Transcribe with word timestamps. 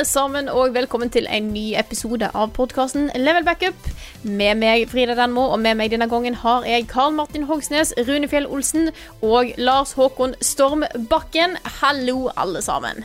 Alle 0.00 0.08
sammen, 0.08 0.46
og 0.48 0.72
velkommen 0.72 1.10
til 1.12 1.26
en 1.28 1.50
ny 1.52 1.74
episode 1.76 2.24
av 2.32 2.54
podkasten 2.56 3.10
Level 3.20 3.44
Backup. 3.44 3.76
Med 4.24 4.56
meg 4.56 4.86
Frida 4.88 5.12
Denmo, 5.18 5.42
og 5.52 5.60
med 5.60 5.76
meg 5.76 5.90
denne 5.92 6.06
gangen 6.08 6.38
har 6.40 6.64
jeg 6.64 6.86
Karl 6.88 7.12
Martin 7.12 7.44
Hogsnes, 7.44 7.92
Rune 8.08 8.24
Fjell 8.30 8.46
Olsen 8.48 8.88
og 9.20 9.50
Lars 9.60 9.92
Håkon 9.98 10.32
Storm 10.40 10.86
Bakken. 11.10 11.58
Hallo, 11.82 12.30
alle 12.40 12.62
sammen. 12.64 13.04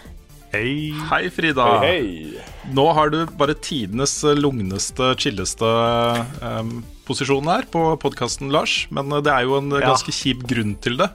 Hei. 0.54 0.94
Hei, 1.12 1.26
Frida. 1.36 1.68
Nå 2.72 2.88
har 2.96 3.12
du 3.12 3.26
bare 3.36 3.58
tidenes 3.60 4.16
lugneste, 4.40 5.12
chilleste 5.20 5.68
um, 6.40 6.78
posisjon 7.10 7.52
her 7.52 7.68
på 7.76 7.90
podkasten, 8.00 8.54
Lars. 8.56 8.86
Men 8.88 9.12
uh, 9.12 9.20
det 9.20 9.36
er 9.36 9.50
jo 9.50 9.60
en 9.60 9.74
Ja. 9.82 9.90
ganske 9.92 10.16
kjip 10.16 10.48
grunn 10.48 10.78
til 10.80 10.96
det. 11.04 11.12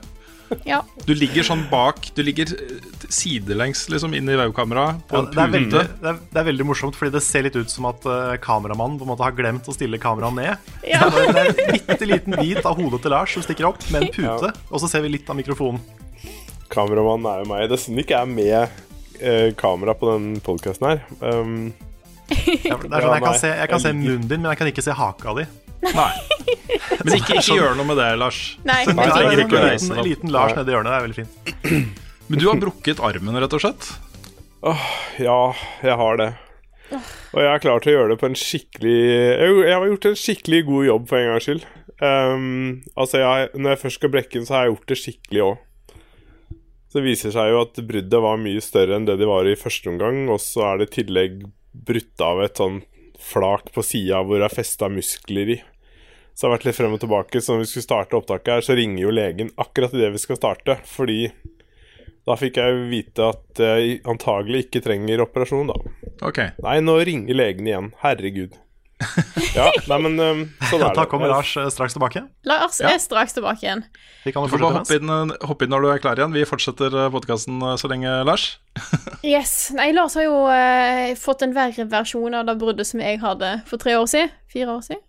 Ja, 0.67 0.81
Du 1.06 1.12
ligger 1.15 1.45
sånn 1.47 1.62
bak 1.70 2.09
Du 2.17 2.23
ligger 2.27 2.51
uh, 2.51 3.05
sidelengs 3.12 3.84
liksom 3.93 4.15
inn 4.19 4.29
i 4.31 4.37
webkameraet 4.39 5.05
på 5.11 5.17
Ja, 5.17 5.23
en 5.23 5.31
det, 5.31 5.43
er 5.45 5.53
veldig, 5.55 5.70
pute. 5.70 6.01
det, 6.03 6.12
er, 6.12 6.19
det 6.34 6.41
er 6.43 6.47
veldig 6.51 6.67
morsomt, 6.69 6.98
fordi 6.98 7.15
det 7.17 7.23
ser 7.27 7.47
litt 7.47 7.56
ut 7.59 7.70
som 7.70 7.87
at 7.91 8.06
uh, 8.11 8.34
kameramannen 8.43 8.98
på 9.01 9.06
en 9.06 9.12
måte 9.12 9.25
har 9.27 9.37
glemt 9.39 9.69
å 9.71 9.75
stille 9.77 10.01
kameraet 10.03 10.37
ned. 10.41 10.71
Ja. 10.91 11.06
Det 11.11 11.27
er 11.31 11.53
en 11.53 11.75
bitte 11.77 12.09
liten 12.11 12.37
bit 12.41 12.65
av 12.67 12.78
hodet 12.81 13.03
til 13.05 13.15
Lars 13.15 13.34
som 13.37 13.45
stikker 13.47 13.69
opp 13.71 13.83
med 13.95 14.09
en 14.09 14.15
pute, 14.15 14.53
og 14.71 14.83
så 14.83 14.91
ser 14.91 15.05
vi 15.06 15.12
litt 15.17 15.31
av 15.31 15.39
mikrofonen. 15.39 15.83
Kameramannen 16.71 17.27
er 17.31 17.45
jo 17.45 17.51
meg. 17.51 17.65
Det 17.71 17.78
er 17.78 17.83
synd 17.84 18.03
ikke 18.05 18.19
er 18.23 18.28
med 18.31 18.83
uh, 19.23 19.48
kamera 19.59 19.95
på 19.98 20.11
den 20.15 20.28
podkasten 20.45 20.91
her. 20.93 21.06
Um, 21.23 21.71
Ja, 22.31 22.77
Det 22.78 22.87
er 22.95 23.03
sånn, 23.03 23.15
jeg, 23.17 23.23
kan 23.25 23.39
se, 23.41 23.48
jeg 23.59 23.69
kan 23.73 23.81
jeg 23.81 23.83
se 23.89 23.91
munnen 23.97 24.27
din, 24.31 24.39
men 24.45 24.53
jeg 24.53 24.59
kan 24.61 24.69
ikke 24.71 24.84
se 24.87 24.95
haka 24.95 25.33
di. 25.34 25.45
Nei. 25.81 26.11
Men 27.00 27.14
ikke, 27.17 27.39
ikke 27.41 27.56
gjør 27.56 27.75
noe 27.78 27.89
med 27.89 27.98
det, 28.00 28.11
Lars. 28.20 28.41
nei, 28.69 28.83
Nei, 28.91 29.06
det 29.06 29.17
trenger 29.17 29.42
ikke 29.45 29.56
å 29.56 29.61
en 29.61 29.67
reise 29.67 29.89
liten, 29.89 29.97
deg 29.97 30.09
liten 30.11 30.34
Lars 30.34 30.55
nede 30.59 30.72
i 30.72 30.77
hjørnet. 30.77 30.92
Det 30.92 30.98
er 30.98 31.06
veldig 31.06 31.19
fint. 31.20 32.06
Men 32.31 32.42
du 32.42 32.47
har 32.50 32.61
brukket 32.62 33.03
armen, 33.11 33.41
rett 33.42 33.56
og 33.56 33.64
slett. 33.64 33.91
Åh, 34.70 34.87
ja, 35.22 35.41
jeg 35.87 35.97
har 36.03 36.20
det. 36.20 36.31
Og 36.91 37.39
jeg 37.41 37.50
er 37.50 37.62
klar 37.62 37.83
til 37.83 37.92
å 37.92 37.97
gjøre 37.97 38.12
det 38.12 38.19
på 38.19 38.27
en 38.27 38.37
skikkelig 38.39 38.95
Jeg, 38.98 39.50
jeg 39.62 39.75
har 39.77 39.84
gjort 39.87 40.06
en 40.11 40.17
skikkelig 40.19 40.61
god 40.67 40.87
jobb 40.89 41.05
for 41.06 41.20
en 41.20 41.28
gangs 41.31 41.47
skyld. 41.47 41.67
Um, 42.00 42.47
altså, 42.98 43.20
jeg, 43.22 43.50
når 43.55 43.75
jeg 43.75 43.81
først 43.84 44.00
skal 44.00 44.12
brekke 44.15 44.37
den, 44.39 44.47
så 44.48 44.56
har 44.56 44.65
jeg 44.67 44.75
gjort 44.75 44.91
det 44.91 44.98
skikkelig 45.00 45.44
òg. 45.47 45.97
Så 46.91 46.98
det 46.98 47.06
viser 47.06 47.34
seg 47.34 47.53
jo 47.53 47.61
at 47.62 47.78
bruddet 47.87 48.25
var 48.25 48.41
mye 48.42 48.62
større 48.65 48.97
enn 48.98 49.06
det 49.06 49.15
de 49.20 49.28
var 49.31 49.47
i 49.47 49.59
første 49.59 49.92
omgang, 49.92 50.25
og 50.33 50.41
så 50.42 50.65
er 50.72 50.81
det 50.81 50.89
i 50.89 50.94
tillegg 50.98 51.44
brutt 51.87 52.25
av 52.27 52.42
et 52.42 52.59
sånn 52.59 52.81
flak 53.31 53.70
på 53.75 53.84
sida 53.86 54.21
hvor 54.27 54.41
det 54.41 54.49
er 54.49 54.56
festa 54.59 54.91
muskler 54.93 55.55
i. 55.56 55.60
Så 56.34 56.47
det 56.47 56.49
har 56.49 56.55
vært 56.56 56.66
litt 56.69 56.78
frem 56.78 56.97
og 56.97 57.00
tilbake. 57.03 57.41
Så 57.43 57.55
når 57.55 57.65
vi 57.65 57.71
skulle 57.71 57.87
starte 57.87 58.16
opptaket 58.19 58.53
her, 58.55 58.65
så 58.65 58.77
ringer 58.78 59.03
jo 59.03 59.15
legen 59.15 59.50
akkurat 59.60 59.94
idet 59.97 60.12
vi 60.15 60.22
skal 60.22 60.38
starte. 60.41 60.78
Fordi 60.88 61.19
da 62.28 62.37
fikk 62.38 62.60
jeg 62.60 62.87
vite 62.91 63.28
at 63.32 63.60
jeg 63.60 64.00
antagelig 64.09 64.66
ikke 64.66 64.82
trenger 64.84 65.25
operasjon, 65.27 65.72
da. 65.72 65.78
Okay. 66.27 66.55
Nei, 66.65 66.78
nå 66.84 66.99
ringer 67.05 67.37
legen 67.37 67.69
igjen. 67.69 67.93
Herregud. 68.03 68.56
Ja, 69.56 69.66
nei, 69.91 69.97
men 70.05 70.21
um, 70.21 70.41
sånn 70.71 70.83
er 70.87 70.94
Da 70.94 71.05
kommer 71.11 71.31
Lars 71.33 71.55
eh, 71.59 71.66
straks 71.72 71.97
tilbake. 71.97 72.21
Lars 72.47 72.78
Ja. 72.83 72.93
er 72.94 73.00
straks 73.03 73.34
tilbake 73.34 73.65
igjen. 73.65 73.83
Vi 74.25 74.33
kan 74.34 74.44
jo 74.44 74.53
bare 74.53 74.72
hoppe 74.78 74.99
inn, 75.00 75.11
hoppe 75.49 75.66
inn 75.66 75.72
når 75.72 75.83
du 75.87 75.88
er 75.94 76.03
klar 76.05 76.21
igjen. 76.21 76.34
Vi 76.37 76.44
fortsetter 76.49 76.94
podkasten 77.15 77.59
så 77.81 77.91
lenge, 77.91 78.12
Lars. 78.28 78.50
Yes. 79.27 79.71
Nei, 79.77 79.91
Lars 79.93 80.15
har 80.16 80.25
jo 80.25 80.37
eh, 80.53 81.12
fått 81.19 81.43
en 81.44 81.53
verre 81.56 81.84
versjon 81.91 82.37
av 82.38 82.47
det 82.49 82.55
bruddet 82.61 82.88
som 82.88 83.03
jeg 83.03 83.19
hadde 83.21 83.50
for 83.69 83.81
tre 83.83 83.97
år 83.99 84.09
siden. 84.09 84.31
Fire 84.53 84.77
år 84.78 84.84
siden. 84.87 85.03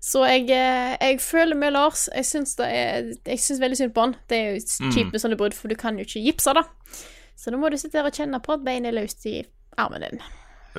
Så 0.00 0.22
jeg, 0.30 0.46
eh, 0.54 0.94
jeg 1.02 1.20
føler 1.20 1.58
med 1.58 1.74
Lars. 1.74 2.06
Jeg 2.14 2.24
syns, 2.28 2.54
det 2.60 2.68
er, 2.70 3.12
jeg 3.26 3.42
syns 3.42 3.60
veldig 3.60 3.78
synd 3.80 3.94
på 3.96 4.04
han. 4.06 4.14
Det 4.30 4.38
er 4.38 4.52
jo 4.54 4.90
kjipt 4.94 5.10
med 5.12 5.20
sånne 5.24 5.38
brudd, 5.40 5.56
for 5.58 5.68
du 5.72 5.76
kan 5.80 5.98
jo 5.98 6.06
ikke 6.06 6.22
gipse 6.28 6.54
det. 6.54 6.64
Så 7.38 7.50
da 7.54 7.58
må 7.60 7.70
du 7.70 7.76
sitte 7.80 7.98
der 7.98 8.06
og 8.08 8.14
kjenne 8.14 8.40
på 8.42 8.54
at 8.54 8.62
beinet 8.66 8.92
er 8.92 9.00
løst 9.00 9.26
i 9.30 9.40
armen 9.78 10.04
din. 10.06 10.22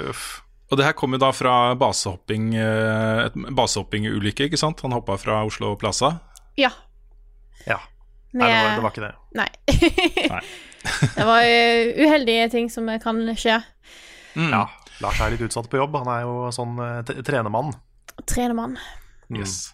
Uff. 0.09 0.39
Og 0.69 0.77
det 0.77 0.85
her 0.85 0.95
kom 0.97 1.15
jo 1.15 1.19
da 1.21 1.31
fra 1.33 1.73
basehopping 1.79 2.51
eh, 2.57 3.23
et 3.25 3.37
basehoppingulykke, 3.57 4.49
ikke 4.49 4.59
sant? 4.59 4.83
Han 4.85 4.93
hoppa 4.93 5.17
fra 5.17 5.41
Oslo 5.47 5.73
Plaza. 5.81 6.13
Ja. 6.59 6.69
Ja. 7.65 7.79
Med, 8.31 8.43
Nei, 8.43 8.49
det 8.49 8.59
var, 8.61 8.75
det 8.75 8.83
var 8.83 8.93
ikke 8.93 9.07
det. 9.07 9.13
Nei. 9.39 9.49
Nei. 10.29 10.43
det 11.17 11.25
var 11.31 11.47
eh, 11.47 12.05
uheldige 12.05 12.49
ting 12.53 12.69
som 12.69 12.89
kan 13.01 13.23
skje. 13.33 13.57
Mm. 14.37 14.51
Ja. 14.53 14.67
Lars 15.01 15.19
er 15.23 15.33
litt 15.33 15.43
utsatt 15.47 15.69
på 15.71 15.79
jobb. 15.79 15.97
Han 16.03 16.11
er 16.13 16.25
jo 16.27 16.35
sånn 16.53 16.77
eh, 16.83 17.21
trenermann. 17.25 17.73
Trenermann. 18.29 18.77
Yes. 19.33 19.71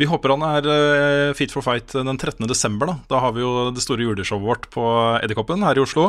Vi 0.00 0.08
håper 0.10 0.32
han 0.34 0.42
er 0.42 0.66
eh, 0.66 1.32
fit 1.38 1.52
for 1.54 1.62
fight 1.62 1.92
den 1.94 2.16
13. 2.18 2.46
desember. 2.50 2.86
Da 2.90 2.96
Da 3.12 3.20
har 3.22 3.34
vi 3.36 3.44
jo 3.44 3.70
det 3.70 3.82
store 3.84 4.02
juleshowet 4.02 4.42
vårt 4.42 4.64
på 4.74 4.82
Edderkoppen 5.22 5.62
her 5.62 5.78
i 5.78 5.84
Oslo. 5.84 6.08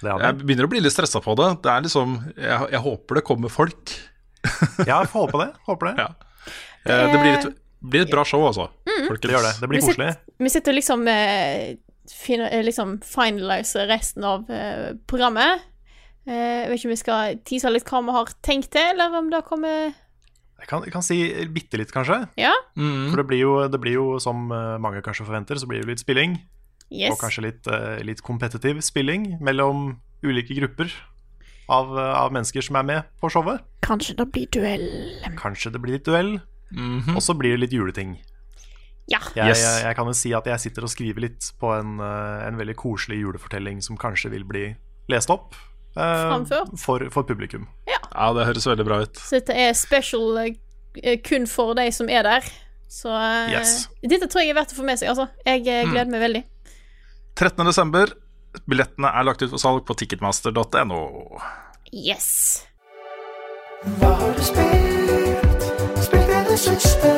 Det 0.00 0.14
Jeg 0.22 0.38
begynner 0.40 0.64
å 0.68 0.70
bli 0.72 0.80
litt 0.80 0.94
stressa 0.94 1.20
på 1.20 1.34
det. 1.36 1.50
Det 1.62 1.72
er 1.74 1.84
liksom 1.84 2.14
Jeg, 2.36 2.70
jeg 2.72 2.80
håper 2.86 3.20
det 3.20 3.24
kommer 3.28 3.52
folk. 3.52 3.92
Ja, 4.86 5.02
jeg 5.02 5.10
får 5.12 5.26
håpe 5.26 5.42
det. 5.44 5.50
Håper 5.68 5.90
det. 5.90 5.94
Ja. 6.06 6.10
Eh, 6.88 7.12
Det 7.12 7.20
blir 7.20 7.34
et, 7.36 7.58
blir 7.84 8.06
et 8.06 8.10
bra 8.14 8.22
show, 8.24 8.40
altså. 8.48 8.70
folkens. 8.86 9.20
Det 9.28 9.34
gjør 9.34 9.44
det. 9.44 9.54
Det 9.60 9.68
blir 9.68 9.80
Vi 9.82 9.86
koselig. 9.90 10.12
sitter, 10.14 10.44
vi 10.46 10.52
sitter 10.54 10.72
liksom 10.78 11.08
eh, 11.12 12.62
liksom 12.64 12.94
finaliser 13.04 13.86
resten 13.90 14.24
av 14.24 14.46
programmet. 15.10 15.66
Eh, 16.24 16.62
jeg 16.64 16.70
vet 16.70 16.78
ikke 16.78 16.88
om 16.88 16.94
vi 16.94 17.00
skal 17.02 17.38
tease 17.44 17.70
litt 17.74 17.84
hva 17.92 18.00
vi 18.06 18.14
har 18.16 18.32
tenkt 18.46 18.70
til, 18.72 18.88
eller 18.94 19.18
om 19.20 19.28
det 19.32 19.42
kommer 19.48 19.92
Jeg 20.58 20.66
kan, 20.68 20.82
jeg 20.82 20.92
kan 20.92 21.04
si 21.06 21.16
bitte 21.54 21.78
litt, 21.78 21.92
kanskje. 21.94 22.16
Ja? 22.40 22.50
Mm. 22.76 23.10
For 23.12 23.20
det 23.22 23.26
blir, 23.30 23.38
jo, 23.44 23.52
det 23.70 23.78
blir 23.80 23.94
jo, 23.94 24.06
som 24.22 24.48
eh, 24.52 24.74
mange 24.82 25.02
kanskje 25.06 25.24
forventer, 25.28 25.58
så 25.60 25.68
blir 25.70 25.84
det 25.84 25.88
litt 25.92 26.02
spilling. 26.02 26.34
Yes. 26.90 27.12
Og 27.12 27.20
kanskje 27.20 27.44
litt, 27.46 27.66
eh, 27.70 28.00
litt 28.02 28.22
kompetitiv 28.26 28.80
spilling 28.82 29.36
mellom 29.44 30.00
ulike 30.24 30.56
grupper 30.58 30.90
av, 31.70 31.92
eh, 31.98 32.14
av 32.24 32.32
mennesker 32.34 32.64
som 32.64 32.76
er 32.80 32.82
med 32.90 33.04
på 33.22 33.30
showet. 33.30 33.60
Kanskje 33.86 34.16
det 34.18 34.26
blir 34.34 34.48
duell. 34.50 34.88
Kanskje 35.38 35.72
det 35.72 35.80
blir 35.84 35.92
litt 35.98 36.04
duell, 36.08 36.40
Mhm. 36.72 37.14
og 37.16 37.22
så 37.22 37.36
blir 37.38 37.54
det 37.56 37.60
litt 37.60 37.72
juleting. 37.78 38.18
Ja. 39.08 39.20
Jeg, 39.34 39.54
Yes. 39.54 39.62
jeg, 39.62 39.84
jeg 39.86 39.96
kan 39.96 40.06
jo 40.06 40.12
si 40.12 40.32
at 40.34 40.44
jeg 40.44 40.58
sitter 40.60 40.82
og 40.82 40.90
skriver 40.90 41.20
litt 41.20 41.52
på 41.60 41.70
en, 41.78 41.98
en 42.00 42.56
veldig 42.58 42.74
koselig 42.76 43.22
julefortelling 43.22 43.80
som 43.82 43.96
kanskje 43.96 44.30
vil 44.34 44.44
bli 44.44 44.76
lest 45.08 45.30
opp 45.30 45.54
Framført? 45.94 46.74
for, 46.78 47.08
for 47.10 47.22
publikum. 47.26 47.66
Ja, 47.88 48.32
det 48.34 48.46
høres 48.46 48.66
veldig 48.66 48.84
bra 48.86 49.00
ut. 49.02 49.16
Så 49.18 49.38
dette 49.40 49.54
er 49.56 49.72
special 49.78 50.38
eh, 50.44 51.18
kun 51.24 51.46
for 51.46 51.74
de 51.78 51.88
som 51.94 52.08
er 52.10 52.22
der. 52.26 52.46
Så 52.88 53.10
eh, 53.12 53.50
Yes. 53.52 53.88
dette 54.02 54.28
tror 54.30 54.42
jeg 54.42 54.50
er 54.54 54.58
verdt 54.60 54.72
å 54.72 54.78
få 54.78 54.84
med 54.86 54.98
seg, 55.00 55.08
altså. 55.12 55.28
Jeg 55.46 55.64
gleder 55.66 55.86
Mm. 55.86 55.92
gleder 55.92 56.10
meg 56.14 56.20
veldig. 56.26 56.44
13. 57.36 57.66
desember. 57.66 58.14
Billettene 58.66 59.10
er 59.14 59.24
lagt 59.28 59.42
ut 59.42 59.50
for 59.50 59.58
salg 59.60 59.84
på 59.86 59.94
ticketmaster.no. 59.94 61.38
Yes. 61.92 62.64
Hva 64.00 64.14
har 64.18 64.32
du 64.34 64.42
spilt? 64.42 65.68
Spilt 66.02 66.32
i 66.32 66.44
det 66.48 66.58
siste? 66.58 67.17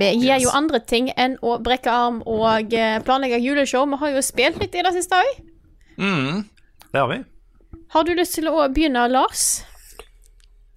Vi 0.00 0.28
yes. 0.30 0.44
jo 0.46 0.52
andre 0.56 0.80
ting 0.80 1.10
enn 1.12 1.36
å 1.44 1.58
brekke 1.60 1.92
arm 1.92 2.22
og 2.24 2.72
eh, 2.72 2.98
planlegge 3.04 3.40
juleshow. 3.42 3.84
Vi 3.90 4.00
har 4.00 4.14
jo 4.14 4.22
spilt 4.24 4.60
litt 4.62 4.74
i 4.74 4.84
det 4.86 4.94
siste 4.96 5.18
òg. 5.20 5.42
Mm. 6.00 6.46
Det 6.90 6.98
har 7.02 7.10
vi. 7.10 7.20
Har 7.92 8.06
du 8.06 8.14
lyst 8.16 8.38
til 8.38 8.48
å 8.48 8.64
begynne, 8.72 9.04
Lars? 9.12 9.62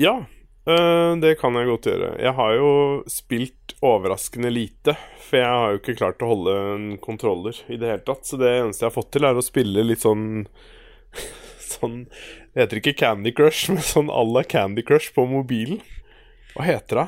Ja. 0.01 0.25
øh, 0.67 1.15
det 1.21 1.37
kan 1.39 1.55
jeg 1.55 1.69
godt 1.69 1.87
gjøre. 1.87 2.11
Jeg 2.19 2.35
har 2.35 2.55
jo 2.57 2.71
spilt 3.07 3.75
overraskende 3.83 4.51
lite, 4.51 4.97
for 5.23 5.39
jeg 5.39 5.55
har 5.61 5.71
jo 5.71 5.81
ikke 5.81 5.97
klart 6.01 6.23
å 6.23 6.31
holde 6.33 6.57
en 6.73 6.85
kontroller 7.01 7.63
i 7.67 7.79
det 7.79 7.91
hele 7.93 8.05
tatt. 8.07 8.27
Så 8.27 8.41
det 8.41 8.51
eneste 8.57 8.83
jeg 8.83 8.91
har 8.91 8.97
fått 8.97 9.11
til, 9.15 9.27
er 9.29 9.39
å 9.39 9.45
spille 9.45 9.87
litt 9.87 10.03
sånn 10.03 10.45
Sånn 11.73 12.03
Det 12.53 12.59
heter 12.59 12.79
ikke 12.79 12.97
Candy 12.99 13.31
Crush, 13.33 13.71
men 13.71 13.81
sånn 13.81 14.11
à 14.13 14.21
la 14.27 14.43
Candy 14.45 14.83
Crush 14.85 15.13
på 15.15 15.25
mobilen. 15.29 15.79
Hva 16.53 16.67
heter 16.67 16.99
det? 16.99 17.07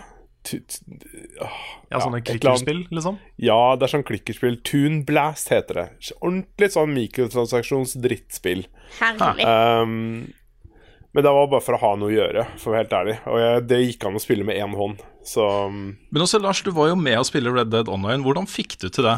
Åh, 0.53 1.59
Ja, 1.91 1.99
sånne 2.01 2.21
klikkerspill, 2.25 2.85
liksom. 2.93 3.19
Ja, 3.41 3.75
det 3.79 3.87
er 3.87 3.93
sånn 3.95 4.05
klikkerspill. 4.07 4.57
Toon 4.67 5.03
Blast 5.07 5.51
heter 5.53 5.79
det. 5.79 5.85
Ordentlig 6.19 6.71
sånn 6.75 6.93
mikrotransaksjons-drittspill. 6.95 8.65
Herlig. 8.99 9.45
Um, 9.45 10.33
men 11.15 11.23
det 11.23 11.31
var 11.31 11.47
bare 11.47 11.63
for 11.63 11.77
å 11.77 11.79
ha 11.79 11.93
noe 11.95 12.09
å 12.11 12.15
gjøre, 12.15 12.41
for 12.59 12.69
å 12.69 12.75
være 12.75 12.83
helt 12.83 12.97
ærlig. 12.97 13.13
Og 13.31 13.39
jeg, 13.39 13.61
det 13.69 13.77
gikk 13.85 14.07
an 14.09 14.17
å 14.19 14.23
spille 14.23 14.47
med 14.47 14.59
én 14.59 14.73
hånd, 14.75 15.03
så 15.25 15.45
um, 15.71 15.85
Men 16.11 16.25
også, 16.25 16.41
Lars, 16.43 16.59
du 16.65 16.73
var 16.75 16.91
jo 16.91 16.97
med 16.99 17.21
å 17.21 17.27
spille 17.27 17.53
Red 17.55 17.71
Dead 17.71 17.87
Online. 17.91 18.19
Hvordan 18.25 18.49
fikk 18.51 18.75
du 18.81 18.89
til 18.89 19.07
det? 19.07 19.15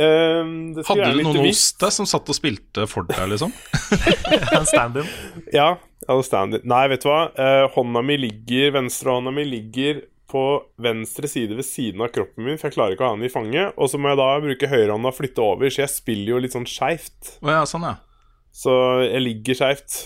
um, 0.00 0.50
det 0.74 0.86
Hadde 0.88 1.12
du 1.12 1.22
noen 1.22 1.44
hos 1.46 1.62
deg 1.78 1.94
som 1.94 2.08
satt 2.08 2.26
og 2.32 2.36
spilte 2.36 2.88
for 2.90 3.06
deg, 3.06 3.22
liksom? 3.30 3.54
En 4.56 4.66
stand-in. 4.66 5.06
Ja, 5.54 5.76
stand 6.24 6.60
Nei, 6.64 6.84
vet 6.88 7.02
du 7.04 7.08
hva. 7.10 7.26
Eh, 7.36 7.66
hånda 7.74 8.02
mi 8.02 8.16
ligger 8.16 8.72
Venstrehånda 8.78 9.30
mi 9.34 9.44
ligger 9.44 10.02
på 10.30 10.62
venstre 10.78 11.26
side 11.26 11.56
ved 11.58 11.66
siden 11.66 12.00
av 12.04 12.12
kroppen 12.14 12.44
min, 12.46 12.56
for 12.58 12.68
jeg 12.68 12.76
klarer 12.76 12.94
ikke 12.94 13.02
å 13.02 13.08
ha 13.10 13.16
den 13.18 13.26
i 13.26 13.32
fanget. 13.32 13.72
Og 13.76 13.90
så 13.90 13.98
må 13.98 14.12
jeg 14.12 14.20
da 14.20 14.28
bruke 14.44 14.68
høyrehånda 14.70 15.10
og 15.10 15.16
flytte 15.16 15.42
over, 15.42 15.72
så 15.74 15.82
jeg 15.82 15.90
spiller 15.90 16.30
jo 16.36 16.38
litt 16.44 16.54
sånn 16.54 16.68
skeivt. 16.70 17.32
Oh, 17.42 17.50
ja, 17.50 17.64
sånn, 17.66 17.82
ja. 17.88 17.96
Så 18.54 18.72
jeg 19.02 19.24
ligger 19.24 19.58
skeivt. 19.58 19.96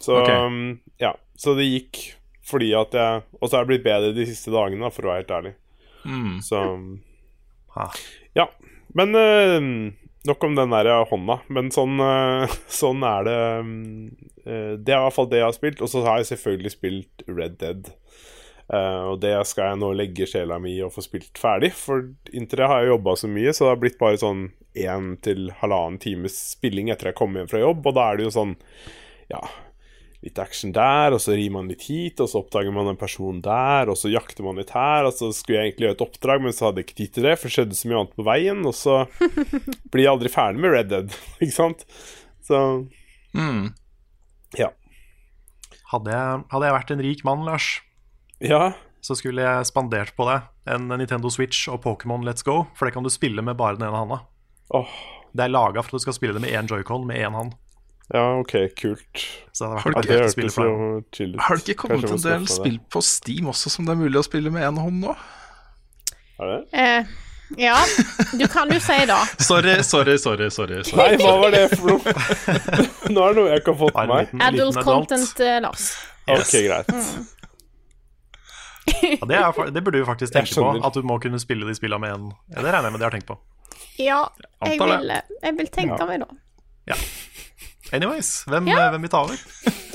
Så 0.00 0.22
Ok. 0.22 0.30
um, 0.30 0.80
ja. 1.00 1.12
Så 1.36 1.54
det 1.58 1.66
gikk 1.68 2.00
fordi 2.44 2.74
at 2.76 2.92
jeg 2.92 3.22
Og 3.40 3.48
så 3.48 3.56
har 3.56 3.64
jeg 3.64 3.70
blitt 3.72 3.84
bedre 3.86 4.12
de 4.14 4.26
siste 4.28 4.52
dagene, 4.52 4.90
for 4.92 5.04
å 5.04 5.12
være 5.12 5.22
helt 5.22 5.32
ærlig. 5.36 5.54
Mm. 6.04 6.34
Så 6.44 6.60
um. 6.74 6.88
Ja. 8.36 8.46
Men 8.94 9.14
eh, 9.16 9.60
nok 10.28 10.44
om 10.44 10.54
den 10.56 10.72
der 10.74 10.90
hånda. 11.10 11.38
Men 11.52 11.70
sånn, 11.74 11.98
eh, 12.02 12.56
sånn 12.80 13.04
er 13.06 13.28
det 13.28 13.40
um, 13.60 13.74
eh, 14.44 14.72
Det 14.78 14.94
er 14.94 15.00
i 15.00 15.04
hvert 15.06 15.18
fall 15.18 15.30
det 15.30 15.42
jeg 15.42 15.48
har 15.48 15.58
spilt. 15.58 15.84
Og 15.84 15.92
så 15.92 16.04
har 16.06 16.20
jeg 16.20 16.32
selvfølgelig 16.32 16.74
spilt 16.74 17.26
Red 17.28 17.58
Dead. 17.62 17.92
Eh, 18.72 19.02
og 19.10 19.20
det 19.20 19.34
skal 19.50 19.72
jeg 19.72 19.82
nå 19.82 19.92
legge 19.96 20.28
sjela 20.28 20.58
mi 20.62 20.76
i 20.78 20.82
og 20.84 20.94
få 20.94 21.04
spilt 21.04 21.40
ferdig. 21.40 21.74
For 21.76 22.08
inntil 22.32 22.62
det 22.62 22.70
har 22.70 22.82
jeg 22.82 22.94
jobba 22.94 23.16
så 23.20 23.30
mye, 23.30 23.52
så 23.52 23.66
det 23.66 23.72
har 23.74 23.82
blitt 23.84 24.00
bare 24.00 24.20
sånn 24.20 24.46
én 24.74 25.12
til 25.22 25.52
halvannen 25.60 26.00
times 26.02 26.36
spilling 26.54 26.88
etter 26.90 27.12
jeg 27.12 27.18
kom 27.20 27.36
hjem 27.36 27.50
fra 27.50 27.62
jobb. 27.62 27.84
Og 27.84 27.96
da 27.96 28.08
er 28.10 28.20
det 28.20 28.28
jo 28.28 28.36
sånn 28.40 28.56
Ja, 29.30 29.40
litt 30.24 30.38
action 30.40 30.72
der, 30.72 31.12
og 31.12 31.20
så 31.20 31.34
rir 31.36 31.50
man 31.52 31.66
litt 31.68 31.82
hit, 31.84 32.20
og 32.24 32.30
så 32.32 32.40
oppdager 32.40 32.72
man 32.72 32.88
en 32.88 32.96
person 33.00 33.42
der, 33.44 33.90
og 33.92 33.98
så 34.00 34.08
jakter 34.08 34.46
man 34.46 34.56
litt 34.56 34.70
her, 34.72 35.04
og 35.04 35.12
så 35.12 35.28
skulle 35.36 35.58
jeg 35.60 35.72
egentlig 35.74 35.86
gjøre 35.90 35.96
et 35.98 36.04
oppdrag, 36.06 36.42
men 36.46 36.54
så 36.56 36.66
hadde 36.70 36.80
jeg 36.80 36.88
ikke 36.88 36.98
tid 37.02 37.12
til 37.18 37.26
det, 37.28 37.34
for 37.38 37.48
det 37.50 37.56
skjedde 37.58 37.76
så 37.78 37.90
mye 37.90 37.98
annet 38.00 38.14
på 38.16 38.26
veien, 38.30 38.62
og 38.70 38.74
så 38.78 38.94
blir 39.92 40.06
jeg 40.06 40.12
aldri 40.14 40.32
ferdig 40.32 40.62
med 40.64 40.72
Red 40.74 40.88
Dead, 40.94 41.18
ikke 41.44 41.56
sant? 41.58 41.84
Så 42.44 42.60
Mm. 43.34 43.72
ja. 44.58 44.68
Hadde 45.90 46.12
jeg, 46.14 46.42
hadde 46.52 46.68
jeg 46.68 46.74
vært 46.76 46.92
en 46.94 47.02
rik 47.06 47.24
mann, 47.26 47.44
Lars, 47.46 47.68
Ja, 48.44 48.72
så 49.04 49.16
skulle 49.18 49.42
jeg 49.44 49.66
spandert 49.68 50.14
på 50.16 50.24
deg 50.28 50.46
en 50.70 50.86
Nintendo 50.96 51.28
Switch 51.34 51.66
og 51.68 51.82
Pokémon 51.84 52.24
Let's 52.24 52.44
Go, 52.46 52.62
for 52.78 52.86
det 52.88 52.94
kan 52.96 53.04
du 53.04 53.10
spille 53.12 53.42
med 53.44 53.58
bare 53.60 53.76
den 53.76 53.84
ene 53.88 54.00
handa. 54.00 54.20
åh, 54.72 54.88
Det 55.34 55.44
er 55.44 55.52
laga 55.52 55.82
for 55.82 55.90
at 55.92 55.98
du 56.00 56.04
skal 56.06 56.14
spille 56.16 56.34
det 56.38 56.42
med 56.46 56.54
én 56.54 56.70
joycon 56.70 57.04
med 57.06 57.18
én 57.20 57.34
hånd. 57.36 57.52
Ja, 58.12 58.24
ok, 58.38 58.52
kult. 58.76 59.24
Så 59.52 59.64
det 59.64 59.80
hadde 59.80 59.94
Har 59.96 60.02
Det 60.02 60.16
å 60.16 60.22
hørtes 60.24 60.54
for 60.54 60.68
jo 60.68 60.72
deg. 60.76 61.04
chill 61.16 61.34
ut. 61.34 61.40
Har 61.40 61.56
det 61.56 61.68
ikke 61.68 61.80
kommet 61.86 62.10
en 62.10 62.24
del 62.24 62.46
spill 62.52 62.78
på 62.92 63.00
Steam 63.02 63.48
også 63.48 63.70
som 63.72 63.86
det 63.88 63.94
er 63.94 64.00
mulig 64.02 64.20
å 64.20 64.24
spille 64.26 64.52
med 64.52 64.66
én 64.66 64.80
hånd 64.80 65.00
nå? 65.06 65.14
Er 66.42 66.50
det? 66.50 66.58
Eh, 66.74 67.14
ja, 67.60 67.76
du 68.34 68.44
kan 68.50 68.68
jo 68.72 68.80
si 68.82 68.96
det. 69.06 69.16
Sorry, 69.48 69.76
sorry, 69.82 70.18
sorry. 70.18 70.50
sorry, 70.50 70.82
sorry. 70.84 71.14
Nei, 71.14 71.22
hva 71.22 71.36
var 71.40 71.54
det 71.54 71.64
for 71.76 71.94
noe? 71.94 72.14
Nå 73.14 73.24
er 73.24 73.34
det 73.34 73.38
noe 73.40 73.48
jeg 73.52 73.62
ikke 73.62 73.72
har 73.72 73.80
fått 73.84 73.96
med 74.00 74.12
meg. 74.12 74.34
Adult 74.48 74.80
adult. 74.80 74.84
content, 74.88 75.40
uh, 75.40 75.56
Lars. 75.64 75.88
Ok, 76.34 76.52
greit. 76.66 76.92
Ja, 78.84 79.26
det, 79.28 79.36
er, 79.38 79.70
det 79.72 79.80
burde 79.84 80.00
du 80.02 80.04
faktisk 80.04 80.34
tenke 80.34 80.52
på, 80.60 80.70
at 80.84 80.96
du 80.96 81.06
må 81.08 81.16
kunne 81.22 81.38
spille 81.40 81.64
de 81.68 81.72
spillene 81.76 82.02
med 82.02 82.14
en 82.18 82.24
ja, 82.52 82.60
Det 82.60 82.68
regner 82.68 82.90
jeg 82.90 82.92
med 82.92 83.00
de 83.00 83.06
har 83.06 83.14
tenkt 83.16 83.28
på. 83.30 83.36
Ja, 84.00 84.18
jeg 84.66 84.80
vil, 84.80 85.10
eh, 85.14 85.22
jeg 85.40 85.56
vil 85.56 85.70
tenke 85.72 86.04
meg 86.08 86.20
da. 86.24 86.28
Anyways, 87.94 88.30
hvem, 88.50 88.68
Ja. 88.70 88.88
hvem 88.94 89.06
vil 89.06 89.12
ta 89.12 89.22
over? 89.26 89.38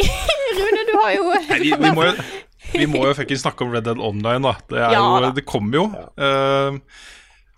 Rune, 0.59 0.83
du 0.87 0.93
har 0.99 1.13
jo 1.15 1.25
Nei, 1.35 1.59
vi, 1.61 1.71
vi 1.75 1.91
må 1.95 2.05
jo 2.07 2.13
vi 2.69 2.85
må 2.89 3.01
jo 3.07 3.13
fuckings 3.17 3.41
snakke 3.43 3.65
om 3.65 3.71
Red 3.73 3.87
Dead 3.87 4.01
Online, 4.03 4.43
da. 4.45 4.53
Det, 4.69 4.77
er 4.77 4.93
Ja, 4.93 5.01
jo, 5.23 5.31
det 5.35 5.45
kommer 5.49 5.79
jo. 5.79 5.85
Uh, 6.19 6.77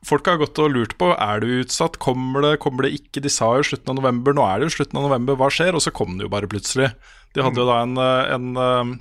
folk 0.08 0.28
har 0.30 0.40
gått 0.42 0.60
og 0.64 0.72
lurt 0.74 0.96
på 1.02 1.12
Er 1.14 1.44
du 1.44 1.50
utsatt, 1.62 2.00
kommer 2.02 2.46
det, 2.46 2.54
kommer 2.64 2.88
det 2.88 2.94
ikke. 3.00 3.24
De 3.24 3.32
sa 3.32 3.50
jo 3.60 3.68
slutten 3.68 3.92
av 3.94 4.00
november, 4.00 4.36
nå 4.38 4.46
er 4.48 4.62
det 4.62 4.70
jo 4.70 4.76
slutten 4.80 5.02
av 5.02 5.10
november, 5.10 5.38
hva 5.40 5.50
skjer? 5.54 5.76
Og 5.78 5.84
så 5.84 5.94
kom 5.96 6.16
det 6.18 6.28
jo 6.30 6.34
bare 6.34 6.50
plutselig. 6.52 6.94
De 7.36 7.44
hadde 7.46 7.60
jo 7.60 7.68
da 7.68 7.82
en, 7.84 7.98
eh, 8.02 8.32
en 8.36 8.48
eh, 8.60 8.96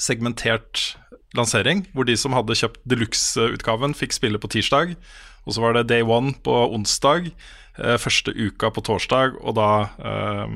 segmentert 0.00 0.94
lansering, 1.36 1.84
hvor 1.94 2.06
de 2.08 2.16
som 2.20 2.34
hadde 2.36 2.56
kjøpt 2.58 2.82
deluxe-utgaven, 2.88 3.94
fikk 3.98 4.14
spille 4.16 4.40
på 4.40 4.50
tirsdag. 4.52 4.94
Og 5.44 5.54
så 5.56 5.60
var 5.64 5.76
det 5.76 5.86
day 5.90 6.02
one 6.06 6.32
på 6.44 6.54
onsdag, 6.74 7.30
eh, 7.78 7.96
første 8.00 8.32
uka 8.32 8.70
på 8.72 8.84
torsdag, 8.86 9.36
og 9.44 9.56
da 9.58 9.68
eh, 10.00 10.54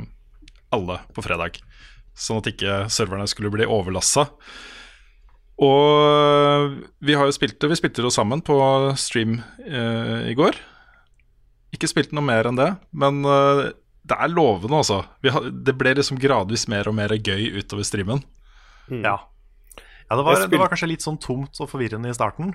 alle 0.72 0.98
på 1.16 1.24
fredag. 1.24 1.60
Sånn 2.18 2.40
at 2.40 2.48
ikke 2.50 2.80
serverne 2.90 3.28
skulle 3.30 3.52
bli 3.54 3.66
overlassa. 3.68 4.26
Og 5.58 6.78
vi 7.02 7.16
har 7.18 7.26
jo 7.26 7.34
spilt 7.34 7.58
det, 7.60 7.70
vi 7.72 7.78
spilte 7.78 8.04
det 8.04 8.12
sammen 8.14 8.42
på 8.46 8.56
stream 9.00 9.40
eh, 9.66 10.30
i 10.30 10.34
går. 10.38 10.56
Ikke 11.74 11.90
spilt 11.90 12.14
noe 12.16 12.24
mer 12.24 12.46
enn 12.48 12.58
det, 12.58 12.70
men 12.96 13.20
eh, 13.26 13.64
det 14.08 14.16
er 14.16 14.30
lovende, 14.32 14.78
altså. 14.78 15.02
Det 15.20 15.74
ble 15.76 15.96
liksom 15.98 16.20
gradvis 16.22 16.68
mer 16.70 16.88
og 16.88 16.94
mer 16.96 17.12
gøy 17.12 17.50
utover 17.58 17.84
streamen. 17.84 18.22
Ja. 18.88 19.18
ja 19.18 20.16
det, 20.16 20.22
var, 20.24 20.38
spil- 20.38 20.54
det 20.54 20.62
var 20.62 20.70
kanskje 20.72 20.92
litt 20.94 21.04
sånn 21.04 21.18
tomt 21.20 21.58
og 21.60 21.68
forvirrende 21.68 22.08
i 22.08 22.16
starten. 22.16 22.54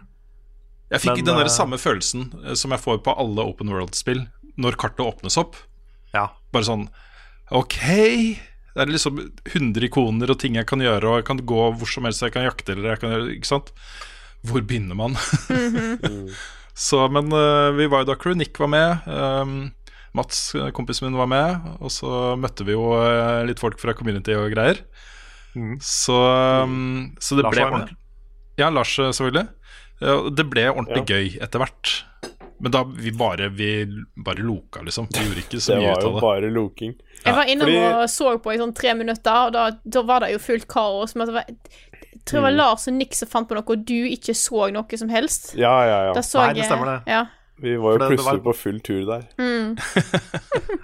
Jeg 0.93 1.01
fikk 1.01 1.17
Men, 1.17 1.25
den 1.25 1.39
der 1.41 1.49
eh, 1.49 1.53
samme 1.53 1.79
følelsen 1.81 2.27
eh, 2.43 2.55
som 2.59 2.73
jeg 2.73 2.83
får 2.83 3.01
på 3.05 3.15
alle 3.17 3.45
open 3.49 3.71
world-spill 3.73 4.27
når 4.61 4.77
kartet 4.81 5.05
åpnes 5.05 5.39
opp. 5.41 5.57
Ja. 6.13 6.27
Bare 6.53 6.67
sånn 6.67 6.87
OK. 7.53 7.79
Det 8.73 8.81
er 8.81 8.89
liksom 8.89 9.19
100 9.49 9.87
ikoner 9.89 10.33
og 10.33 10.39
ting 10.41 10.57
jeg 10.57 10.67
kan 10.69 10.81
gjøre, 10.81 11.09
og 11.09 11.21
jeg 11.21 11.27
kan 11.29 11.41
gå 11.49 11.63
hvor 11.79 11.89
som 11.89 12.05
helst, 12.07 12.21
jeg 12.25 12.33
kan 12.35 12.45
jakte 12.45 12.75
eller 12.75 12.93
jeg 12.93 13.01
kan 13.01 13.13
gjøre 13.13 13.31
Ikke 13.33 13.49
sant? 13.49 13.71
Hvor 14.43 14.65
begynner 14.65 14.97
man? 14.97 15.17
så, 16.87 17.05
men 17.09 17.31
eh, 17.31 17.69
vi 17.79 17.87
var 17.89 18.03
jo 18.03 18.11
da 18.11 18.17
crew. 18.19 18.35
Nick 18.37 18.59
var 18.59 18.69
med. 18.73 19.05
Um, 19.07 19.71
Mats, 20.13 20.51
kompisen 20.75 21.07
min, 21.07 21.17
var 21.17 21.29
med. 21.31 21.69
Og 21.79 21.93
så 21.95 22.33
møtte 22.37 22.67
vi 22.67 22.75
jo 22.75 22.91
litt 23.47 23.63
folk 23.63 23.79
fra 23.81 23.95
community 23.97 24.35
og 24.35 24.51
greier. 24.51 24.83
Mm. 25.55 25.77
Så, 25.79 26.17
um, 26.67 27.13
så 27.23 27.39
det 27.39 27.47
Lars 27.47 27.55
ble 27.55 27.63
med. 27.63 27.77
ordentlig 27.77 28.59
Ja, 28.59 28.67
Lars, 28.69 28.91
selvfølgelig. 28.99 29.47
Ja, 30.03 30.29
Det 30.29 30.45
ble 30.51 30.67
ordentlig 30.73 31.05
gøy 31.07 31.37
etter 31.45 31.63
hvert. 31.63 31.93
Men 32.63 32.71
da 32.71 32.83
vi 32.85 33.11
bare 33.11 33.49
Vi 33.51 33.69
bare 34.23 34.43
loka, 34.45 34.81
liksom. 34.85 35.07
Vi 35.11 35.23
gjorde 35.25 35.41
ikke 35.43 35.59
så 35.63 35.75
mye 35.79 35.91
ut 35.91 35.97
av 35.97 36.03
det. 36.03 36.03
Det 36.03 36.11
var 36.13 36.19
jo 36.19 36.21
bare 36.43 36.51
loking. 36.55 36.93
Jeg 37.25 37.35
var 37.35 37.45
innom 37.51 37.67
fordi- 37.67 37.93
og 38.03 38.09
så 38.11 38.37
på 38.43 38.53
i 38.53 38.57
sånn 38.61 38.73
tre 38.75 38.93
minutter, 38.99 39.39
og 39.47 39.53
da, 39.53 39.65
da 39.87 40.01
var 40.03 40.19
det 40.25 40.31
jo 40.33 40.39
fullt 40.39 40.67
kaos. 40.67 41.15
Men 41.15 41.27
det 41.27 41.33
var, 41.35 41.45
jeg 41.47 42.21
tror 42.25 42.39
det 42.39 42.43
var 42.43 42.51
Lars 42.57 42.87
og 42.87 42.93
Nick 42.93 43.15
som 43.15 43.27
fant 43.27 43.49
på 43.49 43.55
noe, 43.57 43.63
og 43.67 43.85
du 43.85 43.95
ikke 44.07 44.35
så 44.35 44.69
noe 44.71 44.97
som 44.97 45.09
helst. 45.09 45.53
Ja, 45.59 45.73
ja, 45.87 45.99
ja. 46.07 46.13
Da 46.13 46.21
så 46.21 46.39
Nei, 46.45 46.53
det 46.53 46.65
stemmer 46.69 46.85
det. 46.93 46.97
Ja. 47.11 47.25
Vi 47.63 47.75
var 47.77 47.93
jo 47.93 47.97
det, 47.99 48.07
plutselig 48.11 48.31
det 48.31 48.43
var- 48.43 48.53
på 48.53 48.55
full 48.55 48.79
tur 48.79 49.05
der. 49.05 49.27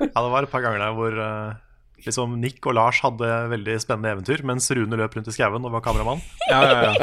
Ja, 0.09 0.21
det 0.23 0.31
var 0.31 0.43
et 0.43 0.51
par 0.51 0.61
ganger 0.63 0.79
der 0.79 0.93
hvor 0.95 1.15
eh, 1.19 1.53
liksom 2.05 2.37
Nick 2.39 2.65
og 2.67 2.75
Lars 2.75 2.99
hadde 3.03 3.27
veldig 3.51 3.79
spennende 3.83 4.13
eventyr, 4.15 4.43
mens 4.47 4.69
Rune 4.75 4.97
løp 4.99 5.15
rundt 5.17 5.27
i 5.27 5.35
skauen 5.35 5.63
og 5.65 5.71
var 5.71 5.81
kameramann. 5.85 6.21
Ja, 6.49 6.61
ja, 6.63 6.81
ja. 6.81 6.93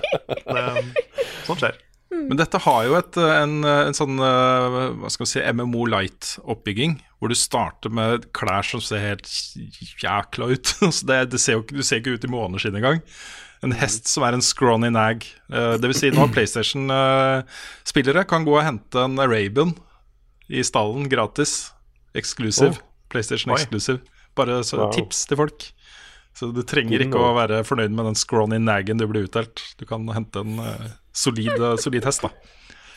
Det, 0.46 1.04
sånt 1.48 1.60
skjer. 1.64 1.76
Men 2.10 2.38
dette 2.38 2.58
har 2.62 2.84
jo 2.86 2.94
et, 2.98 3.16
en, 3.18 3.56
en 3.66 3.96
sånn 3.96 4.20
eh, 4.22 4.76
hva 5.00 5.08
skal 5.10 5.26
vi 5.26 5.30
si, 5.32 5.40
MMO 5.58 5.88
Light-oppbygging, 5.90 7.00
hvor 7.18 7.32
du 7.32 7.34
starter 7.38 7.90
med 7.90 8.28
klær 8.36 8.62
som 8.66 8.80
ser 8.84 9.02
helt 9.02 9.26
jækla 10.02 10.52
ut. 10.54 10.70
Så 10.96 11.08
det, 11.08 11.18
det 11.34 11.40
ser 11.42 11.58
jo, 11.58 11.64
du 11.66 11.82
ser 11.82 11.98
ikke 12.00 12.14
ut 12.14 12.24
i 12.28 12.30
måneskinn 12.30 12.78
engang. 12.78 13.02
En 13.64 13.74
hest 13.74 14.06
som 14.06 14.22
er 14.26 14.36
en 14.36 14.44
scrawny 14.44 14.92
nag. 14.94 15.26
Eh, 15.50 15.74
det 15.82 15.90
vil 15.90 15.98
si 15.98 16.12
nå 16.14 16.28
PlayStation-spillere 16.36 18.26
kan 18.28 18.46
gå 18.46 18.54
og 18.58 18.64
hente 18.66 19.02
en 19.02 19.18
Arabian 19.22 19.74
i 20.48 20.62
stallen 20.66 21.08
gratis. 21.10 21.72
Exclusive. 22.16 22.76
Oh. 22.76 22.82
PlayStation 23.12 23.52
eksklusiv. 23.54 24.00
Bare 24.36 24.60
så, 24.64 24.76
Wow. 24.84 24.92
tips 24.94 25.24
til 25.26 25.36
folk. 25.42 25.66
Så 26.36 26.50
du 26.52 26.60
trenger 26.68 27.00
ikke 27.06 27.16
å 27.20 27.32
være 27.36 27.62
fornøyd 27.64 27.94
med 27.96 28.10
den 28.10 28.18
scrawny 28.18 28.58
nagen 28.60 29.00
du 29.00 29.06
blir 29.08 29.24
utdelt. 29.24 29.62
Du 29.80 29.86
kan 29.88 30.04
hente 30.12 30.42
en 30.44 30.58
uh, 30.60 30.88
solid, 31.16 31.54
eh, 31.56 31.76
solid 31.80 32.04
hest, 32.04 32.26
da. 32.26 32.32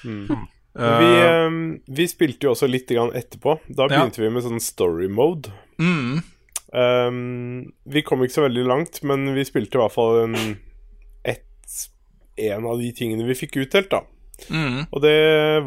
Vi, 0.04 1.08
um, 1.48 1.62
vi 1.88 2.08
spilte 2.12 2.46
jo 2.46 2.52
også 2.54 2.68
litt 2.70 2.92
grann 2.92 3.16
etterpå. 3.16 3.56
Da 3.72 3.88
Ja. 3.88 4.02
begynte 4.04 4.22
vi 4.22 4.30
med 4.36 4.44
sånn 4.44 4.60
story 4.64 5.08
mode. 5.08 5.54
Mm. 5.80 6.20
Um, 6.76 7.72
vi 7.90 8.04
kom 8.06 8.22
ikke 8.22 8.38
så 8.38 8.46
veldig 8.46 8.68
langt, 8.68 9.00
men 9.08 9.32
vi 9.34 9.48
spilte 9.48 9.80
i 9.80 9.82
hvert 9.82 9.96
fall 9.96 10.20
en 10.28 10.36
en 12.40 12.66
av 12.66 12.80
de 12.80 12.92
tingene 12.96 13.28
vi 13.28 13.36
fikk 13.38 13.60
utdelt, 13.64 13.92
da. 13.92 14.04
Mm. 14.50 14.86
Og 14.88 15.02
det 15.04 15.18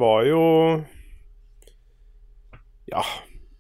var 0.00 0.24
jo 0.24 0.42
Ja, 2.88 3.02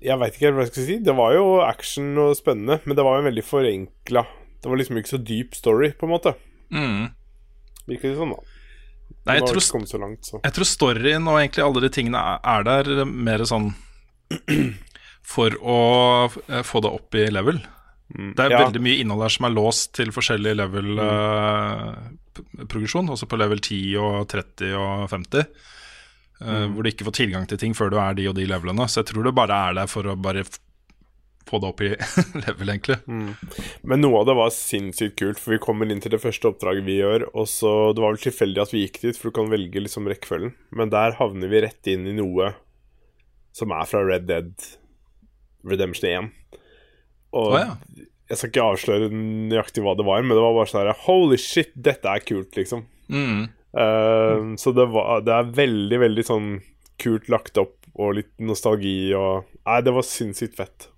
jeg 0.04 0.18
veit 0.20 0.34
ikke 0.38 0.52
hva 0.54 0.62
jeg 0.66 0.70
skal 0.72 0.86
si. 0.88 0.96
Det 1.06 1.14
var 1.18 1.30
jo 1.36 1.44
action 1.64 2.08
og 2.22 2.30
spennende, 2.38 2.76
men 2.84 2.94
det 2.98 3.04
var 3.06 3.14
jo 3.18 3.26
veldig 3.28 3.44
forenkla. 3.46 4.22
Det 4.62 4.68
var 4.70 4.76
liksom 4.78 4.96
ikke 5.00 5.12
så 5.14 5.20
dyp 5.22 5.50
story, 5.58 5.88
på 5.98 6.04
en 6.06 6.12
måte. 6.14 6.30
Mm. 6.74 7.02
Virker 7.90 8.06
det 8.12 8.18
sånn, 8.20 8.34
da. 8.36 8.40
Nei, 9.22 9.34
jeg 9.38 9.46
tror, 9.46 9.62
så 9.86 9.98
langt, 10.02 10.22
så. 10.26 10.34
jeg 10.42 10.52
tror 10.56 10.66
storyen 10.66 11.28
og 11.30 11.36
egentlig 11.38 11.62
alle 11.62 11.78
de 11.84 11.90
tingene 11.94 12.18
er, 12.18 12.38
er 12.42 12.62
der 12.66 13.04
mer 13.06 13.38
sånn 13.46 13.68
for 15.34 15.54
å 15.62 15.76
eh, 16.48 16.64
få 16.66 16.80
det 16.82 16.90
opp 16.90 17.14
i 17.20 17.28
level. 17.30 17.60
Det 18.12 18.42
er 18.42 18.50
Ja. 18.52 18.58
veldig 18.66 18.82
mye 18.82 18.98
innhold 19.00 19.22
her 19.24 19.32
som 19.32 19.46
er 19.46 19.54
låst 19.54 19.92
til 19.96 20.10
forskjellig 20.12 20.52
level-progresjon, 20.58 23.08
også 23.14 23.26
på 23.30 23.38
level 23.40 23.60
10 23.62 23.94
og 24.02 24.26
30 24.32 24.74
og 24.76 25.06
50. 25.12 25.46
eh, 26.40 26.66
Hvor 26.72 26.82
du 26.82 26.90
ikke 26.90 27.08
får 27.08 27.18
tilgang 27.20 27.48
til 27.50 27.60
ting 27.60 27.76
før 27.76 27.92
du 27.92 27.98
er 28.00 28.18
de 28.18 28.28
og 28.30 28.36
de 28.38 28.48
levelene. 28.48 28.88
Så 28.88 29.02
jeg 29.02 29.12
tror 29.12 29.28
det 29.28 29.36
bare 29.36 29.58
er 29.70 29.80
der 29.82 29.90
for 29.90 30.08
å 30.08 30.16
bare 30.16 30.46
få 31.48 31.58
det 31.60 31.68
opp 31.68 31.82
i 31.84 31.90
level, 32.46 32.70
egentlig. 32.72 32.98
Men 33.82 34.02
noe 34.04 34.20
av 34.22 34.28
det 34.28 34.36
var 34.38 34.52
sinnssykt 34.54 35.18
kult, 35.20 35.40
for 35.42 35.56
vi 35.56 35.62
kommer 35.62 35.90
inn 35.90 36.02
til 36.02 36.14
det 36.14 36.22
første 36.22 36.52
oppdraget 36.52 36.86
vi 36.86 37.00
gjør, 37.00 37.26
og 37.34 37.48
så 37.50 37.72
Det 37.92 38.04
var 38.04 38.14
vel 38.14 38.22
tilfeldig 38.22 38.62
at 38.62 38.74
vi 38.74 38.84
gikk 38.84 39.00
dit, 39.02 39.18
for 39.18 39.30
du 39.30 39.38
kan 39.40 39.50
velge 39.52 39.82
liksom 39.82 40.08
rekkefølgen, 40.10 40.54
men 40.70 40.92
der 40.94 41.18
havner 41.18 41.52
vi 41.52 41.64
rett 41.66 41.90
inn 41.90 42.06
i 42.08 42.16
noe 42.16 42.54
som 43.52 43.74
er 43.74 43.88
fra 43.88 44.00
Red 44.06 44.28
Dead 44.30 44.54
Redemption 45.68 46.08
1. 46.08 46.30
Og 47.36 47.54
oh, 47.54 47.58
ja. 47.58 47.74
jeg 48.30 48.38
skal 48.38 48.52
ikke 48.52 48.68
avsløre 48.74 49.10
nøyaktig 49.12 49.84
hva 49.84 49.96
det 49.98 50.06
var, 50.08 50.24
men 50.24 50.36
det 50.36 50.44
var 50.44 50.56
bare 50.56 50.70
sånn 50.70 50.86
her 50.86 51.04
Holy 51.04 51.38
shit, 51.40 51.72
dette 51.74 52.08
er 52.08 52.24
kult, 52.24 52.56
liksom. 52.56 52.86
Mm. 53.12 53.50
Eh, 53.72 54.42
så 54.60 54.72
det, 54.76 54.86
var, 54.92 55.22
det 55.24 55.34
er 55.36 55.54
veldig, 55.56 56.00
veldig 56.04 56.24
sånn 56.28 56.50
kult 57.02 57.30
lagt 57.32 57.58
opp, 57.60 57.78
og 57.98 58.16
litt 58.18 58.32
nostalgi 58.40 59.12
og 59.16 59.48
Nei, 59.62 59.78
det 59.86 59.92
var 59.94 60.02
sinnssykt 60.02 60.56
fett. 60.58 60.88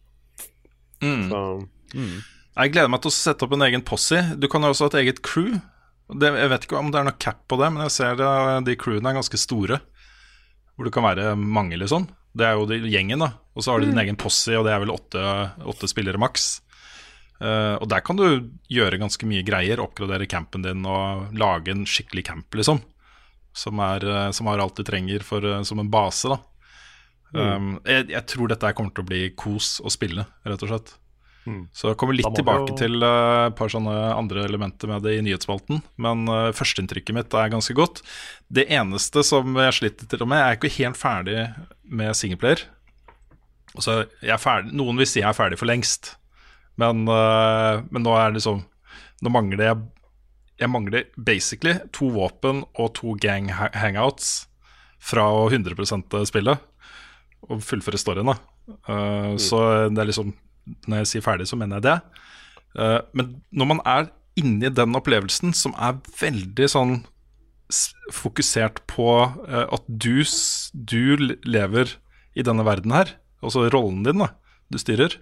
Mm. 1.04 1.26
Så 1.28 1.40
Jeg 1.92 2.72
gleder 2.72 2.88
meg 2.88 3.02
til 3.04 3.10
å 3.10 3.16
sette 3.16 3.44
opp 3.44 3.52
en 3.52 3.66
egen 3.66 3.82
posse. 3.84 4.22
Du 4.40 4.46
kan 4.48 4.64
også 4.64 4.86
ha 4.86 4.92
et 4.94 5.02
eget 5.02 5.20
crew. 5.26 5.58
Det, 6.08 6.30
jeg 6.32 6.52
vet 6.52 6.64
ikke 6.64 6.78
om 6.80 6.88
det 6.92 7.00
er 7.00 7.08
noe 7.10 7.20
cap 7.20 7.42
på 7.50 7.58
det, 7.60 7.68
men 7.74 7.84
jeg 7.84 7.92
ser 7.98 8.16
det, 8.16 8.30
de 8.64 8.76
crewene 8.80 9.12
er 9.12 9.18
ganske 9.18 9.40
store. 9.40 9.82
Hvor 10.74 10.88
det 10.88 10.94
kan 10.96 11.04
være 11.04 11.34
mange, 11.36 11.76
liksom. 11.80 12.08
Det 12.34 12.46
er 12.48 12.56
jo 12.56 12.64
de, 12.70 12.80
gjengen, 12.88 13.20
da. 13.20 13.34
Og 13.52 13.66
så 13.66 13.74
har 13.74 13.82
du 13.82 13.90
din 13.90 14.00
egen 14.00 14.18
posse, 14.18 14.56
og 14.56 14.64
det 14.66 14.72
er 14.72 14.80
vel 14.82 14.94
åtte, 14.94 15.20
åtte 15.74 15.90
spillere 15.90 16.20
maks. 16.20 16.63
Eh, 17.42 17.74
og 17.80 17.88
der 17.90 18.02
kan 18.06 18.18
du 18.18 18.26
gjøre 18.70 19.00
ganske 19.02 19.26
mye 19.28 19.44
greier. 19.46 19.82
Oppgradere 19.82 20.28
campen 20.30 20.64
din 20.64 20.84
og 20.86 21.34
lage 21.36 21.74
en 21.74 21.84
skikkelig 21.88 22.26
camp, 22.30 22.48
liksom. 22.54 22.82
Som, 23.54 23.78
er, 23.78 24.02
uh, 24.02 24.30
som 24.34 24.48
har 24.50 24.58
alt 24.58 24.74
du 24.74 24.82
trenger 24.82 25.22
for, 25.22 25.44
uh, 25.46 25.60
som 25.62 25.78
en 25.78 25.90
base, 25.90 26.26
da. 26.26 26.40
Um, 27.34 27.76
jeg, 27.86 28.08
jeg 28.10 28.26
tror 28.30 28.50
dette 28.50 28.72
kommer 28.74 28.94
til 28.94 29.04
å 29.04 29.08
bli 29.08 29.20
kos 29.38 29.76
å 29.82 29.90
spille, 29.90 30.24
rett 30.46 30.62
og 30.62 30.70
slett. 30.70 30.92
Så 31.76 31.90
jeg 31.90 31.98
kommer 32.00 32.16
litt 32.16 32.30
tilbake 32.32 32.70
jo- 32.72 32.76
til 32.78 33.04
et 33.04 33.54
par 33.58 33.68
sånne 33.68 33.92
andre 34.14 34.46
elementer 34.48 34.88
med 34.88 35.02
det 35.04 35.18
i 35.18 35.22
nyhetsspalten. 35.26 35.82
Men 36.00 36.24
uh, 36.30 36.54
førsteinntrykket 36.56 37.14
mitt 37.14 37.34
er 37.36 37.52
ganske 37.52 37.76
godt. 37.76 38.00
Det 38.48 38.64
eneste 38.72 39.22
som 39.26 39.54
jeg 39.60 39.76
sliter 39.76 40.08
til 40.08 40.24
og 40.24 40.30
med, 40.32 40.40
jeg 40.40 40.54
er 40.54 40.58
ikke 40.58 40.74
helt 40.78 40.98
ferdig 40.98 41.38
med 41.84 42.16
singleplayer. 42.16 42.64
Altså, 43.74 44.00
jeg 44.22 44.34
er 44.34 44.40
ferdig, 44.40 44.74
noen 44.78 44.98
vil 45.02 45.10
si 45.10 45.20
jeg 45.20 45.28
er 45.28 45.36
ferdig 45.36 45.58
for 45.60 45.68
lengst, 45.68 46.14
men, 46.80 47.04
eh, 47.08 47.82
men 47.90 48.02
nå 48.06 48.14
er 48.18 48.30
det 48.30 48.40
liksom 48.40 48.64
Nå 49.22 49.30
mangler 49.30 49.62
jeg 49.64 49.82
Jeg 50.60 50.70
mangler 50.70 51.04
basically 51.16 51.76
to 51.94 52.08
våpen 52.12 52.64
og 52.74 52.92
to 52.98 53.14
gang 53.22 53.48
hangouts 53.52 54.48
fra 54.98 55.26
å 55.28 55.46
100 55.50 56.26
spillet 56.26 56.58
og 57.44 57.60
fullføre 57.60 58.00
storyen. 58.00 58.32
da 58.32 58.38
Eh, 58.88 59.36
Så 59.36 59.60
det 59.92 60.00
er 60.00 60.08
liksom 60.08 60.34
Når 60.88 61.02
jeg 61.02 61.10
sier 61.10 61.24
ferdig, 61.24 61.48
så 61.48 61.58
mener 61.60 61.76
jeg 61.76 61.84
det. 61.84 61.98
Uh, 62.74 63.00
men 63.12 63.34
når 63.52 63.66
man 63.68 63.80
er 63.84 64.06
inni 64.40 64.70
den 64.72 64.96
opplevelsen, 64.96 65.52
som 65.52 65.74
er 65.76 65.98
veldig 66.16 66.68
sånn 66.72 66.94
fokusert 68.08 68.80
på 68.88 69.10
uh, 69.28 69.66
at 69.68 69.84
du, 69.86 70.24
du 70.72 71.36
lever 71.44 71.92
i 72.32 72.42
denne 72.48 72.64
verden 72.64 72.96
her, 72.96 73.12
altså 73.44 73.68
rollen 73.68 74.00
din, 74.08 74.24
da, 74.24 74.32
du 74.72 74.80
styrer. 74.80 75.18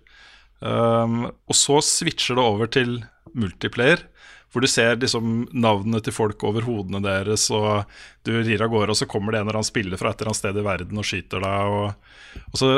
Um, 0.63 1.27
og 1.27 1.59
så 1.59 1.81
switcher 1.83 2.39
det 2.39 2.47
over 2.47 2.71
til 2.71 3.01
multiplayer, 3.35 4.05
hvor 4.53 4.63
du 4.63 4.69
ser 4.69 4.99
liksom 5.01 5.47
navnene 5.51 6.03
til 6.05 6.15
folk 6.15 6.43
over 6.45 6.65
hodene 6.67 7.01
deres, 7.03 7.49
og 7.51 7.89
du 8.27 8.35
rir 8.37 8.63
av 8.63 8.71
gårde, 8.73 8.93
og 8.93 9.01
så 9.01 9.09
kommer 9.11 9.33
det 9.33 9.41
en 9.41 9.49
eller 9.49 9.63
annen 9.63 9.71
spiller 9.71 10.01
fra 10.01 10.13
et 10.13 10.21
eller 10.21 10.33
annet 10.33 10.43
sted 10.43 10.61
i 10.61 10.67
verden 10.67 11.01
og 11.01 11.09
skyter 11.09 11.43
deg. 11.43 11.77
Og, 11.77 12.43
og 12.45 12.61
så 12.61 12.73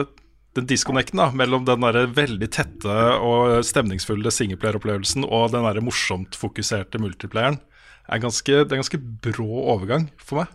den 0.54 0.68
disconnecten 0.70 1.18
da, 1.18 1.28
mellom 1.34 1.66
den 1.66 1.82
der 1.82 2.04
veldig 2.14 2.48
tette 2.54 2.98
og 3.18 3.58
stemningsfulle 3.66 4.30
singleplayer-opplevelsen 4.32 5.26
og 5.26 5.50
den 5.52 5.66
der 5.66 5.82
morsomt 5.82 6.38
fokuserte 6.38 7.02
multiplayeren, 7.02 7.58
er 8.04 8.20
ganske, 8.22 8.52
det 8.52 8.68
er 8.68 8.76
en 8.76 8.84
ganske 8.84 9.00
brå 9.24 9.48
overgang 9.74 10.10
for 10.20 10.44
meg. 10.44 10.52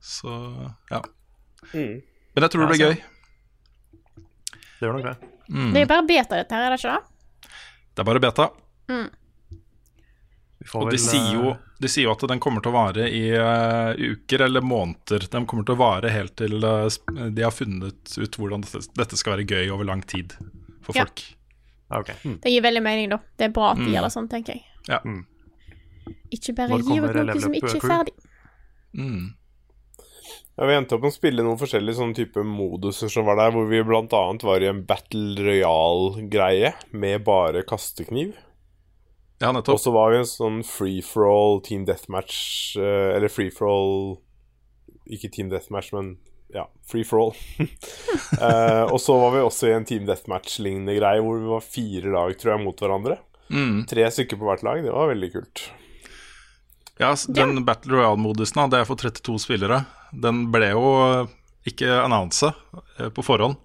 Så 0.00 0.32
ja. 0.90 1.00
Men 2.34 2.44
jeg 2.46 2.52
tror 2.52 2.62
det 2.64 2.70
blir 2.72 2.86
gøy. 2.86 3.00
Det 4.80 4.86
gjør 4.88 4.96
nok 4.96 5.06
det. 5.10 5.30
Mm. 5.50 5.72
Det 5.74 5.80
er 5.80 5.84
jo 5.84 5.88
bare 5.90 6.06
beta, 6.08 6.36
dette 6.40 6.54
her, 6.56 6.66
er 6.66 6.70
det 6.74 6.80
ikke 6.80 6.92
det? 6.96 7.50
Det 7.94 8.00
er 8.02 8.08
bare 8.08 8.22
beta. 8.24 8.46
Mm. 8.90 9.08
Og 10.76 10.84
de 10.90 10.92
vel, 10.92 10.98
sier, 11.00 11.28
jo, 11.34 11.50
eh, 11.54 11.60
de 11.80 11.88
sier 11.88 12.04
jo 12.04 12.12
at 12.12 12.22
den 12.28 12.40
kommer 12.42 12.60
til 12.62 12.70
å 12.70 12.76
vare 12.76 13.06
i 13.16 13.22
uh, 13.32 13.96
uker 13.96 14.44
eller 14.44 14.60
måneder. 14.64 15.24
Den 15.32 15.46
kommer 15.48 15.64
til 15.66 15.74
å 15.74 15.80
vare 15.80 16.10
helt 16.12 16.34
til 16.36 16.58
uh, 16.60 16.84
de 17.32 17.42
har 17.46 17.54
funnet 17.54 18.12
ut 18.20 18.36
hvordan 18.38 18.60
dette, 18.66 18.82
dette 19.00 19.16
skal 19.18 19.38
være 19.38 19.46
gøy 19.48 19.70
over 19.72 19.88
lang 19.88 20.02
tid 20.04 20.34
for 20.84 20.96
Ja. 20.96 21.06
folk. 21.06 21.24
ja, 21.90 22.02
Mm. 22.24 22.36
Det 22.44 22.50
gir 22.52 22.62
veldig 22.62 22.82
mening, 22.82 23.08
da. 23.10 23.18
Det 23.36 23.48
er 23.48 23.54
bra 23.56 23.70
at 23.72 23.78
de 23.80 23.88
Mm. 23.88 23.92
gjør 23.94 24.02
det 24.06 24.12
sånn, 24.14 24.28
tenker 24.30 24.54
jeg. 24.54 24.64
Ja. 24.88 25.00
Mm. 25.04 25.24
Ikke 26.30 26.54
bare 26.54 26.78
gi 26.78 27.00
ut 27.00 27.14
noe 27.16 27.40
som 27.40 27.52
ikke 27.54 27.74
er 27.74 27.80
ferdig. 27.80 28.14
Mm. 28.94 29.34
Ja, 30.60 30.66
Vi 30.66 30.74
endte 30.76 30.92
opp 30.92 31.06
med 31.06 31.08
å 31.08 31.16
spille 31.16 31.40
noen 31.40 31.56
forskjellige 31.56 31.96
sånne 31.96 32.16
type 32.18 32.42
moduser 32.44 33.08
som 33.08 33.24
var 33.24 33.38
der, 33.40 33.52
hvor 33.54 33.64
vi 33.70 33.80
annet 33.80 34.42
var 34.44 34.60
i 34.60 34.68
en 34.68 34.82
Battle 34.84 35.40
Royale-greie 35.40 36.74
med 36.92 37.24
bare 37.24 37.62
kastekniv. 37.64 38.34
Ja, 39.40 39.54
nettopp. 39.56 39.78
Og 39.78 39.80
så 39.80 39.94
var 39.94 40.12
vi 40.12 40.18
en 40.20 40.28
sånn 40.28 40.60
free 40.68 41.00
for 41.00 41.24
all 41.24 41.62
team 41.64 41.86
deathmatch 41.88 42.76
eh, 42.76 43.16
Eller 43.16 43.32
free 43.32 43.48
for 43.48 43.70
all 43.70 43.94
Ikke 45.08 45.30
team 45.32 45.48
deathmatch, 45.48 45.94
men 45.96 46.18
ja, 46.52 46.66
free 46.84 47.08
for 47.08 47.24
all. 47.24 47.34
Eh, 48.40 48.84
og 48.86 49.00
så 49.02 49.16
var 49.18 49.32
vi 49.34 49.40
også 49.42 49.66
i 49.66 49.72
en 49.74 49.84
team 49.84 50.04
deathmatch-lignende 50.06 50.94
greie 51.00 51.20
hvor 51.24 51.40
vi 51.40 51.48
var 51.50 51.64
fire 51.64 52.12
lag, 52.14 52.36
tror 52.38 52.52
jeg, 52.54 52.62
mot 52.62 52.78
hverandre. 52.78 53.16
Mm. 53.50 53.82
Tre 53.90 54.06
stykker 54.14 54.38
på 54.38 54.46
hvert 54.46 54.62
lag. 54.64 54.84
Det 54.84 54.92
var 54.94 55.10
veldig 55.10 55.30
kult. 55.34 55.64
Ja, 57.00 57.14
den 57.32 57.54
den 57.56 57.64
Battle 57.64 57.96
Royale-modusen, 57.96 58.60
det 58.70 58.82
er 58.82 58.86
for 58.88 59.00
32 59.00 59.38
spillere. 59.40 59.82
Den 60.12 60.46
ble 60.52 60.70
jo 60.74 60.84
eh, 61.06 61.26
ikke 61.70 61.88
annonsa 62.04 62.52
på 63.16 63.24
forhånd. 63.24 63.56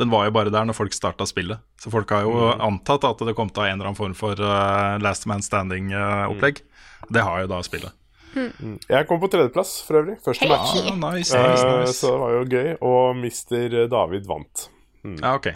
Den 0.00 0.08
var 0.10 0.24
jo 0.26 0.32
bare 0.34 0.50
der 0.50 0.64
når 0.66 0.74
folk 0.74 0.94
starta 0.96 1.26
spillet. 1.28 1.60
Så 1.78 1.90
folk 1.92 2.10
har 2.10 2.24
jo 2.24 2.32
antatt 2.64 3.04
at 3.04 3.20
det 3.28 3.34
kom 3.36 3.50
til 3.52 3.60
å 3.60 3.66
ha 3.66 3.70
en 3.70 3.76
eller 3.76 3.90
annen 3.92 3.98
form 3.98 4.14
for 4.16 4.40
uh, 4.40 4.96
Last 5.04 5.26
Man 5.30 5.44
Standing-opplegg. 5.44 6.62
Det 7.12 7.22
har 7.26 7.42
jo 7.44 7.50
da 7.52 7.58
spillet. 7.66 7.92
Jeg 8.88 9.06
kom 9.10 9.20
på 9.20 9.28
tredjeplass, 9.28 9.74
for 9.84 10.00
øvrig. 10.00 10.16
Første 10.24 10.48
match. 10.48 10.72
Ah, 10.80 10.96
nice, 10.96 11.36
Eh, 11.36 11.44
nice, 11.52 11.66
nice. 11.82 11.98
så 12.00 12.14
det 12.14 12.20
var 12.24 12.32
jo 12.38 12.42
gøy. 12.48 12.70
Og 12.80 13.20
Mr. 13.20 13.76
David 13.92 14.26
vant. 14.30 14.64
Ja, 15.04 15.34
ok. 15.36 15.50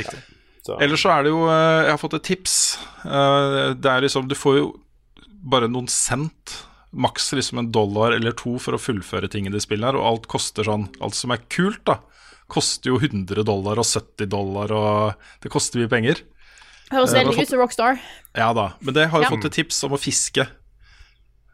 Riktig. 0.00 0.22
Så. 0.64 0.78
Ellers 0.84 1.04
så 1.04 1.12
er 1.12 1.22
det 1.28 1.30
jo 1.32 1.44
eh, 1.48 1.84
Jeg 1.84 1.92
har 1.92 2.00
fått 2.00 2.16
et 2.18 2.24
tips. 2.28 2.56
Eh, 3.04 3.74
Det 3.76 3.88
er 3.92 4.02
liksom 4.04 4.26
Du 4.28 4.34
får 4.36 4.56
jo 4.58 4.66
bare 5.42 5.68
noen 5.70 5.88
cent. 5.88 6.64
Maks 6.92 7.32
liksom 7.36 7.58
en 7.60 7.70
dollar 7.72 8.14
eller 8.16 8.32
to 8.32 8.56
for 8.58 8.72
å 8.72 8.80
fullføre 8.80 9.28
ting 9.28 9.46
i 9.46 9.50
det 9.52 9.60
spillet 9.60 9.84
her, 9.90 9.96
og 10.00 10.06
alt 10.08 10.26
koster 10.26 10.64
sånn 10.64 10.86
Alt 11.04 11.14
som 11.14 11.30
er 11.34 11.42
kult, 11.52 11.82
da, 11.84 11.98
koster 12.48 12.88
jo 12.94 12.96
100 12.98 13.44
dollar 13.44 13.76
og 13.78 13.84
70 13.84 14.26
dollar, 14.32 14.72
og 14.72 15.42
det 15.44 15.50
koster 15.52 15.82
mye 15.82 15.90
penger. 15.92 16.22
Høres 16.88 17.12
Eh, 17.12 17.18
veldig 17.20 17.34
hva 17.36 17.42
ut 17.44 17.48
som 17.52 17.60
Rockstar. 17.60 17.98
Ja 18.34 18.52
da, 18.56 18.70
men 18.80 18.94
det 18.96 19.10
har 19.10 19.20
jeg 19.20 19.28
Ja. 19.30 19.36
fått 19.36 19.44
et 19.44 19.52
tips 19.52 19.82
om 19.84 19.92
å 19.92 20.00
fiske. 20.00 20.48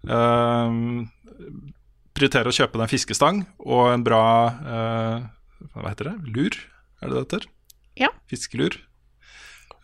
Uh, 0.04 1.02
prioritere 2.14 2.50
å 2.52 2.54
kjøpe 2.54 2.76
deg 2.78 2.84
en 2.86 2.92
fiskestang 2.92 3.38
og 3.64 3.88
en 3.94 4.04
bra 4.04 4.20
uh, 4.60 5.24
Hva 5.74 5.88
heter 5.90 6.10
det? 6.12 6.16
Lur? 6.36 6.58
Er 7.02 7.08
det 7.08 7.14
det 7.16 7.22
heter? 7.24 7.46
Ja. 7.96 8.08
Fiskelur. 8.30 8.76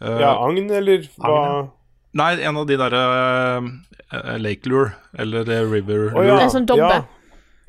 Uh, 0.00 0.20
Ja, 0.20 0.34
agn, 0.44 0.70
eller 0.70 1.08
hva? 1.16 1.32
Agn, 1.32 1.70
Nei, 2.18 2.32
en 2.42 2.58
av 2.58 2.66
de 2.66 2.76
derre 2.80 3.00
uh, 3.62 4.36
Lake 4.42 4.70
Lure, 4.70 4.94
eller 5.14 5.46
eh, 5.46 5.62
River 5.62 6.08
Lure. 6.08 6.24
ja. 6.26 6.38
Det 6.40 6.46
er 6.48 6.54
sånn 6.56 6.66
dobbe. 6.66 6.94
Ja. 6.96 7.18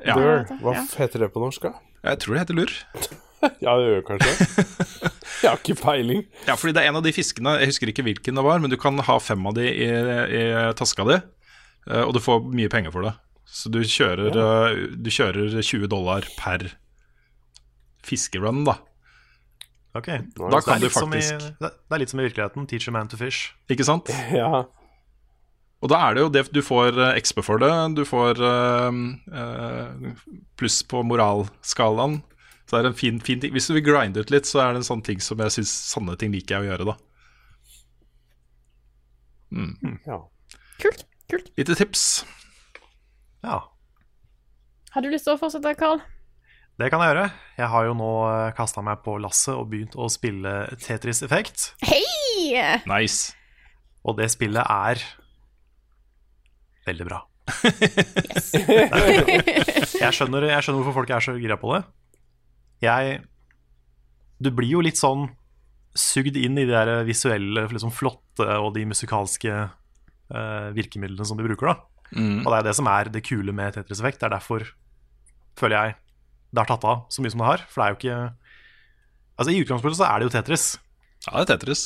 Ja. 0.02 0.16
Lure. 0.18 0.56
Hva 0.64 0.74
heter 0.98 1.22
det 1.22 1.28
på 1.34 1.42
norsk, 1.42 1.68
da? 1.68 1.78
Jeg 2.02 2.18
tror 2.22 2.34
det 2.34 2.46
heter 2.46 2.58
lur. 2.62 2.72
Ja, 3.58 3.72
det 3.74 3.88
gjør 3.88 4.02
kanskje 4.06 4.32
det. 4.38 4.66
Jeg 5.42 5.48
har 5.48 5.56
ikke 5.58 5.74
peiling. 5.80 6.20
Ja, 6.46 6.54
fordi 6.54 6.76
det 6.76 6.84
er 6.84 6.92
en 6.92 6.98
av 7.00 7.02
de 7.02 7.10
fiskene, 7.10 7.56
jeg 7.58 7.72
husker 7.72 7.90
ikke 7.90 8.04
hvilken 8.06 8.36
det 8.38 8.44
var, 8.46 8.60
men 8.62 8.70
du 8.70 8.76
kan 8.78 9.00
ha 9.02 9.16
fem 9.18 9.42
av 9.50 9.56
de 9.56 9.64
i, 9.66 9.88
i 9.90 10.42
taska 10.78 11.02
di, 11.08 11.16
eh, 11.88 12.04
og 12.04 12.12
du 12.14 12.20
får 12.22 12.44
mye 12.54 12.70
penger 12.70 12.94
for 12.94 13.08
det. 13.08 13.10
Så 13.50 13.72
du 13.74 13.80
kjører, 13.82 14.38
ja. 14.38 14.86
du 14.94 15.10
kjører 15.10 15.56
20 15.58 15.90
dollar 15.90 16.28
per 16.38 16.68
fiskerun, 18.06 18.62
da. 18.68 18.76
Ok. 19.94 20.06
Da 20.08 20.48
Det 20.48 20.56
er 20.56 20.64
kan 20.64 20.80
du 20.80 20.86
litt 20.86 20.92
i- 20.92 21.00
faktisk 21.00 21.58
Det 21.60 21.72
er 21.92 21.98
litt 21.98 22.10
som 22.10 22.20
i 22.20 22.24
virkeligheten. 22.28 22.66
Teach 22.68 22.88
a 22.88 22.92
man 22.92 23.08
to 23.08 23.16
fish. 23.16 23.52
Ikke 23.68 23.84
sant? 23.84 24.08
Ja. 24.32 24.64
Og 25.82 25.90
da 25.90 25.98
er 25.98 26.14
det 26.14 26.22
jo 26.22 26.28
det 26.30 26.52
du 26.54 26.62
får 26.62 26.94
eh, 26.94 27.16
XP 27.20 27.40
for 27.42 27.58
det, 27.58 27.68
du 27.96 28.04
får 28.06 28.38
uh, 28.38 28.94
eh, 29.34 30.12
pluss 30.56 30.76
på 30.86 31.02
moralskalaen. 31.02 32.20
Så 32.70 32.76
det 32.76 32.84
er 32.84 32.88
en 32.92 32.94
fin, 32.94 33.18
fin 33.20 33.40
ting. 33.42 33.50
Hvis 33.52 33.66
du 33.66 33.74
vil 33.74 33.82
grinde 33.82 34.22
ut 34.22 34.30
litt, 34.30 34.46
så 34.46 34.62
er 34.62 34.72
det 34.72 34.84
en 34.84 34.86
sånn 34.86 35.02
ting 35.02 35.18
som 35.18 35.42
jeg 35.42 35.50
syns 35.50 35.72
sånne 35.90 36.14
ting 36.20 36.30
liker 36.30 36.54
jeg 36.54 36.62
å 36.62 36.70
gjøre, 36.70 36.86
da. 36.86 36.94
ja. 40.06 40.20
Kult. 40.80 41.02
kult. 41.28 41.50
Lite 41.58 41.74
tips. 41.74 42.24
Ja, 43.42 43.58
Har 44.94 45.02
du 45.02 45.08
lyst 45.10 45.24
til 45.26 45.34
å 45.34 45.40
fortsette, 45.40 45.74
Carl? 45.80 45.98
Det 46.80 46.88
kan 46.92 47.02
jeg 47.04 47.12
gjøre. 47.12 47.26
Jeg 47.58 47.68
har 47.74 47.86
jo 47.86 47.96
nå 47.98 48.12
kasta 48.56 48.82
meg 48.84 49.02
på 49.04 49.18
lasset 49.20 49.54
og 49.54 49.68
begynt 49.72 49.96
å 49.98 50.08
spille 50.12 50.52
Tetris 50.80 51.22
Effect. 51.24 51.72
Hei! 51.84 52.56
Nice. 52.88 53.34
Og 54.08 54.16
det 54.18 54.30
spillet 54.32 54.64
er 54.64 55.02
veldig 56.88 57.06
bra. 57.06 57.20
jeg, 60.02 60.12
skjønner, 60.14 60.46
jeg 60.48 60.62
skjønner 60.62 60.78
hvorfor 60.80 60.96
folk 61.00 61.12
er 61.12 61.22
så 61.24 61.36
gira 61.38 61.58
på 61.60 61.74
det. 61.74 61.82
Jeg 62.82 63.20
Du 64.42 64.50
blir 64.50 64.72
jo 64.78 64.82
litt 64.82 64.98
sånn 64.98 65.28
sugd 65.98 66.38
inn 66.40 66.56
i 66.56 66.64
de 66.64 66.72
der 66.72 67.04
visuelle, 67.06 67.66
liksom 67.68 67.92
flotte 67.94 68.46
og 68.58 68.72
de 68.74 68.86
musikalske 68.88 69.52
uh, 69.52 70.68
virkemidlene 70.72 71.26
som 71.28 71.36
de 71.36 71.44
bruker, 71.44 71.68
da. 71.68 71.76
Og 72.42 72.48
det 72.48 72.58
er 72.58 72.66
det 72.70 72.76
som 72.78 72.88
er 72.90 73.10
det 73.12 73.22
kule 73.26 73.52
med 73.56 73.76
Tetris 73.76 74.00
Effect. 74.00 74.18
Det 74.22 74.28
er 74.28 74.34
derfor, 74.34 74.64
føler 75.60 75.76
jeg, 75.76 76.01
det 76.52 76.60
har 76.60 76.68
tatt 76.68 76.84
av 76.84 77.04
så 77.12 77.24
mye 77.24 77.32
som 77.32 77.42
det 77.42 77.48
har. 77.48 77.66
For 77.68 77.80
det 77.80 77.84
er 77.84 77.92
jo 77.92 78.00
ikke 78.00 78.20
Altså, 79.40 79.54
i 79.54 79.62
utgangspunktet 79.64 79.98
så 79.98 80.06
er 80.06 80.20
det 80.20 80.26
jo 80.26 80.32
Tetris. 80.34 80.64
Ja, 81.24 81.32
det 81.40 81.42
er 81.42 81.48
Tetris. 81.54 81.82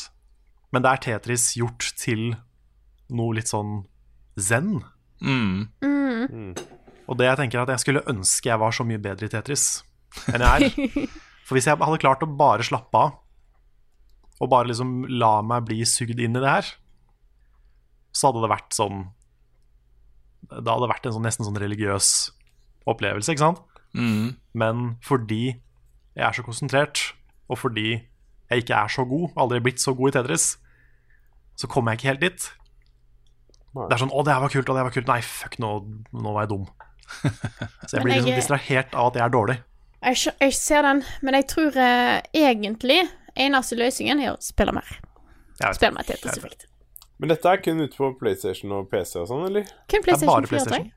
Men 0.74 0.82
det 0.84 0.90
er 0.90 1.02
Tetris 1.04 1.44
gjort 1.56 1.86
til 1.96 2.24
noe 3.14 3.36
litt 3.38 3.48
sånn 3.48 3.84
zen. 4.36 4.80
Mm. 5.22 5.68
Og 7.06 7.16
det 7.16 7.28
jeg 7.28 7.40
tenker 7.40 7.62
at 7.62 7.70
jeg 7.72 7.84
skulle 7.84 8.04
ønske 8.10 8.50
jeg 8.50 8.60
var 8.60 8.74
så 8.74 8.84
mye 8.84 9.00
bedre 9.00 9.28
i 9.28 9.32
Tetris 9.32 9.68
enn 10.32 10.42
jeg 10.42 10.68
er. 10.68 11.06
For 11.46 11.56
hvis 11.56 11.68
jeg 11.70 11.78
hadde 11.78 12.02
klart 12.02 12.24
å 12.26 12.28
bare 12.28 12.66
slappe 12.66 12.98
av, 12.98 13.14
og 14.42 14.50
bare 14.52 14.68
liksom 14.68 15.06
la 15.16 15.38
meg 15.46 15.68
bli 15.68 15.84
sugd 15.88 16.18
inn 16.20 16.36
i 16.36 16.42
det 16.42 16.50
her, 16.50 16.72
så 18.12 18.28
hadde 18.28 18.42
det 18.42 18.50
vært 18.52 18.74
sånn 18.76 18.98
Det 20.50 20.68
hadde 20.68 20.88
vært 20.90 21.06
en 21.06 21.14
sånn, 21.14 21.24
nesten 21.24 21.46
sånn 21.46 21.60
religiøs 21.60 22.10
opplevelse, 22.88 23.32
ikke 23.32 23.44
sant? 23.44 23.62
Mm. 23.96 24.36
Men 24.54 24.84
fordi 25.04 25.56
jeg 26.16 26.24
er 26.24 26.36
så 26.36 26.44
konsentrert, 26.44 27.02
og 27.48 27.58
fordi 27.58 27.88
jeg 28.50 28.62
ikke 28.62 28.78
er 28.78 28.92
så 28.92 29.04
god, 29.08 29.30
aldri 29.36 29.60
blitt 29.64 29.82
så 29.82 29.94
god 29.96 30.12
i 30.12 30.16
Tetris, 30.18 30.46
så 31.56 31.68
kommer 31.70 31.92
jeg 31.92 32.00
ikke 32.00 32.12
helt 32.12 32.24
dit. 32.26 32.48
Nei. 33.76 33.86
Det 33.88 33.96
er 33.96 34.02
sånn 34.04 34.12
'Å, 34.12 34.24
det 34.24 34.32
her 34.32 34.40
var 34.40 34.52
kult', 34.52 34.68
og 34.68 34.74
det 34.74 34.80
her 34.80 34.88
var 34.88 34.96
kult. 34.96 35.08
Nei, 35.08 35.20
fuck, 35.20 35.58
nå, 35.60 35.70
nå 36.12 36.32
var 36.36 36.46
jeg 36.46 36.52
dum. 36.54 36.66
Så 37.86 37.96
jeg 37.96 38.04
blir 38.04 38.14
liksom 38.16 38.38
distrahert 38.38 38.94
av 38.94 39.10
at 39.10 39.18
jeg 39.20 39.24
er 39.26 39.34
dårlig. 39.34 39.58
Jeg, 40.06 40.32
jeg 40.40 40.54
ser 40.54 40.82
den, 40.86 41.02
men 41.22 41.34
jeg 41.38 41.46
tror 41.50 41.76
eh, 41.80 42.20
egentlig 42.36 43.02
eneste 43.36 43.78
løsningen 43.78 44.22
er 44.22 44.32
å 44.34 44.38
spille 44.44 44.72
mer. 44.76 44.96
Spille 45.74 45.94
mer 45.96 46.08
Tetris 46.08 46.38
Effect. 46.38 46.66
Men 47.20 47.32
dette 47.32 47.48
er 47.48 47.62
kun 47.64 47.80
ute 47.80 47.96
på 47.96 48.10
PlayStation 48.20 48.72
og 48.76 48.90
PC 48.92 49.22
og 49.22 49.28
sånn, 49.30 49.46
eller? 49.48 49.68
Kun 49.88 50.04
PlayStation 50.04 50.48
4, 50.48 50.64
tror 50.68 50.76
jeg. 50.76 50.90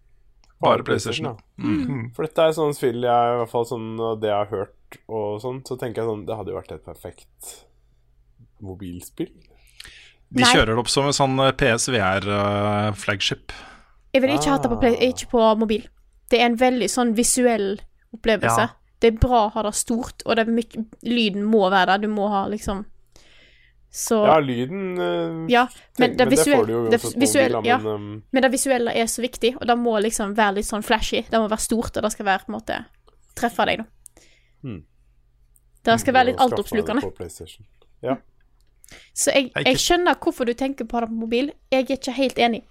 PlayStation. 0.60 0.68
Bare 0.68 0.84
PlayStation. 0.84 1.26
ja. 1.26 1.38
Mm. 1.64 2.12
For 2.16 2.28
dette 2.28 2.46
er 2.46 2.56
sånn 2.58 2.76
spill 2.76 3.04
jeg, 3.06 3.34
i 3.34 3.40
hvert 3.42 3.52
fall 3.52 3.68
sånn 3.70 3.90
det 4.20 4.30
jeg 4.32 4.38
har 4.38 4.52
hørt 4.52 5.00
og 5.08 5.40
sånn, 5.44 5.62
så 5.68 5.78
tenker 5.78 6.02
jeg 6.02 6.10
sånn 6.10 6.26
Det 6.26 6.36
hadde 6.36 6.52
jo 6.52 6.58
vært 6.58 6.72
et 6.74 6.86
perfekt 6.86 7.52
mobilspill. 8.66 9.30
De 10.30 10.44
Nei. 10.44 10.50
kjører 10.52 10.76
det 10.76 10.82
opp 10.84 10.92
som 10.92 11.08
en 11.10 11.16
sånn 11.16 11.38
PSVR-flagship. 11.58 13.54
Jeg 14.14 14.22
ville 14.22 14.36
ikke 14.38 14.52
hatt 14.54 14.66
det 14.66 14.72
på, 14.74 14.80
play, 14.82 14.98
ikke 15.10 15.30
på 15.32 15.46
mobil. 15.62 15.88
Det 16.30 16.42
er 16.42 16.52
en 16.52 16.60
veldig 16.60 16.90
sånn 16.90 17.16
visuell 17.18 17.80
opplevelse. 18.14 18.68
Ja. 18.68 18.76
Det 19.00 19.14
er 19.14 19.20
bra 19.22 19.46
å 19.48 19.52
ha 19.54 19.64
det 19.66 19.74
stort, 19.80 20.26
og 20.26 20.38
det 20.38 20.46
er 20.46 20.88
lyden 21.08 21.46
må 21.48 21.70
være 21.70 21.96
der. 21.96 22.04
Du 22.06 22.14
må 22.14 22.28
ha 22.30 22.44
liksom 22.52 22.84
Så 23.92 24.20
Ja, 24.26 24.36
lyden 24.40 25.00
eh, 25.02 25.46
Ja, 25.50 25.68
men 25.98 26.16
det, 26.18 26.26
får 26.28 26.30
visuelle, 26.36 26.66
du 26.68 26.74
jo 26.74 26.82
uansett 26.84 27.02
på 27.16 27.20
visuelle, 27.20 27.56
mobil, 27.58 27.70
ja, 27.70 27.78
men, 27.78 27.94
um, 27.96 28.24
men 28.32 28.44
det 28.44 28.52
visuelle 28.54 28.94
er 28.94 29.08
så 29.10 29.22
viktig, 29.24 29.56
og 29.58 29.66
det 29.68 29.78
må 29.78 29.96
liksom 30.00 30.36
være 30.38 30.54
litt 30.60 30.68
sånn 30.68 30.84
flashy. 30.86 31.24
Det 31.30 31.40
må 31.42 31.48
være 31.50 31.64
stort, 31.66 31.98
og 31.98 32.04
det 32.06 32.12
skal 32.14 32.26
være 32.26 32.46
på 32.46 32.52
en 32.54 32.58
måte 32.60 32.78
treffe 33.36 33.66
deg, 33.66 33.82
da. 33.82 34.24
Hmm. 34.62 34.84
Det 35.84 36.00
skal 36.00 36.14
være 36.14 36.26
litt 36.30 36.40
altoppslukende. 36.44 37.02
Ja. 38.02 38.14
Mm. 38.14 38.22
Så 39.14 39.32
jeg, 39.34 39.52
Jeg 39.56 39.66
er 39.66 39.70
jeg 39.72 39.78
skjønner 39.82 40.16
hvorfor 40.20 40.46
du 40.46 40.54
tenker 40.54 40.86
på 40.86 41.00
det 41.00 41.10
på 41.10 41.16
mobil. 41.16 41.52
Jeg 41.72 41.86
er 41.90 41.98
ikke 41.98 42.12
helt 42.14 42.38
enig. 42.38 42.64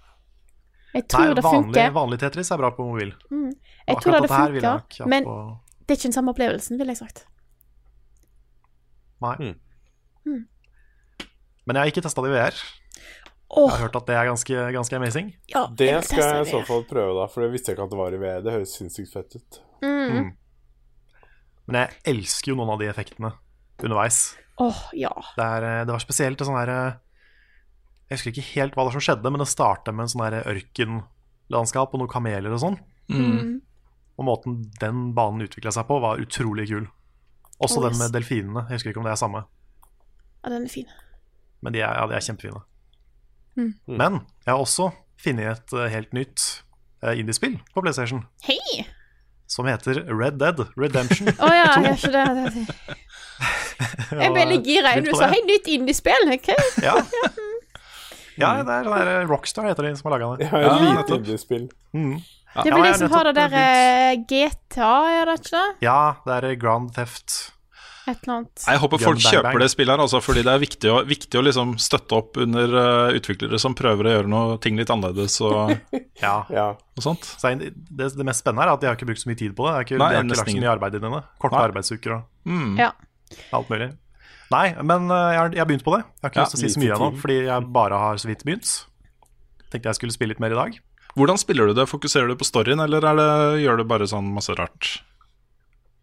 Jeg 0.93 1.07
tror 1.07 1.25
Nei, 1.25 1.33
det 1.37 1.43
funker. 1.43 1.91
vanlig 1.93 2.19
Tetris 2.19 2.51
er 2.51 2.57
bra 2.57 2.69
på 2.71 2.85
mobil. 2.85 3.13
Jeg 3.29 3.53
Akkurat 3.87 4.03
tror 4.03 4.13
det 4.13 4.21
det 4.21 4.29
funker, 4.29 4.97
jeg 4.99 5.07
men 5.07 5.23
på- 5.23 5.57
det 5.85 5.91
er 5.91 5.95
ikke 5.95 6.03
den 6.03 6.13
samme 6.13 6.31
opplevelsen, 6.33 6.77
ville 6.77 6.91
jeg 6.95 6.97
sagt. 6.97 7.25
Nei. 9.21 9.35
Mm. 10.25 10.47
Men 11.67 11.77
jeg 11.77 11.81
har 11.81 11.91
ikke 11.93 12.03
testa 12.05 12.23
det 12.25 12.31
i 12.31 12.35
VR. 12.35 12.59
Oh. 13.49 13.65
Jeg 13.65 13.73
har 13.73 13.83
hørt 13.87 13.97
at 13.97 14.09
det 14.09 14.15
er 14.15 14.27
ganske, 14.29 14.65
ganske 14.75 14.95
amazing. 14.99 15.31
ja, 15.49 15.63
Det 15.73 15.89
skal 16.05 16.21
jeg 16.21 16.45
i 16.45 16.51
så 16.51 16.61
fall 16.67 16.83
prøve, 16.89 17.15
da, 17.17 17.25
for 17.31 17.41
det 17.41 17.49
visste 17.55 17.71
jeg 17.71 17.77
ikke 17.79 17.87
at 17.87 17.93
det 17.95 17.99
var 17.99 18.13
i 18.13 18.21
VR. 18.21 18.43
Det 18.45 18.53
høres 18.53 18.75
sinnssykt 18.77 19.13
fett 19.15 19.39
ut. 19.39 19.59
Mm. 19.81 20.29
Men 21.69 21.79
jeg 21.81 22.01
elsker 22.13 22.51
jo 22.51 22.59
noen 22.59 22.75
av 22.75 22.81
de 22.81 22.89
effektene 22.91 23.33
underveis. 23.81 24.19
Oh, 24.61 24.83
ja. 24.93 25.11
Det, 25.37 25.45
er, 25.45 25.65
eh, 25.65 25.85
det 25.87 25.95
var 25.95 26.03
spesielt 26.03 26.41
sånn 26.43 26.57
her 26.59 26.71
Jeg 28.09 28.17
husker 28.17 28.33
ikke 28.33 28.47
helt 28.51 28.75
hva 28.75 28.85
det 28.87 28.95
som 28.97 29.05
skjedde, 29.05 29.31
men 29.31 29.41
det 29.41 29.49
starta 29.49 29.93
med 29.95 30.05
en 30.05 30.13
sånn 30.13 30.39
ørkenlandskap 30.39 31.93
og 31.93 32.01
noen 32.03 32.11
kameler 32.11 32.53
og 32.53 32.63
sånn. 32.65 32.79
Mm. 33.09 33.59
Og 34.19 34.27
måten 34.27 34.61
den 34.81 35.11
banen 35.17 35.45
utvikla 35.45 35.71
seg 35.73 35.87
på, 35.89 36.01
var 36.03 36.21
utrolig 36.21 36.67
kul. 36.69 36.89
Også 37.59 37.79
Oh, 37.79 37.85
den 37.87 37.97
med 37.99 38.13
delfinene. 38.15 38.65
Jeg 38.67 38.79
husker 38.79 38.91
ikke 38.91 39.01
om 39.01 39.07
det 39.07 39.13
er 39.15 39.19
samme, 39.19 39.45
ja, 40.39 40.49
den 40.53 40.63
er 40.63 40.71
fin. 40.71 40.87
Men 41.61 41.75
de 41.75 41.81
er, 41.83 41.93
ja, 41.97 42.07
de 42.07 42.15
er 42.17 42.25
kjempefine. 42.25 42.63
Mm. 43.59 43.73
Men 43.87 44.21
jeg 44.45 44.53
har 44.53 44.61
også 44.61 44.91
funnet 45.19 45.51
et 45.57 45.75
eh, 45.75 45.89
helt 45.91 46.13
nytt 46.15 46.45
eh, 47.03 47.19
indiespill 47.19 47.59
på 47.73 47.83
PlayStation 47.83 48.23
Hei! 48.47 48.85
som 49.49 49.65
heter 49.65 50.03
Red 50.05 50.37
Dead 50.39 50.61
Redemption. 50.77 51.31
Å 51.41 51.49
ja, 51.49 51.69
jeg 51.73 51.85
gjør 51.85 51.97
ikke 51.97 52.11
det. 52.13 52.25
det. 52.37 52.97
Jeg 54.19 54.33
ble 54.35 54.43
litt 54.51 54.67
gira. 54.67 54.93
Begynt 54.93 55.09
Du 55.09 55.17
sa 55.17 55.29
'hei, 55.31 55.39
nytt 55.47 55.69
indiespill'. 55.73 56.33
Okay. 56.37 56.67
Ja. 56.87 56.99
ja, 58.41 58.51
det 58.63 58.75
er 58.75 58.89
der 58.89 59.25
Rockstar 59.27 59.67
heter 59.67 59.89
de 59.89 59.95
som 59.97 60.09
har 60.11 60.19
laga 60.19 60.35
det. 60.37 60.49
Ja, 60.51 60.61
Ja, 60.63 60.75
lite 60.99 61.17
indiespill. 61.17 61.69
Mm. 61.93 62.19
Det 62.19 62.65
Ja, 62.65 62.75
vel 62.75 62.85
jeg 62.85 62.93
de 62.93 62.99
som 62.99 63.11
har 63.13 63.29
det 63.29 63.35
der 63.37 63.55
eh, 63.57 64.13
GTA, 64.29 64.93
er 65.19 65.25
det 65.29 65.35
ikke 65.39 65.51
det? 65.57 65.67
Ja, 65.85 65.99
det 66.25 66.37
er 66.37 66.55
Grand 66.61 66.93
Theft. 66.93 67.53
Et 68.09 68.17
eller 68.25 68.33
annet. 68.39 68.63
Jeg 68.65 68.79
håper 68.81 69.01
folk 69.03 69.19
bang 69.19 69.25
kjøper 69.35 69.47
bang. 69.51 69.59
det 69.61 69.69
spillet 69.73 69.93
her, 69.93 70.01
altså, 70.05 70.19
fordi 70.25 70.43
det 70.47 70.53
er 70.55 70.61
viktig 70.63 70.89
å, 70.89 70.97
viktig 71.05 71.39
å 71.39 71.43
liksom 71.45 71.73
støtte 71.83 72.17
opp 72.17 72.39
under 72.41 72.73
uh, 72.73 73.13
utviklere 73.19 73.59
som 73.61 73.75
prøver 73.77 74.09
å 74.09 74.13
gjøre 74.15 74.31
noe 74.33 74.57
ting 74.63 74.79
litt 74.79 74.89
annerledes 74.93 75.35
og, 75.45 75.75
Ja. 76.25 76.33
Ja. 76.49 76.67
og 76.97 77.05
sånt. 77.05 77.27
Så 77.37 77.51
det, 77.59 77.69
det 77.91 78.25
mest 78.27 78.41
spennende 78.41 78.65
er 78.65 78.73
at 78.73 78.81
de 78.81 78.89
har 78.89 78.97
ikke 78.97 79.09
brukt 79.11 79.21
så 79.21 79.29
mye 79.29 79.39
tid 79.39 79.53
på 79.57 79.67
det. 79.67 79.71
De 79.71 79.77
har 79.77 79.85
ikke, 79.87 79.99
Nei, 80.01 80.09
de 80.09 80.19
har 80.19 80.25
ikke 80.29 80.39
lagt 80.41 80.53
så 80.55 80.61
mye 80.63 80.73
arbeid 80.73 80.97
i 80.99 81.03
denne. 81.05 81.21
Korte 81.43 81.59
Nei. 81.59 81.65
arbeidsuker 81.71 82.17
og 82.19 82.27
Mm. 82.49 82.77
Ja. 82.79 82.91
alt 83.53 83.67
mulig. 83.69 83.89
Nei, 84.49 84.65
men 84.81 85.11
uh, 85.11 85.17
jeg 85.29 85.37
har, 85.43 85.49
jeg 85.53 85.61
har 85.61 85.67
begynt 85.69 85.83
på 85.85 85.91
det. 85.93 86.03
Jeg 86.07 86.23
har 86.25 86.31
ikke 86.31 86.39
Ja, 86.39 86.45
lyst 86.47 86.55
til 86.55 86.59
å 86.59 86.63
si 86.65 86.73
så 86.73 86.81
mye 86.81 86.95
ennå, 86.95 87.09
fordi 87.21 87.35
jeg 87.45 87.67
bare 87.75 87.99
har 88.01 88.17
så 88.17 88.29
vidt 88.31 88.41
begynt. 88.47 88.71
Tenkte 89.69 89.91
jeg 89.91 89.99
skulle 89.99 90.15
spille 90.15 90.33
litt 90.33 90.41
mer 90.41 90.55
i 90.55 90.57
dag. 90.57 90.79
Hvordan 91.19 91.37
spiller 91.41 91.69
du 91.69 91.75
det? 91.77 91.85
Fokuserer 91.91 92.31
du 92.31 92.35
på 92.39 92.47
storyen, 92.47 92.81
eller 92.81 93.05
er 93.05 93.19
det, 93.19 93.27
gjør 93.65 93.81
du 93.81 93.83
bare 93.91 94.07
sånn 94.09 94.31
masse 94.33 94.55
rart? 94.57 94.95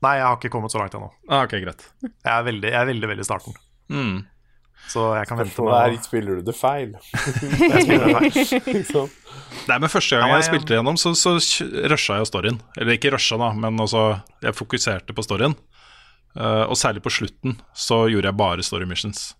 Nei, 0.05 0.17
jeg 0.19 0.27
har 0.29 0.37
ikke 0.37 0.51
kommet 0.53 0.73
så 0.75 0.81
langt 0.81 0.95
ennå. 0.97 1.09
Ah, 1.29 1.45
okay, 1.47 1.63
greit. 1.65 1.87
Jeg 2.05 2.33
er 2.33 2.43
veldig, 2.47 2.69
jeg 2.73 2.81
er 2.81 2.89
veldig, 2.91 3.09
veldig 3.15 3.25
starten. 3.27 3.55
Mm. 3.93 4.17
Så 4.87 5.07
jeg 5.17 5.27
kan 5.27 5.39
vente 5.41 5.65
meg 5.67 5.97
er 5.97 6.03
spiller 6.05 6.37
du 6.39 6.43
det 6.47 6.55
feil. 6.55 6.93
det 7.57 7.97
er 7.97 8.13
med? 8.21 9.17
Nei, 9.67 9.79
men 9.83 9.91
Første 9.91 10.21
gang 10.21 10.35
jeg 10.35 10.43
jeg- 10.43 10.49
spilte 10.51 10.77
gjennom, 10.77 10.99
så, 11.01 11.15
så 11.19 11.33
rusha 11.91 12.21
jeg 12.21 12.29
storyen. 12.31 12.61
Eller 12.77 12.99
ikke 12.99 13.15
rusha, 13.17 13.39
da, 13.41 13.49
men 13.57 13.81
også, 13.83 14.05
jeg 14.45 14.55
fokuserte 14.59 15.17
på 15.17 15.25
storyen. 15.27 15.57
Uh, 16.37 16.69
og 16.69 16.77
særlig 16.77 17.01
på 17.01 17.11
slutten 17.11 17.57
så 17.73 18.03
gjorde 18.13 18.29
jeg 18.29 18.37
bare 18.37 18.63
story 18.67 18.85
missions. 18.85 19.31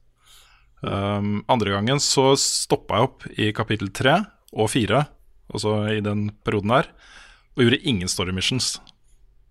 Um, 0.81 1.43
andre 1.53 1.75
gangen 1.77 2.01
så 2.01 2.31
stoppa 2.41 2.97
jeg 2.97 3.09
opp 3.11 3.27
i 3.37 3.51
kapittel 3.57 3.91
tre 3.93 4.23
og 4.57 4.71
fire, 4.73 5.05
altså 5.53 5.77
i 5.93 6.01
den 6.05 6.31
perioden 6.47 6.73
her, 6.73 6.89
og 7.57 7.65
gjorde 7.67 7.83
ingen 7.89 8.09
story 8.09 8.33
missions 8.37 8.79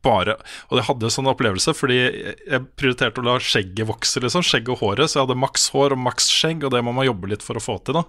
bare 0.06 0.36
Og 0.70 0.78
jeg 0.80 0.86
hadde 0.88 1.08
en 1.10 1.14
sånn 1.16 1.30
opplevelse 1.32 1.74
fordi 1.76 1.98
jeg- 2.00 2.62
prioriterte 2.78 3.20
å 3.22 3.26
la 3.26 3.36
skjegget 3.42 3.90
vokse, 3.90 4.22
liksom. 4.24 4.46
Skjegg 4.46 4.70
og 4.70 4.80
håret. 4.84 5.10
Så 5.10 5.18
jeg 5.20 5.26
hadde 5.28 5.40
maks 5.42 5.68
hår 5.74 5.96
og 5.98 6.02
maks 6.06 6.30
skjegg, 6.32 6.64
og 6.64 6.72
det 6.76 6.84
må 6.86 6.94
man 6.96 7.08
jobbe 7.10 7.30
litt 7.34 7.44
for 7.46 7.58
å 7.60 7.64
få 7.64 7.78
til, 7.84 7.98
da. 8.00 8.04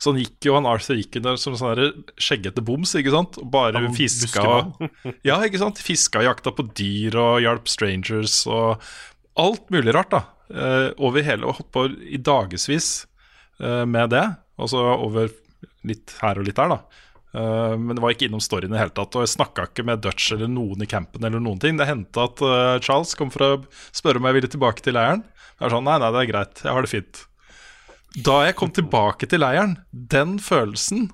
Så 0.00 0.12
han 0.12 0.20
gikk 0.22 0.48
jo, 0.48 0.54
han 0.56 0.66
Arthur 0.66 0.96
gikk 0.98 1.20
der 1.22 1.36
som 1.36 1.54
sånn 1.60 2.04
skjeggete 2.16 2.64
boms, 2.64 2.94
ikke 2.98 3.14
sant. 3.14 3.38
Og 3.38 3.50
bare 3.52 3.78
han 3.78 3.94
fiska 3.94 4.42
buskemann. 4.42 5.14
Ja, 5.28 5.38
ikke 5.44 5.60
sant. 5.62 5.78
Fiska 5.82 6.20
og 6.22 6.28
jakta 6.30 6.52
på 6.56 6.66
dyr 6.74 7.16
og 7.20 7.40
hjalp 7.44 7.68
strangers 7.70 8.40
og 8.50 8.80
alt 9.36 9.70
mulig 9.72 9.94
rart, 9.94 10.10
da. 10.10 10.24
Eh, 10.52 10.90
over 11.00 11.22
hele, 11.24 11.46
og 11.48 11.56
holdt 11.60 11.72
på 11.72 11.86
i 12.12 12.18
dagevis 12.20 13.06
eh, 13.60 13.84
med 13.88 14.10
det. 14.12 14.24
Altså 14.60 14.82
over 14.98 15.30
litt 15.88 16.12
her 16.20 16.38
og 16.38 16.44
litt 16.46 16.58
der, 16.58 16.68
da. 16.76 16.80
Eh, 17.32 17.74
men 17.78 17.96
det 17.96 18.02
var 18.04 18.12
ikke 18.12 18.28
innom 18.28 18.42
storyen 18.44 18.72
i 18.72 18.76
det 18.76 18.82
hele 18.82 18.94
tatt. 18.96 19.16
Og 19.16 19.24
jeg 19.24 19.34
snakka 19.34 19.68
ikke 19.70 19.86
med 19.88 20.02
Dutch 20.04 20.32
eller 20.36 20.50
noen 20.52 20.84
i 20.84 20.90
campen 20.90 21.24
eller 21.24 21.42
noen 21.42 21.62
ting. 21.62 21.80
Det 21.80 21.88
hendte 21.88 22.26
at 22.26 22.44
uh, 22.44 22.76
Charles 22.84 23.16
kom 23.18 23.32
for 23.32 23.46
å 23.46 23.52
spørre 23.94 24.20
om 24.20 24.28
jeg 24.28 24.38
ville 24.38 24.52
tilbake 24.52 24.84
til 24.84 24.96
leiren. 24.98 25.24
Jeg 25.56 25.66
var 25.66 25.76
sånn, 25.76 25.88
nei, 25.88 25.98
nei, 26.02 26.12
det 26.12 26.22
er 26.22 26.30
greit, 26.32 26.62
jeg 26.64 26.74
har 26.74 26.84
det 26.84 26.92
fint. 26.92 27.24
Da 28.26 28.38
jeg 28.44 28.56
kom 28.58 28.72
tilbake 28.74 29.28
til 29.30 29.44
leiren, 29.44 29.76
den 29.92 30.38
følelsen 30.42 31.10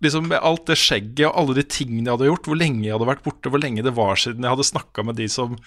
Liksom 0.00 0.30
med 0.30 0.40
alt 0.40 0.62
det 0.70 0.78
skjegget 0.80 1.26
og 1.26 1.34
alle 1.36 1.54
de 1.58 1.62
tingene 1.68 2.06
jeg 2.06 2.14
hadde 2.14 2.28
gjort, 2.30 2.46
hvor 2.48 2.56
lenge 2.56 2.86
jeg 2.86 2.94
hadde 2.94 3.08
vært 3.10 3.24
borte, 3.26 3.50
hvor 3.52 3.60
lenge 3.60 3.82
det 3.84 3.90
var 3.98 4.16
siden 4.16 4.46
jeg 4.46 4.54
hadde 4.54 4.64
snakka 4.64 5.02
med 5.04 5.18
de 5.20 5.26
som, 5.28 5.58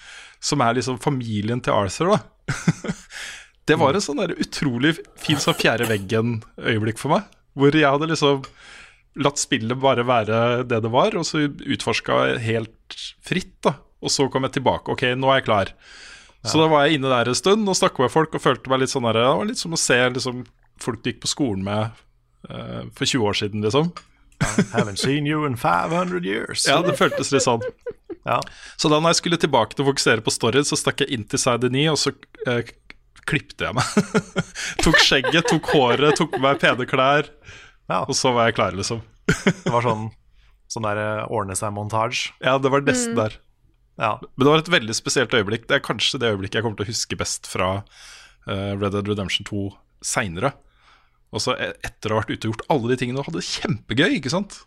som 0.42 0.64
er 0.66 0.74
liksom 0.74 0.96
familien 0.98 1.62
til 1.62 1.70
Arthur, 1.70 2.16
da. 2.16 2.96
det 3.70 3.76
var 3.78 3.94
en 3.94 4.02
sånn 4.02 4.18
der 4.18 4.34
utrolig 4.34 4.96
fin 5.22 5.38
sånn 5.38 5.54
fjerde 5.54 5.86
veggen-øyeblikk 5.86 6.98
for 6.98 7.14
meg. 7.14 7.30
Hvor 7.54 7.78
jeg 7.78 7.86
hadde 7.86 8.10
liksom 8.10 8.42
latt 9.20 9.38
spillet 9.38 9.78
bare 9.78 10.04
være 10.06 10.38
det 10.66 10.80
det 10.84 10.90
var, 10.92 11.14
og 11.18 11.26
så 11.28 11.46
utforska 11.46 12.38
helt 12.42 12.98
fritt, 13.24 13.56
da. 13.66 13.76
Og 14.04 14.12
så 14.12 14.26
kom 14.28 14.44
jeg 14.44 14.58
tilbake. 14.58 14.92
Ok, 14.92 15.06
nå 15.16 15.30
er 15.30 15.40
jeg 15.40 15.46
klar. 15.46 15.70
Så 16.44 16.60
da 16.60 16.66
var 16.68 16.84
jeg 16.84 16.98
inne 16.98 17.08
der 17.08 17.30
en 17.30 17.36
stund 17.38 17.68
og 17.70 17.76
snakka 17.78 18.04
med 18.04 18.12
folk 18.12 18.34
og 18.36 18.42
følte 18.44 18.68
meg 18.68 18.82
litt 18.82 18.92
sånn 18.92 19.06
der, 19.08 19.16
Det 19.16 19.28
var 19.38 19.46
litt 19.48 19.60
som 19.62 19.72
å 19.72 19.80
se 19.80 19.96
liksom, 20.12 20.42
folk 20.82 21.00
du 21.00 21.08
gikk 21.08 21.22
på 21.22 21.30
skolen 21.30 21.64
med 21.64 22.02
uh, 22.50 22.84
for 22.92 23.08
20 23.08 23.24
år 23.30 23.38
siden, 23.40 23.64
liksom. 23.64 23.94
I 24.44 24.66
Haven't 24.74 25.00
seen 25.00 25.26
you 25.26 25.46
in 25.46 25.56
500 25.56 26.26
years. 26.26 26.66
Ja, 26.68 26.82
det 26.84 26.98
føltes 26.98 27.32
litt 27.32 27.46
sånn. 27.46 27.64
Ja. 28.28 28.42
Så 28.76 28.90
da 28.92 28.98
når 28.98 29.14
jeg 29.14 29.22
skulle 29.22 29.40
tilbake 29.40 29.76
til 29.76 29.86
å 29.86 29.88
fokusere 29.88 30.24
på 30.24 30.32
storyen, 30.34 30.66
så 30.68 30.76
stakk 30.76 31.00
jeg 31.04 31.16
inn 31.16 31.24
til 31.28 31.40
side 31.40 31.70
9, 31.72 31.86
og 31.94 32.00
så 32.02 32.12
uh, 32.48 32.60
klipte 33.28 33.70
jeg 33.70 33.78
meg. 33.78 34.20
tok 34.84 35.00
skjegget, 35.00 35.48
tok 35.48 35.72
håret, 35.72 36.12
tok 36.18 36.34
på 36.34 36.42
meg 36.44 36.60
pene 36.60 36.88
klær, 36.88 37.30
Ja. 37.90 38.02
og 38.04 38.14
så 38.16 38.32
var 38.32 38.48
jeg 38.48 38.56
klar, 38.56 38.76
liksom. 38.76 39.02
Det 39.28 39.72
var 39.72 39.84
sånn, 39.84 40.06
sånn 40.72 40.86
der 40.86 41.00
eh, 41.02 41.24
ordne 41.32 41.56
seg-montasje. 41.58 42.32
Ja, 42.44 42.56
det 42.60 42.72
var 42.72 42.84
nesten 42.84 43.16
der. 43.18 43.38
Ja. 44.00 44.16
Men 44.22 44.44
det 44.46 44.50
var 44.50 44.62
et 44.62 44.72
veldig 44.72 44.96
spesielt 44.96 45.34
øyeblikk. 45.36 45.68
Det 45.70 45.78
er 45.78 45.84
kanskje 45.84 46.18
det 46.22 46.32
øyeblikket 46.32 46.58
jeg 46.58 46.66
kommer 46.66 46.80
til 46.80 46.88
å 46.88 46.92
huske 46.92 47.18
best 47.20 47.46
fra 47.50 47.68
uh, 47.84 48.72
Red 48.74 48.90
Dead 48.96 49.10
Redemption 49.10 49.46
2 49.46 49.66
seinere. 50.04 50.54
Og 51.34 51.42
så 51.42 51.54
e- 51.58 51.74
etter 51.86 52.10
å 52.12 52.16
ha 52.18 52.24
vært 52.24 52.34
ute 52.34 52.48
og 52.48 52.54
gjort 52.54 52.66
alle 52.74 52.90
de 52.92 52.98
tingene 53.00 53.20
og 53.22 53.28
hadde 53.28 53.42
det 53.42 53.48
kjempegøy, 53.52 54.08
ikke 54.18 54.32
sant. 54.34 54.62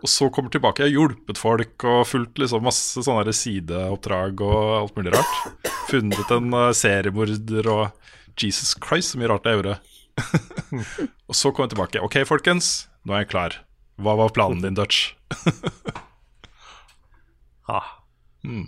Og 0.00 0.08
så 0.08 0.30
kommer 0.32 0.52
tilbake, 0.52 0.82
jeg 0.82 0.94
har 0.94 0.96
hjulpet 0.96 1.38
folk 1.40 1.84
og 1.84 2.06
fulgt 2.08 2.40
liksom 2.40 2.64
masse 2.64 3.02
sånne 3.04 3.34
sideoppdrag 3.36 4.40
og 4.46 4.60
alt 4.78 4.96
mulig 4.96 5.12
rart. 5.14 5.66
Funnet 5.90 6.32
en 6.34 6.54
eh, 6.56 6.70
seriemorder 6.76 7.68
og 7.70 8.40
Jesus 8.40 8.72
Christ, 8.80 9.12
så 9.12 9.20
mye 9.20 9.28
rart 9.30 9.48
jeg 9.48 9.58
gjorde. 9.58 9.76
og 11.30 11.36
så 11.36 11.52
kom 11.52 11.66
jeg 11.66 11.74
tilbake. 11.74 12.04
Ok, 12.04 12.20
folkens, 12.28 12.90
nå 13.04 13.16
er 13.16 13.24
jeg 13.24 13.32
klar. 13.32 13.58
Hva 14.00 14.16
var 14.16 14.32
planen 14.36 14.62
din, 14.64 14.78
Dutch? 14.78 15.12
Ja, 17.70 17.80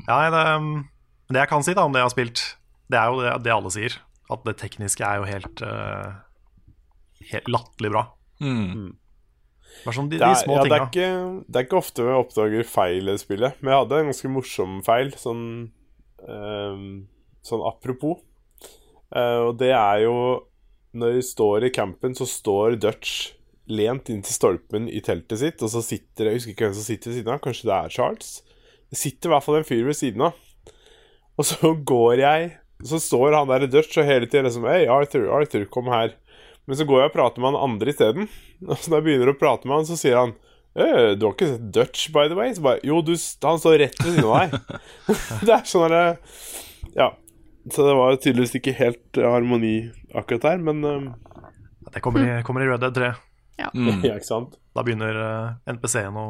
ja 0.06 0.30
det, 0.30 0.40
um, 0.56 0.72
det 1.32 1.44
jeg 1.44 1.50
kan 1.50 1.64
si 1.66 1.74
da 1.76 1.86
om 1.86 1.94
det 1.94 2.02
jeg 2.02 2.08
har 2.08 2.14
spilt, 2.14 2.42
det 2.92 2.98
er 3.00 3.12
jo 3.12 3.22
det, 3.22 3.36
det 3.46 3.54
alle 3.54 3.72
sier. 3.74 3.98
At 4.32 4.44
det 4.46 4.56
tekniske 4.60 5.04
er 5.04 5.20
jo 5.20 5.28
helt, 5.28 5.62
uh, 5.66 6.20
helt 7.32 7.50
latterlig 7.50 7.92
bra. 7.92 8.04
Mm. 8.42 8.92
sånn 9.86 10.10
de, 10.10 10.18
Det 10.18 10.22
de 10.22 10.28
er, 10.28 10.38
små 10.40 10.58
ja, 10.58 10.66
det, 10.66 10.76
er 10.76 10.86
ikke, 10.86 11.08
det 11.46 11.60
er 11.60 11.66
ikke 11.66 11.80
ofte 11.80 12.06
vi 12.06 12.16
oppdager 12.16 12.68
feil 12.68 13.12
i 13.12 13.18
spillet, 13.20 13.58
men 13.60 13.74
jeg 13.74 13.84
hadde 13.84 14.00
en 14.00 14.12
ganske 14.12 14.32
morsom 14.32 14.78
feil, 14.86 15.12
sånn, 15.20 15.44
ehm, 16.26 16.86
sånn 17.46 17.66
apropos. 17.68 18.22
Uh, 19.12 19.50
og 19.50 19.58
det 19.60 19.74
er 19.76 20.06
jo 20.06 20.16
Når 20.92 21.16
de 21.16 21.22
står 21.24 21.64
i 21.64 21.72
campen, 21.72 22.14
så 22.16 22.26
står 22.28 22.76
Dutch 22.82 23.32
lent 23.72 24.10
inntil 24.12 24.34
stolpen 24.34 24.88
i 24.90 25.00
teltet 25.04 25.40
sitt, 25.40 25.62
og 25.64 25.70
så 25.72 25.80
sitter 25.84 26.28
Jeg 26.28 26.40
husker 26.40 26.52
ikke 26.52 26.66
hvem 26.66 26.74
som 26.76 26.84
sitter 26.84 27.10
ved 27.10 27.18
siden 27.18 27.32
av, 27.32 27.42
kanskje 27.44 27.68
det 27.68 27.76
er 27.76 27.94
Charles? 27.94 28.32
Det 28.92 28.98
sitter 29.00 29.30
i 29.30 29.32
hvert 29.32 29.46
fall 29.46 29.60
en 29.60 29.68
fyr 29.68 29.86
ved 29.88 29.96
siden 29.96 30.26
av. 30.26 30.36
Og 31.40 31.48
så 31.48 31.72
går 31.92 32.20
jeg 32.20 32.50
Så 32.84 32.98
står 33.00 33.32
han 33.38 33.48
der 33.48 33.64
i 33.64 33.70
Dutch 33.70 33.96
og 34.02 34.04
hele 34.08 34.26
tiden 34.26 34.44
liksom 34.48 34.66
Hei, 34.68 34.82
Arthur, 34.90 35.28
Arthur, 35.32 35.64
kom 35.70 35.88
her. 35.92 36.16
Men 36.66 36.78
så 36.78 36.84
går 36.86 37.00
jeg 37.00 37.10
og 37.12 37.14
prater 37.14 37.42
med 37.42 37.52
han 37.52 37.70
andre 37.70 37.92
isteden. 37.94 38.28
Og 38.68 38.74
så 38.76 38.90
når 38.90 38.98
jeg 38.98 39.06
begynner 39.06 39.30
å 39.32 39.38
prate 39.38 39.68
med 39.70 39.80
han, 39.80 39.86
så 39.88 39.96
sier 39.98 40.18
han 40.18 40.34
«Øh, 40.74 41.14
Du 41.16 41.28
har 41.28 41.32
ikke 41.36 41.48
sett 41.54 41.70
Dutch, 41.74 42.08
by 42.14 42.26
the 42.26 42.36
way? 42.38 42.52
Så 42.54 42.64
bare 42.64 42.82
Jo, 42.86 43.00
du, 43.06 43.14
han 43.14 43.62
står 43.62 43.78
rett 43.84 44.02
ved 44.02 44.16
siden 44.16 44.28
av 44.28 44.42
deg. 44.42 44.82
det 45.46 45.54
er 45.56 45.64
sånn 45.70 45.86
derre 45.86 46.04
Ja. 46.98 47.08
Så 47.70 47.84
det 47.86 47.94
var 47.94 48.16
tydeligvis 48.18 48.56
ikke 48.58 48.74
helt 48.74 49.20
eh, 49.20 49.28
harmoni 49.28 49.76
akkurat 50.18 50.48
der, 50.48 50.64
men 50.66 50.82
eh, 50.84 51.12
Det 51.94 52.02
kommer 52.02 52.24
i, 52.24 52.42
kommer 52.46 52.64
i 52.64 52.70
Red 52.70 52.82
Dead 52.82 52.98
3. 52.98 53.12
Ja. 53.60 53.70
Ja, 54.08 54.16
ikke 54.16 54.26
sant? 54.26 54.58
Da 54.74 54.82
begynner 54.82 55.18
uh, 55.20 55.72
NPC-en 55.74 56.16
å 56.16 56.26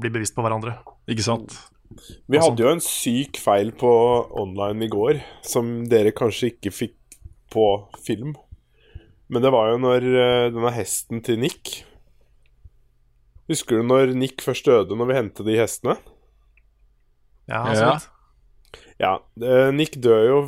bli 0.00 0.10
bevisst 0.14 0.36
på 0.36 0.44
hverandre. 0.44 0.78
Ikke 1.10 1.26
sant? 1.26 1.56
Vi 2.30 2.40
hadde 2.40 2.64
jo 2.64 2.70
en 2.72 2.82
syk 2.82 3.38
feil 3.42 3.70
på 3.76 3.90
online 4.40 4.86
i 4.86 4.90
går, 4.90 5.20
som 5.46 5.84
dere 5.90 6.14
kanskje 6.16 6.54
ikke 6.54 6.72
fikk 6.74 7.18
på 7.52 7.66
film. 8.06 8.32
Men 9.28 9.44
det 9.44 9.52
var 9.54 9.70
jo 9.72 9.82
når 9.82 10.06
eh, 10.08 10.46
denne 10.52 10.72
hesten 10.74 11.22
til 11.24 11.38
Nick 11.40 11.78
Husker 13.48 13.80
du 13.80 13.86
når 13.88 14.12
Nick 14.16 14.42
først 14.44 14.66
døde 14.68 14.96
når 14.96 15.08
vi 15.08 15.16
hentet 15.16 15.48
de 15.48 15.56
hestene? 15.58 15.96
Ja, 17.48 17.64
Ja. 17.72 17.94
Ja, 19.02 19.18
eh, 19.42 19.72
Nick 19.74 19.96
dør 19.98 20.24
jo 20.28 20.38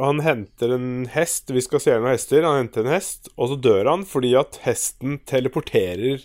Han 0.00 0.22
henter 0.24 0.72
en 0.76 1.04
hest. 1.12 1.52
Vi 1.52 1.60
skal 1.64 1.82
se 1.82 1.96
noen 1.98 2.14
hester. 2.14 2.46
Han 2.46 2.62
henter 2.62 2.86
en 2.86 2.94
hest, 2.94 3.28
og 3.36 3.52
så 3.52 3.60
dør 3.60 3.90
han 3.92 4.06
fordi 4.08 4.32
at 4.40 4.60
hesten 4.64 5.20
teleporterer 5.28 6.24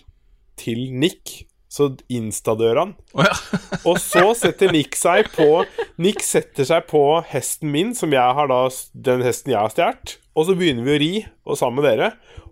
til 0.60 0.88
Nick. 0.92 1.44
Så 1.70 1.92
instadør 2.10 2.80
han. 2.80 2.94
Oh, 3.14 3.22
ja. 3.22 3.34
Og 3.88 4.00
så 4.02 4.24
setter 4.34 4.72
Nick 4.74 4.96
seg 4.98 5.28
på 5.36 5.62
Nick 6.02 6.24
setter 6.26 6.66
seg 6.66 6.88
på 6.90 7.02
hesten 7.30 7.70
min, 7.70 7.92
som 7.94 8.10
jeg 8.10 8.34
har 8.34 8.50
da 8.50 8.64
den 9.06 9.22
hesten 9.22 9.54
jeg 9.54 9.60
har 9.60 9.70
stjålet. 9.70 10.16
Og 10.34 10.48
så 10.48 10.56
begynner 10.58 10.88
vi 10.88 10.96
å 10.96 10.98
ri, 10.98 11.12
og 11.46 11.60
sammen 11.60 11.78
med 11.78 11.86
dere. 11.86 12.08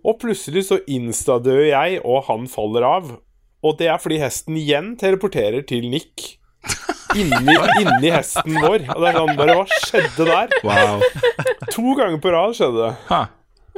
Og 0.07 0.21
plutselig 0.21 0.69
så 0.69 0.79
instadør 0.87 1.65
jeg, 1.65 1.99
og 2.07 2.29
han 2.29 2.47
faller 2.47 2.87
av. 2.87 3.11
Og 3.59 3.75
det 3.81 3.89
er 3.91 3.99
fordi 3.99 4.21
hesten 4.23 4.55
igjen 4.55 4.93
teleporterer 4.99 5.67
til 5.67 5.89
Nick. 5.91 6.38
Inni, 7.17 7.55
inni 7.81 8.11
hesten 8.13 8.59
vår. 8.59 8.83
Og 8.93 9.01
det 9.01 9.09
er 9.09 9.17
sånn 9.17 9.37
bare 9.39 9.55
Hva 9.57 9.79
skjedde 9.85 10.27
der? 10.29 10.53
Wow. 10.67 11.01
To 11.73 11.95
ganger 11.97 12.19
på 12.21 12.33
rad 12.33 12.53
skjedde 12.57 12.83
det. 12.83 12.91
Ha. 13.09 13.21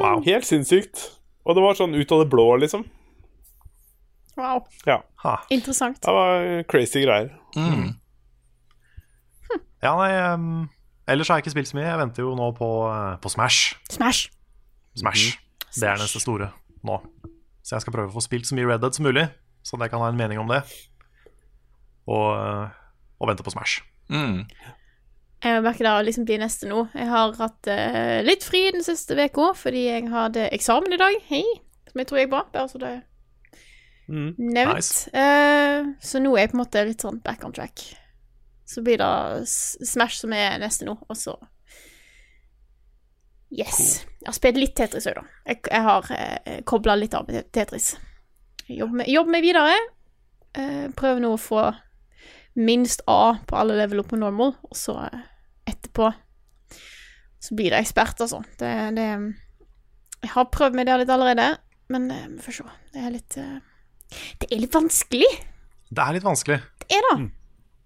Wow. 0.01 0.23
Helt 0.25 0.47
sinnssykt. 0.47 1.05
Og 1.47 1.57
det 1.57 1.63
var 1.63 1.77
sånn 1.79 1.95
ut 1.95 2.11
av 2.11 2.23
det 2.23 2.29
blå, 2.31 2.47
liksom. 2.61 2.83
Wow. 4.39 4.65
Ja. 4.87 4.99
Ha. 5.23 5.37
Interessant. 5.53 6.01
Det 6.03 6.15
var 6.15 6.63
crazy 6.71 7.05
greier. 7.05 7.31
Ja, 9.81 9.95
nei 9.97 10.11
um, 10.33 10.67
Ellers 11.09 11.31
har 11.31 11.39
jeg 11.39 11.47
ikke 11.47 11.55
spilt 11.55 11.71
så 11.71 11.77
mye. 11.79 11.87
Jeg 11.89 11.99
venter 11.99 12.23
jo 12.23 12.35
nå 12.37 12.51
på, 12.55 12.67
eh, 12.87 13.15
på 13.19 13.31
Smash. 13.33 13.73
Smash. 13.91 14.29
Smash. 14.95 15.31
Det 15.73 15.87
er 15.89 15.99
neste 15.99 16.21
store 16.21 16.51
nå. 16.87 16.99
Så 17.65 17.75
jeg 17.75 17.83
skal 17.83 17.95
prøve 17.95 18.11
å 18.11 18.15
få 18.15 18.23
spilt 18.23 18.47
så 18.47 18.55
mye 18.55 18.69
Red 18.69 18.83
Dead 18.83 18.95
som 18.95 19.05
mulig, 19.07 19.25
så 19.65 19.79
jeg 19.81 19.91
kan 19.91 20.01
ha 20.03 20.11
en 20.11 20.19
mening 20.19 20.39
om 20.39 20.47
det. 20.51 20.61
Og, 22.07 22.29
eh, 22.37 22.80
og 23.21 23.29
venter 23.29 23.45
på 23.45 23.53
Smash. 23.53 23.83
Mm. 24.09 24.41
Jeg 25.41 25.61
merker 25.65 25.85
det 25.87 25.93
liksom 26.09 26.25
blir 26.25 26.41
neste 26.41 26.67
nå. 26.69 26.83
Jeg 26.97 27.07
har 27.09 27.31
hatt 27.37 27.69
uh, 27.69 28.19
litt 28.25 28.43
fri 28.45 28.63
den 28.73 28.83
siste 28.85 29.15
uka 29.17 29.51
fordi 29.57 29.85
jeg 29.87 30.09
hadde 30.11 30.49
eksamen 30.53 30.93
i 30.93 30.99
dag. 31.01 31.15
Hei. 31.29 31.45
Som 31.89 32.01
jeg 32.01 32.09
tror 32.09 32.19
jeg 32.21 32.29
var, 32.33 32.49
Bare 32.53 32.69
så 32.73 32.81
det 32.81 32.91
er 32.97 32.99
Mm. 34.11 34.33
nevnt. 34.37 34.75
Nice. 34.75 35.07
Uh, 35.15 35.93
så 36.03 36.19
nå 36.19 36.33
er 36.35 36.41
jeg 36.41 36.49
på 36.51 36.57
en 36.57 36.61
måte 36.65 36.81
litt 36.83 37.03
sånn 37.05 37.21
back 37.23 37.45
on 37.47 37.53
track. 37.55 37.83
Så 38.67 38.81
blir 38.83 38.97
det 38.99 39.47
Smash 39.47 40.17
som 40.19 40.33
er 40.35 40.57
neste 40.59 40.83
nå, 40.87 40.97
og 41.07 41.15
så 41.15 41.37
Yes. 43.51 44.05
Jeg 44.21 44.29
har 44.29 44.35
spilt 44.37 44.59
litt 44.59 44.75
Tetris 44.79 45.07
òg, 45.11 45.17
da. 45.19 45.23
Jeg, 45.49 45.59
jeg 45.67 45.83
har 45.83 46.11
eh, 46.15 46.59
kobla 46.67 46.95
litt 46.95 47.15
av 47.17 47.27
med 47.27 47.49
Tetris. 47.51 47.93
Jobb 48.67 48.77
Jobber 48.79 48.97
med, 49.01 49.09
jobb 49.11 49.31
med 49.33 49.43
videre. 49.43 49.73
Eh, 50.55 50.85
prøver 50.95 51.19
nå 51.23 51.33
å 51.35 51.39
få 51.41 51.65
minst 52.59 53.03
A 53.07 53.37
på 53.47 53.57
alle 53.57 53.77
level 53.79 54.03
opp 54.03 54.11
på 54.11 54.19
normal, 54.19 54.55
og 54.67 54.77
så 54.77 54.97
eh, 55.05 55.23
etterpå 55.71 56.11
så 57.41 57.57
blir 57.57 57.73
det 57.73 57.81
ekspert, 57.81 58.19
altså. 58.21 58.43
Det, 58.59 58.69
det 58.97 59.07
Jeg 60.21 60.33
har 60.35 60.51
prøvd 60.53 60.77
meg 60.77 60.85
der 60.85 61.01
litt 61.01 61.09
allerede, 61.09 61.55
men 61.89 62.09
eh, 62.13 62.27
vi 62.35 62.43
får 62.45 62.59
se. 62.59 62.65
Det 62.93 63.01
er 63.01 63.13
litt 63.15 63.37
eh, 63.41 63.59
Det 64.43 64.49
er 64.51 64.61
litt 64.61 64.75
vanskelig. 64.75 65.29
Det 65.91 66.03
er 66.03 66.17
litt 66.17 66.27
vanskelig. 66.27 66.59
Det 66.83 66.99
er 66.99 67.07
det. 67.09 67.31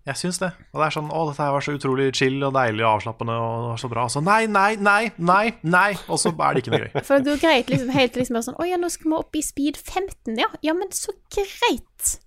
Jeg 0.05 0.19
syns 0.19 0.37
det. 0.37 0.51
Og 0.69 0.77
det 0.81 0.85
er 0.85 0.93
sånn 0.93 1.07
Å, 1.09 1.21
dette 1.31 1.41
her 1.41 1.53
var 1.55 1.63
så 1.65 1.73
utrolig 1.73 2.11
chill 2.13 2.37
og 2.45 2.53
deilig 2.53 2.83
og 2.83 2.99
avslappende 2.99 3.37
og 3.41 3.55
det 3.63 3.71
var 3.71 3.79
så 3.81 3.89
bra. 3.89 4.03
Og 4.05 4.13
så 4.13 4.21
nei, 4.21 4.43
nei, 4.51 4.75
nei, 4.77 5.01
nei, 5.17 5.45
nei. 5.65 5.87
Og 6.05 6.21
så 6.21 6.29
er 6.35 6.53
det 6.53 6.61
ikke 6.61 6.75
noe 6.75 6.83
gøy. 6.83 7.01
For 7.07 7.17
det 7.17 7.31
går 7.31 7.41
greit 7.41 7.71
liksom, 7.73 7.89
helt 7.95 8.19
liksom 8.19 8.41
sånn 8.45 8.59
Å 8.61 8.67
ja, 8.69 8.77
nå 8.81 8.91
skal 8.93 9.09
vi 9.09 9.17
opp 9.17 9.39
i 9.39 9.41
speed 9.45 9.79
15, 9.81 10.35
ja. 10.37 10.51
Ja, 10.65 10.75
men 10.77 10.93
så 10.93 11.15
greit. 11.33 12.17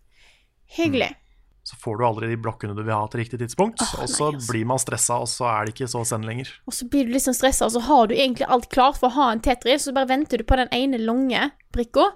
Hyggelig. 0.79 1.12
Så 1.68 1.76
får 1.83 1.98
du 2.00 2.04
aldri 2.07 2.28
de 2.31 2.37
blokkene 2.40 2.72
du 2.72 2.81
vil 2.81 2.94
ha 2.96 3.02
til 3.12 3.20
riktig 3.20 3.38
tidspunkt. 3.42 3.83
Oh, 3.85 3.90
og 4.04 4.09
så 4.09 4.31
nei, 4.31 4.38
altså. 4.38 4.52
blir 4.54 4.64
man 4.70 4.81
stressa, 4.81 5.18
og 5.20 5.28
så 5.28 5.44
er 5.50 5.66
det 5.68 5.74
ikke 5.74 5.88
så 5.92 6.00
send 6.09 6.24
lenger. 6.24 6.48
Og 6.64 6.72
så 6.72 6.87
blir 6.88 7.11
du 7.11 7.18
sånn 7.20 7.37
stressa, 7.37 7.66
og 7.68 7.74
så 7.74 7.83
har 7.85 8.09
du 8.09 8.14
egentlig 8.16 8.46
alt 8.48 8.70
klart 8.72 8.96
for 9.02 9.11
å 9.11 9.16
ha 9.18 9.26
en 9.35 9.42
Tetris, 9.44 9.85
så 9.85 9.92
bare 9.92 10.09
venter 10.09 10.40
du 10.40 10.46
på 10.48 10.57
den 10.57 10.70
ene 10.72 10.96
lange 11.02 11.50
brikka, 11.76 12.07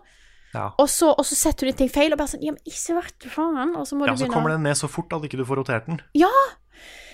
Ja. 0.54 0.70
og 0.80 0.88
så, 0.88 1.10
og 1.16 1.24
så 1.28 1.36
setter 1.36 1.68
du 1.68 1.72
ting 1.76 1.88
feil, 1.92 2.12
og 2.12 2.18
bare 2.20 2.28
sånn 2.32 2.42
Ja, 2.44 2.52
men 2.52 2.60
ikke 2.68 2.96
vet 3.02 3.14
du 3.24 3.28
faen. 3.32 3.76
Og 3.76 3.86
så 3.88 3.96
må 3.96 4.06
Ja, 4.08 4.12
du 4.16 4.24
så 4.24 4.30
kommer 4.32 4.52
den 4.56 4.64
ned 4.64 4.76
så 4.80 4.88
fort 4.88 5.12
at 5.12 5.24
ikke 5.28 5.40
du 5.40 5.44
får 5.48 5.60
rotert 5.62 5.86
den. 5.88 6.00
Ja! 6.16 6.32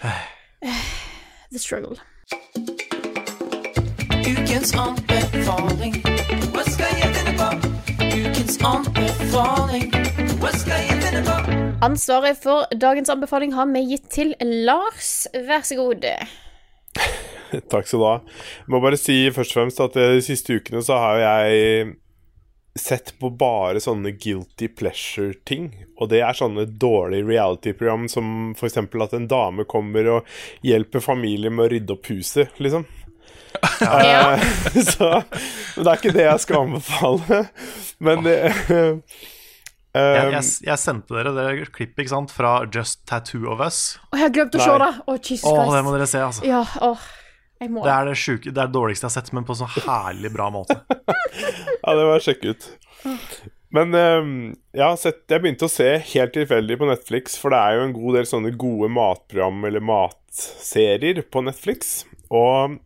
The 1.51 1.59
struggle. 1.59 1.99
Ukens 4.29 4.75
anbefaling. 4.79 5.99
Hva 6.55 6.63
skal 6.71 6.99
jeg 7.03 7.15
finne 7.15 7.35
på? 7.39 7.68
Ansvaret 11.85 12.39
for 12.43 12.65
dagens 12.81 13.11
anbefaling 13.13 13.53
har 13.53 13.69
vi 13.69 13.83
gitt 13.91 14.09
til 14.15 14.35
Lars. 14.41 15.29
Vær 15.35 15.63
så 15.69 15.77
god. 15.77 16.07
Takk 17.73 17.89
skal 17.89 18.01
du 18.01 18.07
ha. 18.07 18.17
Jeg 18.65 18.73
må 18.73 18.81
bare 18.85 19.01
si 19.01 19.21
først 19.35 19.53
og 19.53 19.61
fremst 19.61 19.83
at 19.85 19.99
de 20.01 20.23
siste 20.25 20.57
ukene 20.57 20.81
så 20.85 20.97
har 21.01 21.21
jeg 21.23 21.97
sett 22.79 23.13
på 23.19 23.31
bare 23.37 23.83
sånne 23.83 24.15
guilty 24.17 24.71
pleasure-ting. 24.79 25.71
Og 25.99 26.09
det 26.13 26.23
er 26.25 26.37
sånne 26.37 26.65
dårlige 26.81 27.27
reality-program 27.29 28.07
som 28.13 28.55
f.eks. 28.57 28.79
at 28.79 29.17
en 29.19 29.29
dame 29.31 29.67
kommer 29.69 30.13
og 30.17 30.39
hjelper 30.65 31.05
familien 31.05 31.57
med 31.57 31.67
å 31.67 31.73
rydde 31.75 31.97
opp 31.99 32.09
huset, 32.13 32.55
liksom. 32.63 32.87
Ja. 33.81 34.35
Eh, 34.35 34.83
så 34.93 35.09
men 35.23 35.85
det 35.85 35.91
er 35.91 36.01
ikke 36.01 36.15
det 36.17 36.25
jeg 36.25 36.45
skal 36.45 36.65
anbefale. 36.67 37.43
Men 38.03 38.25
det 38.27 38.37
Jeg, 38.39 38.97
eh, 39.95 40.33
jeg, 40.35 40.43
jeg 40.67 40.79
sendte 40.83 41.17
dere 41.17 41.33
det 41.35 41.69
klippet 41.75 42.05
ikke 42.05 42.13
sant, 42.13 42.35
fra 42.35 42.53
Just 42.75 43.01
Tattoo 43.09 43.49
of 43.51 43.63
Us. 43.65 43.99
Å, 44.11 44.19
jeg 44.19 44.27
har 44.27 44.35
glemt 44.35 44.59
å 44.59 44.63
se 44.63 44.75
det. 44.83 44.91
Å, 45.01 45.17
Jesus 45.17 45.47
Christ. 45.47 45.73
det 45.75 45.85
må 45.87 45.95
dere 45.95 46.11
se, 46.11 46.25
altså. 46.27 46.45
Ja, 46.47 46.65
åh. 46.85 47.07
Jeg 47.59 47.73
må 47.75 47.83
Det 47.83 47.91
er 47.91 48.07
det, 48.07 48.17
syke, 48.21 48.53
det 48.53 48.61
er 48.61 48.69
det 48.69 48.75
dårligste 48.77 49.09
jeg 49.09 49.11
har 49.11 49.17
sett, 49.17 49.33
men 49.35 49.47
på 49.47 49.55
en 49.57 49.61
sånn 49.65 49.87
herlig 49.89 50.31
bra 50.35 50.51
måte. 50.55 50.79
Ja, 51.83 51.95
det 51.95 52.05
må 52.05 52.13
jeg 52.19 52.25
sjekke 52.27 52.53
ut. 52.53 52.67
Men 53.75 53.95
um, 53.95 54.31
jeg 54.77 54.83
har 54.83 54.97
sett 55.01 55.31
Jeg 55.31 55.43
begynte 55.45 55.69
å 55.69 55.73
se 55.73 55.87
helt 56.11 56.33
tilfeldig 56.35 56.79
på 56.81 56.89
Netflix, 56.89 57.37
for 57.41 57.55
det 57.55 57.61
er 57.61 57.79
jo 57.79 57.87
en 57.87 57.95
god 57.97 58.19
del 58.19 58.29
sånne 58.29 58.53
gode 58.61 58.91
matprogram 58.93 59.65
eller 59.69 59.85
matserier 59.85 61.23
på 61.33 61.43
Netflix. 61.47 62.03
Og 62.29 62.79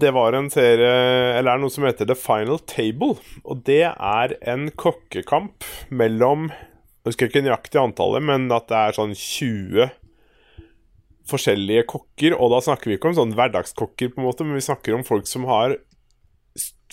det 0.00 0.10
var 0.14 0.34
en 0.34 0.50
serie 0.50 0.90
Eller 1.38 1.54
er 1.54 1.60
noe 1.62 1.70
som 1.72 1.84
heter 1.86 2.08
The 2.08 2.16
Final 2.18 2.58
Table. 2.66 3.18
Og 3.46 3.62
det 3.66 3.84
er 3.92 4.36
en 4.42 4.68
kokkekamp 4.74 5.66
mellom 5.94 6.48
Jeg 6.50 7.12
husker 7.12 7.30
ikke 7.30 7.44
nøyaktig 7.44 7.80
antallet, 7.82 8.24
men 8.24 8.48
at 8.54 8.66
det 8.70 8.80
er 8.80 8.96
sånn 8.96 9.14
20 9.14 9.92
forskjellige 11.28 11.86
kokker. 11.88 12.36
Og 12.36 12.52
da 12.52 12.62
snakker 12.64 12.90
vi 12.90 12.98
ikke 12.98 13.10
om 13.12 13.18
sånn 13.18 13.34
hverdagskokker, 13.36 14.12
på 14.12 14.20
en 14.20 14.26
måte, 14.28 14.46
men 14.46 14.56
vi 14.56 14.64
snakker 14.64 14.96
om 14.96 15.04
folk 15.06 15.28
som 15.28 15.44
har 15.48 15.76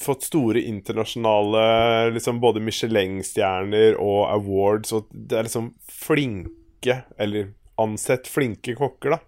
fått 0.02 0.26
store 0.26 0.64
internasjonale 0.66 1.64
liksom 2.16 2.40
både 2.44 2.64
Michelin-stjerner 2.66 3.98
og 4.02 4.24
awards, 4.32 4.94
og 4.98 5.10
det 5.12 5.38
er 5.38 5.48
liksom 5.48 5.72
flinke, 5.86 7.04
eller 7.22 7.52
ansett 7.82 8.30
flinke 8.30 8.76
kokker, 8.78 9.16
da. 9.16 9.22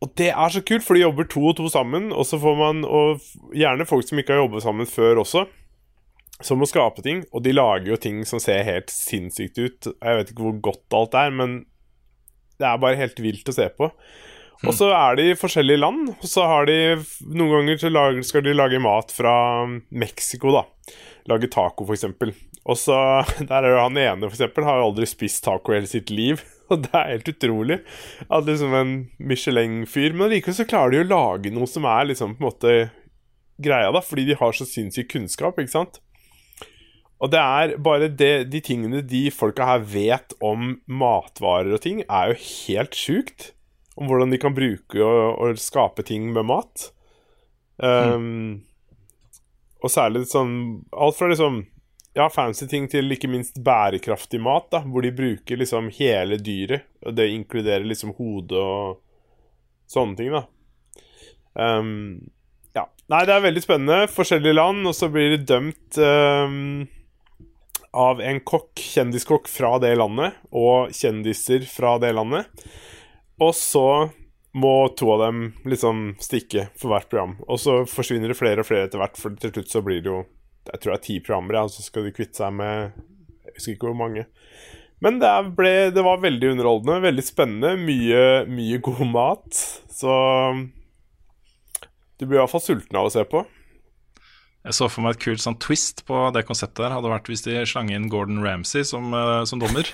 Og 0.00 0.12
det 0.16 0.30
er 0.32 0.52
så 0.52 0.62
kult, 0.64 0.84
for 0.84 0.96
de 0.96 1.04
jobber 1.04 1.28
to 1.28 1.42
og 1.50 1.58
to 1.58 1.68
sammen, 1.68 2.08
og 2.12 2.24
så 2.24 2.38
får 2.40 2.54
man 2.56 2.84
Og 2.88 3.20
gjerne 3.52 3.86
folk 3.88 4.08
som 4.08 4.20
ikke 4.20 4.32
har 4.32 4.44
jobbet 4.44 4.64
sammen 4.64 4.88
før 4.88 5.20
også, 5.24 5.44
som 6.40 6.58
må 6.58 6.68
skape 6.68 7.04
ting. 7.04 7.24
Og 7.34 7.44
de 7.44 7.52
lager 7.52 7.92
jo 7.92 8.00
ting 8.00 8.24
som 8.24 8.40
ser 8.40 8.64
helt 8.64 8.90
sinnssykt 8.92 9.60
ut. 9.60 9.92
Jeg 9.92 10.16
vet 10.16 10.32
ikke 10.32 10.46
hvor 10.46 10.60
godt 10.72 10.96
alt 10.96 11.18
er, 11.20 11.30
men 11.30 11.64
det 12.60 12.68
er 12.68 12.80
bare 12.80 13.00
helt 13.00 13.20
vilt 13.20 13.48
å 13.48 13.56
se 13.56 13.68
på. 13.76 13.90
Og 14.60 14.74
så 14.76 14.90
er 14.92 15.16
de 15.16 15.30
i 15.30 15.36
forskjellige 15.38 15.80
land, 15.80 16.10
og 16.12 16.26
så 16.28 16.44
har 16.44 16.66
de 16.68 16.74
Noen 17.32 17.52
ganger 17.54 17.78
så 17.80 17.92
lager, 17.92 18.20
skal 18.28 18.44
de 18.44 18.52
lage 18.52 18.80
mat 18.82 19.12
fra 19.14 19.32
Mexico, 19.88 20.52
da. 20.52 20.66
Lage 21.28 21.50
taco, 21.52 21.84
eksempel. 21.92 22.32
Og 22.64 22.78
så 22.78 22.96
Der 23.50 23.64
er 23.64 23.74
jo 23.74 23.82
han 23.82 23.98
ene, 23.98 24.30
eksempel, 24.30 24.66
har 24.68 24.80
jo 24.80 24.90
aldri 24.90 25.08
spist 25.08 25.44
taco 25.44 25.74
i 25.74 25.80
hele 25.80 25.90
sitt 25.90 26.12
liv. 26.14 26.44
Og 26.70 26.84
det 26.84 26.94
er 26.94 27.14
helt 27.16 27.32
utrolig. 27.32 27.80
At 28.30 28.46
liksom 28.46 28.74
en 28.78 28.92
Michelin-fyr 29.18 30.14
Men 30.14 30.30
likevel 30.30 30.54
så 30.60 30.68
klarer 30.70 30.94
de 30.94 31.02
å 31.02 31.10
lage 31.10 31.50
noe 31.54 31.66
som 31.66 31.88
er 31.90 32.12
liksom 32.12 32.36
på 32.36 32.44
en 32.44 32.50
måte 32.50 32.74
greia, 33.60 33.90
da, 33.92 34.00
fordi 34.00 34.24
de 34.30 34.38
har 34.40 34.54
så 34.56 34.64
sinnssyk 34.64 35.10
kunnskap, 35.12 35.58
ikke 35.60 35.74
sant? 35.74 35.98
Og 37.20 37.28
det 37.32 37.40
er 37.40 37.74
bare 37.84 38.08
det, 38.08 38.48
de 38.48 38.62
tingene 38.64 39.02
de 39.04 39.26
folka 39.34 39.66
her 39.68 39.82
vet 39.84 40.32
om 40.40 40.78
matvarer 40.88 41.74
og 41.76 41.82
ting, 41.84 42.00
er 42.08 42.32
jo 42.32 42.38
helt 42.40 42.96
sjukt. 42.96 43.50
Om 44.00 44.08
hvordan 44.08 44.32
de 44.32 44.38
kan 44.40 44.56
bruke 44.56 45.02
og, 45.04 45.36
og 45.36 45.60
skape 45.60 46.06
ting 46.08 46.30
med 46.32 46.48
mat. 46.48 46.86
Um, 47.76 48.62
Og 49.80 49.92
særlig 49.92 50.26
sånn 50.28 50.54
Alt 50.92 51.16
fra 51.16 51.30
liksom 51.30 51.62
ja, 52.16 52.26
fancy 52.32 52.66
ting 52.66 52.88
til 52.90 53.12
ikke 53.14 53.30
minst 53.30 53.60
bærekraftig 53.62 54.40
mat, 54.42 54.66
da, 54.72 54.80
hvor 54.82 55.04
de 55.04 55.12
bruker 55.14 55.60
liksom 55.60 55.92
hele 55.94 56.40
dyret. 56.42 56.88
Og 57.06 57.14
det 57.14 57.28
inkluderer 57.30 57.86
liksom 57.86 58.16
hodet 58.18 58.58
og 58.58 58.98
sånne 59.90 60.18
ting, 60.18 60.34
da. 60.34 60.42
Um, 61.54 62.18
ja. 62.74 62.88
Nei, 63.10 63.24
det 63.28 63.36
er 63.36 63.44
veldig 63.46 63.62
spennende. 63.62 64.10
Forskjellige 64.10 64.58
land, 64.58 64.82
og 64.90 64.96
så 64.98 65.10
blir 65.12 65.36
de 65.36 65.44
dømt 65.52 66.00
um, 66.02 66.82
av 67.94 68.22
en 68.22 68.42
kokk, 68.46 68.74
kjendiskokk 68.78 69.50
fra 69.50 69.76
det 69.82 69.94
landet, 69.98 70.38
og 70.50 70.90
kjendiser 70.94 71.66
fra 71.70 71.96
det 72.02 72.10
landet. 72.18 72.66
Og 73.40 73.54
så 73.56 73.86
må 74.56 74.74
to 74.98 75.12
av 75.14 75.22
dem 75.26 75.42
liksom 75.68 76.14
stikke 76.22 76.68
for 76.78 76.90
hvert 76.90 77.10
program. 77.10 77.36
Og 77.46 77.60
så 77.62 77.80
forsvinner 77.88 78.32
det 78.32 78.38
flere 78.38 78.64
og 78.64 78.68
flere 78.68 78.88
etter 78.88 79.00
hvert, 79.02 79.18
for 79.20 79.36
til 79.38 79.54
slutt 79.54 79.70
så 79.70 79.82
blir 79.86 80.02
det 80.02 80.12
jo 80.12 80.24
Jeg 80.70 80.80
tror 80.82 80.92
det 80.92 80.98
er 80.98 81.06
ti 81.06 81.14
programmer, 81.24 81.56
og 81.62 81.70
så 81.72 81.82
skal 81.82 82.04
de 82.04 82.12
kvitte 82.12 82.42
seg 82.42 82.52
med 82.52 82.92
Jeg 83.46 83.54
husker 83.54 83.76
ikke 83.76 83.88
hvor 83.88 84.00
mange. 84.02 84.26
Men 85.00 85.16
det, 85.22 85.30
ble, 85.56 85.72
det 85.94 86.02
var 86.04 86.20
veldig 86.20 86.50
underholdende, 86.52 87.00
veldig 87.06 87.24
spennende. 87.24 87.70
Mye, 87.80 88.44
mye 88.50 88.80
god 88.84 89.06
mat. 89.08 89.62
Så 89.88 90.12
du 92.20 92.26
blir 92.26 92.36
i 92.36 92.42
hvert 92.42 92.52
fall 92.52 92.60
sulten 92.60 92.98
av 93.00 93.08
å 93.08 93.14
se 93.14 93.24
på. 93.24 93.40
Jeg 94.60 94.76
så 94.76 94.90
for 94.92 95.00
meg 95.00 95.16
et 95.16 95.22
kult 95.24 95.40
sånn 95.40 95.56
twist 95.56 96.02
på 96.04 96.26
det 96.36 96.42
konseptet 96.44 96.82
der 96.84 96.92
hadde 96.92 97.08
vært 97.08 97.30
hvis 97.32 97.46
de 97.46 97.62
slang 97.64 97.88
inn 97.94 98.10
Gordon 98.12 98.42
Ramsay 98.44 98.84
som, 98.84 99.08
eh, 99.16 99.44
som 99.48 99.62
dommer. 99.62 99.88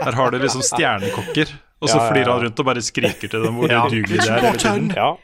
Der 0.00 0.18
har 0.18 0.34
du 0.34 0.40
liksom 0.40 0.64
stjernekokker, 0.66 1.52
og 1.80 1.88
så 1.88 1.96
Ja, 1.96 2.02
ja, 2.02 2.06
ja. 2.06 2.12
flyr 2.12 2.32
han 2.32 2.42
rundt 2.44 2.58
og 2.58 2.64
bare 2.70 2.82
skriker 2.82 3.28
til 3.28 3.40
dem 3.44 3.54
hvor 3.54 3.70
Ja. 3.72 3.86
udugelige 3.86 4.20
de 4.20 4.28
er 4.28 5.16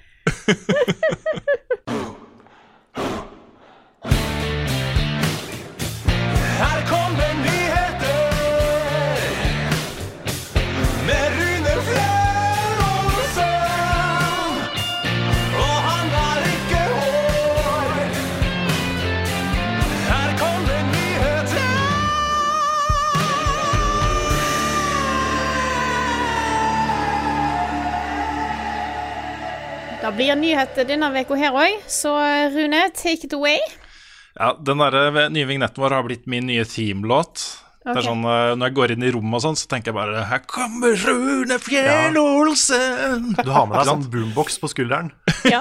Det 30.07 30.13
blir 30.15 30.37
nyheter 30.39 30.87
denne 30.87 31.09
uka 31.11 31.35
her 31.35 31.57
òg, 31.59 31.81
så 31.91 32.13
Rune, 32.55 32.85
take 32.95 33.27
it 33.27 33.33
away. 33.35 33.59
Ja, 34.39 34.53
Den 34.55 34.79
der 34.79 34.95
eh, 34.95 35.17
nye 35.35 35.47
vignetten 35.49 35.83
vår 35.83 35.97
har 35.97 36.05
blitt 36.07 36.29
min 36.31 36.47
nye 36.47 36.63
teamlåt. 36.69 37.43
Det 37.83 37.91
er 37.91 38.07
sånn, 38.07 38.23
eh, 38.23 38.53
Når 38.55 38.69
jeg 38.71 38.75
går 38.77 38.93
inn 38.95 39.03
i 39.03 39.11
rommet 39.15 39.39
og 39.41 39.43
sånn, 39.43 39.59
så 39.59 39.67
tenker 39.71 39.91
jeg 39.91 39.97
bare 39.99 40.23
Her 40.31 40.45
kommer 40.47 40.95
Rune 40.99 41.59
Fjell-Olsen! 41.63 43.27
Du 43.41 43.51
har 43.51 43.67
med 43.67 43.79
deg 43.81 43.91
sånn 43.91 44.07
boombox 44.15 44.61
på 44.63 44.71
skulderen 44.71 45.11
Ja. 45.51 45.59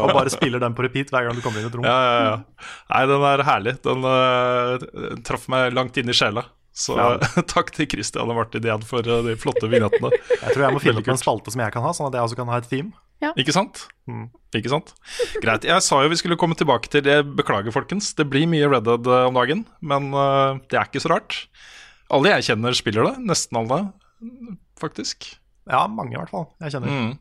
og 0.00 0.08
bare 0.16 0.32
spiller 0.32 0.60
den 0.64 0.76
på 0.76 0.84
repeat 0.88 1.12
hver 1.12 1.28
gang 1.28 1.36
du 1.36 1.44
kommer 1.44 1.60
inn 1.60 1.68
i 1.68 1.70
et 1.72 1.76
rom. 1.76 1.84
Ja, 1.84 2.00
ja, 2.08 2.24
ja. 2.30 2.66
Nei, 2.94 3.04
den 3.12 3.28
er 3.34 3.44
herlig. 3.50 3.76
Den 3.84 4.08
uh, 4.08 5.20
traff 5.28 5.48
meg 5.52 5.76
langt 5.76 6.00
inn 6.00 6.08
i 6.08 6.16
sjela. 6.16 6.46
Så 6.72 6.96
Ja. 6.96 7.14
takk 7.54 7.74
til 7.76 7.92
Christian 7.92 8.32
og 8.32 8.40
Martin 8.40 8.64
igjen 8.64 8.88
for 8.88 9.04
de 9.04 9.36
flotte 9.40 9.68
vignettene. 9.68 10.12
Jeg 10.32 10.48
tror 10.56 10.64
jeg 10.70 10.76
må 10.80 10.84
finne 10.88 11.04
opp 11.04 11.12
en 11.12 11.20
spalte 11.28 11.52
som 11.52 11.60
jeg 11.60 11.76
kan 11.76 11.84
ha, 11.84 11.92
sånn 11.96 12.08
at 12.08 12.16
jeg 12.16 12.30
også 12.30 12.40
kan 12.40 12.52
ha 12.52 12.60
et 12.64 12.72
team. 12.72 12.92
Ikke 13.38 13.54
sant? 13.54 13.84
Mm. 14.10 14.26
Ikke 14.58 14.72
sant? 14.72 14.92
Greit. 15.42 15.66
Jeg 15.68 15.84
sa 15.84 16.00
jo 16.02 16.10
vi 16.12 16.18
skulle 16.20 16.38
komme 16.40 16.58
tilbake 16.58 16.90
til 16.92 17.04
det. 17.06 17.20
Beklager, 17.38 17.74
folkens. 17.74 18.10
Det 18.18 18.26
blir 18.30 18.48
mye 18.50 18.68
Red 18.68 18.88
Dead 18.88 19.06
eh, 19.06 19.28
om 19.28 19.38
dagen, 19.38 19.62
men 19.80 20.10
uh, 20.16 20.58
det 20.68 20.80
er 20.80 20.90
ikke 20.90 21.02
så 21.04 21.14
rart. 21.14 21.38
Alle 22.12 22.34
jeg 22.34 22.50
kjenner, 22.50 22.76
spiller 22.76 23.08
det. 23.08 23.14
Nesten 23.30 23.62
alle. 23.62 23.84
faktisk. 24.82 25.30
Ja, 25.70 25.86
mange 25.86 26.16
i 26.16 26.18
hvert 26.18 26.32
fall. 26.32 26.50
Jeg 26.64 26.74
kjenner. 26.74 26.92
Mm. 26.92 27.14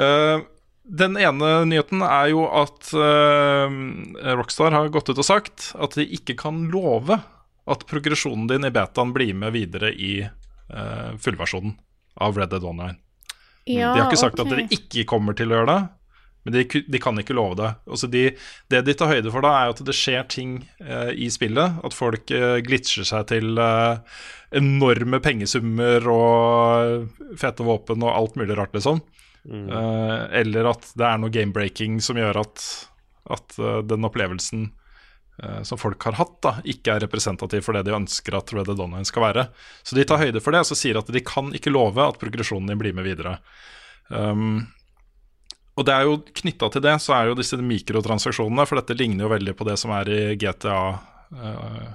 Uh, 0.00 0.38
den 0.84 1.16
ene 1.20 1.52
nyheten 1.68 2.02
er 2.04 2.32
jo 2.32 2.44
at 2.48 2.90
uh, 2.92 3.68
Rockstar 4.36 4.74
har 4.74 4.90
gått 4.92 5.08
ut 5.12 5.20
og 5.20 5.26
sagt 5.26 5.70
at 5.80 5.96
de 5.96 6.04
ikke 6.16 6.36
kan 6.40 6.66
love 6.72 7.20
at 7.64 7.86
progresjonen 7.88 8.48
din 8.50 8.68
i 8.68 8.72
betaen 8.72 9.14
blir 9.16 9.32
med 9.38 9.54
videre 9.56 9.92
i 9.92 10.18
uh, 10.24 11.10
fullversjonen 11.20 11.78
av 12.20 12.36
Red 12.36 12.52
Dead 12.52 12.66
Online. 12.68 12.98
Ja, 13.64 13.94
de 13.94 14.02
har 14.02 14.10
ikke 14.10 14.20
sagt 14.20 14.40
okay. 14.40 14.52
at 14.64 14.72
de 14.72 14.78
ikke 14.78 15.06
kommer 15.08 15.36
til 15.36 15.52
å 15.52 15.58
gjøre 15.58 15.70
det, 15.70 15.80
men 16.44 16.56
de, 16.58 16.64
de 16.92 17.00
kan 17.00 17.16
ikke 17.20 17.36
love 17.36 17.56
det. 17.56 17.70
Altså 17.88 18.10
de, 18.12 18.24
det 18.68 18.82
de 18.84 18.94
tar 19.00 19.12
høyde 19.14 19.32
for 19.32 19.44
da, 19.46 19.54
er 19.62 19.72
at 19.72 19.80
det 19.88 19.96
skjer 19.96 20.26
ting 20.28 20.58
eh, 20.84 21.14
i 21.16 21.30
spillet. 21.32 21.80
At 21.80 21.96
folk 21.96 22.28
eh, 22.34 22.58
glitcher 22.66 23.08
seg 23.08 23.30
til 23.32 23.56
eh, 23.56 24.20
enorme 24.60 25.22
pengesummer 25.24 26.04
og 26.12 27.08
fete 27.40 27.64
våpen 27.64 28.04
og 28.04 28.12
alt 28.12 28.36
mulig 28.36 28.58
rart, 28.60 28.76
liksom. 28.76 29.00
Eh, 29.44 30.40
eller 30.40 30.70
at 30.70 30.92
det 30.96 31.04
er 31.08 31.18
noe 31.20 31.32
game-breaking 31.32 31.98
som 32.04 32.16
gjør 32.20 32.44
at, 32.44 32.62
at 33.32 33.58
eh, 33.60 33.80
den 33.88 34.06
opplevelsen 34.08 34.68
eh, 34.68 34.83
som 35.66 35.78
folk 35.80 36.04
har 36.06 36.14
hatt, 36.14 36.36
da, 36.46 36.50
ikke 36.62 36.92
er 36.94 37.02
representativ 37.02 37.64
for 37.66 37.74
det 37.74 37.80
de 37.88 37.96
ønsker 37.96 38.36
at 38.38 38.52
Red 38.54 38.68
Dead 38.68 38.78
Online 38.84 39.08
skal 39.08 39.24
være. 39.24 39.42
Så 39.82 39.96
de 39.98 40.04
tar 40.06 40.20
høyde 40.20 40.38
for 40.38 40.54
det, 40.54 40.60
og 40.62 40.68
så 40.68 40.76
sier 40.78 41.00
at 41.00 41.10
de 41.10 41.22
kan 41.26 41.48
ikke 41.58 41.72
love 41.74 41.98
at 42.04 42.20
progresjonen 42.20 42.70
din 42.70 42.78
blir 42.78 42.94
med 42.94 43.08
videre. 43.08 43.32
Um, 44.14 44.60
og 45.74 45.88
det 45.88 45.94
er 45.94 46.06
jo 46.06 46.20
knytta 46.42 46.68
til 46.70 46.84
det, 46.84 46.94
så 47.02 47.16
er 47.16 47.28
jo 47.28 47.38
disse 47.38 47.58
mikrotransaksjonene, 47.58 48.66
for 48.68 48.78
dette 48.78 48.94
ligner 48.98 49.26
jo 49.26 49.32
veldig 49.32 49.56
på 49.58 49.66
det 49.66 49.76
som 49.80 49.94
er 49.96 50.10
i 50.12 50.20
GTA 50.38 50.78
uh, 51.34 51.88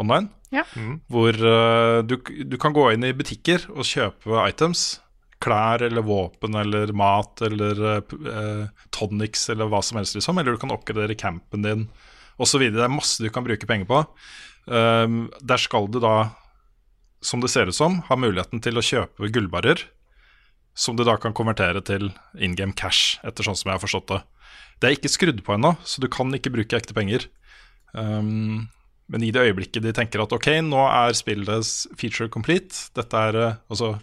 online. 0.00 0.30
Ja. 0.54 0.64
Hvor 1.10 1.36
uh, 1.36 2.00
du, 2.06 2.16
du 2.20 2.56
kan 2.60 2.74
gå 2.76 2.88
inn 2.94 3.04
i 3.06 3.14
butikker 3.16 3.68
og 3.74 3.86
kjøpe 3.86 4.46
items. 4.48 5.02
Klær 5.40 5.80
eller 5.86 6.04
våpen 6.04 6.56
eller 6.60 6.90
mat 6.92 7.40
eller 7.46 7.78
uh, 7.80 8.16
eh, 8.28 8.64
tonics 8.92 9.46
eller 9.52 9.70
hva 9.72 9.80
som 9.84 9.96
helst, 9.96 10.18
liksom. 10.18 10.40
Eller 10.40 10.56
du 10.56 10.60
kan 10.60 10.72
oppgradere 10.74 11.16
campen 11.16 11.64
din 11.64 11.86
osv. 12.38 12.66
Det 12.70 12.84
er 12.84 12.92
masse 12.92 13.22
du 13.22 13.30
kan 13.32 13.46
bruke 13.46 13.68
penger 13.68 13.88
på. 13.90 14.02
Um, 14.70 15.30
der 15.42 15.60
skal 15.60 15.88
du 15.90 15.98
da, 16.02 16.30
som 17.24 17.42
det 17.42 17.50
ser 17.52 17.70
ut 17.70 17.76
som, 17.76 18.00
ha 18.08 18.18
muligheten 18.18 18.62
til 18.62 18.78
å 18.78 18.84
kjøpe 18.84 19.32
gullbarrer. 19.32 19.86
Som 20.78 20.96
du 20.96 21.04
da 21.04 21.16
kan 21.20 21.34
konvertere 21.36 21.82
til 21.84 22.12
in 22.38 22.54
game 22.56 22.76
cash, 22.76 23.18
etter 23.26 23.44
sånn 23.46 23.58
som 23.58 23.70
jeg 23.72 23.80
har 23.80 23.82
forstått 23.82 24.12
det. 24.12 24.20
Det 24.80 24.88
er 24.88 24.96
ikke 24.96 25.12
skrudd 25.12 25.40
på 25.44 25.56
ennå, 25.56 25.74
så 25.84 26.00
du 26.00 26.08
kan 26.12 26.30
ikke 26.36 26.52
bruke 26.54 26.78
ekte 26.78 26.96
penger. 26.96 27.26
Um, 27.92 28.70
men 29.10 29.24
i 29.26 29.32
det 29.34 29.42
øyeblikket 29.42 29.82
de 29.82 29.92
tenker 29.94 30.22
at 30.22 30.32
ok, 30.32 30.52
nå 30.62 30.84
er 30.86 31.16
spillets 31.18 31.88
feature 31.98 32.30
complete, 32.30 32.86
dette 32.94 33.24
er 33.26 33.38
eh, 33.40 33.58
altså 33.66 33.96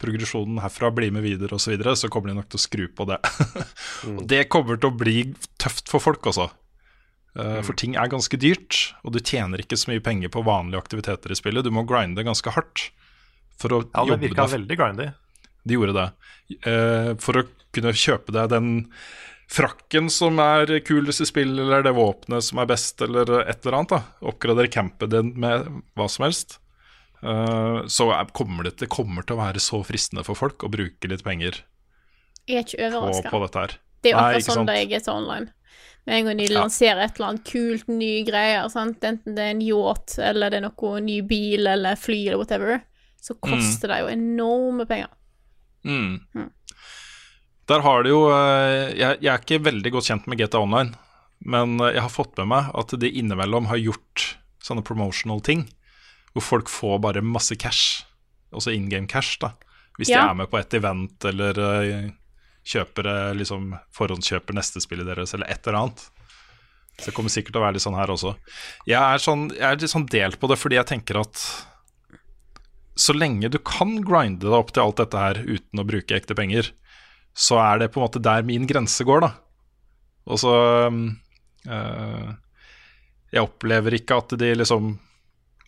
progresjonen 0.00 0.58
herfra, 0.62 0.90
bli 0.94 1.10
med 1.14 1.24
videre 1.24 1.56
osv., 1.56 1.68
så, 1.68 1.74
videre, 1.74 1.94
så 2.00 2.10
kommer 2.12 2.32
de 2.32 2.38
nok 2.38 2.48
til 2.50 2.60
å 2.60 2.64
skru 2.64 2.84
på 2.96 3.06
det. 3.08 3.20
og 4.16 4.24
det 4.30 4.46
kommer 4.52 4.80
til 4.80 4.90
å 4.90 4.98
bli 5.04 5.18
tøft 5.60 5.92
for 5.92 6.02
folk, 6.02 6.24
altså. 6.32 6.48
Eh, 7.34 7.60
For 7.66 7.74
ting 7.74 7.96
er 7.98 8.10
ganske 8.12 8.38
dyrt, 8.38 8.94
og 9.02 9.12
du 9.16 9.18
tjener 9.20 9.58
ikke 9.62 9.78
så 9.80 9.90
mye 9.90 10.02
penger 10.04 10.30
på 10.30 10.44
vanlige 10.46 10.78
aktiviteter 10.78 11.32
i 11.34 11.38
spillet. 11.38 11.64
Du 11.66 11.72
må 11.74 11.82
grinde 11.88 12.22
ganske 12.26 12.52
hardt 12.54 12.90
for 13.58 13.74
å 13.74 13.82
Ja, 13.94 14.04
det 14.16 14.20
virka 14.28 14.46
veldig 14.50 14.76
grindy. 14.78 15.12
de 15.66 15.74
gjorde 15.74 15.94
det. 15.96 16.08
Eh, 16.68 17.14
for 17.18 17.40
å 17.40 17.46
kunne 17.74 17.92
kjøpe 17.96 18.30
deg 18.32 18.50
den 18.50 18.68
frakken 19.50 20.10
som 20.10 20.38
er 20.38 20.80
kulest 20.86 21.20
i 21.20 21.26
spill, 21.28 21.58
eller 21.58 21.82
det 21.82 21.94
våpenet 21.94 22.42
som 22.42 22.58
er 22.62 22.66
best, 22.70 23.00
eller 23.02 23.40
et 23.48 23.64
eller 23.66 23.78
annet. 23.78 23.88
da 23.88 24.02
Oppgradere 24.30 24.70
campen 24.70 25.10
din 25.10 25.32
med 25.38 25.66
hva 25.96 26.08
som 26.08 26.24
helst. 26.26 26.58
Eh, 27.22 27.82
så 27.88 28.10
er, 28.12 28.26
kommer 28.36 28.64
det, 28.64 28.76
det 28.78 28.88
kommer 28.92 29.24
til 29.24 29.36
å 29.36 29.42
være 29.42 29.60
så 29.62 29.82
fristende 29.86 30.24
for 30.24 30.34
folk 30.36 30.62
å 30.62 30.70
bruke 30.70 31.08
litt 31.08 31.24
penger 31.24 31.62
Jeg 32.46 32.58
er 32.60 32.64
ikke 32.68 32.90
på, 32.92 33.30
på 33.30 33.40
dette 33.46 33.58
her. 33.62 33.76
Det 34.04 34.12
er 34.12 34.18
jo 34.18 34.20
akkurat 34.20 34.44
sånn 34.52 34.66
det 34.68 34.74
jeg 34.82 34.92
er 34.92 35.04
til 35.06 35.14
Online. 35.14 35.46
Med 36.06 36.18
en 36.18 36.26
gang 36.28 36.36
de 36.38 36.44
Ja. 36.52 36.60
lanserer 36.60 37.00
et 37.04 37.14
eller 37.16 37.28
annet 37.30 37.44
kult, 37.48 37.86
nye 37.88 38.24
greier, 38.26 38.68
sant? 38.68 39.00
enten 39.00 39.34
det 39.36 39.44
er 39.44 39.54
en 39.54 39.62
yacht, 39.64 40.18
eller 40.18 40.50
det 40.50 40.58
er 40.58 40.66
noe 40.68 41.00
ny 41.00 41.20
bil, 41.22 41.66
eller 41.66 41.96
fly, 41.96 42.26
eller 42.26 42.36
whatever, 42.42 42.82
så 43.20 43.34
koster 43.40 43.88
det 43.88 44.00
jo 44.02 44.10
enorme 44.12 44.84
penger. 44.86 45.08
Mm. 45.84 46.20
Mm. 46.34 46.50
Der 47.68 47.80
har 47.80 48.02
det 48.04 48.10
jo 48.12 48.26
eh, 48.28 48.92
jeg, 48.98 49.18
jeg 49.24 49.32
er 49.32 49.40
ikke 49.40 49.62
veldig 49.64 49.92
godt 49.94 50.04
kjent 50.10 50.26
med 50.28 50.38
GTA 50.38 50.60
Online, 50.60 50.92
men 51.40 51.78
eh, 51.80 51.94
jeg 51.96 52.02
har 52.04 52.12
fått 52.12 52.36
med 52.36 52.50
meg 52.52 52.70
at 52.76 52.92
de 53.00 53.08
innimellom 53.10 53.66
har 53.70 53.80
gjort 53.80 54.36
sånne 54.64 54.84
promotional 54.84 55.40
ting, 55.40 55.64
hvor 56.34 56.42
folk 56.44 56.68
får 56.68 56.98
bare 57.00 57.22
masse 57.24 57.56
cash, 57.56 58.04
også 58.52 58.74
in 58.74 58.90
game 58.92 59.08
cash, 59.08 59.38
da. 59.40 59.54
Hvis 59.96 60.08
de 60.10 60.18
er 60.18 60.34
med 60.34 60.50
på 60.50 60.58
et 60.58 60.74
event 60.74 61.24
eller 61.24 61.58
eh, 61.64 62.10
kjøper 62.64 63.08
eh, 63.10 63.34
liksom 63.38 63.72
forhåndskjøper 63.94 64.56
neste 64.56 64.82
spillet 64.82 65.08
deres, 65.08 65.34
eller 65.36 65.50
et 65.52 65.66
eller 65.66 65.80
annet. 65.82 66.06
Så 66.94 67.10
det 67.10 67.14
kommer 67.16 67.32
sikkert 67.32 67.56
til 67.56 67.60
å 67.60 67.64
være 67.66 67.76
litt 67.76 67.84
sånn 67.84 67.98
her 67.98 68.12
også. 68.14 68.34
Jeg 68.86 69.00
er, 69.00 69.22
sånn, 69.22 69.48
jeg 69.54 69.66
er 69.66 69.80
litt 69.80 69.92
sånn 69.92 70.10
delt 70.10 70.38
på 70.40 70.50
det, 70.50 70.58
fordi 70.60 70.78
jeg 70.78 70.90
tenker 70.92 71.18
at 71.24 71.42
så 72.94 73.14
lenge 73.16 73.50
du 73.50 73.58
kan 73.58 73.96
grinde 74.06 74.46
deg 74.46 74.54
opp 74.54 74.70
til 74.70 74.84
alt 74.84 75.00
dette 75.02 75.18
her 75.18 75.40
uten 75.42 75.82
å 75.82 75.86
bruke 75.88 76.14
ekte 76.14 76.36
penger, 76.38 76.70
så 77.34 77.58
er 77.58 77.82
det 77.82 77.90
på 77.90 77.98
en 77.98 78.06
måte 78.06 78.22
der 78.22 78.46
min 78.46 78.68
grense 78.70 79.02
går, 79.06 79.26
da. 79.26 79.32
Og 80.30 80.38
så 80.40 80.52
eh, 80.88 82.28
Jeg 83.34 83.42
opplever 83.42 83.98
ikke 83.98 84.20
at 84.22 84.36
de 84.40 84.52
liksom 84.54 84.94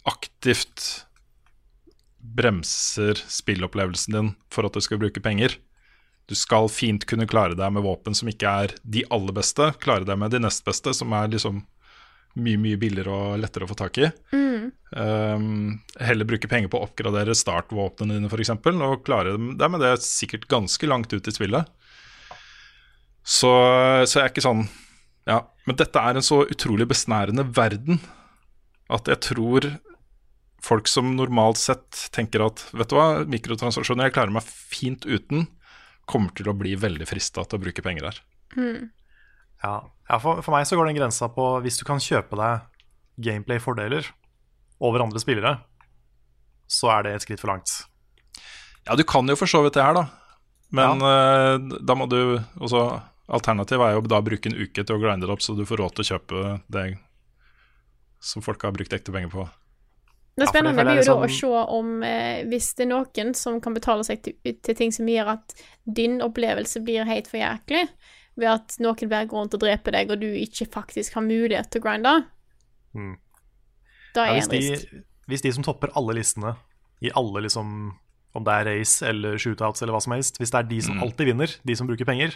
aktivt 0.06 0.86
bremser 2.36 3.18
spillopplevelsen 3.18 4.14
din 4.14 4.30
for 4.54 4.66
at 4.66 4.78
du 4.78 4.80
skal 4.84 5.00
bruke 5.02 5.22
penger. 5.22 5.58
Du 6.26 6.34
skal 6.34 6.68
fint 6.72 7.06
kunne 7.06 7.28
klare 7.30 7.54
deg 7.58 7.72
med 7.74 7.84
våpen 7.86 8.16
som 8.16 8.28
ikke 8.30 8.52
er 8.64 8.74
de 8.82 9.04
aller 9.14 9.34
beste. 9.36 9.70
Klare 9.82 10.06
deg 10.08 10.18
med 10.18 10.34
de 10.34 10.42
nest 10.42 10.64
beste, 10.66 10.94
som 10.96 11.14
er 11.14 11.30
liksom 11.30 11.62
mye, 12.36 12.58
mye 12.60 12.78
billigere 12.80 13.12
og 13.14 13.40
lettere 13.40 13.66
å 13.66 13.70
få 13.70 13.78
tak 13.78 14.00
i. 14.02 14.10
Um, 14.90 15.78
heller 15.98 16.28
bruke 16.28 16.48
penger 16.50 16.70
på 16.72 16.78
å 16.78 16.86
oppgradere 16.86 17.34
startvåpnene 17.36 18.18
dine, 18.18 18.30
f.eks., 18.30 18.52
og 18.52 19.06
klare 19.06 19.36
deg 19.36 19.72
med 19.72 19.82
det 19.82 19.96
sikkert 20.04 20.48
ganske 20.50 20.90
langt 20.90 21.14
ut 21.14 21.30
i 21.30 21.34
spillet. 21.34 21.70
Så, 23.26 23.50
så 24.06 24.20
jeg 24.20 24.22
er 24.22 24.30
ikke 24.30 24.44
sånn 24.44 24.68
Ja, 25.26 25.40
men 25.66 25.74
dette 25.80 25.98
er 25.98 26.14
en 26.14 26.22
så 26.22 26.44
utrolig 26.46 26.86
besnærende 26.86 27.42
verden 27.56 27.98
at 28.86 29.08
jeg 29.10 29.18
tror 29.32 29.66
folk 30.62 30.86
som 30.86 31.16
normalt 31.16 31.58
sett 31.58 32.06
tenker 32.14 32.44
at 32.44 32.62
vet 32.70 32.90
du 32.90 32.94
hva, 32.94 33.24
mikrotransaksjoner, 33.26 34.06
jeg 34.06 34.14
klarer 34.14 34.34
meg 34.36 34.46
fint 34.46 35.02
uten, 35.06 35.48
kommer 36.06 36.32
til 36.36 36.48
å 36.50 36.56
bli 36.56 36.74
veldig 36.78 37.06
frista 37.08 37.44
til 37.44 37.58
å 37.58 37.62
bruke 37.66 37.84
penger 37.84 38.08
der. 38.08 38.20
Ja, 39.64 39.76
ja 40.10 40.18
for, 40.22 40.42
for 40.44 40.54
meg 40.54 40.68
så 40.68 40.78
går 40.78 40.90
den 40.90 40.98
grensa 40.98 41.28
på 41.32 41.48
hvis 41.64 41.80
du 41.80 41.86
kan 41.88 42.02
kjøpe 42.02 42.38
deg 42.38 42.66
gameplay-fordeler 43.26 44.08
over 44.84 45.02
andre 45.04 45.20
spillere, 45.22 45.56
så 46.68 46.90
er 46.92 47.06
det 47.06 47.16
et 47.16 47.26
skritt 47.26 47.42
for 47.42 47.54
langt. 47.54 47.72
Ja, 48.86 48.94
du 48.94 49.02
kan 49.08 49.26
jo 49.28 49.36
for 49.38 49.50
så 49.50 49.62
vidt 49.64 49.78
det 49.78 49.84
her, 49.84 49.96
da. 49.96 50.06
Men 50.76 51.02
eh, 51.02 51.78
da 51.86 51.94
må 51.98 52.08
du 52.10 52.38
også 52.58 52.88
Alternativet 53.26 53.82
er 53.82 53.96
jo 53.96 54.04
da 54.06 54.20
å 54.20 54.22
bruke 54.22 54.46
en 54.46 54.54
uke 54.54 54.84
til 54.86 54.94
å 54.94 55.00
grinde 55.02 55.26
det 55.26 55.32
opp, 55.34 55.40
så 55.42 55.56
du 55.58 55.64
får 55.66 55.80
råd 55.80 55.96
til 55.96 56.04
å 56.04 56.08
kjøpe 56.12 56.42
det 56.70 56.84
som 58.22 58.44
folk 58.44 58.62
har 58.62 58.74
brukt 58.76 58.92
ekte 58.94 59.10
penger 59.14 59.32
på. 59.32 59.46
Det 60.36 60.44
Ja, 60.44 60.44
det 60.44 60.52
spennende 60.52 60.84
blir 60.84 60.98
jo 61.00 61.02
da 61.02 61.14
å 61.16 61.22
liksom- 61.26 61.40
se 61.40 61.72
om 61.78 62.02
eh, 62.04 62.44
hvis 62.44 62.74
det 62.76 62.84
er 62.86 62.90
noen 62.92 63.34
som 63.34 63.60
kan 63.60 63.72
betale 63.74 64.04
seg 64.04 64.22
til, 64.22 64.34
til 64.62 64.74
ting 64.74 64.92
som 64.92 65.06
gjør 65.06 65.28
at 65.32 65.54
din 65.90 66.18
opplevelse 66.20 66.82
blir 66.84 67.04
helt 67.08 67.26
for 67.26 67.38
jæklig, 67.40 67.88
ved 68.36 68.48
at 68.52 68.76
noen 68.78 69.08
bare 69.08 69.24
går 69.26 69.40
rundt 69.40 69.54
og 69.54 69.60
dreper 69.60 69.92
deg, 69.92 70.10
og 70.10 70.20
du 70.20 70.26
ikke 70.26 70.68
faktisk 70.68 71.14
har 71.14 71.22
mulighet 71.22 71.70
til 71.70 71.80
å 71.80 71.84
grinde, 71.84 72.26
Mm. 72.94 73.16
da 74.14 74.24
Ja, 74.26 74.32
er 74.32 74.40
hvis, 74.40 74.44
en 74.44 74.50
risk. 74.76 74.90
de, 74.90 75.02
hvis 75.28 75.42
de 75.42 75.52
som 75.52 75.64
topper 75.64 75.88
alle 75.96 76.14
listene 76.14 76.56
i 77.02 77.10
alle 77.14 77.42
liksom 77.42 77.92
Om 78.36 78.44
det 78.44 78.52
er 78.52 78.64
race 78.78 79.02
eller 79.02 79.38
shootouts 79.38 79.80
eller 79.80 79.94
hva 79.94 80.02
som 80.02 80.12
helst 80.12 80.36
Hvis 80.38 80.50
det 80.50 80.58
er 80.58 80.68
de 80.68 80.80
som 80.82 81.00
alltid 81.02 81.26
vinner, 81.32 81.48
de 81.64 81.74
som 81.74 81.86
bruker 81.86 82.04
penger, 82.04 82.34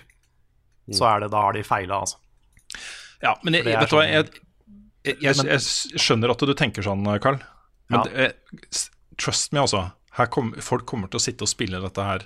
så 0.90 1.04
er 1.14 1.20
det, 1.20 1.30
da 1.30 1.42
har 1.42 1.52
de 1.52 1.62
feila, 1.62 2.00
altså. 2.00 2.16
Ja, 3.22 3.34
men 3.44 3.52
jeg, 3.52 3.66
er 3.66 3.80
vet 3.80 3.90
du 3.90 3.96
hva, 3.96 4.06
sånn- 4.06 4.12
jeg, 4.12 4.30
jeg, 5.04 5.16
jeg, 5.20 5.36
jeg 5.44 6.00
skjønner 6.00 6.30
at 6.30 6.38
du 6.38 6.54
tenker 6.54 6.82
sånn, 6.82 7.04
Carl. 7.20 7.38
Men 7.90 8.00
Ja. 8.00 8.04
det, 8.04 8.26
eh, 8.26 8.78
trust 9.18 9.52
me, 9.52 9.60
altså. 9.60 9.92
Her 10.16 10.26
kom, 10.26 10.52
folk 10.62 10.86
kommer 10.86 11.08
til 11.10 11.18
å 11.18 11.22
sitte 11.22 11.42
og 11.46 11.48
spille 11.50 11.80
dette 11.82 12.02
her 12.02 12.24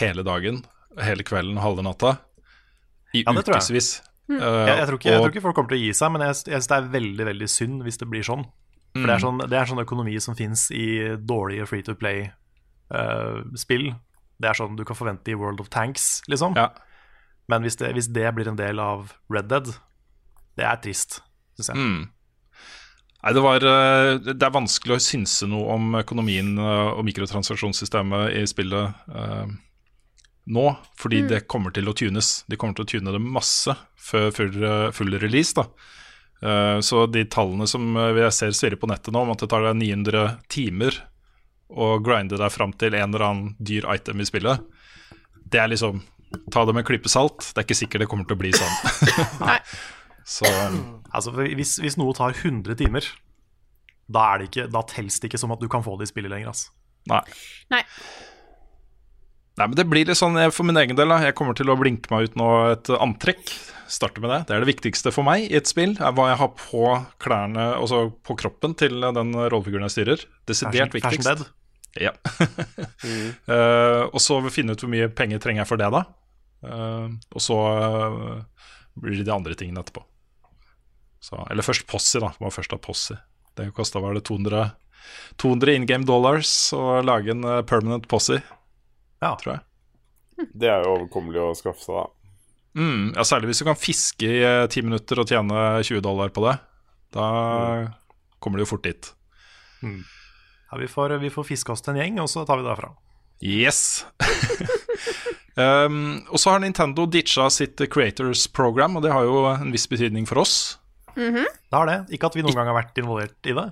hele 0.00 0.22
dagen, 0.24 0.62
hele 1.00 1.22
kvelden, 1.26 1.56
og 1.58 1.62
halve 1.64 1.82
natta. 1.84 2.18
I 3.14 3.22
Ja, 3.26 3.32
det 3.32 3.44
tror 3.46 3.58
jeg. 3.58 3.62
ukevis. 3.68 3.90
Mm. 4.28 4.38
Eh, 4.40 4.66
Jeg, 4.66 4.78
jeg, 4.78 4.86
tror 4.88 4.98
ikke, 4.98 5.10
jeg 5.10 5.18
og- 5.18 5.24
tror 5.26 5.32
ikke 5.34 5.42
folk 5.42 5.54
kommer 5.56 5.68
til 5.68 5.78
å 5.78 5.84
gi 5.84 5.92
seg, 5.92 6.12
men 6.12 6.20
jeg, 6.22 6.34
jeg 6.48 6.56
synes 6.62 6.68
det 6.68 6.76
er 6.78 6.88
veldig 7.00 7.26
veldig 7.28 7.48
synd 7.52 7.82
hvis 7.84 7.98
det 7.98 8.08
blir 8.08 8.22
sånn. 8.24 8.44
For 8.94 9.06
det, 9.06 9.10
er 9.16 9.18
sånn, 9.26 9.38
det 9.50 9.52
er 9.58 9.66
sånn 9.66 9.84
økonomi 9.84 10.20
som 10.22 10.36
fins 10.38 10.70
i 10.70 11.16
dårlige 11.18 11.66
free 11.66 11.82
to 11.82 11.94
play-spill. 12.90 13.94
det 14.40 14.50
er 14.50 14.54
sånn 14.58 14.76
du 14.76 14.84
kan 14.84 14.96
forvente 14.98 15.28
i 15.30 15.34
World 15.38 15.60
of 15.60 15.68
Tanks, 15.70 16.22
liksom. 16.28 16.56
Ja. 16.56 16.68
Men 17.48 17.62
hvis 17.62 17.76
det, 17.76 17.92
hvis 17.94 18.08
det 18.12 18.34
blir 18.34 18.48
en 18.48 18.56
del 18.58 18.80
av 18.80 19.12
Red 19.30 19.48
Dead, 19.48 19.64
det 20.56 20.64
er 20.64 20.76
trist, 20.82 21.20
syns 21.58 21.68
jeg. 21.70 21.76
Mm. 21.76 22.08
Nei, 23.24 23.32
det, 23.32 23.40
var, 23.40 23.64
eh, 23.64 24.14
det 24.20 24.44
er 24.44 24.52
vanskelig 24.52 24.98
å 24.98 25.00
synse 25.00 25.46
noe 25.48 25.78
om 25.78 25.94
økonomien 25.96 26.58
eh, 26.60 26.88
og 26.92 27.06
mikrotransaksjonssystemet 27.08 28.34
i 28.36 28.42
spillet 28.50 29.14
eh, 29.16 29.54
nå, 30.52 30.64
fordi 31.00 31.22
det 31.30 31.46
kommer 31.48 31.72
til 31.72 31.88
å 31.88 31.94
tunes. 31.96 32.42
De 32.52 32.58
kommer 32.60 32.76
til 32.76 32.84
å 32.84 32.90
tune 32.92 33.14
det 33.14 33.22
masse 33.24 33.72
før 33.96 34.28
full, 34.36 34.58
eh, 34.60 34.90
full 34.92 35.16
release. 35.22 35.56
da. 35.56 35.64
Eh, 36.44 36.78
så 36.84 37.06
de 37.08 37.24
tallene 37.24 37.66
som 37.70 37.96
jeg 37.96 38.36
ser 38.36 38.52
svirre 38.52 38.76
på 38.80 38.90
nettet 38.92 39.14
nå, 39.14 39.24
om 39.24 39.32
at 39.32 39.40
det 39.40 39.48
tar 39.48 39.64
deg 39.64 39.80
900 39.80 40.36
timer 40.52 41.00
å 41.72 41.94
grinde 42.04 42.36
deg 42.36 42.52
fram 42.52 42.76
til 42.76 42.92
en 42.92 43.08
eller 43.08 43.24
annen 43.24 43.54
dyr 43.56 43.88
item 43.94 44.20
i 44.20 44.28
spillet, 44.28 44.60
det 45.48 45.64
er 45.64 45.72
liksom 45.72 46.04
Ta 46.50 46.64
det 46.66 46.72
med 46.74 46.82
en 46.82 46.86
klype 46.88 47.06
salt. 47.06 47.44
Det 47.54 47.60
er 47.60 47.62
ikke 47.62 47.76
sikkert 47.78 48.02
det 48.02 48.06
kommer 48.10 48.26
til 48.26 48.34
å 48.34 48.40
bli 48.40 48.50
sånn. 48.50 48.72
Nei. 49.38 49.60
Så 50.24 50.48
Altså, 51.14 51.30
hvis, 51.36 51.76
hvis 51.78 51.98
noe 52.00 52.14
tar 52.16 52.34
100 52.34 52.74
timer, 52.80 53.06
da, 54.10 54.24
er 54.32 54.40
det 54.40 54.50
ikke, 54.50 54.68
da 54.72 54.82
telles 54.88 55.20
det 55.20 55.30
ikke 55.30 55.40
som 55.40 55.52
at 55.54 55.62
du 55.62 55.68
kan 55.70 55.84
få 55.84 55.94
det 56.00 56.08
i 56.08 56.12
spillet 56.12 56.32
lenger. 56.32 56.50
Altså. 56.50 56.72
nei. 57.12 57.20
Nei. 57.72 57.84
Nei, 59.54 59.68
men 59.68 59.76
det 59.78 59.84
blir 59.86 60.08
litt 60.08 60.18
sånn 60.18 60.34
for 60.50 60.66
min 60.66 60.80
egen 60.80 60.98
del. 60.98 61.12
da 61.12 61.20
Jeg 61.22 61.36
kommer 61.38 61.54
til 61.54 61.70
å 61.70 61.76
blinke 61.78 62.10
meg 62.10 62.26
ut 62.26 62.38
nå 62.40 62.48
et 62.72 62.90
antrekk. 62.96 63.52
Starte 63.86 64.18
med 64.18 64.32
det. 64.32 64.40
Det 64.48 64.56
er 64.56 64.64
det 64.64 64.70
viktigste 64.72 65.12
for 65.14 65.26
meg 65.26 65.44
i 65.46 65.58
et 65.60 65.70
spill. 65.70 65.94
Er 66.02 66.16
hva 66.16 66.32
jeg 66.32 66.40
har 66.40 66.50
på 66.58 66.88
klærne, 67.22 67.68
altså 67.78 68.08
på 68.26 68.34
kroppen 68.40 68.74
til 68.80 68.98
den 69.04 69.30
rollefiguren 69.36 69.86
jeg 69.86 69.94
styrer. 69.94 70.24
Desidert 70.50 70.96
Fashion, 70.96 71.04
fashion 71.04 71.22
viktigst. 71.22 71.30
dead. 71.30 71.52
Ja. 72.08 72.14
Eh, 73.04 74.02
og 74.08 74.16
så 74.24 74.38
finne 74.48 74.74
ut 74.74 74.80
hvor 74.80 74.90
mye 74.90 75.10
penger 75.12 75.38
trenger 75.42 75.62
jeg 75.62 75.68
for 75.68 75.80
det, 75.80 75.90
da. 75.92 76.00
Uh, 76.64 77.12
og 77.36 77.42
så 77.44 77.58
uh, 77.60 78.70
blir 78.96 79.18
det 79.20 79.26
de 79.28 79.34
andre 79.34 79.56
tingene 79.58 79.82
etterpå. 79.84 80.00
Så, 81.24 81.38
eller 81.50 81.64
først 81.64 81.86
Posse, 81.88 82.20
da. 82.20 82.32
Man 82.42 82.52
først 82.52 82.74
ha 82.76 82.78
Posse. 82.84 83.16
Det 83.56 83.70
kosta 83.76 84.02
vel 84.02 84.18
det 84.18 84.24
200, 84.28 84.64
200 85.40 85.76
in 85.78 85.86
game 85.88 86.04
dollars 86.08 86.50
å 86.76 86.98
lage 87.06 87.32
en 87.32 87.46
eh, 87.48 87.62
permanent 87.68 88.08
Posse, 88.10 88.42
Ja. 89.22 89.30
tror 89.40 89.54
jeg. 89.54 90.48
Det 90.52 90.68
er 90.68 90.82
jo 90.84 90.96
overkommelig 90.98 91.40
å 91.40 91.54
skaffe 91.56 91.80
seg, 91.86 91.96
da. 91.96 92.06
Mm, 92.74 93.12
ja, 93.14 93.22
Særlig 93.24 93.52
hvis 93.52 93.62
du 93.62 93.68
kan 93.68 93.78
fiske 93.78 94.26
i 94.26 94.42
eh, 94.42 94.66
ti 94.68 94.82
minutter 94.82 95.22
og 95.22 95.30
tjene 95.30 95.62
20 95.86 96.02
dollar 96.04 96.34
på 96.34 96.44
det. 96.48 96.58
Da 97.14 97.28
kommer 98.42 98.58
du 98.58 98.64
jo 98.66 98.72
fort 98.74 98.84
dit. 98.84 99.12
Ja, 99.84 100.76
vi, 100.80 100.88
får, 100.90 101.16
vi 101.22 101.30
får 101.30 101.46
fiske 101.54 101.72
oss 101.72 101.84
til 101.84 101.94
en 101.94 102.00
gjeng, 102.02 102.20
og 102.24 102.28
så 102.32 102.42
tar 102.44 102.58
vi 102.58 102.66
det 102.66 102.72
derfra. 102.72 102.90
Yes! 103.44 103.80
um, 105.54 106.24
og 106.28 106.40
så 106.40 106.50
har 106.54 106.62
Nintendo 106.64 107.06
ditcha 107.06 107.46
sitt 107.54 107.80
Creators 107.92 108.48
Program, 108.50 108.96
og 108.98 109.04
det 109.06 109.12
har 109.14 109.24
jo 109.28 109.44
en 109.52 109.70
viss 109.74 109.86
betydning 109.90 110.26
for 110.28 110.42
oss. 110.42 110.56
Det 111.14 111.78
har 111.78 111.90
det. 111.90 111.98
Ikke 112.16 112.30
at 112.30 112.36
vi 112.38 112.44
noen 112.44 112.56
gang 112.56 112.70
har 112.70 112.78
vært 112.78 113.00
involvert 113.00 113.50
i 113.50 113.56
det. 113.56 113.66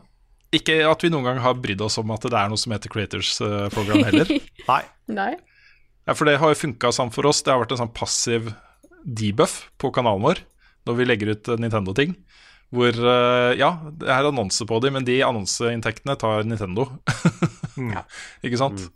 Ikke 0.52 0.76
at 0.84 1.04
vi 1.04 1.10
noen 1.12 1.24
gang 1.30 1.40
har 1.40 1.56
brydd 1.56 1.80
oss 1.84 1.96
om 2.02 2.10
at 2.12 2.26
det 2.28 2.36
er 2.36 2.50
noe 2.52 2.60
som 2.60 2.74
heter 2.74 2.92
Creators 2.92 3.32
eh, 3.44 3.68
Program 3.72 4.04
heller. 4.04 4.28
Nei. 4.70 4.82
Nei. 5.12 5.32
Ja, 6.04 6.16
For 6.18 6.28
det 6.28 6.36
har 6.42 6.52
jo 6.52 6.60
funka 6.60 6.90
sånn 6.92 7.12
for 7.14 7.28
oss. 7.30 7.40
Det 7.44 7.54
har 7.54 7.62
vært 7.62 7.72
en 7.76 7.84
sånn 7.84 7.94
passiv 7.96 8.52
debuff 9.02 9.64
på 9.82 9.90
kanalen 9.94 10.22
vår 10.22 10.42
når 10.86 10.98
vi 10.98 11.06
legger 11.06 11.32
ut 11.32 11.50
eh, 11.52 11.60
Nintendo-ting. 11.62 12.14
Hvor 12.72 12.96
eh, 12.96 13.52
ja, 13.60 13.74
det 14.00 14.08
er 14.08 14.28
annonser 14.28 14.68
på 14.68 14.80
dem, 14.84 14.96
men 14.96 15.06
de 15.08 15.18
annonseinntektene 15.24 16.16
tar 16.20 16.46
Nintendo. 16.48 16.88
Ikke 18.44 18.60
sant? 18.60 18.86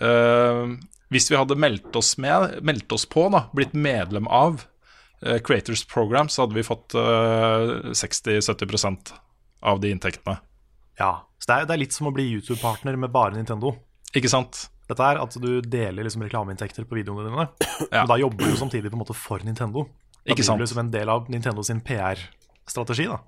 Eh, 0.00 0.74
hvis 1.10 1.26
vi 1.30 1.38
hadde 1.38 1.58
meldt 1.58 1.96
oss 1.98 2.14
med, 2.22 2.60
meldt 2.66 2.92
oss 2.94 3.06
på, 3.10 3.26
da, 3.34 3.46
blitt 3.56 3.72
medlem 3.76 4.28
av 4.30 4.64
Creators 5.44 5.84
Program, 5.84 6.28
så 6.32 6.44
hadde 6.44 6.56
vi 6.56 6.64
fått 6.64 6.94
eh, 6.96 7.92
60-70% 7.92 9.12
av 9.60 9.80
de 9.80 9.90
inntektene. 9.92 10.38
Ja. 10.98 11.26
Så 11.40 11.48
det 11.48 11.56
er, 11.56 11.66
det 11.68 11.74
er 11.76 11.82
litt 11.82 11.96
som 11.96 12.08
å 12.10 12.12
bli 12.14 12.26
YouTube-partner 12.34 12.96
med 13.00 13.12
bare 13.12 13.36
Nintendo. 13.36 13.74
Ikke 14.16 14.30
sant? 14.32 14.66
Dette 14.90 15.06
er 15.06 15.20
at 15.22 15.36
du 15.38 15.50
deler 15.62 16.04
liksom 16.06 16.24
reklameinntekter 16.26 16.86
på 16.88 16.98
videoene 16.98 17.28
dine. 17.28 17.48
Ja. 17.90 18.02
Men 18.02 18.10
da 18.10 18.18
jobber 18.20 18.50
du 18.50 18.56
samtidig 18.58 18.90
på 18.90 18.98
en 18.98 19.02
måte 19.04 19.16
for 19.16 19.42
Nintendo. 19.46 19.86
Da 20.20 20.32
Ikke 20.34 20.42
blir 20.42 20.48
sant. 20.50 20.60
du 20.60 20.68
som 20.68 20.82
en 20.82 20.90
del 20.92 21.08
av 21.08 21.30
Nintendo 21.32 21.62
sin 21.64 21.80
PR-strategi. 21.80 23.06
da 23.08 23.20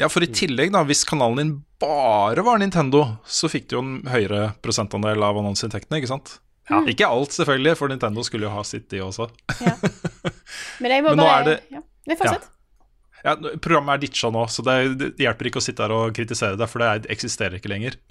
Ja, 0.00 0.08
for 0.10 0.24
i 0.24 0.30
tillegg, 0.32 0.72
da, 0.74 0.82
hvis 0.88 1.04
kanalen 1.06 1.38
din 1.38 1.52
bare 1.82 2.42
var 2.42 2.58
Nintendo, 2.58 3.04
så 3.24 3.50
fikk 3.52 3.68
du 3.70 3.76
jo 3.76 3.82
en 3.84 3.92
høyere 4.10 4.54
prosentandel 4.64 5.22
av 5.22 5.38
annonseinntektene, 5.38 6.00
ikke 6.00 6.10
sant? 6.10 6.40
Ikke 6.88 7.08
alt, 7.08 7.34
selvfølgelig, 7.34 7.76
for 7.76 7.88
Nintendo 7.90 8.22
skulle 8.22 8.46
jo 8.46 8.52
ha 8.54 8.62
sitt, 8.64 8.88
de 8.90 9.00
også. 9.02 9.26
Men 10.82 10.90
jeg 10.94 11.02
må 11.04 11.14
Men 11.16 11.24
bare 11.24 11.44
det- 11.44 11.60
ja. 11.72 11.80
Nei, 12.06 12.16
fortsett. 12.18 12.48
Ja, 13.22 13.36
Programmet 13.62 13.94
er 13.94 14.02
ditcha 14.02 14.30
nå, 14.34 14.40
så 14.50 14.64
det, 14.66 15.12
hjelper 15.22 15.46
ikke 15.46 15.60
å 15.60 15.62
sitte 15.62 15.84
her 15.84 15.92
og 15.94 16.14
kritisere 16.16 16.58
det, 16.58 16.66
for 16.70 16.82
det 16.82 16.88
er, 16.88 17.04
eksisterer 17.14 17.58
ikke 17.60 17.70
lenger. 17.74 17.98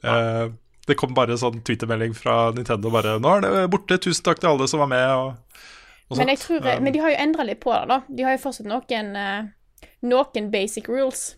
Eh, 0.00 0.46
det 0.88 0.94
kom 0.96 1.10
bare 1.12 1.34
en 1.34 1.38
sånn 1.38 1.58
Twitter-melding 1.60 2.14
fra 2.16 2.50
Nintendo 2.56 2.88
bare 2.88 3.18
'Nå 3.20 3.32
er 3.36 3.42
det 3.44 3.64
borte, 3.68 3.98
tusen 4.00 4.24
takk 4.24 4.38
til 4.40 4.48
alle 4.48 4.64
som 4.66 4.80
var 4.80 4.88
med', 4.88 5.10
og, 5.12 5.60
og 6.08 6.16
Men, 6.16 6.28
jeg 6.32 6.38
tror, 6.40 6.64
men 6.80 6.92
de 6.94 7.02
har 7.04 7.10
jo 7.12 7.18
endra 7.20 7.44
litt 7.44 7.60
på 7.60 7.74
det, 7.74 7.82
da. 7.90 7.98
De 8.08 8.24
har 8.24 8.32
jo 8.32 8.40
fortsatt 8.46 8.66
noen, 8.66 9.10
eh, 9.20 9.90
noen 10.02 10.48
basic 10.50 10.88
rules. 10.88 11.36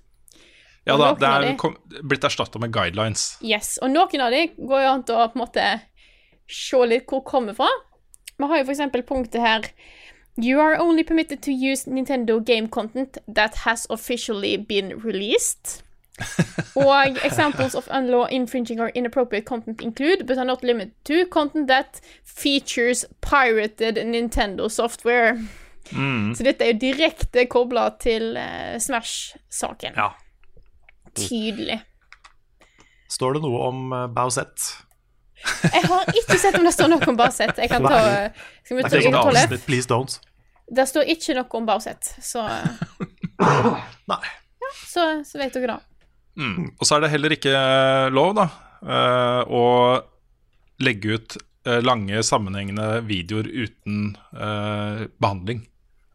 Ja 0.84 0.96
da, 0.98 1.12
det 1.14 1.28
er 1.28 1.56
kom, 1.60 1.76
blitt 2.02 2.24
erstatta 2.26 2.58
med 2.58 2.72
guidelines. 2.74 3.36
Yes. 3.44 3.76
Og 3.82 3.92
noen 3.92 4.24
av 4.24 4.34
de 4.34 4.48
går 4.58 4.84
jo 4.84 4.92
an 4.92 5.04
til 5.06 5.18
å 5.18 5.28
på 5.30 5.38
en 5.38 5.44
måte 5.44 5.66
se 6.50 6.84
litt 6.88 7.06
hvor 7.10 7.22
kommer 7.26 7.54
fra. 7.56 7.70
Vi 8.36 8.48
har 8.48 8.62
jo 8.62 8.66
for 8.66 8.74
eksempel 8.74 9.04
punktet 9.06 9.44
her 9.44 9.68
You 10.40 10.60
are 10.60 10.80
only 10.80 11.04
permitted 11.04 11.42
to 11.42 11.52
use 11.52 11.84
Nintendo 11.84 12.42
game 12.42 12.66
content 12.66 13.18
that 13.28 13.54
has 13.66 13.86
officially 13.90 14.56
been 14.56 14.98
released. 14.98 15.82
Og 16.76 17.18
examples 17.24 17.74
of 17.74 17.88
unlaw 17.88 18.28
infringing 18.30 18.80
or 18.80 18.90
inappropriate 18.94 19.44
content 19.44 19.82
include, 19.82 20.26
but 20.26 20.38
are 20.38 20.44
not 20.44 20.62
limited 20.64 20.92
to, 21.04 21.26
content 21.26 21.68
that 21.68 22.00
features 22.24 23.04
pirated 23.20 23.96
Nintendo 23.96 24.70
software. 24.70 25.38
Mm. 25.90 26.34
Så 26.34 26.42
dette 26.42 26.64
er 26.64 26.72
jo 26.72 26.80
direkte 26.80 27.46
kobla 27.46 27.90
til 28.00 28.36
uh, 28.36 28.78
Smash-saken. 28.80 29.92
Ja. 29.96 30.12
Tydelig. 31.18 31.80
Står 33.12 33.36
det 33.36 33.44
noe 33.44 33.68
om 33.68 33.92
uh, 33.92 34.06
Bowsett? 34.12 34.72
Jeg 35.42 35.86
har 35.88 36.10
ikke 36.14 36.38
sett 36.38 36.56
om 36.58 36.66
det 36.66 36.72
står 36.74 36.90
noe 36.92 37.08
om 37.10 37.16
Barseth. 37.18 37.58
Jeg 37.58 37.70
kan 37.72 37.84
ta 37.86 37.98
Skal 38.62 38.78
vi 38.78 38.84
Det 38.84 38.90
ta 38.90 38.98
er 38.98 39.06
sånn 39.06 39.18
avsnitt, 39.18 39.64
please 39.66 39.90
don't. 39.90 40.18
Det 40.72 40.84
står 40.88 41.08
ikke 41.12 41.36
noe 41.36 41.58
om 41.58 41.66
Barseth, 41.68 42.14
så, 42.22 42.44
Nei. 44.12 44.20
så, 44.86 45.08
så 45.26 45.40
vet 45.40 45.56
dere 45.56 45.74
det. 45.74 45.80
Mm. 46.40 46.70
Og 46.78 46.86
så 46.88 46.96
er 46.96 47.04
det 47.04 47.12
heller 47.12 47.34
ikke 47.34 47.52
eh, 47.52 48.06
lov 48.14 48.32
da 48.38 48.46
eh, 48.80 49.42
å 49.52 49.64
legge 50.82 51.18
ut 51.18 51.36
eh, 51.68 51.82
lange, 51.84 52.22
sammenhengende 52.24 53.02
videoer 53.04 53.50
uten 53.50 54.14
uh, 54.32 55.04
behandling. 55.20 55.66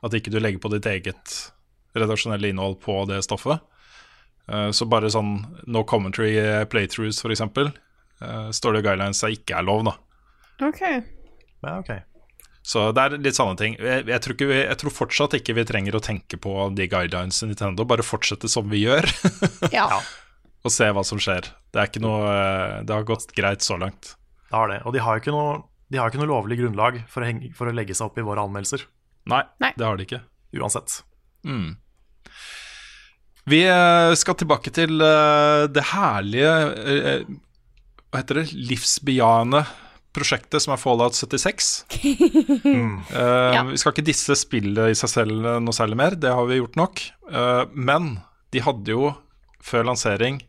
At 0.01 0.15
ikke 0.17 0.33
du 0.33 0.39
legger 0.41 0.63
på 0.63 0.71
ditt 0.73 0.89
eget 0.89 1.35
redaksjonelle 1.97 2.49
innhold 2.49 2.79
på 2.81 3.03
det 3.09 3.21
stoffet. 3.27 3.61
Eh, 4.47 4.69
så 4.71 4.87
bare 4.89 5.09
sånn 5.11 5.37
no 5.67 5.83
commentary 5.87 6.35
eh, 6.39 6.63
playthroughs, 6.71 7.21
for 7.23 7.33
eksempel, 7.35 7.71
eh, 8.21 8.49
står 8.55 8.77
det 8.77 8.83
i 8.83 8.87
guidelines 8.89 9.23
at 9.27 9.35
ikke 9.35 9.57
er 9.59 9.65
lov, 9.67 9.83
da. 9.89 9.95
OK. 10.67 10.83
Ja, 11.65 11.79
ok. 11.81 11.91
Så 12.67 12.89
det 12.91 12.99
er 13.05 13.13
litt 13.23 13.37
sånne 13.37 13.55
ting. 13.59 13.75
Jeg, 13.79 14.05
jeg, 14.09 14.19
tror, 14.23 14.35
ikke 14.35 14.47
vi, 14.49 14.57
jeg 14.59 14.77
tror 14.81 14.91
fortsatt 14.91 15.35
ikke 15.37 15.53
vi 15.55 15.63
trenger 15.69 15.95
å 15.95 16.01
tenke 16.03 16.39
på 16.43 16.53
de 16.75 16.87
guidelines 16.91 17.39
i 17.45 17.47
Nintendo. 17.47 17.85
Bare 17.87 18.03
fortsette 18.03 18.49
som 18.51 18.67
vi 18.71 18.81
gjør, 18.83 19.07
Ja. 19.77 19.87
og 20.63 20.73
se 20.73 20.89
hva 20.91 21.03
som 21.07 21.21
skjer. 21.23 21.47
Det 21.71 21.79
er 21.79 21.87
ikke 21.91 22.03
noe 22.03 22.27
eh, 22.27 22.81
Det 22.87 22.95
har 22.97 23.07
gått 23.07 23.31
greit 23.37 23.63
så 23.63 23.77
langt. 23.79 24.15
Det 24.49 24.55
har 24.55 24.71
det. 24.71 24.81
Og 24.87 24.95
de 24.95 25.03
har 25.03 25.15
jo 25.15 25.23
ikke 25.23 25.35
noe, 25.35 25.57
de 25.91 25.99
har 26.01 26.11
ikke 26.11 26.19
noe 26.19 26.31
lovlig 26.33 26.59
grunnlag 26.59 27.01
for 27.11 27.23
å, 27.23 27.29
henge, 27.29 27.53
for 27.55 27.71
å 27.71 27.75
legge 27.75 27.95
seg 27.95 28.09
opp 28.09 28.19
i 28.19 28.25
våre 28.27 28.43
anmeldelser. 28.43 28.83
Nei, 29.31 29.41
Nei. 29.63 29.71
det 29.79 29.87
har 29.87 29.99
de 29.99 30.07
ikke. 30.07 30.21
Uansett. 30.59 31.01
Mm. 31.47 31.75
Vi 33.47 33.61
eh, 33.63 34.13
skal 34.19 34.35
tilbake 34.39 34.71
til 34.75 34.99
eh, 35.03 35.65
det 35.71 35.83
herlige 35.93 36.53
eh, 36.83 37.27
Hva 38.09 38.19
heter 38.21 38.41
det? 38.41 38.49
Livsbejaende 38.55 39.61
prosjektet 40.17 40.63
som 40.63 40.73
er 40.73 40.81
Fallout 40.81 41.15
76. 41.15 41.69
Eh, 42.67 43.53
Ja. 43.53 43.61
Vi 43.69 43.77
skal 43.79 43.93
ikke 43.93 44.05
disse 44.07 44.35
spillet 44.35 44.91
i 44.91 44.97
seg 44.97 45.11
selv 45.11 45.45
noe 45.63 45.75
særlig 45.75 45.97
mer, 45.99 46.15
det 46.19 46.31
har 46.33 46.47
vi 46.49 46.57
gjort 46.59 46.75
nok. 46.79 47.01
Men 47.77 48.17
de 48.53 48.61
hadde 48.65 48.91
jo 48.91 49.11
før 49.63 49.85
lansering, 49.87 50.39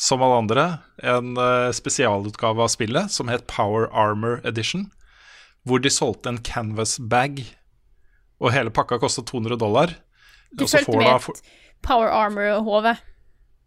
som 0.00 0.22
alle 0.24 0.38
andre, 0.42 0.64
en 1.02 1.34
spesialutgave 1.76 2.64
av 2.64 2.70
spillet 2.72 3.12
som 3.12 3.28
het 3.32 3.46
Power 3.50 3.86
Armor 3.92 4.40
Edition. 4.48 4.86
Hvor 5.66 5.82
de 5.84 5.92
solgte 5.92 6.32
en 6.32 6.40
canvas 6.44 6.96
bag, 6.98 7.42
og 8.40 8.54
hele 8.54 8.72
pakka 8.74 8.98
kosta 9.02 9.24
200 9.26 9.58
dollar. 9.60 9.94
Du 10.54 10.66
fulgte 10.66 10.96
med 11.00 11.10
et 11.10 11.44
Power 11.84 12.08
Armor-hode, 12.10 12.96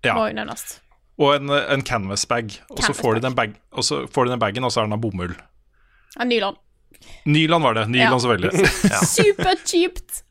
Ja. 0.06 0.14
må 0.18 0.28
jo 0.30 0.36
nevnes. 0.38 0.80
Og 1.18 1.36
en, 1.40 1.50
en 1.50 1.82
canvas 1.86 2.26
bag. 2.30 2.52
Og 2.70 2.78
så 2.84 2.92
Canvas 2.92 3.02
får 3.02 3.16
de 3.18 3.22
den, 3.26 3.36
bag, 3.38 3.56
og 3.74 3.84
så 3.86 4.04
får 4.14 4.28
de 4.28 4.36
den 4.36 4.42
bagen, 4.44 4.64
og 4.68 4.72
så 4.74 4.82
er 4.84 4.90
den 4.90 4.98
av 4.98 5.02
bomull. 5.02 5.34
Ja, 6.18 6.26
Nyland. 6.30 6.58
Nyland 7.30 7.64
var 7.64 7.74
det. 7.78 7.86
Nyland, 7.94 8.14
Ja. 8.14 8.20
selvfølgelig. 8.20 8.70
Supercheapt 9.16 10.24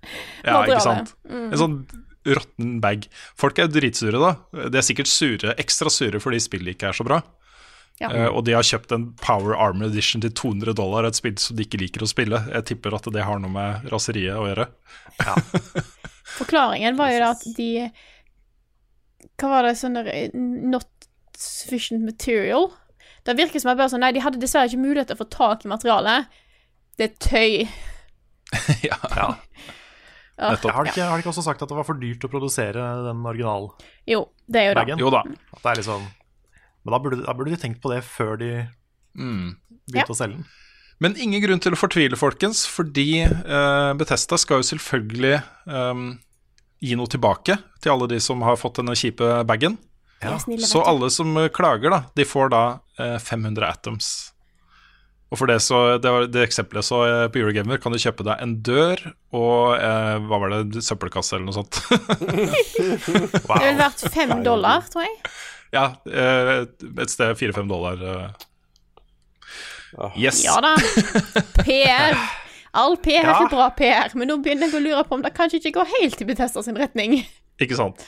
Ja, 0.44 0.62
ikke 0.64 0.80
sant. 0.82 1.12
sant. 1.14 1.32
En 1.52 1.58
sånn 1.60 1.76
råtten 2.26 2.80
bag. 2.82 3.06
Folk 3.38 3.58
er 3.62 3.68
dritsure, 3.70 4.18
da. 4.18 4.32
De 4.68 4.78
er 4.80 4.86
sikkert 4.86 5.06
sure, 5.10 5.54
ekstra 5.62 5.90
sure 5.94 6.18
fordi 6.22 6.40
spillet 6.42 6.74
ikke 6.74 6.88
er 6.90 6.96
så 6.98 7.06
bra. 7.06 7.20
Ja. 8.02 8.10
Uh, 8.12 8.26
og 8.36 8.42
de 8.44 8.52
har 8.52 8.66
kjøpt 8.66 8.90
en 8.92 9.06
Power 9.22 9.54
Armor 9.56 9.88
Edition 9.88 10.20
til 10.20 10.34
200 10.36 10.74
dollar, 10.76 11.06
et 11.08 11.16
spill 11.16 11.38
som 11.40 11.56
de 11.56 11.64
ikke 11.64 11.78
liker 11.80 12.02
å 12.04 12.10
spille. 12.10 12.42
Jeg 12.52 12.66
tipper 12.72 12.92
at 12.98 13.06
det 13.14 13.22
har 13.24 13.38
noe 13.40 13.48
med 13.54 13.86
raseriet 13.92 14.36
å 14.36 14.44
gjøre. 14.50 14.66
Forklaringen 16.26 16.96
var 16.98 17.12
jo 17.14 17.20
da 17.22 17.30
at 17.36 17.44
de 17.56 17.68
Hva 19.38 19.50
var 19.52 19.66
det 19.68 19.76
sånn 19.78 19.98
Not 20.72 20.88
sufficient 21.36 22.02
material. 22.06 22.70
Det 23.26 23.34
virker 23.38 23.60
som 23.62 23.70
at 23.72 23.78
bare 23.78 23.92
sånn 23.92 24.02
Nei, 24.02 24.12
de 24.16 24.22
hadde 24.24 24.40
dessverre 24.42 24.70
ikke 24.70 24.80
mulighet 24.82 25.10
til 25.10 25.18
å 25.18 25.20
få 25.22 25.28
tak 25.30 25.66
i 25.66 25.70
materialet. 25.70 26.30
Det 26.96 27.10
er 27.10 27.16
tøy. 27.20 27.66
ja. 28.88 28.96
Ja. 29.16 29.28
Ja. 30.36 30.50
Nettopp. 30.52 30.72
Har 30.76 30.84
de, 30.84 30.92
ikke, 30.92 31.04
har 31.08 31.16
de 31.16 31.24
ikke 31.24 31.32
også 31.32 31.44
sagt 31.46 31.62
at 31.64 31.70
det 31.70 31.76
var 31.78 31.86
for 31.88 31.96
dyrt 32.00 32.24
å 32.26 32.30
produsere 32.32 32.82
den 33.06 33.22
originalen? 33.24 33.70
Jo, 34.08 34.26
det 34.48 34.62
er 34.62 34.66
jo 34.70 34.74
det. 34.76 34.96
Jo 35.00 35.12
da. 35.14 35.22
Det 35.56 35.70
er 35.70 35.78
liksom 35.80 36.02
Men 36.06 36.92
da 36.92 36.98
burde, 37.02 37.22
da 37.24 37.34
burde 37.36 37.54
de 37.54 37.60
tenkt 37.62 37.80
på 37.84 37.92
det 37.94 38.02
før 38.06 38.36
de 38.40 38.50
Mm. 39.16 39.54
begynte 39.88 40.12
å 40.12 40.16
selge 40.18 40.36
den. 40.36 40.44
Men 41.02 41.16
ingen 41.20 41.42
grunn 41.42 41.60
til 41.60 41.76
å 41.76 41.78
fortvile, 41.80 42.16
folkens, 42.16 42.64
fordi 42.70 43.26
uh, 43.26 43.92
Bethesda 43.98 44.38
skal 44.40 44.62
jo 44.62 44.68
selvfølgelig 44.70 45.34
um, 45.68 46.06
gi 46.80 46.96
noe 46.96 47.10
tilbake 47.12 47.58
til 47.84 47.92
alle 47.92 48.08
de 48.14 48.20
som 48.22 48.40
har 48.46 48.56
fått 48.60 48.80
denne 48.80 48.96
kjipe 48.96 49.28
bagen. 49.48 49.76
Er 50.24 50.38
Så 50.64 50.80
alle 50.80 51.10
som 51.12 51.36
eh, 51.36 51.50
klager, 51.52 51.92
da, 51.92 51.98
de 52.16 52.24
får 52.24 52.48
da 52.54 52.62
uh, 52.96 53.18
500 53.20 53.68
atoms. 53.68 54.08
Og 55.26 55.40
for 55.40 55.50
det 55.50 55.58
så 55.64 55.98
Det, 55.98 56.10
var 56.12 56.28
det 56.30 56.44
eksempelet 56.46 56.86
så 56.86 57.00
eh, 57.06 57.26
på 57.32 57.40
Eurogamer, 57.42 57.80
kan 57.82 57.94
du 57.94 57.98
kjøpe 57.98 58.24
deg 58.26 58.42
en 58.42 58.56
dør 58.64 59.02
og 59.34 59.74
eh, 59.74 60.16
hva 60.22 60.38
var 60.42 60.54
det, 60.54 60.84
søppelkasse 60.86 61.36
eller 61.36 61.48
noe 61.48 61.56
sånt. 61.56 61.80
Det 63.06 63.62
ville 63.64 63.78
vært 63.80 64.04
fem 64.14 64.32
dollar, 64.46 64.86
tror 64.92 65.06
jeg. 65.06 65.16
ja, 65.74 65.88
eh, 66.08 66.52
et 66.62 67.12
sted 67.12 67.34
fire-fem 67.38 67.68
dollar. 67.68 68.00
Yes. 70.18 70.42
Ja 70.44 70.56
da. 70.64 70.74
PR. 71.62 72.16
All 72.76 72.96
PR 73.00 73.24
er 73.32 73.48
bra 73.48 73.70
PR, 73.76 74.12
men 74.18 74.28
nå 74.28 74.36
begynner 74.44 74.68
jeg 74.68 74.76
å 74.76 74.84
lure 74.84 75.04
på 75.08 75.16
om 75.16 75.22
det 75.24 75.32
kanskje 75.36 75.62
ikke 75.62 75.78
går 75.78 75.92
helt 75.94 76.20
i 76.20 76.26
Betesta 76.28 76.60
sin 76.64 76.76
retning. 76.76 77.14
Ikke 77.62 77.78
sant? 77.78 78.02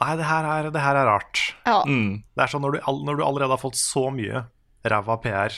Nei, 0.00 0.14
det 0.16 0.24
her 0.28 0.44
er, 0.48 0.70
det 0.72 0.80
her 0.80 0.96
er 1.02 1.08
rart. 1.08 1.42
Ja. 1.66 1.82
Mm. 1.88 2.22
Det 2.36 2.44
er 2.46 2.52
sånn 2.52 2.64
når 2.64 2.78
du, 2.78 2.80
når 3.08 3.18
du 3.20 3.24
allerede 3.26 3.52
har 3.56 3.60
fått 3.60 3.76
så 3.80 4.06
mye 4.12 4.46
ræva 4.88 5.18
PR 5.24 5.56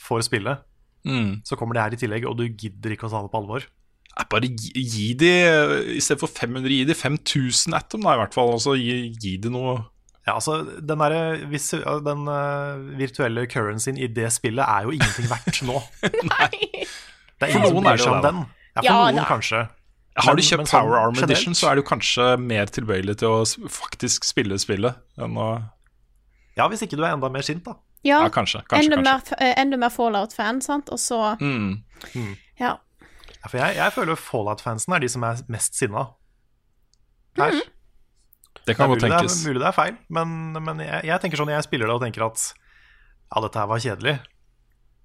for 0.00 0.24
spillet, 0.24 0.64
Mm. 1.08 1.38
så 1.46 1.54
kommer 1.56 1.76
det 1.78 1.82
her 1.84 1.94
i 1.94 1.98
tillegg, 2.00 2.24
og 2.28 2.34
du 2.36 2.42
gidder 2.50 2.92
ikke 2.92 3.06
å 3.06 3.10
ta 3.12 3.20
det 3.22 3.30
på 3.32 3.38
alvor. 3.38 3.62
Nei, 4.18 4.24
Bare 4.28 4.48
gi, 4.50 4.82
gi 4.82 5.04
de 5.16 5.28
I 5.94 6.00
stedet 6.04 6.18
for 6.20 6.28
500, 6.34 6.66
gi 6.74 6.82
de 6.88 6.96
5000 6.98 7.76
atom, 7.78 8.02
da, 8.04 8.16
i 8.16 8.20
hvert 8.20 8.34
fall. 8.34 8.50
Altså, 8.56 8.74
gi, 8.76 8.96
gi 9.22 9.36
de 9.40 9.52
noe 9.54 9.76
Ja, 10.28 10.34
altså, 10.36 10.58
Den, 10.84 11.00
der, 11.00 12.00
den 12.04 12.28
eh, 12.28 12.98
virtuelle 12.98 13.46
currencyen 13.48 13.96
i 13.96 14.08
det 14.12 14.28
spillet 14.34 14.64
er 14.66 14.84
jo 14.84 14.92
ingenting 14.92 15.28
verdt 15.30 15.62
nå. 15.68 15.80
Nei. 16.28 16.50
Det 17.38 17.48
er 17.48 17.52
For 17.54 17.58
ingen 17.62 17.70
som 17.72 17.84
bryr 17.86 18.02
seg 18.02 18.12
om 18.18 18.22
den. 18.26 18.40
Ja, 18.76 18.80
for 18.82 18.88
Ja, 18.90 18.96
noen 19.08 19.20
da. 19.22 19.26
kanskje. 19.30 19.60
Har 20.18 20.34
du 20.34 20.42
kjøpt 20.42 20.58
men 20.64 20.66
sånn 20.68 20.82
Power 20.82 20.98
Arm 20.98 21.14
generelt- 21.14 21.30
Edition, 21.30 21.54
så 21.54 21.68
er 21.70 21.78
du 21.78 21.82
kanskje 21.86 22.24
mer 22.42 22.66
tilbøyelig 22.74 23.14
til 23.20 23.28
å 23.30 23.68
faktisk 23.70 24.26
spille 24.26 24.58
spillet 24.58 24.98
enn 25.22 25.36
å 25.38 25.48
Ja, 26.58 26.66
hvis 26.68 26.82
ikke 26.82 26.98
du 26.98 27.04
er 27.06 27.12
enda 27.14 27.30
mer 27.30 27.46
sint, 27.46 27.62
da. 27.64 27.76
Ja, 28.02 28.24
Ja, 28.24 28.28
kanskje. 28.34 28.64
kanskje, 28.66 28.90
enda, 28.92 28.98
kanskje. 28.98 29.38
Mer, 29.38 29.46
eh, 29.46 29.54
enda 29.62 29.78
mer 29.78 29.90
Fallout-fan, 29.94 30.60
sant, 30.60 30.90
og 30.90 30.98
så 30.98 31.36
Mm. 31.40 31.82
Ja. 32.58 32.76
Ja, 33.38 33.46
for 33.48 33.58
jeg, 33.62 33.76
jeg 33.78 33.92
føler 33.94 34.16
Fallout-fansen 34.18 34.94
er 34.94 34.98
de 35.06 35.08
som 35.08 35.22
er 35.24 35.36
mest 35.48 35.78
sinna 35.78 36.08
her. 37.38 37.52
Mhm. 37.52 37.60
Det 38.66 38.74
kan 38.76 38.90
godt 38.90 39.04
tenkes. 39.04 39.38
det 39.38 39.44
er, 39.44 39.52
mulig 39.52 39.62
det 39.62 39.68
er 39.70 39.76
feil, 39.76 39.94
men, 40.12 40.34
men 40.58 40.82
jeg, 40.84 41.06
jeg 41.08 41.22
tenker 41.22 41.40
sånn 41.40 41.52
jeg 41.54 41.66
spiller 41.66 41.90
det 41.90 41.96
og 41.96 42.02
tenker 42.04 42.26
at 42.26 42.42
ja, 42.48 43.40
dette 43.44 43.60
her 43.60 43.70
var 43.70 43.84
kjedelig, 43.84 44.18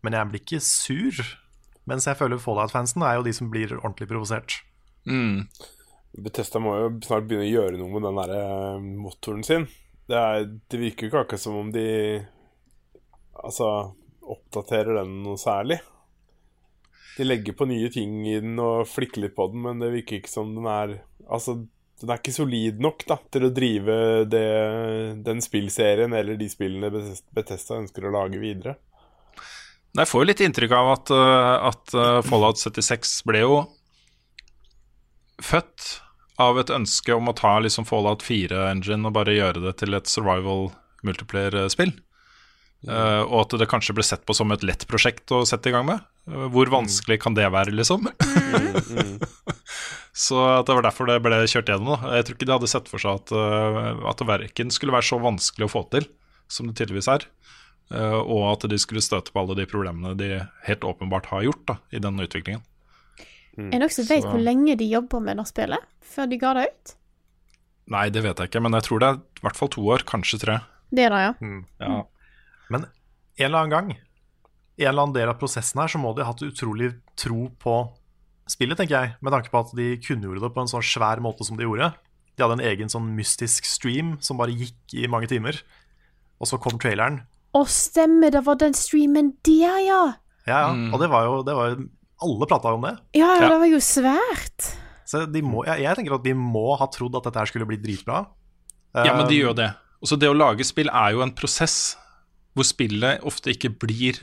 men 0.04 0.18
jeg 0.18 0.32
blir 0.32 0.44
ikke 0.44 0.64
sur. 0.64 1.24
Mens 1.90 2.08
jeg 2.08 2.16
føler 2.16 2.40
Fallout-fansen 2.40 3.04
er 3.04 3.18
jo 3.18 3.26
de 3.26 3.34
som 3.36 3.50
blir 3.52 3.76
ordentlig 3.76 4.08
provosert. 4.08 4.62
Mm. 5.10 5.50
Bethesda 6.24 6.62
må 6.62 6.76
jo 6.78 6.92
snart 7.04 7.26
begynne 7.28 7.48
å 7.48 7.52
gjøre 7.52 7.80
noe 7.80 7.92
med 7.92 8.06
den 8.06 8.20
der 8.22 8.36
eh, 8.38 8.86
motoren 9.04 9.44
sin. 9.46 9.66
Det, 10.08 10.20
er, 10.20 10.46
det 10.72 10.80
virker 10.80 11.08
jo 11.08 11.12
ikke 11.12 11.24
akkurat 11.26 11.44
som 11.46 11.56
om 11.62 11.70
de 11.72 11.88
Altså 13.44 13.68
oppdaterer 14.24 15.02
den 15.02 15.18
noe 15.26 15.40
særlig. 15.42 15.80
De 17.18 17.26
legger 17.26 17.56
på 17.58 17.66
nye 17.68 17.90
ting 17.92 18.22
i 18.30 18.38
den 18.40 18.56
og 18.62 18.88
flikker 18.88 19.24
litt 19.26 19.36
på 19.36 19.50
den, 19.52 19.64
men 19.66 19.82
det 19.82 19.90
virker 19.92 20.22
ikke 20.22 20.32
som 20.32 20.54
den 20.56 20.70
er 20.70 21.02
Altså, 21.24 21.58
den 22.04 22.12
er 22.12 22.20
ikke 22.20 22.36
solid 22.36 22.82
nok 22.84 23.06
da 23.08 23.16
til 23.32 23.48
å 23.48 23.52
drive 23.56 23.94
det, 24.28 24.48
den 25.24 25.40
spillserien 25.44 26.12
eller 26.18 26.36
de 26.40 26.50
spillene 26.52 26.90
Betesta 27.32 27.78
ønsker 27.80 28.10
å 28.10 28.12
lage 28.12 28.42
videre. 28.42 28.76
Jeg 29.94 30.10
får 30.10 30.24
jo 30.24 30.28
litt 30.28 30.42
inntrykk 30.44 30.74
av 30.76 30.90
at, 30.98 31.14
uh, 31.14 31.70
at 31.70 31.96
uh, 31.96 32.20
Fallout 32.26 32.60
76 32.60 33.14
ble 33.30 33.44
jo 33.46 33.58
født 35.44 36.00
av 36.44 36.60
et 36.60 36.72
ønske 36.74 37.14
om 37.16 37.30
å 37.30 37.36
ta 37.38 37.56
liksom 37.62 37.88
Fallout 37.88 38.26
4-engine 38.26 39.08
og 39.08 39.16
bare 39.16 39.38
gjøre 39.38 39.64
det 39.68 39.78
til 39.80 39.96
et 39.96 40.10
survival 40.10 40.72
multiplayer-spill. 41.08 41.94
Uh, 42.84 43.24
og 43.30 43.46
at 43.46 43.56
det 43.62 43.70
kanskje 43.72 43.96
ble 43.96 44.04
sett 44.04 44.26
på 44.28 44.36
som 44.36 44.52
et 44.52 44.64
lett 44.68 44.84
prosjekt 44.90 45.32
å 45.32 45.46
sette 45.48 45.72
i 45.72 45.76
gang 45.76 45.88
med. 45.88 46.04
Uh, 46.28 46.50
hvor 46.52 46.68
vanskelig 46.74 47.22
kan 47.24 47.38
det 47.38 47.48
være, 47.54 47.72
liksom? 47.80 48.10
så 50.14 50.40
at 50.60 50.68
det 50.70 50.76
var 50.78 50.86
derfor 50.86 51.10
det 51.10 51.22
ble 51.26 51.40
kjørt 51.50 51.72
gjennom. 51.72 51.96
Da. 51.96 52.12
Jeg 52.20 52.28
tror 52.28 52.38
ikke 52.38 52.48
de 52.50 52.54
hadde 52.54 52.70
sett 52.70 52.90
for 52.92 53.02
seg 53.02 53.18
at, 53.18 53.34
uh, 53.34 54.04
at 54.12 54.22
verken 54.30 54.74
skulle 54.74 54.94
være 54.94 55.10
så 55.10 55.18
vanskelig 55.22 55.68
å 55.68 55.74
få 55.74 55.88
til 55.94 56.06
som 56.52 56.70
det 56.70 56.78
tydeligvis 56.78 57.10
er. 57.10 57.26
Uh, 57.90 58.22
og 58.22 58.46
at 58.52 58.68
de 58.70 58.78
skulle 58.82 59.02
støte 59.04 59.34
på 59.34 59.42
alle 59.42 59.58
de 59.58 59.66
problemene 59.70 60.14
de 60.20 60.30
helt 60.68 60.86
åpenbart 60.88 61.32
har 61.34 61.48
gjort 61.48 61.66
da, 61.72 61.78
i 61.90 62.02
denne 62.04 62.28
utviklingen. 62.28 62.62
Er 63.58 63.74
det 63.76 63.82
noen 63.84 63.94
som 63.94 64.08
vet 64.10 64.26
hvor 64.26 64.42
lenge 64.42 64.78
de 64.80 64.86
jobber 64.90 65.22
med 65.22 65.38
det 65.38 65.46
spillet 65.50 65.90
før 66.14 66.30
de 66.30 66.40
ga 66.42 66.54
det 66.58 66.68
ut? 66.70 66.94
Nei, 67.94 68.08
det 68.14 68.24
vet 68.24 68.40
jeg 68.40 68.50
ikke, 68.50 68.62
men 68.64 68.78
jeg 68.78 68.88
tror 68.88 69.02
det 69.02 69.10
er 69.10 69.20
i 69.20 69.44
hvert 69.44 69.60
fall 69.60 69.72
to 69.74 69.84
år, 69.94 70.06
kanskje 70.10 70.40
tre. 70.42 70.56
Det 70.94 71.04
er 71.06 71.14
det, 71.14 71.22
ja. 71.26 71.34
Ja. 71.84 72.00
Men 72.74 72.86
en 72.86 73.46
eller 73.50 73.60
annen 73.60 73.74
gang, 73.74 73.92
i 74.78 74.86
en 74.86 74.94
eller 74.94 75.08
annen 75.08 75.18
del 75.18 75.30
av 75.30 75.38
prosessen 75.42 75.82
her, 75.82 75.92
så 75.92 76.02
må 76.02 76.14
de 76.16 76.24
ha 76.24 76.32
hatt 76.32 76.46
utrolig 76.46 76.94
tro 77.20 77.50
på 77.62 77.76
spillet, 78.50 78.78
tenker 78.80 78.98
jeg. 78.98 79.14
Med 79.24 79.34
tanke 79.36 79.52
på 79.54 79.62
at 79.64 79.72
de 79.78 79.94
kunngjorde 80.04 80.44
det 80.44 80.52
på 80.56 80.64
en 80.64 80.72
sånn 80.72 80.86
svær 80.86 81.22
måte 81.24 81.46
som 81.48 81.60
de 81.60 81.68
gjorde. 81.68 81.92
De 82.34 82.44
hadde 82.44 82.58
en 82.60 82.66
egen 82.72 82.90
sånn 82.92 83.12
mystisk 83.18 83.68
stream 83.70 84.16
som 84.26 84.40
bare 84.40 84.56
gikk 84.56 84.96
i 84.98 85.08
mange 85.12 85.30
timer. 85.32 85.60
Og 86.42 86.50
så 86.50 86.60
kom 86.62 86.80
traileren. 86.82 87.22
Å, 87.54 87.62
stemmer, 87.70 88.34
det 88.34 88.42
var 88.48 88.58
den 88.62 88.74
streamen 88.78 89.36
der, 89.46 89.78
ja! 89.86 90.04
Ja, 90.44 90.58
ja. 90.66 90.72
Mm. 90.76 90.90
Og 90.92 91.00
det 91.00 91.08
var 91.12 91.28
jo, 91.28 91.36
det 91.48 91.54
var 91.56 91.70
jo 91.72 91.84
Alle 92.24 92.48
prata 92.48 92.72
om 92.76 92.84
det. 92.86 92.94
Ja, 93.20 93.34
Ja. 93.36 93.50
det 93.52 93.60
var 93.60 93.68
jo 93.68 93.80
svært. 93.84 94.68
Så 95.06 95.26
de 95.28 95.42
må, 95.44 95.66
jeg, 95.68 95.84
jeg 95.84 95.96
tenker 95.98 96.16
at 96.16 96.24
de 96.24 96.34
må 96.38 96.76
ha 96.80 96.88
trodd 96.88 97.16
at 97.20 97.26
dette 97.28 97.40
her 97.42 97.50
skulle 97.52 97.68
bli 97.68 97.78
dritbra. 97.82 98.22
Ja, 98.96 99.16
men 99.18 99.28
de 99.28 99.36
gjør 99.36 99.50
gjør 99.52 99.58
det. 99.60 99.70
Også 100.04 100.18
det 100.20 100.30
å 100.32 100.36
lage 100.38 100.64
spill 100.68 100.92
er 100.92 101.16
jo 101.16 101.24
en 101.26 101.34
prosess 101.36 101.96
hvor 102.56 102.68
spillet 102.68 103.24
ofte 103.28 103.52
ikke 103.52 103.74
blir 103.82 104.20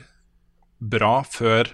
bra 0.81 1.21
før 1.27 1.69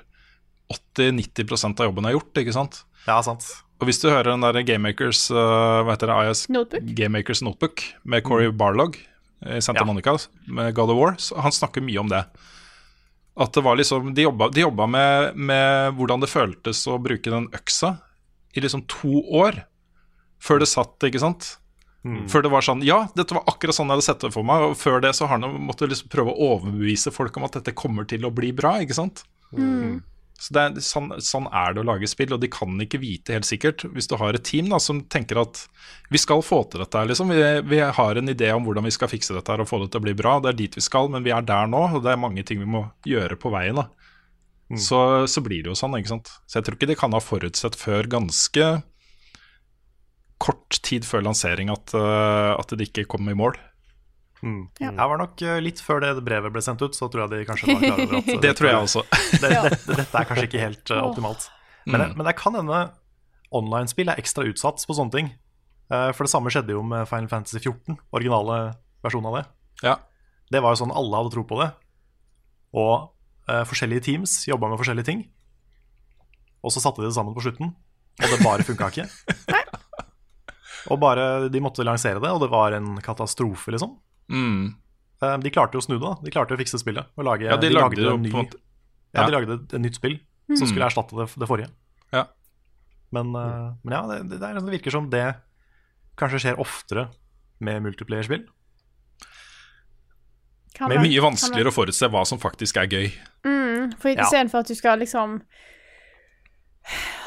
80-90% 0.73 1.79
av 1.81 1.89
jobben 1.89 2.07
er 2.09 2.15
gjort, 2.17 2.31
ikke 2.41 2.55
sant? 2.55 2.81
Ja, 3.07 3.19
sant. 3.23 3.45
Og 3.77 3.87
hvis 3.87 4.01
du 4.01 4.09
hører 4.09 4.33
den 4.33 4.41
der 4.43 4.57
Gamemakers 4.65 5.27
uh, 5.29 5.83
Hva 5.85 5.93
heter 5.93 6.09
det? 6.09 6.31
IS 6.31 6.47
Notebook. 6.49 6.87
Gamemakers 6.97 7.43
Notebook 7.45 7.83
med 8.09 8.25
Corey 8.25 8.49
Barlog 8.49 8.97
i 9.45 9.59
Santa 9.61 9.83
Ja. 9.83 9.85
Monica 9.85 10.15
med 10.49 10.73
God 10.75 10.89
of 10.89 10.97
War, 10.97 11.13
så 11.21 11.37
han 11.45 11.53
snakker 11.53 11.83
mye 11.85 11.99
om 12.01 12.09
det. 12.09 12.23
At 13.37 13.53
det 13.53 13.61
var 13.61 13.77
liksom 13.77 14.15
De 14.17 14.25
jobba, 14.25 14.49
de 14.49 14.63
jobba 14.65 14.87
med, 14.89 15.35
med 15.37 15.93
hvordan 15.93 16.23
det 16.23 16.31
føltes 16.31 16.81
å 16.89 16.97
bruke 16.97 17.29
den 17.29 17.45
øksa 17.53 17.99
i 18.57 18.63
liksom 18.63 18.81
to 18.89 19.21
år 19.37 19.61
før 20.41 20.59
det 20.63 20.69
satt, 20.71 20.97
ikke 21.05 21.21
sant? 21.21 21.53
Før 22.31 22.45
det 22.45 22.49
var 22.53 22.63
sånn 22.65 22.81
Ja, 22.87 23.01
dette 23.17 23.35
var 23.35 23.45
akkurat 23.51 23.75
sånn 23.75 23.89
jeg 23.91 23.97
hadde 23.97 24.05
sett 24.07 24.21
det 24.23 24.33
for 24.33 24.45
meg. 24.47 24.63
Og 24.71 24.77
før 24.79 25.01
det 25.03 25.13
så 25.17 25.27
har 25.27 25.37
han 25.37 25.61
måttet 25.67 25.91
liksom 25.91 26.09
prøve 26.13 26.33
å 26.33 26.51
overbevise 26.55 27.11
folk 27.13 27.37
om 27.37 27.45
at 27.45 27.57
dette 27.59 27.73
kommer 27.77 28.07
til 28.09 28.25
å 28.25 28.31
bli 28.33 28.53
bra, 28.55 28.77
ikke 28.81 28.95
sant? 28.97 29.25
Så 30.37 30.53
er, 30.61 30.75
sånn, 30.85 31.09
sånn 31.23 31.47
er 31.49 31.73
det 31.73 31.81
å 31.81 31.87
lage 31.87 32.07
spill, 32.09 32.35
og 32.35 32.41
de 32.43 32.49
kan 32.53 32.75
ikke 32.83 32.99
vite 33.01 33.33
helt 33.33 33.47
sikkert. 33.47 33.87
Hvis 33.95 34.09
du 34.09 34.15
har 34.21 34.37
et 34.37 34.45
team 34.45 34.69
da, 34.69 34.77
som 34.81 34.99
tenker 35.09 35.39
at 35.41 35.63
vi 36.13 36.21
skal 36.21 36.43
få 36.45 36.61
til 36.69 36.83
dette, 36.83 37.05
liksom. 37.09 37.33
vi, 37.33 37.47
vi 37.65 37.79
har 37.81 38.19
en 38.19 38.33
idé 38.33 38.51
om 38.53 38.67
hvordan 38.67 38.85
vi 38.85 38.93
skal 38.93 39.09
fikse 39.09 39.33
dette 39.33 39.57
og 39.57 39.69
få 39.69 39.81
det 39.81 39.89
til 39.93 40.03
å 40.03 40.05
bli 40.05 40.13
bra. 40.17 40.37
Det 40.43 40.53
er 40.53 40.59
dit 40.59 40.77
vi 40.77 40.85
skal, 40.85 41.09
men 41.13 41.25
vi 41.25 41.33
er 41.33 41.47
der 41.47 41.71
nå, 41.71 41.81
og 41.97 42.05
det 42.05 42.13
er 42.13 42.21
mange 42.21 42.45
ting 42.45 42.61
vi 42.61 42.69
må 42.69 42.85
gjøre 43.07 43.39
på 43.41 43.53
veien. 43.55 43.81
da. 43.81 43.89
Så, 44.75 44.99
så 45.31 45.41
blir 45.43 45.63
det 45.63 45.71
jo 45.71 45.79
sånn, 45.79 45.95
ikke 45.97 46.11
sant. 46.11 46.31
Så 46.45 46.59
jeg 46.59 46.67
tror 46.67 46.77
ikke 46.77 46.89
de 46.89 46.99
kan 46.99 47.15
ha 47.15 47.23
forutsett 47.23 47.77
før 47.79 48.09
ganske 48.11 48.67
kort 50.43 50.79
tid 50.85 51.07
før 51.07 51.23
lansering 51.25 51.71
at, 51.73 51.95
eh, 51.97 52.51
at 52.53 52.75
de 52.77 52.85
ikke 52.85 53.07
kom 53.09 53.29
i 53.31 53.37
mål. 53.37 53.57
Mm. 54.45 54.67
Ja. 54.77 54.91
Jeg 54.91 55.09
var 55.11 55.19
nok 55.21 55.41
eh, 55.41 55.59
litt 55.63 55.81
før 55.81 56.01
det 56.03 56.11
brevet 56.25 56.53
ble 56.53 56.61
sendt 56.61 56.83
ut, 56.85 56.95
så 56.95 57.09
tror 57.09 57.25
jeg 57.25 57.33
de 57.33 57.47
kanskje 57.47 57.73
var 57.73 57.81
klar 57.81 58.01
over 58.03 58.19
at 58.19 58.29
Det 58.45 58.53
tror 58.59 58.69
jeg 58.69 58.85
også. 58.85 59.03
det, 59.41 59.49
det, 59.65 59.97
dette 59.97 60.21
er 60.21 60.29
kanskje 60.29 60.47
ikke 60.49 60.61
helt 60.61 60.93
uh, 60.93 61.01
optimalt. 61.09 61.49
Men, 61.87 62.03
det, 62.03 62.07
men 62.19 62.27
det 62.27 62.35
kan 62.37 62.57
hende 62.57 62.81
online-spill 63.57 64.11
er 64.11 64.21
ekstra 64.21 64.45
utsatt 64.49 64.83
på 64.85 64.97
sånne 64.97 65.15
ting. 65.15 65.31
Uh, 65.91 66.11
For 66.11 66.27
det 66.27 66.33
samme 66.33 66.51
skjedde 66.53 66.75
jo 66.75 66.83
med 66.85 67.07
Final 67.09 67.29
Fantasy 67.31 67.61
14, 67.63 67.97
originale 68.11 68.59
versjonen 69.05 69.31
av 69.31 69.39
det. 69.39 69.43
Ja. 69.87 69.95
Det 70.51 70.61
var 70.63 70.75
jo 70.75 70.81
sånn 70.83 70.95
alle 70.95 71.21
hadde 71.21 71.33
tro 71.33 71.45
på 71.47 71.59
det. 71.61 71.71
Og 72.77 72.95
uh, 73.49 73.63
forskjellige 73.67 74.05
teams 74.11 74.41
jobba 74.49 74.69
med 74.71 74.81
forskjellige 74.81 75.09
ting. 75.09 75.25
Og 76.65 76.73
så 76.73 76.83
satte 76.83 77.01
de 77.01 77.07
det 77.07 77.15
sammen 77.15 77.35
på 77.37 77.43
slutten, 77.45 77.71
og 78.17 78.31
det 78.33 78.43
bare 78.43 78.65
funka 78.65 78.89
ikke. 78.91 79.05
og 80.91 80.99
bare 80.99 81.47
De 81.53 81.61
måtte 81.63 81.85
lansere 81.85 82.19
det, 82.19 82.31
og 82.33 82.41
det 82.43 82.51
var 82.51 82.75
en 82.75 82.97
katastrofe, 83.03 83.71
liksom. 83.75 83.95
Mm. 84.29 84.75
Eh, 85.23 85.37
De 85.43 85.49
klarte 85.53 85.77
jo 85.77 85.81
å 85.81 85.85
snu 85.85 85.95
det, 85.97 86.03
da. 86.05 86.15
De 86.23 86.31
klarte 86.33 86.53
å 86.55 86.59
fikse 86.59 86.79
spillet. 86.81 87.05
Og 87.17 87.25
lage, 87.25 87.47
Ja, 87.49 87.57
de 87.57 87.69
lagde 87.73 88.01
jo 88.01 88.13
en 88.15 88.21
ny, 88.25 88.31
måte 88.33 88.59
ja, 89.15 89.25
de 89.25 89.31
lagde 89.33 89.53
et, 89.63 89.77
nytt 89.81 89.95
spill 89.95 90.19
som 90.55 90.67
skulle 90.67 90.85
erstatte 90.87 91.15
det, 91.17 91.27
det 91.39 91.47
forrige. 91.49 91.69
Ja. 92.13 92.25
Men, 93.11 93.31
uh, 93.35 93.73
men 93.83 93.93
ja, 93.95 94.01
det, 94.07 94.17
det, 94.35 94.41
er- 94.43 94.59
det 94.59 94.71
virker 94.77 94.91
som 94.91 95.09
det 95.09 95.25
kanskje 96.19 96.39
skjer 96.43 96.59
oftere 96.59 97.07
med 97.63 97.81
multiplayerspill. 97.83 98.45
Det 100.77 100.93
er 100.93 101.01
mye 101.01 101.21
vanskeligere 101.23 101.71
å 101.71 101.73
forutse 101.73 102.05
hva 102.13 102.21
som 102.27 102.37
faktisk 102.41 102.77
er 102.77 102.87
gøy. 102.91 103.07
Mm, 103.47 103.95
For 103.97 104.09
Ja. 104.13 104.27
for 104.47 104.59
at 104.59 104.67
du 104.67 104.75
skal 104.75 104.99
liksom 104.99 105.41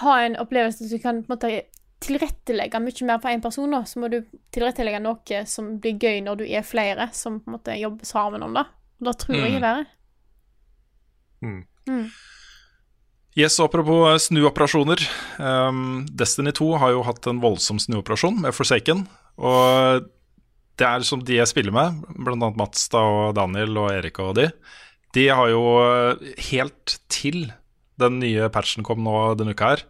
ha 0.00 0.14
en 0.22 0.36
opplevelse 0.36 0.84
at 0.84 0.90
du 0.90 0.98
kan 1.02 1.22
på 1.24 1.32
en 1.32 1.36
måte 1.36 1.64
tilrettelegge 2.00 2.80
mye 2.80 3.06
mer 3.06 3.20
for 3.20 3.30
én 3.30 3.42
person, 3.44 3.70
da, 3.70 3.82
så 3.84 4.00
må 4.00 4.08
du 4.12 4.18
tilrettelegge 4.54 5.00
noe 5.04 5.42
som 5.46 5.74
blir 5.82 5.98
gøy 6.00 6.22
når 6.24 6.40
du 6.40 6.44
er 6.48 6.64
flere 6.66 7.10
som 7.16 7.38
på 7.40 7.50
en 7.50 7.56
måte 7.58 7.76
jobber 7.80 8.08
sammen 8.08 8.42
om 8.46 8.54
det. 8.56 8.66
Og 9.00 9.06
det 9.10 9.16
tror 9.22 9.36
jeg 9.36 9.52
Mm. 9.52 9.56
er 9.56 9.66
verre. 9.68 9.86
Yes, 13.38 13.60
Apropos 13.62 14.08
eh, 14.10 14.18
snuoperasjoner. 14.18 15.00
Um, 15.38 16.06
Destiny 16.10 16.52
2 16.56 16.70
har 16.82 16.90
jo 16.96 17.04
hatt 17.06 17.26
en 17.30 17.40
voldsom 17.42 17.78
snuoperasjon 17.80 18.40
med 18.42 18.52
Forsaken. 18.56 19.04
Og 19.38 20.08
det 20.80 20.86
er 20.88 21.04
som 21.06 21.22
de 21.24 21.38
jeg 21.38 21.48
spiller 21.48 21.72
med, 21.74 22.00
bl.a. 22.18 22.50
Mats 22.58 22.88
da, 22.92 23.00
og 23.04 23.34
Daniel 23.38 23.76
og 23.78 23.92
Erik 23.94 24.18
og 24.24 24.34
de, 24.40 24.48
de 25.14 25.28
har 25.28 25.48
jo 25.52 25.62
eh, 25.84 26.34
helt 26.50 26.98
til 27.12 27.50
den 28.00 28.18
nye 28.22 28.48
patchen 28.52 28.84
kom 28.86 29.02
nå 29.04 29.34
denne 29.36 29.52
uka 29.52 29.74
her, 29.74 29.82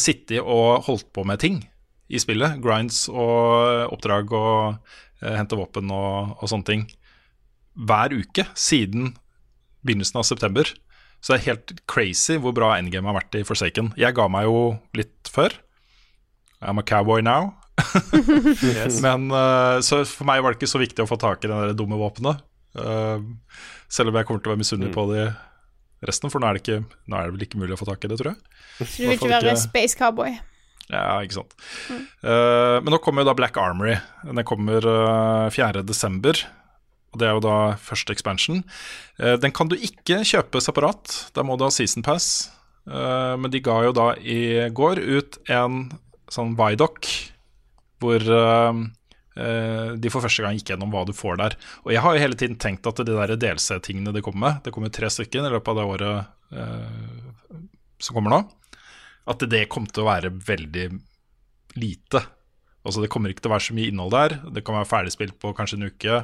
sittet 0.00 0.40
og 0.42 0.88
holdt 0.88 1.12
på 1.14 1.22
med 1.28 1.40
ting 1.42 1.60
i 2.08 2.20
spillet. 2.20 2.58
Grinds 2.64 3.06
og 3.12 3.92
oppdrag 3.92 4.32
og 4.36 4.78
eh, 5.22 5.34
hente 5.36 5.58
våpen 5.58 5.92
og, 5.94 6.34
og 6.40 6.50
sånne 6.50 6.68
ting. 6.68 6.84
Hver 7.78 8.14
uke 8.16 8.48
siden 8.58 9.12
begynnelsen 9.86 10.20
av 10.20 10.26
september. 10.28 10.68
Så 11.20 11.34
det 11.34 11.38
er 11.38 11.46
helt 11.52 11.72
crazy 11.90 12.38
hvor 12.40 12.54
bra 12.54 12.76
endgame 12.76 13.10
har 13.10 13.18
vært 13.20 13.38
i 13.40 13.46
Forsaken. 13.46 13.92
Jeg 13.98 14.16
ga 14.16 14.28
meg 14.30 14.48
jo 14.48 14.76
litt 14.98 15.30
før. 15.30 15.54
I'm 16.62 16.80
a 16.80 16.86
cowboy 16.86 17.22
now. 17.22 17.52
Men 19.04 19.28
eh, 19.30 19.78
Så 19.86 20.02
for 20.08 20.26
meg 20.28 20.42
var 20.42 20.54
det 20.54 20.60
ikke 20.60 20.70
så 20.74 20.82
viktig 20.82 21.04
å 21.04 21.10
få 21.10 21.20
tak 21.20 21.44
i 21.44 21.52
det 21.52 21.76
dumme 21.78 21.98
våpenet. 22.00 22.42
Eh, 22.78 23.20
selv 23.88 24.10
om 24.10 24.18
jeg 24.18 24.28
kommer 24.28 24.42
til 24.42 24.50
å 24.50 24.56
være 24.56 24.64
misunnelig 24.64 24.94
på 24.96 25.06
det 25.12 25.28
resten, 26.06 26.30
for 26.30 26.42
nå 26.42 26.48
er, 26.48 26.58
det 26.58 26.62
ikke, 26.62 26.84
nå 27.08 27.18
er 27.18 27.26
det 27.26 27.34
vel 27.36 27.46
ikke 27.48 27.60
mulig 27.62 27.74
å 27.74 27.80
få 27.80 27.88
tak 27.88 28.04
i 28.04 28.10
det, 28.10 28.18
tror 28.20 28.34
jeg. 28.34 28.60
Så 28.78 28.86
du 28.92 29.08
vil 29.08 29.16
ikke 29.16 29.32
være 29.32 29.54
ikke- 29.54 29.64
Space 29.64 29.98
Cowboy. 29.98 30.38
Ja, 30.88 31.18
ikke 31.20 31.36
sant. 31.36 31.52
Eh, 31.90 32.78
men 32.80 32.92
nå 32.94 33.00
kommer 33.04 33.20
jo 33.20 33.28
da 33.28 33.34
Black 33.36 33.58
Armory. 33.60 33.98
Den 34.24 34.44
kommer 34.48 34.80
uh, 34.88 35.50
4. 35.52 35.82
desember. 35.84 36.38
Og 37.12 37.20
det 37.20 37.28
er 37.28 37.34
jo 37.36 37.42
da 37.44 37.56
første 37.80 38.12
expansion. 38.12 38.62
Eh, 39.18 39.36
den 39.40 39.52
kan 39.52 39.68
du 39.68 39.76
ikke 39.76 40.20
kjøpe 40.28 40.60
separat. 40.64 41.30
Da 41.36 41.44
må 41.44 41.56
du 41.58 41.64
ha 41.66 41.70
season 41.72 42.04
pass. 42.04 42.48
Eh, 42.88 43.34
men 43.40 43.50
de 43.52 43.60
ga 43.64 43.80
jo 43.84 43.94
da 43.96 44.12
i 44.20 44.68
går 44.72 45.00
ut 45.02 45.38
en 45.52 45.88
sånn 46.32 46.54
Vidoc 46.56 47.08
hvor 48.00 48.22
eh, 48.22 48.68
eh, 48.70 48.84
de 49.38 50.10
for 50.10 50.24
første 50.24 50.42
gang 50.42 50.56
gikk 50.56 50.72
gjennom 50.72 50.90
hva 50.90 51.04
du 51.06 51.12
får 51.14 51.38
der. 51.38 51.54
Og 51.84 51.92
jeg 51.94 52.02
har 52.02 52.14
jo 52.14 52.22
hele 52.24 52.38
tiden 52.38 52.56
tenkt 52.58 52.86
at 52.90 52.98
de 53.06 53.14
der 53.14 53.36
DLC-tingene 53.38 54.10
de 54.14 54.22
kommer 54.24 54.42
med, 54.44 54.62
det 54.64 54.72
kommer 54.74 54.90
tre 54.90 55.10
stykker 55.12 55.46
i 55.46 55.52
løpet 55.52 55.70
av 55.70 55.78
det 55.78 55.86
året 55.92 56.16
eh, 56.58 57.60
som 58.02 58.18
kommer 58.18 58.34
nå, 58.34 58.40
at 59.28 59.44
det 59.50 59.66
kom 59.72 59.86
til 59.86 60.04
å 60.04 60.08
være 60.08 60.32
veldig 60.32 60.88
lite. 61.78 62.22
Altså 62.86 63.02
Det 63.02 63.10
kommer 63.12 63.32
ikke 63.32 63.44
til 63.44 63.52
å 63.52 63.56
være 63.56 63.66
så 63.68 63.76
mye 63.76 63.92
innhold 63.92 64.14
der. 64.14 64.36
Det 64.54 64.64
kan 64.64 64.78
være 64.78 64.88
ferdigspilt 64.88 65.36
på 65.42 65.52
kanskje 65.56 65.80
en 65.80 65.88
uke, 65.90 66.20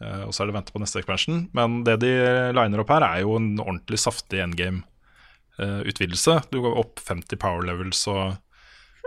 eh, 0.00 0.22
og 0.26 0.32
så 0.32 0.42
er 0.42 0.50
det 0.50 0.56
vente 0.56 0.74
på 0.74 0.82
neste 0.82 1.02
expansion. 1.02 1.44
Men 1.56 1.82
det 1.86 1.98
de 2.04 2.14
liner 2.56 2.82
opp 2.82 2.94
her, 2.94 3.04
er 3.06 3.26
jo 3.26 3.36
en 3.38 3.52
ordentlig 3.60 4.00
saftig 4.00 4.40
endgame-utvidelse. 4.44 6.40
du 6.50 6.62
går 6.64 6.80
opp 6.80 7.02
50 7.02 7.36
power 7.36 7.66
levels 7.68 8.06
og 8.10 8.38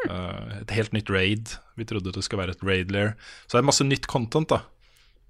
eh, 0.09 0.61
et 0.61 0.73
helt 0.77 0.95
nytt 0.95 1.09
raid. 1.13 1.55
Vi 1.79 1.87
trodde 1.87 2.13
det 2.15 2.23
skulle 2.25 2.43
være 2.43 2.55
et 2.55 2.63
raid 2.65 2.93
layer. 2.93 3.15
Så 3.45 3.55
det 3.55 3.63
er 3.63 3.69
masse 3.71 3.87
nytt 3.87 4.07
content, 4.11 4.49
da. 4.51 4.63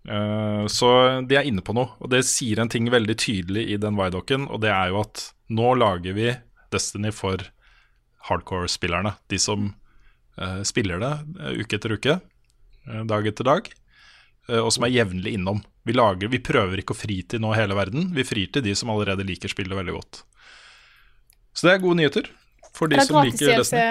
Uh, 0.06 0.68
så 0.70 0.88
de 1.26 1.34
er 1.34 1.48
inne 1.50 1.64
på 1.66 1.74
noe, 1.74 1.96
og 1.98 2.12
det 2.14 2.20
sier 2.30 2.60
en 2.62 2.70
ting 2.70 2.86
veldig 2.94 3.16
tydelig 3.18 3.64
i 3.74 3.80
den 3.82 3.98
Vidocen, 3.98 4.46
og 4.54 4.62
det 4.62 4.70
er 4.70 4.92
jo 4.92 5.00
at 5.02 5.32
nå 5.50 5.72
lager 5.82 6.14
vi 6.14 6.28
Destiny 6.74 7.10
for 7.16 7.42
hardcore-spillerne. 8.30 9.16
De 9.34 9.40
som 9.42 9.72
uh, 10.38 10.62
spiller 10.68 11.02
det 11.02 11.56
uke 11.64 11.80
etter 11.80 11.98
uke, 11.98 12.20
dag 12.86 13.26
etter 13.26 13.48
dag, 13.48 13.72
og 14.62 14.68
som 14.70 14.84
er 14.86 14.92
jevnlig 14.94 15.32
innom. 15.40 15.64
Vi, 15.90 15.96
lager, 15.98 16.30
vi 16.30 16.38
prøver 16.38 16.78
ikke 16.78 16.94
å 16.94 17.00
fri 17.00 17.16
til 17.26 17.42
nå 17.42 17.56
hele 17.58 17.74
verden, 17.74 18.12
vi 18.14 18.22
frir 18.22 18.52
til 18.54 18.62
de 18.62 18.76
som 18.78 18.92
allerede 18.94 19.26
liker 19.26 19.50
spillet 19.50 19.74
veldig 19.74 19.96
godt. 19.96 20.20
Så 21.58 21.66
det 21.66 21.72
er 21.74 21.82
gode 21.82 21.98
nyheter 21.98 22.30
for 22.76 22.92
de 22.92 23.00
Er 23.00 23.04
det 23.06 23.12
gratis 23.12 23.42
liker 23.42 23.60
DLC, 23.64 23.82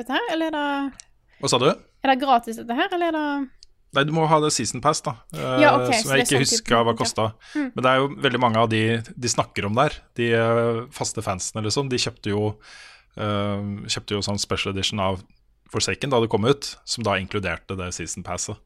dette 0.00 0.16
her, 0.16 0.28
eller 0.34 0.50
er 0.50 0.58
det, 0.58 1.06
Hva 1.40 1.50
sa 1.52 1.60
du? 1.62 1.70
er 1.70 2.12
det 2.12 2.18
gratis, 2.22 2.60
dette 2.60 2.76
her, 2.76 2.92
eller 2.96 3.10
er 3.12 3.18
det 3.18 3.48
Nei, 3.90 4.04
du 4.06 4.12
må 4.14 4.22
ha 4.30 4.36
det 4.38 4.52
season 4.54 4.78
pass, 4.82 5.00
da. 5.02 5.16
eh, 5.34 5.56
Ja, 5.64 5.72
okay, 5.80 5.98
så 5.98 6.06
som 6.06 6.12
jeg 6.14 6.26
ikke 6.26 6.36
sånn 6.36 6.44
huska 6.44 6.62
type- 6.62 6.84
hva 6.86 6.92
ok. 6.94 7.48
Mm. 7.56 7.70
Men 7.74 7.82
det 7.82 7.90
er 7.90 7.96
jo 7.98 8.08
veldig 8.22 8.40
mange 8.44 8.60
av 8.62 8.68
de 8.70 8.82
de 9.02 9.28
snakker 9.32 9.66
om 9.66 9.74
der. 9.74 9.96
De 10.14 10.28
eh, 10.30 10.86
faste 10.94 11.24
fansene, 11.26 11.64
liksom. 11.66 11.90
De 11.90 11.98
kjøpte 11.98 12.30
jo, 12.30 12.52
uh, 13.18 13.60
kjøpte 13.90 14.14
jo 14.14 14.22
sånn 14.22 14.38
special 14.38 14.70
edition 14.76 15.02
av 15.02 15.18
Forsaken 15.70 16.10
da 16.10 16.20
det 16.22 16.30
kom 16.30 16.46
ut, 16.46 16.76
som 16.84 17.02
da 17.06 17.16
inkluderte 17.18 17.76
det 17.78 17.92
season 17.94 18.22
passet. 18.26 18.58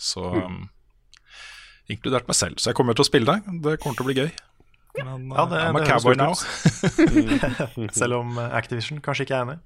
Så 0.00 0.24
um, 0.32 0.68
Inkludert 1.88 2.28
meg 2.28 2.36
selv. 2.36 2.58
Så 2.60 2.68
jeg 2.68 2.76
kommer 2.76 2.92
til 2.96 3.04
å 3.04 3.08
spille 3.08 3.32
det. 3.32 3.52
Det 3.64 3.78
kommer 3.80 3.96
til 3.96 4.04
å 4.04 4.08
bli 4.10 4.16
gøy. 4.18 4.32
Men 5.04 5.30
Ja, 5.34 5.44
det- 5.50 5.58
eh, 5.60 5.68
I'm 5.70 5.76
a 5.76 5.80
det 5.80 5.88
cowboy 5.88 6.14
now. 6.16 6.34
Selv 8.00 8.14
om 8.20 8.38
eh, 8.38 8.54
Activision 8.58 9.00
kanskje 9.04 9.26
ikke 9.26 9.36
er 9.38 9.44
enig. 9.46 9.58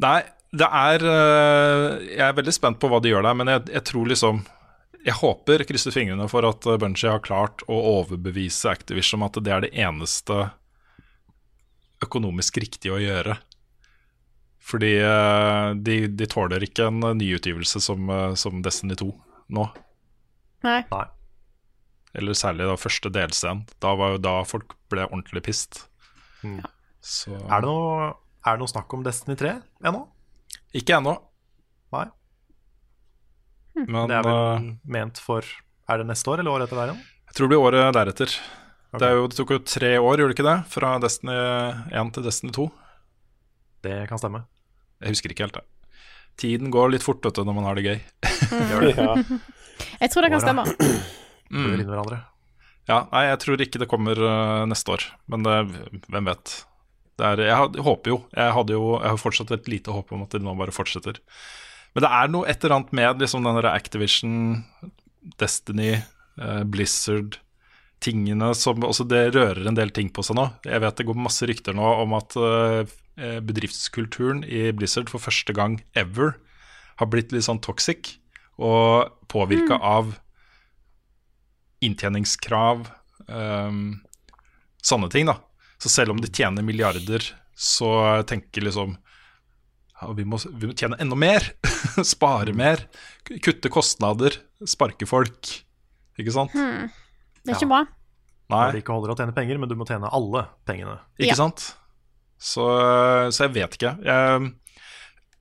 Nei, 0.00 0.18
det 0.54 0.68
er 0.68 1.02
øh, 1.02 2.06
Jeg 2.06 2.22
er 2.28 2.36
veldig 2.38 2.54
spent 2.54 2.78
på 2.80 2.88
hva 2.92 3.00
de 3.02 3.10
gjør 3.10 3.26
der, 3.26 3.34
men 3.36 3.50
jeg, 3.52 3.64
jeg 3.74 3.84
tror 3.90 4.06
liksom 4.08 4.44
Jeg 5.04 5.16
håper, 5.18 5.64
krysser 5.68 5.92
fingrene 5.94 6.28
for 6.30 6.46
at 6.48 6.64
Bunji 6.80 7.08
har 7.10 7.20
klart 7.24 7.62
å 7.68 7.76
overbevise 7.98 8.70
Activision 8.70 9.20
om 9.22 9.26
at 9.28 9.38
det 9.44 9.52
er 9.54 9.60
det 9.66 9.72
eneste 9.74 10.50
økonomisk 12.04 12.58
riktige 12.62 12.94
å 12.94 13.00
gjøre. 13.02 13.36
Fordi 14.68 14.92
de, 15.82 15.94
de 16.12 16.26
tåler 16.30 16.62
ikke 16.66 16.88
en 16.90 17.00
nyutgivelse 17.18 17.80
som, 17.82 18.10
som 18.38 18.60
Destiny 18.62 18.94
2 19.00 19.08
nå. 19.56 19.64
Nei. 20.66 20.80
Nei. 20.92 21.04
Eller 22.16 22.36
særlig 22.38 22.68
da 22.68 22.76
første 22.80 23.10
delscenen. 23.12 23.66
Da 23.82 23.92
var 23.98 24.14
jo 24.16 24.20
da 24.24 24.34
folk 24.48 24.74
ble 24.92 25.04
ordentlig 25.10 25.42
pissed. 25.48 25.82
Mm. 26.42 26.62
Så 27.04 27.34
Er 27.36 27.62
det 27.62 27.68
noe, 27.68 28.12
er 28.46 28.56
det 28.56 28.62
noe 28.62 28.70
snakk 28.70 28.94
om 28.96 29.04
Destiny 29.06 29.36
3 29.38 29.56
ennå? 29.90 30.04
Ikke 30.78 30.96
ennå. 30.98 31.14
Nei. 31.94 32.06
Men 33.78 34.08
Det 34.10 34.16
er 34.18 34.26
vel 34.26 34.34
øh, 34.34 34.64
ment 34.90 35.20
for 35.22 35.46
Er 35.88 36.00
det 36.00 36.08
neste 36.08 36.32
år 36.32 36.40
eller 36.42 36.50
året 36.50 36.66
etter 36.66 36.80
der 36.80 36.90
igjen? 36.90 37.04
Jeg 37.28 37.36
tror 37.36 37.46
det 37.46 37.52
blir 37.52 37.62
året 37.68 37.94
deretter. 37.94 38.34
Det, 38.88 39.04
er 39.04 39.14
jo, 39.14 39.26
det 39.28 39.36
tok 39.36 39.50
jo 39.52 39.58
tre 39.68 39.90
år, 40.00 40.16
gjorde 40.16 40.32
det 40.32 40.36
ikke 40.38 40.48
det? 40.48 40.58
Fra 40.72 40.94
Destiny 41.02 41.36
1 41.92 42.12
til 42.16 42.24
Destiny 42.24 42.52
2. 42.56 42.66
Det 43.84 43.98
kan 44.08 44.20
stemme. 44.20 44.42
Jeg 45.04 45.14
husker 45.14 45.32
ikke 45.34 45.44
helt 45.46 45.58
det. 45.60 45.64
Tiden 46.38 46.72
går 46.74 46.92
litt 46.94 47.04
fort 47.04 47.22
vet 47.24 47.36
du, 47.36 47.44
når 47.46 47.56
man 47.56 47.68
har 47.68 47.78
det 47.78 47.84
gøy. 47.86 47.98
Ja. 48.94 49.14
Jeg 50.02 50.10
tror 50.10 50.24
det 50.26 50.32
kan 50.32 50.42
stemme. 50.42 50.64
Flyr 51.48 51.80
inn 51.82 51.88
hverandre. 51.90 52.18
Ja, 52.88 53.02
nei, 53.12 53.22
jeg 53.28 53.38
tror 53.42 53.60
ikke 53.60 53.80
det 53.82 53.88
kommer 53.90 54.16
uh, 54.20 54.64
neste 54.68 54.94
år, 54.94 55.02
men 55.28 55.42
det, 55.44 55.56
hvem 56.08 56.28
vet. 56.30 56.52
Det 57.18 57.26
er, 57.26 57.42
jeg, 57.48 57.56
had- 57.58 57.74
jeg 57.76 57.84
håper 57.84 58.12
jo 58.12 58.18
jeg, 58.32 58.52
hadde 58.54 58.76
jo 58.76 58.84
jeg 58.94 59.10
har 59.10 59.18
fortsatt 59.20 59.50
et 59.56 59.68
lite 59.68 59.92
håp 59.92 60.12
om 60.14 60.22
at 60.24 60.32
det 60.36 60.40
nå 60.44 60.54
bare 60.56 60.72
fortsetter. 60.72 61.18
Men 61.96 62.04
det 62.04 62.10
er 62.20 62.30
noe 62.30 62.46
et 62.48 62.62
eller 62.64 62.76
annet 62.78 62.94
med 62.96 63.24
liksom 63.24 63.44
den 63.48 63.58
der 63.58 63.68
Activision, 63.72 64.38
Destiny, 65.40 65.98
uh, 66.40 66.62
Blizzard 66.64 67.40
Tingene 67.98 68.52
som 68.54 68.84
også 68.86 69.02
Det 69.10 69.24
rører 69.34 69.64
en 69.66 69.74
del 69.74 69.90
ting 69.90 70.06
på 70.14 70.22
seg 70.22 70.36
nå. 70.38 70.44
Jeg 70.62 70.78
vet 70.84 71.00
det 71.00 71.06
går 71.08 71.16
masse 71.18 71.48
rykter 71.50 71.74
nå 71.74 71.82
om 72.04 72.12
at 72.14 72.36
uh, 72.38 72.84
bedriftskulturen 73.42 74.44
i 74.46 74.68
Blizzard 74.76 75.10
for 75.10 75.18
første 75.18 75.50
gang 75.56 75.80
ever 75.98 76.36
har 77.00 77.10
blitt 77.10 77.32
litt 77.34 77.46
sånn 77.48 77.58
toxic 77.64 78.12
og 78.58 79.10
påvirka 79.30 79.80
av 79.82 80.14
inntjeningskrav, 81.84 82.88
um, 83.28 84.00
sånne 84.82 85.10
ting, 85.12 85.28
da. 85.30 85.36
Så 85.78 85.90
selv 85.92 86.14
om 86.14 86.20
de 86.22 86.30
tjener 86.34 86.64
milliarder, 86.66 87.22
så 87.58 87.90
tenker 88.26 88.64
liksom 88.66 88.96
ja, 90.00 90.08
vi, 90.14 90.24
må, 90.26 90.38
vi 90.54 90.68
må 90.70 90.74
tjene 90.78 90.98
enda 91.02 91.16
mer. 91.18 91.42
Spare 92.06 92.52
mer. 92.54 92.84
Kutte 93.42 93.70
kostnader. 93.70 94.36
Sparke 94.66 95.06
folk. 95.10 95.48
Ikke 96.18 96.34
sant? 96.34 96.54
Det 96.54 97.50
er 97.50 97.56
ikke 97.58 97.70
bra. 97.70 97.80
Nei, 98.48 98.62
Det 98.72 98.80
ikke 98.84 98.94
holder 98.94 99.12
å 99.12 99.16
tjene 99.18 99.34
penger, 99.36 99.58
men 99.60 99.68
du 99.70 99.74
må 99.78 99.86
tjene 99.88 100.08
alle 100.14 100.44
pengene. 100.66 101.00
ikke 101.18 101.32
Ja. 101.34 101.38
sant? 101.42 101.66
Så, 102.38 102.64
så 103.34 103.44
jeg 103.48 103.54
vet 103.56 103.74
ikke. 103.74 103.90
Jeg, 104.06 104.52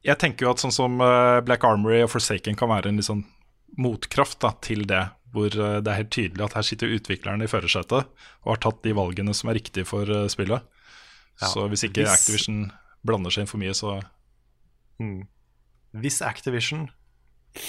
jeg 0.10 0.20
tenker 0.26 0.48
jo 0.48 0.52
at 0.56 0.62
sånn 0.64 0.74
som 0.74 0.98
eh, 1.06 1.38
Black 1.46 1.64
Armory 1.70 2.02
og 2.04 2.10
Forsaken 2.12 2.58
kan 2.58 2.72
være 2.74 2.90
en 2.90 2.98
litt 2.98 3.06
sånn 3.08 3.22
motkraft 3.78 4.40
da, 4.42 4.52
til 4.66 4.86
det. 4.90 5.04
Hvor 5.36 5.48
eh, 5.52 5.80
det 5.84 5.92
er 5.92 5.98
helt 6.02 6.12
tydelig 6.16 6.46
at 6.46 6.54
her 6.58 6.62
sitter 6.66 6.94
utviklerne 6.96 7.44
i 7.44 7.52
førersetet 7.52 8.06
og 8.08 8.52
har 8.54 8.62
tatt 8.64 8.82
de 8.84 8.94
valgene 8.96 9.34
som 9.36 9.50
er 9.52 9.58
riktige 9.60 9.86
for 9.86 10.04
eh, 10.10 10.28
spillet. 10.32 10.64
Ja, 11.42 11.48
Så 11.52 11.68
hvis 11.70 11.84
ikke 11.84 12.06
hvis- 12.06 12.14
Activision 12.16 12.72
blander 13.06 13.30
seg 13.32 13.42
inn 13.46 13.52
for 13.52 13.58
mye, 13.62 13.74
så 13.78 13.98
Mm. 15.00 15.28
Hvis 15.94 16.22
Activision 16.26 16.88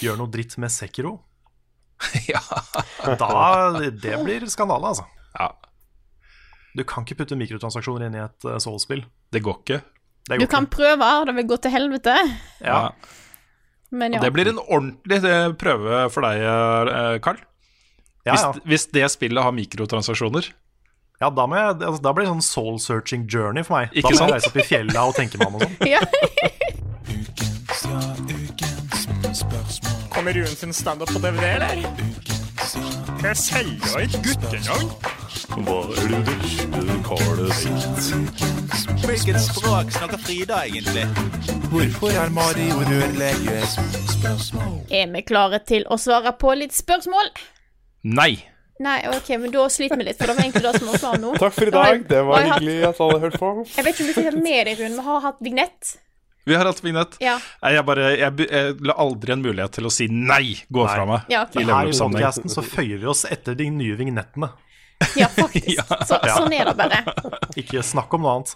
gjør 0.01 0.17
noe 0.17 0.31
dritt 0.33 0.57
med 0.57 0.71
Sekiro, 0.73 1.19
Ja. 2.31 2.39
da 3.19 3.79
Det 3.91 4.15
blir 4.25 4.47
skandale, 4.49 4.87
altså. 4.93 5.05
ja. 5.37 5.51
Du 6.77 6.83
kan 6.85 7.03
ikke 7.05 7.17
putte 7.21 7.35
mikrotransaksjoner 7.37 8.07
inn 8.07 8.15
i 8.15 8.23
et 8.23 8.45
uh, 8.45 8.57
Soul-spill. 8.61 9.03
Det 9.33 9.41
går 9.43 9.57
ikke. 9.61 9.79
Det 10.29 10.37
Du 10.39 10.45
går 10.45 10.51
kan 10.51 10.65
ikke. 10.67 10.75
prøve, 10.77 11.07
det 11.25 11.35
vil 11.35 11.47
gå 11.49 11.57
til 11.61 11.71
helvete. 11.73 12.15
Ja. 12.61 12.91
Men 13.91 14.13
ja. 14.13 14.19
Og 14.19 14.25
det 14.27 14.33
blir 14.35 14.49
en 14.51 14.59
ordentlig 14.61 15.17
eh, 15.25 15.47
prøve 15.57 16.03
for 16.13 16.21
deg, 16.27 16.43
eh, 16.45 17.15
Carl. 17.25 17.39
Ja, 18.27 18.33
Hvis, 18.35 18.43
ja. 18.43 18.51
hvis 18.69 18.85
det 18.93 19.05
spillet 19.15 19.41
har 19.43 19.53
mikrotransaksjoner. 19.55 20.51
ja 21.23 21.29
da, 21.33 21.45
må 21.49 21.55
jeg, 21.57 21.79
altså, 21.81 22.01
da 22.03 22.11
blir 22.13 22.27
det 22.27 22.33
sånn 22.35 22.45
soul-searching 22.45 23.23
journey 23.31 23.63
for 23.65 23.79
meg. 23.79 23.89
Ikke 23.95 24.11
da 24.11 24.13
må 24.13 24.19
sant? 24.19 24.29
jeg 24.29 24.35
reise 24.37 24.51
opp 24.51 24.59
i 24.59 24.67
fjellet 24.67 24.99
og 25.01 25.15
tenke 25.17 25.39
meg 25.41 25.47
om 25.47 25.55
og 25.57 25.61
sånn. 25.65 25.75
Ja. 25.95 26.01
Kommer 30.13 30.33
Ruen 30.33 30.47
sin 30.47 30.73
standup 30.73 31.09
på 31.13 31.19
DVD, 31.23 31.43
eller? 31.55 31.75
Jeg 33.23 33.35
selger 33.39 34.03
ikke 34.05 34.21
guttenavn. 34.27 34.91
Hva 35.49 35.77
er 35.97 36.11
det 36.11 36.19
verste 36.27 36.97
Carl 37.05 37.39
har? 37.49 38.01
Hvilket 39.01 39.39
språk 39.41 39.89
snakker 39.95 40.21
Frida 40.21 40.59
egentlig? 40.67 41.05
Hvorfor 41.71 42.13
er 42.13 42.29
Mario 42.33 42.83
rørlegger? 42.85 43.65
Er 44.93 45.09
vi 45.15 45.23
klare 45.25 45.59
til 45.65 45.87
å 45.89 45.97
svare 45.97 46.35
på 46.37 46.53
litt 46.59 46.75
spørsmål? 46.77 47.31
Nei! 48.05 48.35
Nei, 48.79 48.99
ok, 49.11 49.33
men 49.41 49.51
da 49.51 49.65
sliter 49.73 49.99
vi 49.99 50.05
litt, 50.07 50.19
for 50.21 50.29
det 50.29 50.37
var 50.37 50.45
egentlig 50.45 50.63
det 50.67 50.75
som 50.77 50.91
var 50.91 51.01
planen 51.01 51.25
nå. 51.25 51.33
Takk 51.41 51.57
for 51.57 51.71
i 51.71 51.73
dag. 51.73 52.05
Det 52.13 52.21
var 52.29 52.45
hyggelig 52.51 52.77
at 52.91 53.01
alle 53.07 53.17
hørte 53.25 53.41
på. 53.41 53.49
Jeg 53.73 53.87
vet 53.89 53.97
ikke 53.97 54.05
om 54.05 54.13
du 54.13 54.19
fikk 54.21 54.37
med 54.37 54.69
deg, 54.69 54.79
Rune. 54.79 54.93
Vi 54.99 55.07
har 55.09 55.25
hatt 55.25 55.43
vignett. 55.49 55.91
Vi 56.47 56.55
har 56.55 56.69
hatt 56.69 56.79
vignett. 56.85 57.17
Ja. 57.21 57.35
Nei, 57.65 57.73
jeg 57.75 57.85
bare 57.89 58.07
jeg, 58.13 58.47
jeg 58.47 58.79
la 58.87 58.95
aldri 59.01 59.35
en 59.35 59.43
mulighet 59.43 59.75
til 59.75 59.89
å 59.89 59.91
si 59.93 60.07
nei, 60.13 60.55
gå 60.69 60.85
Nei. 60.85 60.93
fra 60.93 61.09
meg. 61.09 61.27
Ja, 61.33 61.43
okay. 61.49 61.61
i 61.61 61.65
Her 61.65 61.73
level 61.73 61.91
i 61.91 61.97
up-sammenheng. 61.97 62.53
så 62.55 62.63
føyer 62.65 63.01
vi 63.01 63.09
oss 63.11 63.25
etter 63.27 63.57
de 63.59 63.67
nye 63.73 63.97
vignettene. 63.99 64.53
Ja, 65.15 65.29
faktisk. 65.31 65.81
Så, 66.09 66.19
sånn 66.35 66.53
er 66.55 66.69
det 66.69 66.75
bare. 66.79 67.01
Ikke 67.59 67.83
snakk 67.85 68.13
om 68.15 68.25
noe 68.25 68.37
annet. 68.39 68.55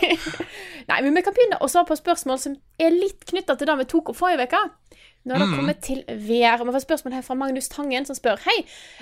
Nei, 0.90 0.98
men 1.02 1.16
vi 1.16 1.22
kan 1.26 1.34
begynne 1.34 1.58
å 1.60 1.68
svare 1.70 1.88
på 1.88 1.98
spørsmål 1.98 2.40
som 2.42 2.56
er 2.82 2.94
litt 2.94 3.26
knytta 3.28 3.56
til 3.58 3.68
det 3.68 3.78
vi 3.82 3.88
tok 3.90 4.12
opp 4.12 4.18
forrige 4.20 4.46
uke. 4.46 4.62
Når 5.26 5.42
det 5.42 5.46
kommer 5.56 5.74
til 5.82 6.02
VR. 6.06 6.60
Vi 6.62 6.70
får 6.70 6.84
spørsmål 6.84 7.16
her 7.16 7.24
fra 7.26 7.34
Magnus 7.34 7.66
Tangen, 7.72 8.04
som 8.06 8.14
spør 8.14 8.38
Hei. 8.44 8.60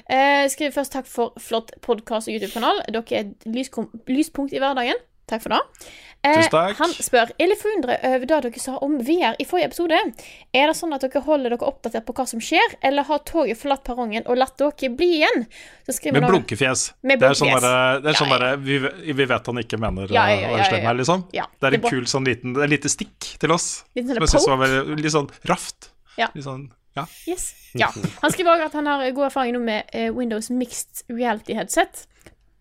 Eh, 0.08 0.46
skriver 0.48 0.72
først 0.72 0.94
takk 0.96 1.10
for 1.10 1.34
flott 1.36 1.74
podkast 1.84 2.30
og 2.30 2.38
YouTube-kanal. 2.38 2.80
Dere 2.88 3.18
er 3.18 3.26
et 3.26 3.44
lyspunkt 4.08 4.56
i 4.56 4.62
hverdagen. 4.62 5.02
Takk 5.28 5.44
for 5.44 5.52
det. 5.52 5.60
Eh, 6.24 6.38
Tusen 6.38 6.50
takk. 6.54 6.76
Han 6.78 6.92
spør 6.96 7.30
Er 7.38 7.48
litt 7.50 7.60
forundret 7.60 8.04
over 8.08 8.24
det 8.30 8.38
dere 8.46 8.60
sa 8.62 8.78
om 8.80 8.94
VR 9.04 9.34
i 9.38 9.44
forrige 9.44 9.66
episode. 9.68 9.98
Er 10.56 10.70
det 10.70 10.76
sånn 10.78 10.94
at 10.96 11.02
dere 11.04 11.20
holder 11.26 11.52
dere 11.52 11.68
oppdatert 11.68 12.06
på 12.08 12.14
hva 12.16 12.24
som 12.30 12.40
skjer, 12.40 12.76
eller 12.82 13.04
har 13.04 13.18
toget 13.28 13.58
forlatt 13.60 13.84
perrongen 13.84 14.24
og 14.26 14.38
latt 14.40 14.56
dere 14.56 14.88
bli 14.96 15.10
igjen? 15.20 15.44
Så 15.84 15.98
Med 16.12 16.24
blunkefjes. 16.24 16.92
Med 17.02 17.20
Det 17.20 17.28
er 17.28 17.34
sånn 17.36 17.52
derre- 17.52 18.00
det 18.02 18.08
er 18.14 18.18
sånn 18.18 18.32
derre 18.32 18.56
vi, 18.56 18.78
vi 19.12 19.24
vet 19.24 19.46
han 19.46 19.60
ikke 19.60 19.78
mener 19.78 20.08
Ja, 20.08 20.26
ja, 20.28 20.34
eh, 20.34 20.40
ja, 20.40 20.48
å 20.48 20.56
være 20.56 20.70
slem 20.70 20.86
her, 20.88 20.94
liksom. 20.94 21.26
Det 21.30 21.38
er 21.68 21.74
en 21.74 21.80
det 21.80 21.90
kul 21.90 22.04
sånn 22.06 22.24
liten 22.24 22.56
Et 22.64 22.70
lite 22.70 22.88
stikk 22.88 23.38
til 23.38 23.52
oss. 23.52 23.84
Litt 23.94 24.06
sånn 24.08 24.26
Som 24.28 24.40
jeg 24.40 24.58
var 24.58 24.66
veldig, 24.66 24.98
litt 25.04 25.12
sånn 25.12 25.30
raft. 25.44 25.90
Ja. 26.16 26.28
Litt 26.34 26.44
sånn, 26.44 26.70
ja. 26.96 27.04
Yes. 27.26 27.52
Ja. 27.74 27.88
Han 28.22 28.30
skriver 28.32 28.54
òg 28.56 28.64
at 28.66 28.72
han 28.72 28.86
har 28.86 29.10
god 29.10 29.26
erfaring 29.26 29.52
nå 29.52 29.60
med 29.60 29.84
eh, 29.92 30.10
Windows 30.10 30.48
Mixed 30.48 31.02
Reality 31.10 31.52
Headset. 31.54 32.06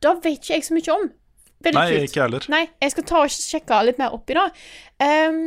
Da 0.01 0.16
vet 0.16 0.41
ikke 0.41 0.55
jeg 0.57 0.64
så 0.68 0.74
mye 0.76 0.91
om. 0.99 1.11
Veldig 1.64 1.78
Nei, 1.80 1.86
kult. 1.93 2.03
ikke 2.09 2.20
jeg 2.20 2.24
heller. 2.28 2.45
Nei, 2.51 2.64
jeg 2.84 2.91
skal 2.91 3.05
ta 3.07 3.22
og 3.24 3.32
sjekke 3.32 3.78
litt 3.88 4.01
mer 4.01 4.16
opp 4.18 4.30
i 4.34 4.36
det. 4.39 4.47
Um, 5.03 5.38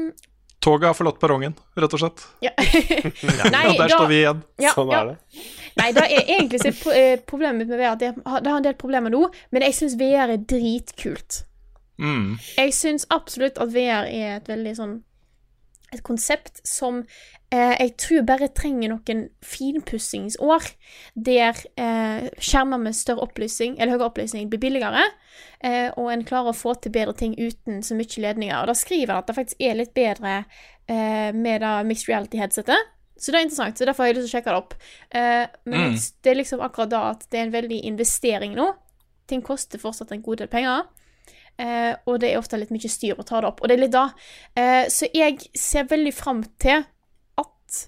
Toget 0.66 0.88
har 0.88 0.94
forlatt 0.98 1.18
perrongen, 1.22 1.52
rett 1.78 1.92
og 1.94 2.00
slett. 2.00 2.22
ja. 2.46 2.50
Nei, 2.56 3.64
Og 3.68 3.76
der 3.76 3.82
da- 3.84 3.88
står 3.92 4.08
vi 4.10 4.20
igjen. 4.22 4.40
Ja, 4.64 4.72
Sånn 4.74 4.90
ja. 4.90 5.00
er 5.02 5.10
det. 5.12 5.42
Nei, 5.76 5.90
det 5.92 6.04
er 6.06 6.30
egentlig 6.38 6.62
så 6.64 6.92
eh, 6.96 7.18
problemet 7.28 7.68
med 7.68 7.76
VR 7.78 7.92
at 7.92 8.00
det 8.00 8.14
har, 8.24 8.40
det 8.40 8.48
har 8.50 8.56
en 8.62 8.64
del 8.64 8.78
problemer 8.80 9.12
nå, 9.12 9.26
men 9.52 9.66
jeg 9.68 9.76
syns 9.76 9.98
VR 10.00 10.32
er 10.32 10.40
dritkult. 10.48 11.42
Mm. 12.00 12.38
Jeg 12.56 12.72
syns 12.76 13.04
absolutt 13.12 13.60
at 13.62 13.70
VR 13.76 14.08
er 14.08 14.38
et 14.40 14.48
veldig 14.50 14.72
sånn 14.80 14.96
Et 15.94 16.02
konsept 16.02 16.60
som 16.66 17.04
eh, 17.52 17.74
jeg 17.78 17.92
tror 18.02 18.24
bare 18.26 18.48
trenger 18.48 18.90
noen 18.90 19.28
finpussingsår, 19.44 20.66
der 21.14 21.60
eh, 21.78 22.26
skjermer 22.42 22.80
med 22.82 22.96
større 22.98 23.22
opplysning, 23.26 23.76
eller 23.78 23.94
høyere 23.94 24.08
opplysning, 24.10 24.48
blir 24.50 24.60
billigere, 24.62 25.04
eh, 25.62 25.90
og 25.96 26.10
en 26.12 26.24
klarer 26.26 26.50
å 26.52 26.56
få 26.58 26.74
til 26.82 26.92
bedre 26.96 27.14
ting 27.16 27.36
uten 27.38 27.82
så 27.86 27.94
mye 27.98 28.22
ledninger. 28.26 28.56
Og 28.60 28.66
da 28.72 28.74
skriver 28.74 29.14
han 29.14 29.22
at 29.22 29.30
det 29.30 29.38
faktisk 29.38 29.62
er 29.62 29.78
litt 29.78 29.94
bedre 29.96 30.34
eh, 30.88 31.30
med 31.32 31.62
det 31.62 31.74
mixed 31.86 32.10
reality-headsetet. 32.10 32.92
Så 33.16 33.32
det 33.32 33.38
er 33.38 33.46
interessant, 33.46 33.78
så 33.78 33.86
derfor 33.88 34.04
har 34.04 34.10
jeg 34.10 34.18
lyst 34.18 34.26
til 34.26 34.34
å 34.34 34.36
sjekke 34.36 34.52
det 34.52 34.60
opp. 34.60 34.74
Eh, 35.10 35.46
men 35.70 35.86
Mm. 35.94 35.96
det 36.22 36.30
er 36.30 36.40
liksom 36.42 36.60
akkurat 36.60 36.90
da 36.92 37.02
at 37.14 37.24
det 37.30 37.38
er 37.40 37.46
en 37.46 37.54
veldig 37.54 37.78
investering 37.88 38.54
nå. 38.58 38.74
Ting 39.26 39.40
koster 39.42 39.78
fortsatt 39.78 40.12
en 40.12 40.22
god 40.22 40.42
del 40.42 40.48
penger. 40.48 40.84
Eh, 41.58 41.94
og 42.06 42.18
det 42.20 42.32
er 42.32 42.38
ofte 42.40 42.58
litt 42.60 42.70
mye 42.74 42.90
styr 42.92 43.16
å 43.18 43.24
ta 43.24 43.40
det 43.40 43.48
opp. 43.48 43.62
Og 43.62 43.68
det 43.70 43.76
er 43.78 43.84
litt 43.86 43.94
da. 43.94 44.08
Eh, 44.56 44.84
så 44.92 45.08
jeg 45.14 45.38
ser 45.56 45.86
veldig 45.88 46.12
fram 46.14 46.42
til 46.60 46.82
at 47.40 47.78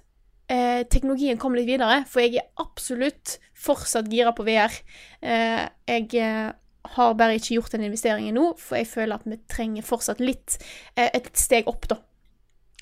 eh, 0.48 0.84
teknologien 0.88 1.36
kommer 1.40 1.60
litt 1.60 1.68
videre, 1.68 2.04
for 2.08 2.24
jeg 2.24 2.38
er 2.40 2.48
absolutt 2.64 3.36
fortsatt 3.58 4.08
gira 4.12 4.32
på 4.32 4.46
VR. 4.46 4.72
Eh, 5.20 5.66
jeg 5.90 6.08
eh, 6.22 6.50
har 6.94 7.14
bare 7.18 7.36
ikke 7.36 7.58
gjort 7.58 7.74
den 7.76 7.84
investeringen 7.90 8.36
nå, 8.38 8.54
for 8.56 8.78
jeg 8.80 8.88
føler 8.88 9.18
at 9.18 9.26
vi 9.28 9.36
trenger 9.52 9.84
fortsatt 9.84 10.22
litt 10.24 10.56
eh, 10.96 11.10
et 11.12 11.28
steg 11.36 11.68
opp, 11.68 11.88
da. 11.90 11.98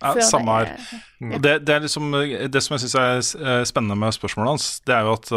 Ja, 0.05 0.13
samme 0.21 0.53
her. 0.61 0.75
er- 0.77 1.39
Det, 1.41 1.53
det, 1.67 1.73
er 1.75 1.81
liksom, 1.81 2.13
det 2.53 2.61
som 2.63 2.75
jeg 2.77 2.83
syns 2.85 3.33
er 3.41 3.65
spennende 3.65 3.97
med 3.97 4.13
spørsmålet 4.13 4.51
hans, 4.53 4.67
det 4.85 4.93
er 4.93 5.07
jo 5.09 5.15
at 5.17 5.31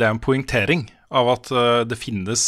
det 0.00 0.06
er 0.06 0.14
en 0.14 0.20
poengtering 0.24 0.86
av 1.12 1.28
at 1.34 1.50
det 1.90 1.98
finnes 2.00 2.46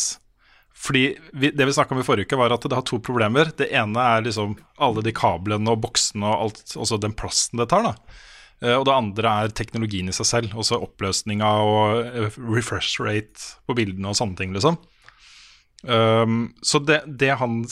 Fordi 0.80 1.04
vi, 1.36 1.50
Det 1.52 1.66
vi 1.68 1.72
snakka 1.76 1.94
om 1.94 2.00
i 2.00 2.06
forrige 2.06 2.30
uke, 2.30 2.38
var 2.40 2.54
at 2.54 2.64
det 2.64 2.76
har 2.76 2.86
to 2.88 2.98
problemer. 3.04 3.52
Det 3.56 3.68
ene 3.68 4.00
er 4.00 4.24
liksom 4.24 4.56
alle 4.80 5.04
de 5.04 5.12
kablene 5.12 5.68
og 5.68 5.82
boksene 5.84 6.24
og 6.24 6.46
alt, 6.46 6.62
altså 6.76 6.96
den 7.00 7.12
plassen 7.12 7.60
det 7.60 7.68
tar. 7.68 7.84
da 7.84 7.94
Eh, 8.60 8.76
Og 8.76 8.86
det 8.86 8.94
andre 8.94 9.34
er 9.44 9.54
teknologien 9.56 10.08
i 10.10 10.16
seg 10.16 10.28
selv. 10.28 10.56
Også 10.58 10.80
oppløsninga 10.80 11.50
og 11.64 12.08
eh, 12.10 12.40
refresh 12.50 13.00
rate 13.02 13.54
på 13.66 13.76
bildene 13.78 14.12
og 14.12 14.18
sånne 14.18 14.36
ting, 14.40 14.54
liksom. 14.56 14.80
Um, 15.80 16.50
så 16.60 16.76
det, 16.84 16.98
det 17.16 17.38
han 17.40 17.62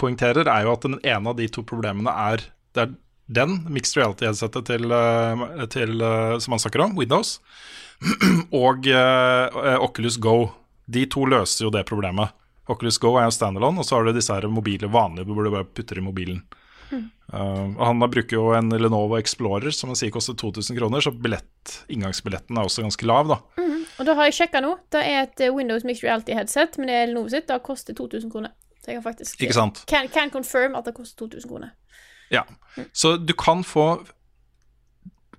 poengterer, 0.00 0.48
er 0.48 0.62
jo 0.64 0.70
at 0.72 0.86
den 0.86 0.96
ene 1.04 1.28
av 1.28 1.36
de 1.36 1.50
to 1.52 1.60
problemene 1.68 2.08
er 2.08 2.46
Det 2.72 2.80
er 2.80 2.94
den 3.28 3.58
mixed 3.68 3.98
reality-headsetet 3.98 4.70
eh, 4.72 6.38
som 6.40 6.54
han 6.54 6.62
snakker 6.62 6.80
om, 6.80 6.94
Windows, 6.96 7.42
og 8.64 8.88
uh, 8.88 9.76
Oculus 9.84 10.16
Go. 10.16 10.54
De 10.88 11.04
to 11.12 11.26
løser 11.28 11.66
jo 11.66 11.72
det 11.74 11.84
problemet. 11.84 12.32
Oculus 12.68 12.98
Go 13.00 13.14
er 13.16 13.28
jo 13.28 13.34
standalone, 13.34 13.80
og 13.80 13.88
så 13.88 13.96
har 13.96 14.06
du 14.06 14.16
disse 14.16 14.34
her 14.34 14.48
mobile 14.52 14.90
vanlige 14.92 15.28
hvor 15.28 15.46
du 15.46 15.52
bare 15.54 15.68
putter 15.68 16.00
i 16.00 16.04
mobilen. 16.04 16.42
Uh, 17.28 17.76
og 17.76 17.82
han 17.84 18.00
bruker 18.08 18.38
jo 18.38 18.44
en 18.56 18.72
Lenovo 18.72 19.18
Explorer 19.18 19.74
som 19.76 19.90
han 19.92 19.98
sier 20.00 20.12
koster 20.14 20.36
2000 20.38 20.78
kroner, 20.78 21.04
så 21.04 21.12
billett, 21.12 21.74
inngangsbilletten 21.92 22.56
er 22.56 22.68
også 22.68 22.86
ganske 22.86 23.08
lav, 23.08 23.28
da. 23.28 23.36
Mm. 23.60 23.82
Og 23.98 24.08
da 24.08 24.14
har 24.16 24.30
jeg 24.30 24.38
sjekka 24.38 24.62
nå. 24.64 24.76
Det 24.94 25.02
er 25.04 25.26
et 25.26 25.42
eh, 25.44 25.52
Windows 25.52 25.84
Mixed 25.84 26.06
Reality-headset, 26.06 26.78
men 26.80 26.88
det 26.88 26.96
er 26.96 27.10
Lenovo 27.10 27.32
sitt. 27.32 27.48
Det 27.50 27.58
koster 27.66 27.96
2000 27.98 28.32
kroner. 28.32 28.54
Så 28.78 28.92
jeg 28.92 29.00
kan 29.00 29.04
faktisk 29.04 29.42
Ikke 29.42 29.56
sant? 29.56 29.82
Can, 29.90 30.08
can 30.14 30.32
confirm 30.32 30.78
at 30.78 30.88
det 30.88 30.94
koster 30.96 31.26
2000 31.26 31.50
kroner. 31.50 31.74
Ja. 32.32 32.46
Så 32.92 33.16
du 33.16 33.34
kan 33.36 33.64
få 33.66 33.88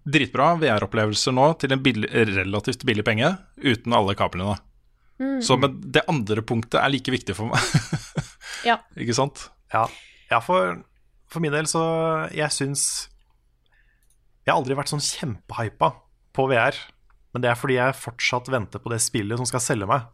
dritbra 0.09 0.55
VR-opplevelser 0.59 1.33
nå 1.35 1.51
til 1.61 1.73
en 1.73 1.81
billig, 1.83 2.09
relativt 2.11 2.83
billig 2.87 3.05
penge, 3.07 3.31
uten 3.61 3.95
alle 3.95 4.15
kablene. 4.17 4.57
Mm. 5.19 5.39
Så 5.43 5.57
men 5.59 5.79
det 5.91 6.05
andre 6.07 6.43
punktet 6.47 6.79
er 6.79 6.91
like 6.91 7.11
viktig 7.11 7.35
for 7.37 7.51
meg. 7.51 7.59
Ja. 8.65 8.75
Ikke 8.99 9.13
sant? 9.15 9.45
Ja, 9.71 9.85
ja 10.27 10.39
for, 10.43 10.81
for 11.31 11.39
min 11.39 11.53
del 11.53 11.67
så 11.69 11.81
Jeg 12.35 12.51
syns 12.51 12.81
Jeg 14.43 14.49
har 14.51 14.57
aldri 14.57 14.75
vært 14.75 14.91
sånn 14.91 15.03
kjempehypa 15.05 15.93
på 16.35 16.47
VR. 16.49 16.75
Men 17.31 17.45
det 17.45 17.51
er 17.51 17.59
fordi 17.59 17.77
jeg 17.77 17.95
fortsatt 17.95 18.49
venter 18.51 18.81
på 18.81 18.91
det 18.91 18.99
spillet 19.05 19.39
som 19.39 19.47
skal 19.47 19.63
selge 19.63 19.87
meg 19.87 20.07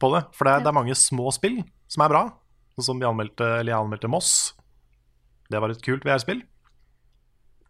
på 0.00 0.12
det. 0.14 0.22
For 0.36 0.46
det 0.46 0.52
er, 0.52 0.64
det 0.64 0.70
er 0.70 0.76
mange 0.76 0.96
små 0.96 1.32
spill 1.34 1.60
som 1.90 2.04
er 2.04 2.12
bra. 2.12 2.22
Sånn 2.76 2.92
som 2.92 3.00
vi 3.00 3.08
anmeldte, 3.08 3.46
eller 3.58 3.72
jeg 3.72 3.80
anmeldte 3.80 4.10
Moss. 4.12 4.32
Det 5.50 5.60
var 5.60 5.72
et 5.72 5.82
kult 5.84 6.04
VR-spill. 6.06 6.44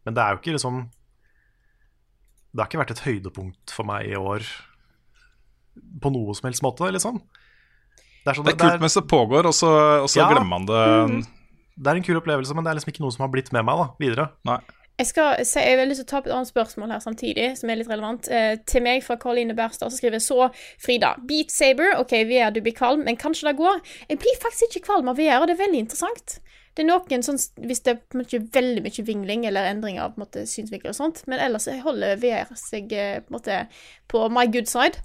Men 0.04 0.16
det 0.16 0.22
er 0.22 0.34
jo 0.34 0.40
ikke 0.40 0.54
liksom 0.54 0.82
Det 2.50 2.62
har 2.62 2.68
ikke 2.68 2.80
vært 2.80 2.92
et 2.96 3.04
høydepunkt 3.06 3.74
for 3.74 3.86
meg 3.88 4.10
i 4.10 4.18
år 4.18 4.46
på 6.02 6.12
noe 6.12 6.34
som 6.34 6.48
helst 6.48 6.62
måte, 6.64 6.90
liksom. 6.92 7.20
Det 8.24 8.32
er, 8.32 8.36
sånn, 8.36 8.44
Det 8.44 8.54
er 8.54 8.58
kult 8.60 8.82
mens 8.82 8.94
det 8.98 9.06
pågår, 9.08 9.46
og 9.48 9.54
så, 9.56 9.70
og 10.04 10.10
så 10.12 10.20
Ja. 10.20 10.28
glemmer 10.28 10.58
man 10.58 10.66
det. 10.68 11.24
det 11.80 11.86
er 11.88 11.96
en 11.96 12.02
kul 12.04 12.18
opplevelse, 12.20 12.54
men 12.54 12.64
det 12.64 12.70
er 12.70 12.76
liksom 12.80 12.92
ikke 12.92 13.00
noe 13.06 13.12
som 13.14 13.24
har 13.24 13.32
blitt 13.32 13.52
med 13.52 13.64
meg 13.64 13.80
da, 13.80 13.86
videre. 13.98 14.30
Nei. 14.44 14.58
Jeg, 15.00 15.06
skal, 15.06 15.38
jeg 15.40 15.76
vil 15.78 15.88
lyst 15.88 16.02
til 16.02 16.04
å 16.04 16.10
ta 16.10 16.18
opp 16.18 16.26
et 16.28 16.34
annet 16.36 16.50
spørsmål 16.50 16.90
her 16.92 17.00
samtidig, 17.00 17.46
som 17.56 17.70
er 17.72 17.78
litt 17.80 17.88
relevant. 17.88 18.28
Eh, 18.28 18.58
til 18.68 18.82
meg 18.84 19.00
fra 19.02 19.16
Karoline 19.16 19.54
Berstad, 19.56 19.88
som 19.88 19.96
skriver 19.96 20.20
så 20.20 20.50
Frida. 20.78 21.14
Beat 21.24 21.50
Saber, 21.54 21.94
OK, 21.96 22.12
VR, 22.28 22.50
du 22.52 22.60
blir 22.60 22.76
kvalm, 22.76 23.06
men 23.06 23.16
kanskje 23.16 23.48
det 23.48 23.56
går? 23.56 23.80
Jeg 24.10 24.20
blir 24.20 24.36
faktisk 24.42 24.76
ikke 24.76 24.84
kvalm 24.90 25.08
av 25.08 25.16
VR, 25.16 25.40
og 25.40 25.48
det 25.48 25.56
er 25.56 25.62
veldig 25.64 25.80
interessant. 25.86 26.36
Det 26.76 26.84
er 26.84 26.90
noen 26.90 27.24
sånn, 27.24 27.40
Hvis 27.64 27.80
det 27.86 27.94
er 27.94 28.02
på 28.04 28.18
en 28.18 28.20
måte 28.20 28.42
veldig 28.52 28.82
mye 28.84 29.06
vingling 29.08 29.46
eller 29.48 29.70
endring 29.72 29.98
av 29.98 30.12
på 30.12 30.20
en 30.20 30.26
måte, 30.26 30.44
synsvinkel 30.46 30.92
og 30.92 30.98
sånt, 31.00 31.24
men 31.26 31.40
ellers 31.40 31.66
holder 31.82 32.20
VR 32.20 32.52
seg 32.54 32.92
eh, 32.92 33.20
på, 33.24 33.32
en 33.32 33.38
måte, 33.38 33.68
på 34.06 34.28
my 34.28 34.44
good 34.52 34.68
side. 34.68 35.00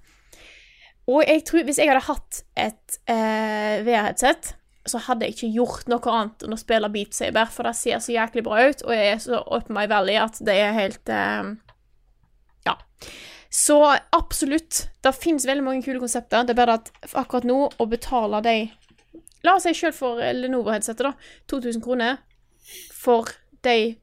Og 1.12 1.22
jeg 1.22 1.44
tror 1.46 1.66
hvis 1.68 1.80
jeg 1.82 1.92
hadde 1.92 2.06
hatt 2.08 2.40
et 2.58 3.00
eh, 3.12 3.84
VR-headset, 3.86 4.56
så 4.86 5.02
hadde 5.08 5.26
jeg 5.26 5.36
ikke 5.36 5.52
gjort 5.56 5.90
noe 5.90 6.14
annet 6.14 6.46
enn 6.46 6.56
å 6.56 6.62
spille 6.62 6.90
Beat 6.94 7.18
Saber, 7.18 7.50
for 7.50 7.68
det 7.68 7.76
ser 7.78 8.02
så 8.02 8.14
jæklig 8.14 8.46
bra 8.46 8.68
ut, 8.70 8.84
og 8.86 8.94
jeg 8.94 9.12
er 9.14 9.22
så 9.22 9.42
up 9.42 9.70
my 9.74 9.86
valley 9.90 10.18
at 10.22 10.38
det 10.46 10.58
er 10.62 10.78
helt 10.78 11.14
eh, 11.14 11.54
Ja. 12.66 12.78
Så 13.50 13.78
absolutt, 14.14 14.88
det 15.06 15.14
finnes 15.18 15.46
veldig 15.48 15.64
mange 15.64 15.86
kule 15.86 16.02
konsepter. 16.02 16.44
Det 16.44 16.56
er 16.56 16.60
bare 16.60 16.80
at 16.82 16.90
akkurat 17.14 17.46
nå, 17.48 17.60
å 17.70 17.88
betale 17.90 18.42
de 18.46 18.58
La 19.46 19.54
oss 19.60 19.68
si 19.68 19.76
selv 19.78 19.94
for 19.94 20.18
Lenovo-headsetet, 20.18 21.06
da. 21.06 21.12
2000 21.52 21.84
kroner 21.86 22.18
for 22.90 23.30
de 23.66 23.94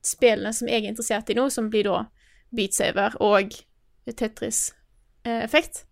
spillene 0.00 0.54
som 0.56 0.70
jeg 0.72 0.86
er 0.86 0.88
interessert 0.88 1.28
i 1.28 1.36
nå, 1.36 1.50
som 1.52 1.68
blir 1.72 1.84
da 1.84 1.98
Beat 2.56 2.72
Saber 2.78 3.18
og 3.20 3.52
Tetris-effekt. 4.08 5.84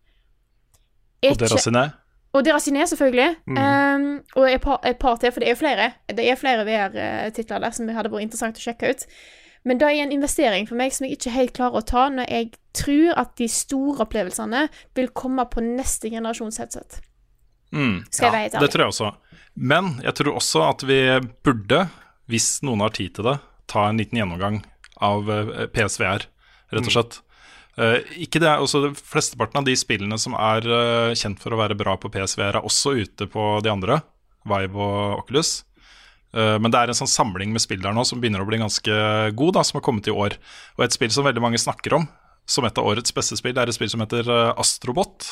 Og 1.27 1.41
Derasiné. 1.41 1.89
Og 2.37 2.45
Derasiné, 2.47 2.85
selvfølgelig. 2.87 3.29
Mm. 3.47 3.59
Um, 3.59 4.23
og 4.37 4.47
et 4.51 4.61
par, 4.61 4.81
et 4.87 4.99
par 5.01 5.17
til, 5.17 5.33
for 5.33 5.41
det 5.41 5.49
er 5.49 5.57
jo 5.57 5.61
flere. 5.63 5.91
Det 6.09 6.31
er 6.31 6.39
flere 6.39 6.65
VR-titler 6.69 7.65
der 7.65 7.75
som 7.75 7.89
hadde 7.89 8.13
vært 8.13 8.27
interessant 8.29 8.61
å 8.61 8.63
sjekke 8.63 8.93
ut. 8.93 9.07
Men 9.67 9.81
det 9.81 9.89
er 9.89 10.03
en 10.05 10.15
investering 10.15 10.69
for 10.69 10.79
meg 10.79 10.95
som 10.95 11.07
jeg 11.07 11.19
ikke 11.19 11.35
helt 11.35 11.55
klarer 11.57 11.81
å 11.81 11.87
ta, 11.87 12.07
når 12.13 12.31
jeg 12.31 12.51
tror 12.79 13.19
at 13.21 13.35
de 13.41 13.49
store 13.51 14.05
opplevelsene 14.07 14.67
vil 14.97 15.11
komme 15.17 15.45
på 15.51 15.65
neste 15.65 16.13
generasjons 16.13 16.61
headset. 16.63 17.01
Mm, 17.75 18.05
ærlig. 18.23 18.53
Det 18.55 18.71
tror 18.73 18.85
jeg 18.85 18.95
også. 18.95 19.11
Men 19.59 19.97
jeg 20.05 20.15
tror 20.21 20.39
også 20.39 20.65
at 20.69 20.85
vi 20.89 21.01
burde, 21.45 21.87
hvis 22.31 22.59
noen 22.65 22.85
har 22.87 22.95
tid 22.97 23.17
til 23.19 23.29
det, 23.29 23.39
ta 23.69 23.89
en 23.89 23.99
liten 24.01 24.21
gjennomgang 24.21 24.63
av 25.05 25.29
eh, 25.33 25.67
PSVR, 25.75 26.29
rett 26.73 26.87
og 26.87 26.95
slett. 26.95 27.19
Eh, 27.79 28.01
ikke 28.25 28.41
det, 28.43 28.51
også 28.59 28.81
det 28.83 28.93
Flesteparten 28.99 29.61
av 29.61 29.67
de 29.69 29.75
spillene 29.79 30.19
som 30.19 30.35
er 30.35 30.67
uh, 30.67 31.15
kjent 31.17 31.39
for 31.39 31.55
å 31.55 31.61
være 31.61 31.79
bra 31.79 31.95
på 32.01 32.11
PSVR, 32.11 32.59
er 32.59 32.67
også 32.67 32.97
ute 32.99 33.29
på 33.31 33.51
de 33.63 33.71
andre, 33.71 34.01
Vive 34.49 34.83
og 34.83 35.23
Oculus. 35.23 35.61
Uh, 36.35 36.59
men 36.59 36.73
det 36.75 36.81
er 36.81 36.91
en 36.91 36.99
sånn 36.99 37.11
samling 37.11 37.55
med 37.55 37.63
spill 37.63 37.83
der 37.85 37.95
nå 37.95 38.03
som 38.09 38.23
begynner 38.23 38.43
å 38.43 38.49
bli 38.49 38.59
ganske 38.61 38.97
god, 39.39 39.55
da, 39.61 39.67
som 39.67 39.79
har 39.79 39.87
kommet 39.87 40.11
i 40.11 40.15
år. 40.15 40.35
Og 40.79 40.87
et 40.87 40.97
spill 40.97 41.13
som 41.15 41.29
veldig 41.29 41.45
mange 41.45 41.63
snakker 41.63 42.01
om 42.01 42.09
som 42.49 42.65
et 42.65 42.81
av 42.81 42.89
årets 42.89 43.13
beste 43.15 43.37
spill, 43.37 43.59
er 43.61 43.69
et 43.69 43.77
spill 43.77 43.91
som 43.93 44.01
heter 44.01 44.25
Astrobot. 44.57 45.27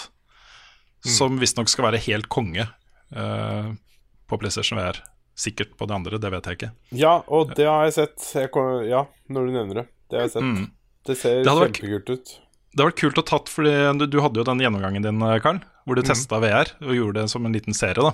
Som 1.07 1.39
visstnok 1.41 1.71
skal 1.71 1.87
være 1.87 2.01
helt 2.05 2.27
konge 2.29 2.67
på 3.09 4.39
PlayStation 4.43 4.77
VR. 4.77 4.99
Sikkert 5.33 5.73
på 5.81 5.89
de 5.89 5.95
andre, 5.97 6.21
det 6.21 6.29
vet 6.35 6.49
jeg 6.51 6.59
ikke. 6.59 6.69
Ja, 6.99 7.15
og 7.25 7.55
det 7.57 7.65
har 7.71 7.87
jeg 7.87 7.95
sett. 7.97 8.21
Jeg 8.37 8.51
kom, 8.53 8.83
ja, 8.85 9.07
når 9.33 9.49
du 9.49 9.55
nevner 9.55 9.81
det. 9.81 9.87
Det 10.11 10.19
har 10.19 10.27
jeg 10.27 10.35
sett. 10.35 10.45
Mm. 10.45 10.67
Det 11.07 11.17
ser 11.19 11.43
Det 11.43 11.51
hadde 11.51 11.65
vært- 11.69 11.81
kjempekult 11.81 12.11
ut. 12.17 12.35
Det 12.77 12.83
hadde 12.83 12.91
vært 12.93 13.01
kult 13.01 13.19
å 13.23 13.25
tatt, 13.25 13.49
fordi 13.49 13.73
du, 13.99 14.07
du 14.13 14.19
hadde 14.21 14.37
jo 14.37 14.45
den 14.45 14.61
gjennomgangen 14.61 15.05
din, 15.07 15.23
eh, 15.25 15.39
Karl, 15.41 15.63
hvor 15.87 15.97
du 15.97 16.03
mm. 16.03 16.09
testa 16.11 16.41
VR 16.43 16.75
og 16.85 16.93
gjorde 16.93 17.23
det 17.23 17.31
som 17.33 17.47
en 17.49 17.55
liten 17.57 17.73
serie. 17.73 18.03
da 18.03 18.13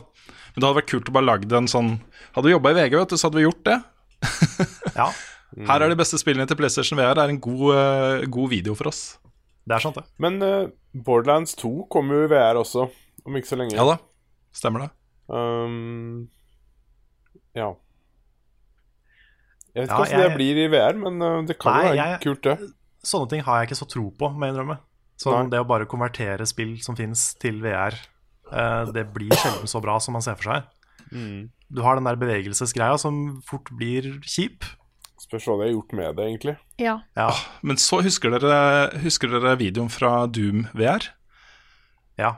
Men 0.54 0.60
det 0.60 0.68
hadde 0.68 0.78
vært 0.78 0.92
kult 0.92 1.10
å 1.10 1.14
bare 1.16 1.26
lage 1.26 1.50
en 1.56 1.66
sånn 1.66 1.96
Hadde 2.36 2.46
vi 2.46 2.54
jobba 2.54 2.70
i 2.70 2.76
VG, 2.78 2.94
vet 3.00 3.10
du, 3.10 3.16
så 3.18 3.28
hadde 3.28 3.40
vi 3.40 3.48
gjort 3.48 3.64
det. 3.66 3.78
Ja. 4.96 5.08
Her 5.68 5.82
er 5.84 5.90
de 5.92 5.96
beste 6.00 6.16
spillene 6.16 6.46
til 6.48 6.56
PlayStation 6.56 6.96
VR. 6.96 7.12
Det 7.18 7.24
er 7.26 7.32
en 7.34 7.40
god, 7.44 7.64
uh, 7.76 8.22
god 8.32 8.48
video 8.48 8.72
for 8.78 8.88
oss. 8.88 9.18
Det 9.68 9.76
er 9.76 9.82
sant, 9.84 9.98
det. 9.98 10.04
Men 10.22 10.38
uh, 10.40 10.70
Borderlands 10.96 11.52
2 11.60 11.72
kommer 11.92 12.22
jo 12.22 12.24
i 12.24 12.30
VR 12.32 12.56
også, 12.60 12.86
om 13.26 13.36
ikke 13.36 13.50
så 13.50 13.58
lenge. 13.60 13.76
Ja 13.76 13.84
da, 13.84 13.98
stemmer 14.56 14.86
det. 14.86 14.90
Um, 15.28 16.30
ja. 17.56 17.68
Jeg 19.72 19.84
vet 19.84 19.90
ikke 19.90 19.92
Ja, 19.92 20.00
hvordan 20.00 20.24
det 20.24 20.38
blir 20.38 20.62
i 20.62 20.70
VR, 20.72 20.98
men 21.04 21.20
uh, 21.20 21.42
det 21.48 21.58
kan 21.60 21.76
Nei, 21.76 21.82
jo 21.84 21.92
være 21.92 22.08
jeg- 22.14 22.22
kult, 22.24 22.42
det. 22.48 22.72
Sånne 23.02 23.30
ting 23.30 23.42
har 23.46 23.60
jeg 23.60 23.70
ikke 23.70 23.80
så 23.82 23.88
tro 23.90 24.08
på, 24.14 24.30
må 24.30 24.46
jeg 24.46 24.54
innrømme. 24.54 24.78
Sånn, 25.22 25.50
det 25.52 25.60
å 25.62 25.66
bare 25.68 25.88
konvertere 25.90 26.46
spill 26.48 26.76
som 26.82 26.96
fins, 26.98 27.32
til 27.42 27.60
VR, 27.62 27.94
eh, 28.50 28.92
det 28.94 29.06
blir 29.14 29.34
sjelden 29.34 29.70
så 29.70 29.82
bra 29.82 29.98
som 30.02 30.16
man 30.16 30.24
ser 30.24 30.38
for 30.38 30.50
seg. 30.50 30.70
Mm. 31.12 31.50
Du 31.72 31.82
har 31.84 31.98
den 31.98 32.08
der 32.08 32.18
bevegelsesgreia 32.20 32.98
som 33.00 33.40
fort 33.46 33.70
blir 33.78 34.16
kjip. 34.26 34.66
Spørs 35.22 35.46
hva 35.46 35.58
de 35.60 35.68
har 35.68 35.74
gjort 35.76 35.94
med 35.98 36.16
det, 36.18 36.28
egentlig. 36.30 36.56
Ja. 37.14 37.28
Men 37.62 37.78
så 37.78 38.00
husker 38.02 38.34
dere, 38.34 38.90
husker 39.04 39.30
dere 39.30 39.54
videoen 39.60 39.90
fra 39.92 40.24
Doom 40.26 40.66
VR? 40.74 41.06
Ja. 42.18 42.36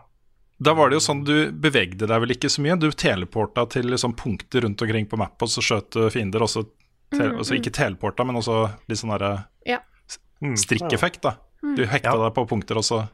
Da 0.65 0.75
var 0.77 0.91
det 0.91 1.01
jo 1.01 1.05
sånn, 1.07 1.25
du 1.27 1.51
bevegde 1.51 2.07
deg 2.09 2.23
vel 2.23 2.35
ikke 2.37 2.51
så 2.53 2.63
mye. 2.65 2.77
Du 2.79 2.91
teleporta 2.93 3.65
til 3.73 3.89
liksom 3.91 4.15
punkter 4.19 4.65
rundt 4.65 4.85
omkring 4.85 5.09
på 5.11 5.19
map, 5.21 5.41
og 5.43 5.51
så 5.51 5.65
skjøt 5.65 5.97
du 5.97 6.05
fiender. 6.15 6.45
Også, 6.45 6.67
te 7.15 7.25
Mm, 7.25 7.37
altså 7.39 7.55
ikke 7.55 7.71
teleporta, 7.75 8.25
men 8.27 8.41
også 8.41 8.57
litt 8.91 8.99
sånn 8.99 9.13
derre 9.15 9.33
Ja. 9.33 9.45
Strikkeffekt, 10.57 11.23
da. 11.23 11.37
Mm. 11.63 11.77
Du 11.77 11.85
hekta 11.87 12.17
deg 12.19 12.35
på 12.35 12.47
punkter, 12.49 12.77
også. 12.77 13.09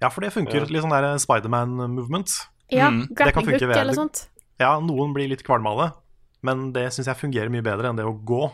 Ja, 0.00 0.08
for 0.10 0.20
det 0.20 0.32
funker 0.32 0.54
Ja. 0.62 0.64
litt 0.68 0.82
sånn 0.82 0.90
der 0.90 1.16
Spiderman-movement. 1.18 2.28
Ja, 2.70 2.90
Mm. 2.90 3.08
Det 3.08 3.16
kan 3.16 3.44
grappling 3.44 3.60
hook 3.60 3.76
eller 3.76 3.94
sånt. 3.94 4.28
Ja, 4.58 4.78
noen 4.80 5.12
blir 5.14 5.28
litt 5.28 5.44
kvalme 5.44 5.66
av 5.68 5.78
det, 5.78 5.92
men 6.42 6.72
det 6.72 6.88
syns 6.92 7.06
jeg 7.06 7.16
fungerer 7.16 7.48
mye 7.50 7.62
bedre 7.62 7.88
enn 7.90 7.96
det 7.96 8.04
å 8.04 8.14
gå 8.24 8.52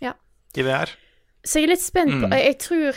Ja. 0.00 0.12
i 0.56 0.62
VR. 0.62 0.88
Så 1.44 1.54
jeg 1.60 1.64
er 1.64 1.68
litt 1.68 1.80
spent 1.80 2.10
på 2.10 2.26
Mm. 2.28 2.30
Jeg, 2.32 2.44
jeg 2.44 2.58
tror 2.58 2.94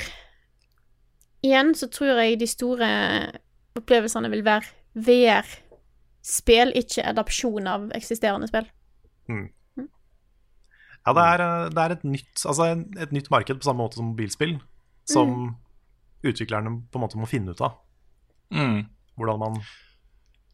Igjen 1.44 1.74
så 1.76 1.90
tror 1.92 2.16
jeg 2.24 2.40
de 2.40 2.46
store 2.48 3.34
opplevelsene 3.76 4.30
vil 4.32 4.44
være 4.44 4.64
VR-spill, 4.96 6.72
ikke 6.74 7.04
adopsjon 7.10 7.68
av 7.68 7.90
eksisterende 7.92 8.48
spill. 8.48 8.68
Mm. 9.30 9.50
Ja, 11.04 11.14
det 11.16 11.24
er, 11.34 11.44
eh, 11.44 11.70
det 11.74 11.84
er 11.84 11.96
et, 11.98 12.06
nytt, 12.08 12.46
altså 12.48 12.70
et 12.74 13.16
nytt 13.16 13.30
marked 13.34 13.60
på 13.60 13.68
samme 13.68 13.84
måte 13.84 14.00
som 14.00 14.12
mobilspill, 14.14 14.56
som 15.10 15.54
utviklerne 16.24 16.78
på 16.92 17.00
en 17.00 17.04
måte 17.04 17.20
må 17.20 17.28
finne 17.28 17.52
ut 17.52 17.64
av. 17.64 17.76
Mm. 18.54 18.86
Hvordan 19.20 19.42
man 19.42 19.60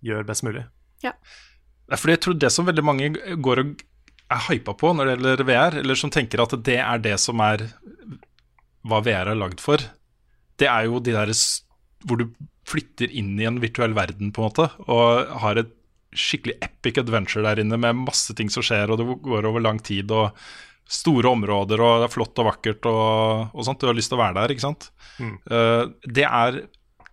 gjør 0.06 0.26
best 0.28 0.46
mulig. 0.48 0.66
Ja. 1.04 1.14
Fordi 1.90 2.16
jeg 2.16 2.24
tror 2.26 2.38
det 2.40 2.52
som 2.54 2.68
veldig 2.70 2.86
mange 2.86 3.12
går 3.42 3.64
og 3.64 3.86
er 4.30 4.46
hypa 4.50 4.76
på 4.78 4.92
når 4.94 5.08
det 5.08 5.16
gjelder 5.16 5.48
VR, 5.48 5.80
eller 5.82 5.98
som 5.98 6.14
tenker 6.14 6.44
at 6.44 6.54
det 6.66 6.78
er 6.82 7.02
det 7.02 7.16
som 7.22 7.42
er 7.44 7.66
hva 8.88 9.02
VR 9.06 9.34
er 9.34 9.40
lagd 9.40 9.62
for, 9.62 9.82
det 10.60 10.70
er 10.70 10.88
jo 10.88 11.02
de 11.04 11.16
der 11.16 11.34
hvor 12.08 12.20
du 12.22 12.30
flytter 12.70 13.12
inn 13.12 13.34
i 13.42 13.48
en 13.50 13.60
virtuell 13.62 13.96
verden, 13.98 14.32
på 14.32 14.44
en 14.44 14.50
måte, 14.52 14.68
og 14.86 15.34
har 15.44 15.60
et 15.60 15.74
skikkelig 16.16 16.58
epic 16.66 16.98
adventure 17.02 17.46
der 17.46 17.62
inne 17.62 17.78
med 17.80 18.04
masse 18.08 18.34
ting 18.38 18.50
som 18.54 18.66
skjer, 18.66 18.90
og 18.90 19.00
det 19.00 19.08
går 19.26 19.48
over 19.50 19.64
lang 19.64 19.82
tid, 19.86 20.12
og 20.12 20.36
store 20.90 21.30
områder, 21.30 21.82
og 21.86 22.02
det 22.02 22.10
er 22.10 22.14
flott 22.14 22.40
og 22.42 22.48
vakkert 22.50 22.88
og, 22.90 23.52
og 23.54 23.66
sånt. 23.66 23.82
Du 23.82 23.90
har 23.90 23.98
lyst 23.98 24.10
til 24.10 24.18
å 24.18 24.24
være 24.24 24.40
der, 24.40 24.54
ikke 24.56 24.66
sant? 24.66 24.90
Mm. 25.22 25.36
Uh, 25.46 25.84
det 26.10 26.26
er 26.26 26.64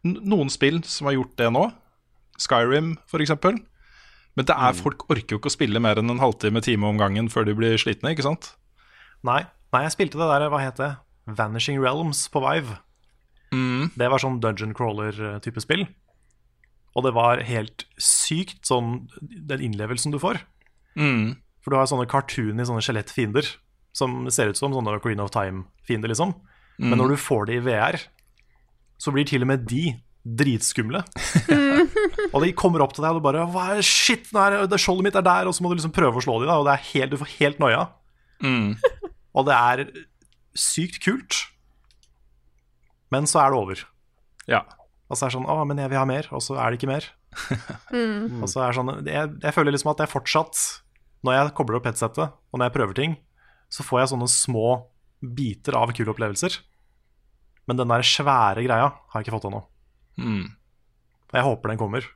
noen 0.07 0.53
spill 0.53 0.81
som 0.89 1.11
har 1.11 1.19
gjort 1.19 1.35
det 1.41 1.51
nå. 1.53 1.67
Skyrim, 2.41 2.95
eksempel. 3.21 3.59
Men 4.37 4.49
det 4.49 4.57
er, 4.57 4.77
folk 4.77 5.07
orker 5.09 5.37
jo 5.37 5.41
ikke 5.41 5.49
å 5.49 5.55
spille 5.55 5.81
mer 5.81 6.01
enn 6.01 6.13
en 6.13 6.21
halvtime, 6.21 6.61
time 6.65 6.89
om 6.89 6.99
gangen 7.01 7.29
før 7.33 7.47
de 7.49 7.55
blir 7.57 7.77
slitne, 7.81 8.13
ikke 8.13 8.27
sant? 8.27 8.51
Nei, 9.25 9.43
nei, 9.73 9.85
jeg 9.87 9.95
spilte 9.95 10.21
det 10.21 10.29
der, 10.29 10.49
hva 10.53 10.61
het 10.61 10.81
det? 10.81 10.91
Vanishing 11.39 11.81
Realms 11.83 12.27
på 12.33 12.43
Vive. 12.45 12.77
Det 13.97 14.11
var 14.13 14.23
sånn 14.23 14.41
dungeon 14.43 14.75
crawler-type 14.77 15.65
spill. 15.65 15.87
Og 16.97 17.05
det 17.05 17.13
var 17.17 17.45
helt 17.45 17.85
sykt, 18.01 18.63
sånn 18.67 19.07
den 19.21 19.63
innlevelsen 19.69 20.15
du 20.15 20.21
får. 20.23 20.41
Mm. 20.97 21.37
For 21.61 21.73
du 21.73 21.79
har 21.79 21.89
sånne 21.91 22.09
cartoony 22.09 22.65
sånne 22.65 22.85
skjelettfiender 22.85 23.51
som 23.97 24.25
ser 24.33 24.53
ut 24.53 24.59
som 24.59 24.75
sånne 24.75 24.97
Green 25.05 25.21
of 25.21 25.33
Time-fiender, 25.35 26.13
liksom. 26.13 26.35
Mm. 26.77 26.91
Men 26.91 27.01
når 27.01 27.15
du 27.15 27.21
får 27.21 27.49
det 27.49 27.59
i 27.59 27.65
VR, 27.65 28.01
så 29.01 29.13
blir 29.13 29.29
til 29.29 29.45
og 29.45 29.51
med 29.53 29.65
de 29.69 29.85
dritskumle. 30.27 31.03
og 32.35 32.39
de 32.43 32.53
kommer 32.59 32.83
opp 32.85 32.97
til 32.97 33.05
deg, 33.05 33.13
og 33.13 33.21
du 33.21 33.27
bare 33.29 33.45
Hva 33.53 33.69
er 33.77 33.85
Shit, 33.87 34.29
nå 34.35 34.43
er 34.43 34.59
det, 34.69 34.81
skjoldet 34.83 35.09
mitt 35.09 35.19
er 35.19 35.25
der! 35.27 35.49
Og 35.49 35.57
så 35.57 35.65
må 35.65 35.71
du 35.71 35.79
liksom 35.79 35.95
prøve 35.97 36.21
å 36.21 36.25
slå 36.25 36.41
dem, 36.43 36.51
da, 36.51 36.59
og 36.61 36.69
det 36.69 36.77
er 36.77 36.89
helt, 36.91 37.15
du 37.15 37.21
får 37.21 37.35
helt 37.39 37.63
noia. 37.63 37.85
Mm. 38.45 38.75
Og 39.37 39.49
det 39.49 39.57
er 39.57 39.85
sykt 40.57 41.01
kult. 41.05 41.45
Men 43.13 43.29
så 43.31 43.45
er 43.45 43.53
det 43.53 43.61
over. 43.61 43.85
Ja. 44.51 44.65
Og 45.07 45.15
så 45.15 45.27
er 45.27 45.31
det 45.31 45.37
sånn 45.37 45.49
Å, 45.51 45.61
men 45.69 45.79
jeg 45.79 45.93
vil 45.93 46.01
ha 46.01 46.07
mer. 46.09 46.29
Og 46.35 46.43
så 46.43 46.57
er 46.59 46.73
det 46.73 46.81
ikke 46.81 46.93
mer. 46.95 47.11
Mm. 47.93 48.41
Og 48.41 48.49
så 48.49 48.63
er 48.65 48.73
det 48.73 48.77
sånn 48.79 49.07
Jeg, 49.07 49.29
jeg 49.43 49.53
føler 49.53 49.75
liksom 49.75 49.91
at 49.93 50.01
jeg 50.01 50.09
fortsatt 50.09 50.61
når 51.27 51.35
jeg 51.37 51.53
kobler 51.59 51.79
opp 51.79 51.89
headsetet, 51.89 52.33
og 52.33 52.59
når 52.59 52.69
jeg 52.69 52.75
prøver 52.77 52.97
ting, 52.97 53.17
så 53.73 53.85
får 53.87 54.01
jeg 54.01 54.11
sånne 54.13 54.29
små 54.31 54.67
biter 55.37 55.77
av 55.79 55.93
kule 55.97 56.13
opplevelser. 56.13 56.59
Men 57.67 57.81
den 57.81 57.91
der 57.91 58.07
svære 58.07 58.63
greia 58.63 58.93
har 58.93 59.19
jeg 59.19 59.27
ikke 59.27 59.35
fått 59.35 59.49
ennå. 59.49 59.63
Mm. 60.23 60.47
Og 61.27 61.39
jeg 61.39 61.47
håper 61.49 61.73
den 61.73 61.81
kommer. 61.81 62.07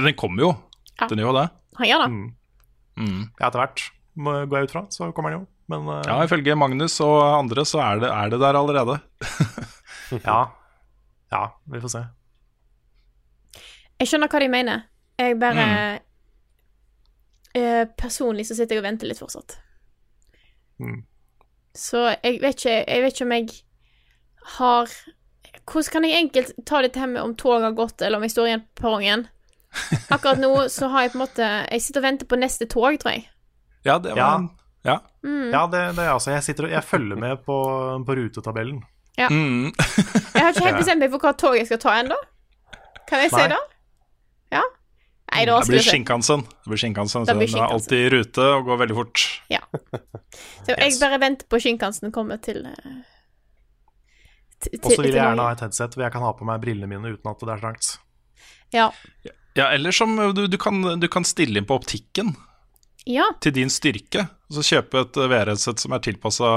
Den 0.00 0.16
kommer 0.18 0.46
jo. 0.48 0.50
Ja. 0.96 1.08
Den 1.12 1.22
gjør 1.22 1.36
det. 1.36 1.46
Han 1.78 1.90
gjør 1.90 2.02
det. 2.02 2.10
Mm. 3.00 3.20
Ja, 3.38 3.46
etter 3.46 3.62
hvert, 3.62 3.84
går 4.18 4.56
jeg 4.58 4.68
ut 4.70 4.74
fra, 4.74 4.84
så 4.92 5.10
kommer 5.14 5.32
den 5.32 5.42
jo. 5.42 5.46
Men 5.70 5.86
uh... 5.86 6.00
Ja, 6.02 6.18
ifølge 6.26 6.56
Magnus 6.58 6.98
og 7.04 7.20
andre 7.22 7.64
så 7.68 7.78
er 7.84 8.02
det, 8.02 8.10
er 8.10 8.32
det 8.32 8.40
der 8.42 8.58
allerede. 8.58 8.98
ja. 10.26 10.40
Ja, 11.30 11.42
vi 11.72 11.80
får 11.80 11.92
se. 11.92 12.02
Jeg 14.00 14.08
skjønner 14.08 14.30
hva 14.32 14.40
de 14.40 14.48
mener. 14.50 14.84
Jeg 15.20 15.36
bare 15.40 15.64
eh, 17.52 17.84
Personlig 18.00 18.46
så 18.48 18.56
sitter 18.56 18.78
jeg 18.78 18.82
og 18.82 18.86
venter 18.88 19.10
litt 19.10 19.20
fortsatt. 19.20 19.58
Mm. 20.80 21.02
Så 21.76 22.06
jeg 22.08 22.38
vet 22.40 22.56
ikke 22.56 22.76
Jeg 22.78 23.02
vet 23.04 23.14
ikke 23.14 23.26
om 23.26 23.34
jeg 23.36 23.50
har 24.56 24.94
Hvordan 25.70 25.92
kan 25.92 26.06
jeg 26.08 26.22
enkelt 26.24 26.54
ta 26.66 26.80
dette 26.82 26.98
her 26.98 27.10
med 27.10 27.20
om 27.22 27.34
toget 27.36 27.66
har 27.68 27.76
gått, 27.76 28.00
eller 28.02 28.18
om 28.18 28.24
jeg 28.24 28.32
står 28.32 28.48
igjen 28.48 28.64
på 28.64 28.86
perrongen? 28.86 29.26
Akkurat 30.10 30.40
nå 30.40 30.54
så 30.72 30.88
har 30.90 31.04
jeg 31.04 31.12
på 31.12 31.20
en 31.20 31.24
måte 31.26 31.50
Jeg 31.68 31.84
sitter 31.84 32.02
og 32.02 32.06
venter 32.08 32.30
på 32.30 32.38
neste 32.40 32.66
tog, 32.70 32.96
tror 33.02 33.14
jeg. 33.14 33.28
Ja, 33.86 33.98
det 33.98 34.16
var 34.16 34.24
Ja. 34.24 34.32
Ja. 34.82 34.96
Mm. 35.22 35.50
Ja, 35.52 35.66
det, 35.68 35.82
det 35.98 36.06
er 36.06 36.14
altså 36.14 36.32
Jeg 36.32 36.42
sitter 36.46 36.64
og 36.64 36.72
jeg 36.72 36.84
følger 36.88 37.20
med 37.20 37.44
på, 37.44 37.58
på 38.06 38.16
rutetabellen. 38.16 38.80
Ja. 39.20 39.28
Mm. 39.28 39.72
Jeg 40.34 40.42
har 40.42 40.54
ikke 40.54 40.66
helt 40.66 40.80
bestemt 40.80 41.04
meg 41.04 41.12
for 41.12 41.22
hva 41.26 41.34
tog 41.36 41.56
jeg 41.58 41.68
skal 41.68 41.80
ta 41.82 41.96
ennå. 42.00 42.16
Kan 43.10 43.20
jeg 43.24 43.32
si 43.34 43.42
det? 43.50 43.58
Ja? 44.54 44.62
Nei, 45.30 45.44
da 45.46 45.58
Det 45.60 45.68
blir. 45.68 45.84
Shinkansen. 45.84 46.44
Det 46.46 46.72
blir 46.72 46.80
Shinkansen, 46.80 47.26
Det 47.26 47.36
blir 47.36 47.50
Shinkansen. 47.50 47.60
den 47.60 47.68
er 47.68 47.74
alltid 47.74 47.98
i 48.06 48.10
rute 48.14 48.46
og 48.56 48.70
går 48.70 48.80
veldig 48.84 48.96
fort. 48.96 49.24
Ja. 49.52 49.60
Så 50.64 50.76
jeg 50.76 50.98
bare 51.02 51.20
venter 51.22 51.50
på 51.50 51.60
Shinkansen 51.62 52.14
kommer 52.14 52.40
til 52.42 52.64
eh, 52.66 53.00
Og 54.82 54.92
så 54.92 55.02
vil 55.02 55.10
jeg 55.10 55.18
gjerne 55.20 55.46
ha 55.46 55.56
et 55.56 55.64
headset 55.64 55.96
hvor 55.96 56.06
jeg 56.06 56.14
kan 56.14 56.24
ha 56.24 56.32
på 56.36 56.46
meg 56.48 56.62
brillene 56.62 56.90
mine 56.90 57.14
uten 57.14 57.32
at 57.32 57.42
det 57.42 57.54
er 57.56 57.64
trangt. 57.64 57.90
Ja. 58.74 58.90
Ja, 59.58 59.72
eller 59.74 59.90
som 59.94 60.14
du, 60.34 60.46
du, 60.46 60.58
kan, 60.58 60.82
du 61.00 61.08
kan 61.10 61.26
stille 61.26 61.58
inn 61.58 61.66
på 61.66 61.78
optikken 61.80 62.36
ja. 63.04 63.26
til 63.42 63.54
din 63.56 63.72
styrke, 63.72 64.28
og 64.48 64.58
så 64.60 64.66
kjøpe 64.76 65.02
et 65.02 65.18
VR-headset 65.18 65.82
som 65.82 65.96
er 65.96 66.04
tilpassa 66.04 66.50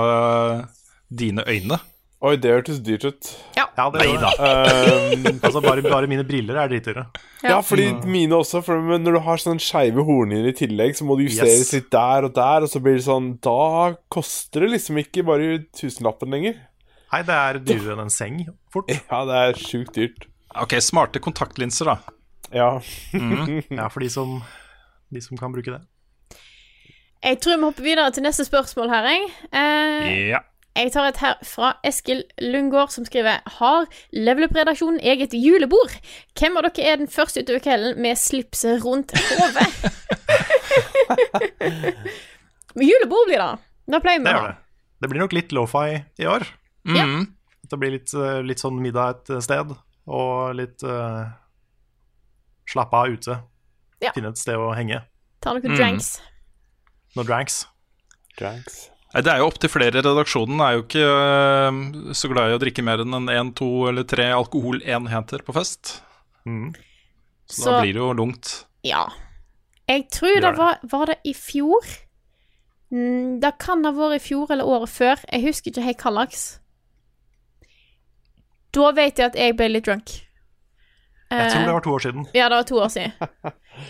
dine 1.10 1.46
øyne. 1.50 1.80
Oi, 2.24 2.38
det 2.40 2.52
hørtes 2.54 2.78
dyrt 2.80 3.04
ut. 3.04 3.30
Ja, 3.58 3.66
det 3.92 4.00
Nei 4.00 4.06
gjør 4.14 4.22
da. 4.24 4.30
Um, 4.40 5.26
Altså, 5.44 5.60
bare, 5.66 5.82
bare 5.84 6.08
mine 6.08 6.24
briller 6.24 6.56
er 6.62 6.70
dritdyre. 6.72 7.02
ja, 7.44 7.58
fordi 7.68 7.90
mine 8.08 8.38
også. 8.38 8.62
For 8.64 8.80
når 8.80 9.18
du 9.18 9.20
har 9.26 9.42
sånn 9.44 9.60
skeive 9.60 10.06
hornhinner 10.08 10.48
i 10.54 10.56
tillegg, 10.56 10.96
så 10.96 11.04
må 11.10 11.18
du 11.20 11.26
justeres 11.26 11.66
Yes. 11.66 11.74
litt 11.76 11.90
der 11.92 12.30
og 12.30 12.32
der, 12.38 12.64
og 12.64 12.72
så 12.72 12.80
blir 12.80 12.96
det 12.96 13.04
sånn 13.10 13.34
Da 13.44 13.58
koster 14.14 14.64
det 14.64 14.72
liksom 14.78 15.02
ikke 15.04 15.26
bare 15.28 15.58
tusenlappen 15.76 16.32
lenger. 16.32 16.62
Nei, 17.12 17.22
det 17.28 17.36
er 17.42 17.60
dyrere 17.62 17.98
enn 17.98 18.06
en 18.08 18.14
seng, 18.14 18.40
fort. 18.74 18.88
Ja, 18.96 19.20
det 19.28 19.42
er 19.44 19.60
sjukt 19.60 19.92
dyrt. 20.00 20.30
Ok, 20.64 20.78
smarte 20.82 21.20
kontaktlinser, 21.22 21.92
da. 21.92 22.16
Ja. 22.56 22.70
Ja, 23.68 23.90
for 23.92 24.00
de 24.00 24.08
som, 24.14 24.40
de 25.12 25.22
som 25.28 25.36
kan 25.38 25.52
bruke 25.54 25.76
det. 25.76 25.84
Jeg 27.24 27.38
tror 27.44 27.60
vi 27.60 27.68
hopper 27.68 27.86
videre 27.86 28.10
til 28.16 28.24
neste 28.26 28.48
spørsmål 28.48 28.90
her, 28.96 29.12
jeg. 29.12 29.30
Eh, 29.52 30.10
Ja. 30.32 30.42
Jeg 30.76 30.92
tar 30.96 31.06
et 31.12 31.18
her 31.22 31.36
fra 31.46 31.74
Eskil 31.86 32.24
Lundgaard, 32.42 32.90
som 32.92 33.06
skriver 33.06 33.42
Har 33.60 33.86
Level 34.12 34.48
Up-redaksjonen 34.48 35.00
eget 35.06 35.34
julebord? 35.38 35.94
Hvem 36.40 36.58
av 36.58 36.66
dere 36.70 36.88
er 36.94 36.98
den 37.04 37.08
første 37.14 37.44
utover 37.44 37.60
kvelden 37.62 38.00
med 38.02 38.18
slipset 38.18 38.82
rundt 38.86 39.14
hodet? 39.14 39.68
Men 42.74 42.88
julebord 42.88 43.28
blir 43.30 43.38
det. 43.42 43.52
Da 43.94 44.00
pleier 44.02 44.20
vi 44.24 44.26
Det 44.26 44.34
å 44.36 44.42
ha. 44.42 44.48
det. 44.50 44.58
Det 45.04 45.10
blir 45.12 45.22
nok 45.24 45.34
litt 45.36 45.52
lofi 45.56 45.88
i 46.24 46.28
år. 46.30 46.46
Ja. 46.88 47.04
Mm. 47.06 47.26
Det 47.70 47.80
blir 47.80 47.92
litt, 47.96 48.14
eh, 48.14 48.42
litt 48.46 48.62
sånn 48.62 48.80
middag 48.82 49.10
et 49.30 49.44
sted, 49.44 49.72
og 50.08 50.56
litt 50.58 50.84
uh, 50.84 51.26
slappe 52.70 52.96
av 53.00 53.14
ute. 53.14 53.38
Ja. 54.04 54.12
Finne 54.16 54.32
et 54.34 54.40
sted 54.42 54.60
å 54.60 54.72
henge. 54.76 55.02
Ta 55.44 55.54
noen 55.56 55.72
Mm. 55.74 55.78
dranks. 55.78 56.10
Noen 57.16 57.28
dranks. 57.28 57.62
Dranks. 58.40 58.90
Det 59.14 59.30
er 59.30 59.38
jo 59.44 59.48
opptil 59.52 59.70
flere. 59.70 60.02
Redaksjonen 60.02 60.62
er 60.66 60.72
jo 60.78 60.84
ikke 60.88 61.04
øh, 61.06 62.14
så 62.18 62.30
glad 62.32 62.50
i 62.50 62.56
å 62.58 62.62
drikke 62.64 62.82
mer 62.86 63.04
enn 63.04 63.14
en 63.14 63.28
én, 63.30 63.52
to 63.54 63.68
eller 63.92 64.08
tre 64.10 64.32
alkoholenheter 64.34 65.44
på 65.46 65.54
fest. 65.54 66.00
Mm. 66.50 66.72
Så, 67.46 67.62
Så- 67.62 67.70
da 67.70 67.82
blir 67.84 67.94
det 67.94 68.02
jo 68.02 68.14
lungt. 68.18 68.66
Ja. 68.84 69.04
Jeg 69.88 70.08
tror 70.10 70.34
det 70.40 70.42
det. 70.48 70.58
var 70.58 70.80
Var 70.84 71.06
det 71.12 71.18
i 71.26 71.34
fjor? 71.34 71.86
Mm, 72.92 73.40
det 73.42 73.54
kan 73.60 73.84
ha 73.86 73.92
vært 73.92 74.16
i 74.16 74.24
fjor 74.24 74.52
eller 74.52 74.66
året 74.66 74.90
før. 74.90 75.22
Jeg 75.32 75.46
husker 75.46 75.72
ikke 75.72 75.84
helt 75.86 76.02
hva. 76.04 76.28
Da 78.74 78.92
vet 78.92 79.20
jeg 79.20 79.26
at 79.30 79.36
jeg 79.38 79.56
ble 79.58 79.68
litt 79.70 79.86
drunk. 79.86 80.10
Jeg 81.34 81.52
tror 81.52 81.62
Eh, 81.62 81.66
det 81.66 81.74
var 81.74 81.82
to 81.82 81.94
år 81.94 82.00
siden. 82.04 82.26
Ja, 82.34 82.50
det 82.50 82.56
var 82.60 82.64
to 82.70 82.76
år 82.82 82.90
siden. 82.94 83.14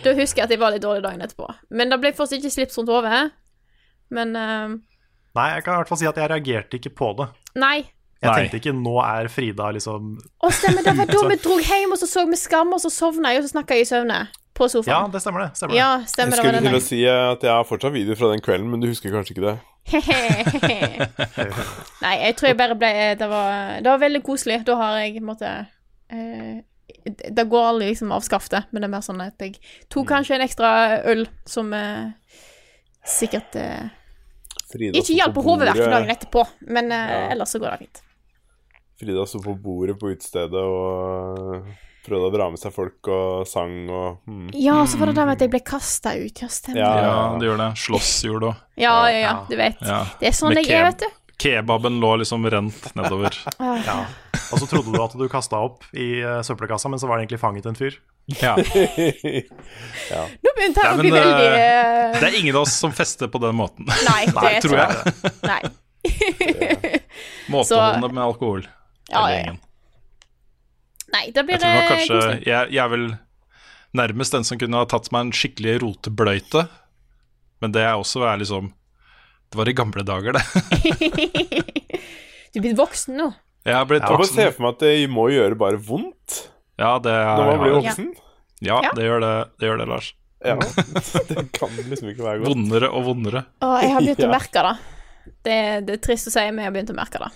Da 0.04 0.14
husker 0.16 0.42
jeg 0.42 0.44
at 0.48 0.50
jeg 0.52 0.60
var 0.60 0.72
litt 0.72 0.84
dårlig 0.84 1.04
dagen 1.04 1.22
etterpå. 1.22 1.48
Men 1.72 1.90
det 1.92 2.00
ble 2.00 2.12
fortsatt 2.16 2.40
ikke 2.40 2.52
slips 2.52 2.78
rundt 2.78 2.90
hodet. 2.92 3.32
Men 4.10 4.36
eh, 4.36 4.76
Nei, 5.34 5.50
jeg 5.56 5.66
kan 5.66 5.74
i 5.74 5.82
hvert 5.82 5.90
fall 5.90 5.98
si 5.98 6.08
at 6.10 6.20
jeg 6.22 6.30
reagerte 6.30 6.78
ikke 6.78 6.94
på 6.94 7.10
det. 7.18 7.28
Nei. 7.58 7.78
Jeg 8.24 8.30
Nei. 8.30 8.36
tenkte 8.40 8.60
ikke 8.62 8.72
'nå 8.78 8.94
er 9.04 9.28
Frida' 9.28 9.74
liksom 9.76 10.14
Å, 10.16 10.52
stemmer. 10.54 10.86
Det 10.86 10.94
var 10.96 11.10
da 11.16 11.24
vi 11.28 11.36
dro 11.44 11.58
hjem, 11.60 11.92
og 11.92 12.00
så 12.00 12.08
så 12.08 12.24
vi 12.30 12.40
Skam, 12.40 12.72
og 12.72 12.80
så 12.80 12.92
sovna 12.94 13.34
jeg, 13.34 13.42
og 13.42 13.48
så 13.50 13.58
snakka 13.58 13.76
jeg 13.76 13.88
i 13.88 13.90
søvne. 13.90 14.22
På 14.54 14.68
sofaen. 14.70 14.94
Ja, 14.94 15.10
det 15.10 15.20
stemmer 15.24 15.42
det. 15.42 15.58
Stemmer 15.58 15.74
Ja, 15.76 15.90
stemmer. 16.06 16.38
Jeg 16.38 16.44
det 16.44 16.54
Jeg 16.54 16.62
skulle 16.62 16.70
til 16.70 16.78
å 16.78 16.86
si 16.86 17.00
at 17.10 17.42
jeg 17.42 17.50
har 17.50 17.64
fortsatt 17.66 17.94
video 17.96 18.16
fra 18.16 18.30
den 18.30 18.42
kvelden, 18.46 18.70
men 18.70 18.84
du 18.84 18.86
husker 18.88 19.10
kanskje 19.10 19.34
ikke 19.34 19.48
det? 19.50 19.56
Nei, 22.04 22.14
jeg 22.22 22.36
tror 22.38 22.48
jeg 22.52 22.58
bare 22.60 22.78
ble 22.80 22.92
Det 23.20 23.28
var, 23.28 23.82
det 23.82 23.90
var 23.90 24.04
veldig 24.04 24.22
koselig. 24.24 24.62
Da 24.68 24.78
har 24.80 25.00
jeg 25.02 25.24
måtte 25.26 25.50
eh, 26.14 26.62
Det 27.10 27.48
går 27.50 27.68
aldri 27.72 27.90
liksom 27.90 28.14
av 28.16 28.24
skaftet, 28.24 28.70
men 28.72 28.84
det 28.84 28.88
er 28.88 28.94
mer 28.94 29.04
sånn 29.06 29.26
at 29.26 29.42
jeg 29.42 29.58
tok 29.92 30.08
kanskje 30.14 30.38
en 30.38 30.46
ekstra 30.46 30.70
øl 31.12 31.26
som 31.50 31.74
eh, 31.74 32.14
sikkert 33.04 33.58
eh, 33.60 33.90
Frida 34.74 34.98
Ikke 35.00 35.14
hjelp 35.16 35.36
på 35.38 35.44
hodeverket 35.46 35.92
dagen 35.94 36.10
etterpå, 36.16 36.44
men 36.74 36.92
eh, 36.92 37.14
Ja. 37.14 37.24
ellers 37.36 37.54
så 37.54 37.62
går 37.62 37.76
det 37.76 37.80
fint. 37.86 38.04
Frida 39.00 39.26
sto 39.30 39.42
på 39.44 39.56
bordet 39.62 39.98
på 40.02 40.12
utestedet 40.14 40.64
og 40.64 41.66
prøvde 42.04 42.28
å 42.28 42.34
dra 42.34 42.50
med 42.52 42.60
seg 42.60 42.74
folk 42.76 43.08
og 43.14 43.46
sang 43.48 43.76
og 43.88 44.26
mm. 44.28 44.50
Ja, 44.60 44.82
så 44.90 45.00
var 45.00 45.12
det 45.12 45.16
det 45.18 45.26
med 45.30 45.38
at 45.38 45.44
jeg 45.46 45.52
ble 45.54 45.62
kasta 45.64 46.16
ut. 46.20 46.42
Ja, 46.44 46.50
stemmer. 46.52 46.82
Ja. 46.84 46.94
Ja, 47.06 47.18
det 47.40 47.48
gjør 47.48 47.62
det. 47.64 47.70
Slåsshjul 47.86 48.48
og 48.50 48.54
Ja, 48.80 48.96
ja, 49.12 49.20
ja, 49.24 49.34
du 49.50 49.56
vet. 49.60 49.80
ja. 49.82 50.02
Det 50.20 50.32
er 50.32 50.36
sånn 50.36 50.56
jeg 50.60 50.68
er, 50.72 50.90
vet 50.92 51.06
du. 51.06 51.20
Kebaben 51.44 51.98
lå 52.04 52.12
liksom 52.22 52.46
rent 52.52 52.90
nedover. 52.96 53.36
Ja. 53.60 53.98
Og 54.54 54.60
så 54.62 54.68
trodde 54.70 54.94
du 54.94 55.00
at 55.02 55.16
du 55.18 55.24
kasta 55.32 55.60
opp 55.66 55.88
i 55.98 56.22
eh, 56.22 56.42
søppelkassa, 56.46 56.92
men 56.92 57.02
så 57.02 57.10
var 57.10 57.18
det 57.18 57.26
egentlig 57.26 57.42
fanget 57.42 57.66
en 57.72 57.76
fyr. 57.80 57.98
Ja. 58.44 58.56
Nå 58.56 60.52
begynte 60.56 60.80
jeg 60.80 60.88
Nei, 60.88 60.94
å 60.94 61.00
bli 61.02 61.10
veldig 61.12 61.48
eh, 61.60 62.14
Det 62.22 62.28
er 62.30 62.38
ingen 62.40 62.56
av 62.56 62.64
oss 62.64 62.76
som 62.80 62.94
fester 62.96 63.28
på 63.32 63.40
den 63.44 63.56
måten. 63.58 63.88
Nei, 63.88 64.24
det 64.32 64.62
tror 64.64 64.78
tror 64.78 64.80
jeg. 64.80 65.34
Nei. 65.44 65.62
Måteholdende 67.54 68.10
med 68.14 68.24
alkohol. 68.24 68.64
Ja, 69.12 69.26
ja, 69.28 69.34
ja. 69.34 69.42
ingen. 69.42 69.60
Nei, 71.14 71.26
da 71.36 71.44
blir 71.46 71.60
Jeg 71.60 71.66
det 71.66 71.90
kanskje 71.92 72.16
koselig. 72.16 72.40
jeg, 72.48 72.72
jeg 72.74 72.84
er 72.84 72.94
vel 72.94 73.06
nærmest 74.00 74.34
den 74.34 74.48
som 74.48 74.60
kunne 74.62 74.80
ha 74.80 74.88
tatt 74.90 75.12
meg 75.14 75.28
en 75.28 75.36
skikkelig 75.36 75.76
rotebløyte. 75.84 76.64
Men 77.64 77.76
det 77.76 77.84
er 77.86 78.00
også 78.00 78.24
er 78.28 78.40
liksom 78.42 78.72
Det 79.52 79.60
var 79.60 79.70
i 79.70 79.76
gamle 79.78 80.04
dager, 80.08 80.40
det. 80.40 80.44
Du 82.54 82.60
er 82.60 82.66
blitt 82.66 82.80
voksen 82.80 83.20
nå. 83.20 83.30
Jeg 83.64 83.78
har 83.78 83.86
blitt 83.88 84.04
voksen. 84.04 84.16
Jeg 84.16 84.18
bare 84.18 84.32
se 84.32 84.40
ser 84.40 84.56
for 84.56 84.66
meg 84.66 84.74
at 84.76 84.82
det 84.88 84.96
må 85.12 85.28
gjøre 85.32 85.60
bare 85.60 85.80
vondt 85.80 86.40
Ja, 86.82 86.96
det 87.04 87.12
er, 87.14 87.28
når 87.38 87.50
man 87.52 87.60
blir 87.64 87.76
voksen. 87.82 88.08
ja, 88.66 88.80
Ja. 88.84 88.92
det 88.98 89.04
gjør 89.06 89.20
det, 89.22 89.34
det 89.62 89.68
gjør 89.70 89.78
det, 89.84 89.88
Lars. 89.92 90.12
Ja. 90.44 90.56
Det 91.30 91.44
kan 91.56 91.70
liksom 91.78 92.10
ikke 92.12 92.24
være 92.26 92.40
godt. 92.42 92.50
Vondere 92.52 92.90
og 92.92 93.06
vondere. 93.08 93.46
Å, 93.64 93.70
jeg 93.84 93.94
har 93.94 94.02
begynt 94.04 94.26
å 94.26 94.32
merke 94.38 94.64
det. 94.66 94.74
det. 95.48 95.60
Det 95.88 95.94
er 95.96 96.02
trist 96.04 96.28
å 96.28 96.34
si, 96.34 96.44
men 96.50 96.64
jeg 96.64 96.68
har 96.72 96.76
begynt 96.76 96.92
å 96.92 96.98
merke 96.98 97.22
det. 97.24 97.30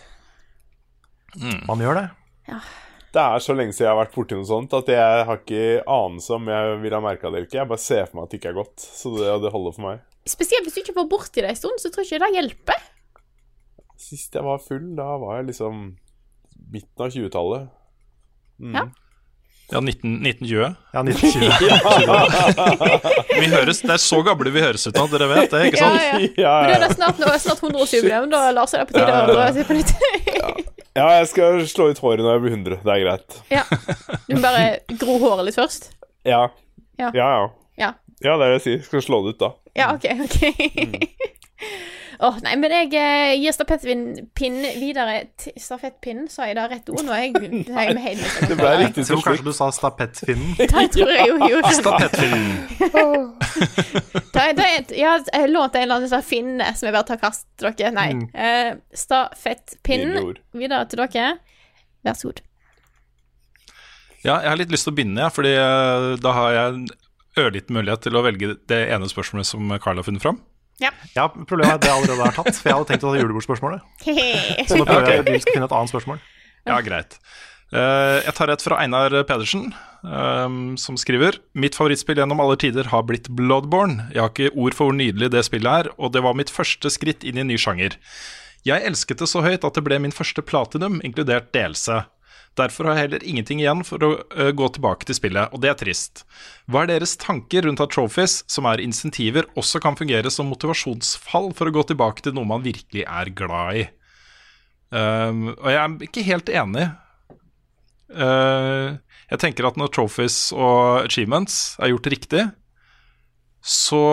Man 1.70 1.80
gjør 1.84 2.02
det. 2.02 2.08
Det 3.16 3.24
er 3.24 3.40
så 3.42 3.54
lenge 3.56 3.72
siden 3.74 3.88
jeg 3.88 3.94
har 3.94 4.00
vært 4.02 4.14
borti 4.18 4.36
noe 4.38 4.46
sånt 4.50 4.74
at 4.76 4.90
jeg 4.92 5.24
har 5.30 5.40
ikke 5.40 5.62
anelse 5.90 6.36
om 6.36 6.50
jeg 6.52 6.76
vil 6.84 6.96
ha 6.98 7.00
merka 7.04 7.30
det 7.30 7.32
eller 7.38 7.48
ikke. 7.48 7.60
Jeg 7.62 7.70
bare 7.72 7.84
ser 7.86 8.04
for 8.10 8.18
meg 8.20 8.28
at 8.28 8.34
det 8.34 8.40
ikke 8.42 8.52
er 8.52 8.58
godt. 8.60 8.84
Så 8.84 9.14
det, 9.16 9.32
det 9.46 9.54
holder 9.54 9.76
for 9.78 9.86
meg. 9.88 10.04
Spesielt 10.28 10.68
hvis 10.68 10.76
du 10.76 10.82
ikke 10.84 10.98
får 11.00 11.08
borti 11.14 11.44
det 11.46 11.54
en 11.54 11.60
stund, 11.62 11.80
så 11.82 11.92
tror 11.94 12.04
jeg 12.04 12.18
ikke 12.20 12.26
det 12.28 12.36
hjelper. 12.42 12.86
Sist 13.98 14.36
jeg 14.36 14.44
var 14.46 14.60
full, 14.62 14.90
da 15.00 15.08
var 15.24 15.40
jeg 15.40 15.48
liksom 15.54 15.84
midten 16.76 17.06
av 17.08 17.16
20-tallet. 17.16 17.70
Mm. 18.60 18.76
Ja. 18.76 18.84
Ja, 19.72 19.82
19, 19.84 20.22
1920. 20.24 20.76
Ja, 20.94 21.02
1920. 21.04 21.52
Vi 23.42 23.48
høres, 23.52 23.82
det 23.84 23.92
er 23.98 24.00
så 24.00 24.22
gamle 24.24 24.52
vi 24.56 24.62
høres 24.64 24.86
ut 24.88 24.96
av, 25.02 25.10
dere 25.12 25.28
vet 25.28 25.52
det, 25.52 25.60
ikke 25.68 25.82
sant? 25.82 26.00
ja. 26.00 26.22
Ja, 26.40 26.54
Men 26.70 26.80
det 26.80 26.88
er 26.88 26.94
snart, 26.96 27.20
snart 27.44 27.60
100-årsjubileum, 27.66 28.30
da 28.32 28.46
Lars 28.56 28.74
er 28.78 28.86
det 28.86 28.88
på 28.94 28.96
tide 28.96 29.10
Ja, 29.12 29.18
å 29.20 29.28
ja. 29.28 29.34
dra 29.36 29.48
seg 29.58 29.68
på 29.68 29.76
nytt. 29.76 29.92
ja, 31.02 31.08
jeg 31.20 31.28
skal 31.34 31.60
slå 31.68 31.90
ut 31.92 32.00
håret 32.06 32.24
når 32.24 32.38
jeg 32.38 32.44
blir 32.46 32.56
100. 32.56 32.80
Det 32.88 32.94
er 32.96 33.04
greit. 33.04 33.30
ja. 33.52 33.64
Du 34.30 34.32
må 34.38 34.42
bare 34.48 34.64
gro 35.04 35.18
håret 35.26 35.44
litt 35.50 35.60
først. 35.60 35.92
Ja. 36.28 36.46
Ja. 36.98 37.12
Ja, 37.12 37.28
ja. 37.28 37.46
Ja. 37.78 37.92
Ja, 38.24 38.34
det 38.40 38.48
er 38.48 38.48
det 38.48 38.56
jeg 38.62 38.66
sier. 38.70 38.80
Skal 38.88 39.04
slå 39.06 39.20
det 39.28 39.36
ut 39.36 39.44
da. 39.44 39.52
Ja, 39.78 39.92
OK, 39.94 40.08
OK. 40.26 40.38
Åh, 42.20 42.38
nei, 42.42 42.56
men 42.58 42.72
jeg 42.74 42.88
eh, 42.98 43.36
gir 43.38 43.54
stafettpinnen 43.54 44.64
videre 44.82 45.20
til 45.38 45.54
Stafettpinnen, 45.62 46.26
sa 46.34 46.48
jeg 46.50 46.56
da 46.58 46.64
rett 46.72 46.88
ord? 46.90 47.04
Nå 47.06 47.14
er 47.14 47.28
jeg, 47.28 47.52
nå 47.70 47.76
er 47.78 47.92
jeg 47.92 47.94
med 47.94 48.24
Det 48.50 48.58
ble 48.58 48.72
riktig 48.82 49.04
Jeg 49.04 49.10
tror 49.12 49.22
kanskje 49.28 49.46
du 49.46 49.54
sa 49.54 49.68
stapettfinnen. 49.76 50.56
Det 50.58 50.88
tror 50.96 51.12
jeg 51.14 51.28
jo 51.30 51.38
gjorde. 51.52 51.74
Stapettfinnen. 51.78 52.48
Da, 54.34 54.48
da, 54.58 54.66
er- 54.66 54.96
jeg 54.98 55.06
har 55.06 55.48
lånt 55.54 55.78
en 55.78 55.86
eller 55.86 56.00
annen 56.00 56.10
sånn 56.12 56.26
finne 56.26 56.72
som 56.78 56.90
jeg 56.90 56.96
bare 56.98 57.08
tar 57.12 57.22
kast 57.22 57.46
til 57.62 57.70
dere. 57.78 57.94
Nei. 57.94 58.10
Mm. 58.18 58.26
Eh, 58.34 58.74
Nydelig 58.74 59.02
stafettpinnen 59.06 60.20
ord. 60.24 60.42
videre 60.58 60.90
til 60.90 61.04
dere. 61.06 61.30
Vær 62.08 62.18
så 62.18 62.32
god. 62.32 62.42
Ja, 64.26 64.40
jeg 64.42 64.50
har 64.50 64.58
litt 64.60 64.74
lyst 64.74 64.88
til 64.90 64.96
å 64.96 64.98
begynne, 64.98 65.22
ja, 65.22 65.30
fordi 65.32 65.54
eh, 65.54 66.10
da 66.26 66.34
har 66.36 66.54
jeg 66.58 66.74
en 66.74 66.88
ørliten 67.38 67.78
mulighet 67.78 68.02
til 68.08 68.18
å 68.18 68.24
velge 68.26 68.56
det 68.68 68.80
ene 68.92 69.06
spørsmålet 69.08 69.46
som 69.54 69.70
Carl 69.84 70.02
har 70.02 70.08
funnet 70.08 70.24
fram. 70.26 70.42
Ja. 70.84 70.92
Ja, 71.16 71.28
problemet 71.28 71.72
er 71.72 71.80
at 71.80 71.86
det 71.86 71.92
allerede 71.92 72.30
er 72.30 72.36
tatt, 72.38 72.54
for 72.56 72.70
jeg 72.70 72.78
hadde 72.78 72.90
tenkt 72.92 73.06
å 73.08 73.12
ta 73.14 73.20
julebordspørsmålet. 73.22 73.86
Så 74.70 74.78
nå 74.78 74.86
prøver 74.86 75.10
jeg 75.16 75.24
å 75.26 75.54
finne 75.54 75.66
et 75.70 75.78
annet 75.80 75.94
spørsmål. 75.94 76.20
Ja, 76.68 76.80
greit. 76.86 77.18
Eh, 77.74 78.18
jeg 78.24 78.34
tar 78.38 78.52
et 78.54 78.64
fra 78.64 78.78
Einar 78.80 79.12
Pedersen, 79.28 79.74
eh, 80.08 80.58
som 80.80 81.00
skriver 81.00 81.40
Mitt 81.58 81.76
favorittspill 81.76 82.22
gjennom 82.22 82.40
alle 82.40 82.56
tider 82.62 82.92
har 82.94 83.04
blitt 83.10 83.28
Bloodborne. 83.28 84.08
Jeg 84.14 84.22
har 84.24 84.32
ikke 84.32 84.54
ord 84.56 84.78
for 84.78 84.92
hvor 84.92 84.96
nydelig 85.00 85.32
det 85.34 85.44
spillet 85.48 85.88
er, 85.88 85.90
og 85.98 86.14
det 86.16 86.24
var 86.24 86.38
mitt 86.38 86.54
første 86.54 86.92
skritt 86.94 87.26
inn 87.28 87.40
i 87.40 87.44
en 87.44 87.52
ny 87.52 87.58
sjanger. 87.60 87.98
Jeg 88.68 88.84
elsket 88.88 89.20
det 89.24 89.28
så 89.32 89.42
høyt 89.44 89.66
at 89.68 89.76
det 89.78 89.84
ble 89.84 90.00
min 90.04 90.16
første 90.16 90.44
platinum, 90.44 91.02
inkludert 91.06 91.52
DLC. 91.56 92.04
Derfor 92.58 92.90
har 92.90 92.98
jeg 92.98 93.06
heller 93.06 93.26
ingenting 93.30 93.62
igjen 93.62 93.84
for 93.86 94.02
å 94.02 94.12
uh, 94.34 94.50
gå 94.56 94.70
tilbake 94.74 95.06
til 95.06 95.18
spillet, 95.18 95.54
og 95.54 95.62
det 95.62 95.70
er 95.72 95.78
trist. 95.78 96.24
Hva 96.66 96.84
er 96.84 96.94
deres 96.96 97.14
tanker 97.22 97.68
rundt 97.68 97.84
at 97.84 97.94
trophies, 97.94 98.40
som 98.50 98.66
er 98.70 98.82
insentiver, 98.82 99.46
også 99.60 99.82
kan 99.84 99.98
fungere 100.00 100.32
som 100.34 100.50
motivasjonsfall 100.50 101.52
for 101.58 101.70
å 101.70 101.76
gå 101.76 101.86
tilbake 101.92 102.26
til 102.26 102.34
noe 102.38 102.50
man 102.50 102.66
virkelig 102.66 103.06
er 103.06 103.34
glad 103.38 103.84
i? 103.84 103.86
Um, 104.90 105.52
og 105.52 105.68
jeg 105.70 105.82
er 105.84 106.08
ikke 106.08 106.26
helt 106.26 106.50
enig. 106.64 106.88
Uh, 108.08 108.98
jeg 109.28 109.44
tenker 109.44 109.68
at 109.68 109.78
når 109.78 109.92
trophies 109.94 110.40
og 110.56 111.04
achievements 111.04 111.76
er 111.84 111.92
gjort 111.92 112.10
riktig, 112.14 112.46
så 113.62 114.04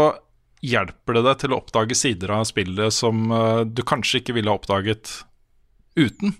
hjelper 0.64 1.18
det 1.18 1.26
deg 1.28 1.40
til 1.40 1.54
å 1.54 1.60
oppdage 1.60 1.96
sider 1.96 2.32
av 2.34 2.46
spillet 2.48 2.92
som 2.92 3.28
uh, 3.30 3.62
du 3.64 3.84
kanskje 3.86 4.20
ikke 4.20 4.36
ville 4.36 4.50
ha 4.50 4.58
oppdaget 4.58 5.20
uten. 5.96 6.34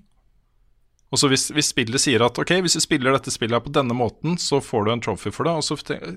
Og 1.15 1.21
så 1.21 1.29
hvis, 1.31 1.47
hvis 1.55 1.71
spillet 1.71 2.03
sier 2.03 2.25
at 2.27 2.39
ok, 2.43 2.57
hvis 2.65 2.75
du 2.75 2.83
spiller 2.83 3.15
dette 3.15 3.31
spillet 3.31 3.63
på 3.63 3.71
denne 3.75 3.95
måten, 3.95 4.35
så 4.41 4.59
får 4.65 4.87
du 4.87 4.95
en 4.95 5.03
trophy 5.05 5.31
for 5.35 5.47
det, 5.47 5.53
og 5.61 5.63
så 5.63 5.77
tenker, 5.79 6.17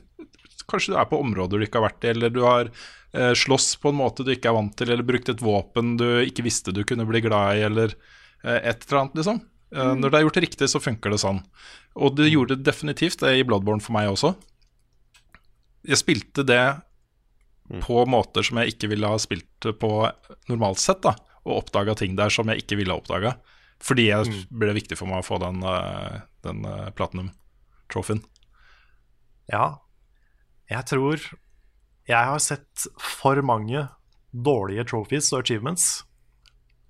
kanskje 0.67 0.95
du 0.95 0.97
er 0.97 1.09
på 1.11 1.19
områder 1.21 1.61
du 1.61 1.65
ikke 1.67 1.77
har 1.77 1.91
vært 1.91 2.07
i, 2.07 2.13
eller 2.15 2.33
du 2.33 2.39
har 2.41 2.71
eh, 2.71 3.33
slåss 3.37 3.75
på 3.83 3.91
en 3.93 3.99
måte 3.99 4.25
du 4.25 4.33
ikke 4.33 4.49
er 4.49 4.57
vant 4.57 4.73
til, 4.79 4.89
eller 4.89 5.05
brukt 5.05 5.29
et 5.29 5.43
våpen 5.45 5.93
du 6.01 6.07
ikke 6.23 6.47
visste 6.47 6.73
du 6.73 6.81
kunne 6.87 7.05
bli 7.07 7.21
glad 7.27 7.59
i, 7.59 7.67
eller 7.67 7.93
eh, 7.93 8.57
et 8.57 8.87
eller 8.87 9.03
annet, 9.03 9.19
liksom. 9.21 9.43
Eh, 9.75 9.93
Når 10.01 10.09
det 10.09 10.19
er 10.19 10.25
gjort 10.25 10.41
riktig, 10.47 10.71
så 10.71 10.81
funker 10.81 11.13
det 11.13 11.21
sånn. 11.21 11.43
Og 11.99 12.17
det 12.17 12.31
gjorde 12.31 12.59
definitivt 12.63 13.21
det 13.21 13.35
i 13.37 13.45
Bloodborne 13.47 13.83
for 13.83 13.95
meg 13.97 14.09
også. 14.11 14.33
Jeg 15.87 16.01
spilte 16.01 16.43
det 16.47 16.63
på 17.83 18.01
måter 18.07 18.45
som 18.47 18.59
jeg 18.61 18.73
ikke 18.73 18.89
ville 18.93 19.09
ha 19.11 19.19
spilt 19.19 19.49
det 19.63 19.75
på 19.77 19.91
normalt 20.49 20.81
sett, 20.81 21.03
da, 21.03 21.13
og 21.45 21.61
oppdaga 21.61 21.95
ting 21.99 22.15
der 22.17 22.31
som 22.33 22.49
jeg 22.49 22.63
ikke 22.63 22.79
ville 22.79 22.95
ha 22.95 23.01
oppdaga. 23.01 23.35
Fordi 23.83 24.07
jeg 24.09 24.45
ble 24.49 24.73
viktig 24.77 24.97
for 24.97 25.09
meg 25.09 25.21
å 25.21 25.27
få 25.27 25.37
den, 25.41 25.61
eh, 25.63 26.21
den 26.45 26.63
eh, 26.65 26.87
platinum-trophyen. 26.97 28.23
Ja, 29.51 29.79
jeg 30.67 30.83
tror 30.89 31.21
jeg 32.07 32.31
har 32.31 32.39
sett 32.43 32.87
for 32.99 33.39
mange 33.43 33.85
dårlige 34.31 34.85
trophies 34.87 35.29
og 35.33 35.43
achievements 35.43 36.03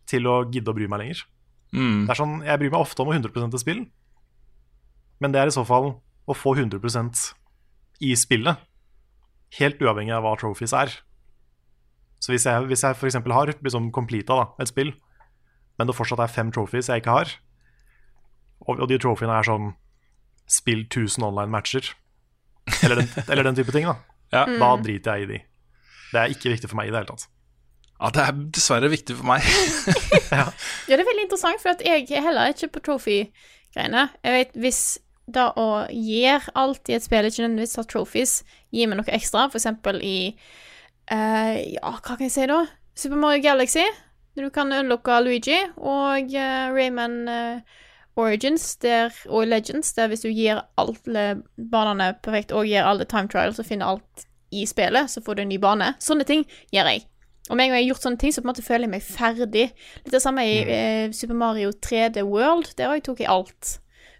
til 0.10 0.30
å 0.30 0.40
gidde 0.46 0.72
å 0.72 0.78
bry 0.78 0.88
meg 0.90 1.04
lenger. 1.04 1.24
Mm. 1.76 2.06
Det 2.08 2.14
er 2.14 2.20
sånn, 2.22 2.36
Jeg 2.46 2.60
bryr 2.62 2.72
meg 2.72 2.80
ofte 2.80 3.04
om 3.04 3.10
å 3.12 3.16
100 3.18 3.52
til 3.52 3.62
spill, 3.62 3.82
men 5.20 5.34
det 5.34 5.42
er 5.42 5.52
i 5.52 5.56
så 5.56 5.66
fall 5.68 5.98
å 6.28 6.36
få 6.36 6.56
100% 6.56 7.34
i 8.06 8.14
spillet. 8.16 8.62
Helt 9.58 9.82
uavhengig 9.82 10.14
av 10.14 10.24
hva 10.24 10.36
trophies 10.40 10.74
er. 10.76 10.92
Så 12.22 12.34
hvis 12.34 12.46
jeg, 12.46 12.66
hvis 12.70 12.84
jeg 12.84 12.98
f.eks. 12.98 13.16
har 13.16 13.52
liksom 13.54 13.92
completa 13.96 14.38
da, 14.38 14.48
et 14.62 14.70
spill, 14.70 14.94
men 15.78 15.88
det 15.90 15.96
fortsatt 15.98 16.20
er 16.24 16.32
fem 16.34 16.50
trophies 16.56 16.90
jeg 16.90 17.02
ikke 17.04 17.14
har, 17.20 17.32
og, 18.68 18.80
og 18.82 18.88
de 18.90 18.98
trophyene 19.02 19.36
er 19.40 19.46
sånn 19.48 19.74
Spill 20.48 20.86
1000 20.88 21.26
online-matcher, 21.28 21.90
eller, 22.84 23.02
den- 23.02 23.10
eller 23.32 23.44
den 23.50 23.58
type 23.60 23.74
ting, 23.76 23.84
da. 23.90 23.98
Ja. 24.32 24.46
Da 24.60 24.70
driter 24.84 25.18
jeg 25.20 25.26
i 25.28 25.32
de. 25.34 25.40
Det 26.14 26.22
er 26.22 26.32
ikke 26.34 26.54
viktig 26.54 26.70
for 26.72 26.80
meg 26.80 26.88
i 26.88 26.94
det 26.94 27.02
hele 27.02 27.10
tatt. 27.12 27.26
Ja, 27.98 28.10
det 28.14 28.24
er 28.24 28.38
dessverre 28.56 28.90
viktig 28.94 29.16
for 29.20 29.28
meg. 29.28 29.44
Ja, 30.38 30.46
det 30.88 30.98
er 31.00 31.04
veldig 31.08 31.24
interessant, 31.26 31.60
for 31.64 31.72
at 31.74 31.82
jeg 31.84 32.04
er 32.12 32.24
heller 32.26 32.52
ikke 32.52 32.68
på 32.76 32.82
trophy-greiene. 32.88 34.06
Jeg 34.24 34.36
vet, 34.38 34.56
hvis 34.60 34.82
da 35.28 35.50
å 35.60 35.68
gjøre 35.92 36.52
alt 36.60 36.88
i 36.92 36.96
et 36.96 37.04
spill, 37.04 37.28
ikke 37.28 37.44
nødvendigvis 37.44 37.76
har 37.80 37.88
trophies, 37.92 38.34
gir 38.76 38.88
meg 38.92 39.00
noe 39.02 39.12
ekstra, 39.16 39.48
eksempel 39.52 40.00
i 40.04 40.18
uh, 41.12 41.56
Ja, 41.76 41.92
hva 41.96 42.16
kan 42.16 42.24
jeg 42.28 42.36
si 42.36 42.48
da? 42.52 42.62
Super 42.98 43.20
Mario 43.20 43.44
Galaxy. 43.44 43.84
Du 44.38 44.46
kan 44.54 44.70
unlocke 44.74 45.18
Luigi, 45.26 45.58
og 45.82 46.34
eh, 46.38 46.68
Rayman 46.76 47.16
eh, 47.32 47.78
Origins 48.18 48.76
der, 48.82 49.14
og 49.30 49.48
Legends, 49.50 49.94
der 49.98 50.10
hvis 50.12 50.22
du 50.26 50.30
gir 50.30 50.60
alle 50.78 51.26
banene 51.58 52.12
perfekt, 52.22 52.54
og 52.54 52.66
gir 52.70 52.86
alle 52.86 53.06
time 53.10 53.30
trials 53.34 53.58
og 53.62 53.66
finner 53.66 53.90
alt 53.96 54.28
i 54.54 54.64
spillet, 54.70 55.10
så 55.12 55.22
får 55.26 55.38
du 55.40 55.42
en 55.44 55.50
ny 55.52 55.58
bane. 55.62 55.92
Sånne 56.02 56.26
ting 56.30 56.46
gjør 56.74 56.92
jeg. 56.94 57.04
Og 57.50 57.56
med 57.56 57.66
en 57.66 57.72
gang 57.72 57.80
jeg 57.80 57.86
har 57.88 57.90
gjort 57.94 58.06
sånne 58.06 58.22
ting, 58.22 58.34
så 58.36 58.42
på 58.44 58.48
en 58.48 58.52
måte 58.52 58.66
føler 58.66 58.86
jeg 58.88 58.94
meg 58.94 59.06
ferdig. 59.08 59.66
Litt 60.04 60.14
det 60.14 60.22
samme 60.24 60.44
i 60.46 60.56
eh, 60.64 61.10
Super 61.16 61.38
Mario 61.40 61.72
3D 61.74 62.22
World. 62.28 62.74
Der 62.80 62.94
òg 62.94 63.04
tok 63.06 63.22
jeg 63.24 63.30
alt 63.32 63.78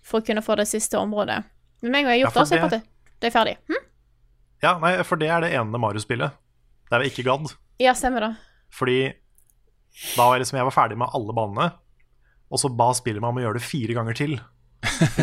for 0.08 0.22
å 0.22 0.26
kunne 0.28 0.44
få 0.46 0.56
det 0.60 0.68
siste 0.72 1.00
området. 1.00 1.42
Men 1.84 1.92
med 1.94 2.00
en 2.00 2.08
gang 2.10 2.16
jeg 2.16 2.24
har 2.24 2.26
gjort 2.26 2.38
ja, 2.38 2.42
det, 2.42 2.50
så 2.50 2.58
er 2.58 2.74
det, 2.74 2.82
det- 3.20 3.30
er 3.30 3.36
ferdig. 3.36 3.56
Hm? 3.70 3.84
Ja, 4.64 4.74
nei, 4.82 4.94
for 5.06 5.20
det 5.22 5.30
er 5.30 5.44
det 5.46 5.52
ene 5.54 5.82
Mario-spillet 5.82 6.38
der 6.90 7.02
vel 7.04 7.10
ikke 7.12 7.26
gadd. 7.28 7.52
Ja, 7.84 7.92
stemmer 8.00 8.24
det. 8.24 8.32
Fordi 8.74 9.00
da 10.16 10.28
var 10.28 10.38
jeg 10.38 10.46
liksom, 10.46 10.60
jeg 10.60 10.68
var 10.70 10.76
ferdig 10.76 11.00
med 11.00 11.14
alle 11.18 11.36
banene, 11.36 11.68
og 12.48 12.62
så 12.62 12.72
ba 12.72 12.92
spillet 12.96 13.24
meg 13.24 13.34
om 13.34 13.40
å 13.42 13.44
gjøre 13.44 13.60
det 13.60 13.66
fire 13.66 13.98
ganger 13.98 14.18
til. 14.18 14.38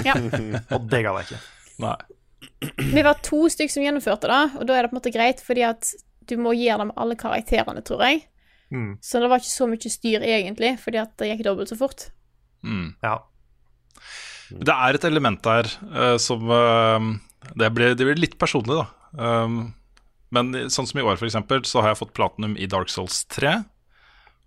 Ja. 0.05 0.16
og 0.75 0.89
det 0.91 1.01
gadd 1.07 1.20
jeg 1.20 1.29
ikke. 1.29 1.43
Nei. 1.85 1.97
Vi 2.77 3.05
var 3.07 3.20
to 3.25 3.45
stykker 3.53 3.72
som 3.72 3.85
gjennomførte 3.85 4.31
det, 4.31 4.43
og 4.59 4.66
da 4.68 4.77
er 4.77 4.85
det 4.85 4.91
på 4.91 4.97
en 4.97 5.01
måte 5.01 5.14
greit, 5.14 5.43
fordi 5.45 5.64
at 5.66 5.93
du 6.29 6.37
må 6.41 6.55
gjøre 6.57 6.83
det 6.83 6.89
med 6.91 6.99
alle 7.01 7.16
karakterene, 7.20 7.85
tror 7.87 8.03
jeg. 8.05 8.25
Mm. 8.75 8.97
Så 9.05 9.20
det 9.22 9.31
var 9.31 9.41
ikke 9.41 9.53
så 9.53 9.68
mye 9.70 9.93
styr 9.93 10.27
egentlig, 10.27 10.75
fordi 10.83 11.01
at 11.01 11.14
det 11.20 11.31
gikk 11.31 11.45
dobbelt 11.47 11.70
så 11.70 11.79
fort. 11.79 12.09
Mm. 12.66 12.95
Ja. 13.05 13.18
Det 14.51 14.75
er 14.75 14.97
et 14.97 15.07
element 15.09 15.41
der 15.45 15.68
uh, 15.95 16.16
som 16.20 16.51
uh, 16.51 17.12
det, 17.55 17.70
blir, 17.77 17.95
det 17.95 18.09
blir 18.09 18.20
litt 18.20 18.37
personlig, 18.41 18.82
da. 18.82 18.89
Um, 19.15 19.73
men 20.35 20.51
sånn 20.73 20.89
som 20.90 20.99
i 20.99 21.05
år, 21.05 21.16
for 21.20 21.28
eksempel, 21.28 21.62
så 21.69 21.85
har 21.85 21.93
jeg 21.93 22.03
fått 22.03 22.16
platinum 22.16 22.57
i 22.59 22.69
Dark 22.70 22.90
Souls 22.90 23.23
3 23.31 23.61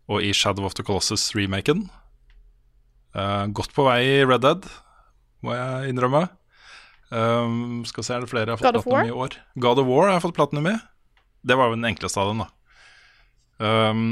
og 0.07 0.23
i 0.23 0.33
Shadow 0.35 0.67
of 0.67 0.75
the 0.77 0.85
Colossus-remaken. 0.87 1.87
Uh, 3.17 3.47
godt 3.55 3.73
på 3.75 3.85
vei 3.87 4.01
i 4.05 4.25
Red 4.27 4.43
Dead, 4.45 4.67
må 5.45 5.55
jeg 5.55 5.93
innrømme. 5.93 6.27
Um, 7.09 7.83
skal 7.87 8.03
se, 8.03 8.15
er 8.15 8.23
det 8.23 8.31
flere 8.31 8.51
jeg 8.51 8.57
har 8.57 8.61
fått 8.61 8.83
platinum 8.83 9.09
i 9.09 9.17
år? 9.25 9.39
God 9.63 9.81
of 9.81 9.89
War 9.89 10.09
har 10.09 10.17
jeg 10.17 10.25
fått 10.27 10.37
platinum 10.37 10.69
i. 10.71 10.75
Det 11.47 11.57
var 11.57 11.71
jo 11.71 11.77
den 11.77 11.89
enkleste 11.89 12.21
av 12.21 12.31
dem, 12.31 12.43
da. 12.43 12.49
Um, 13.57 14.07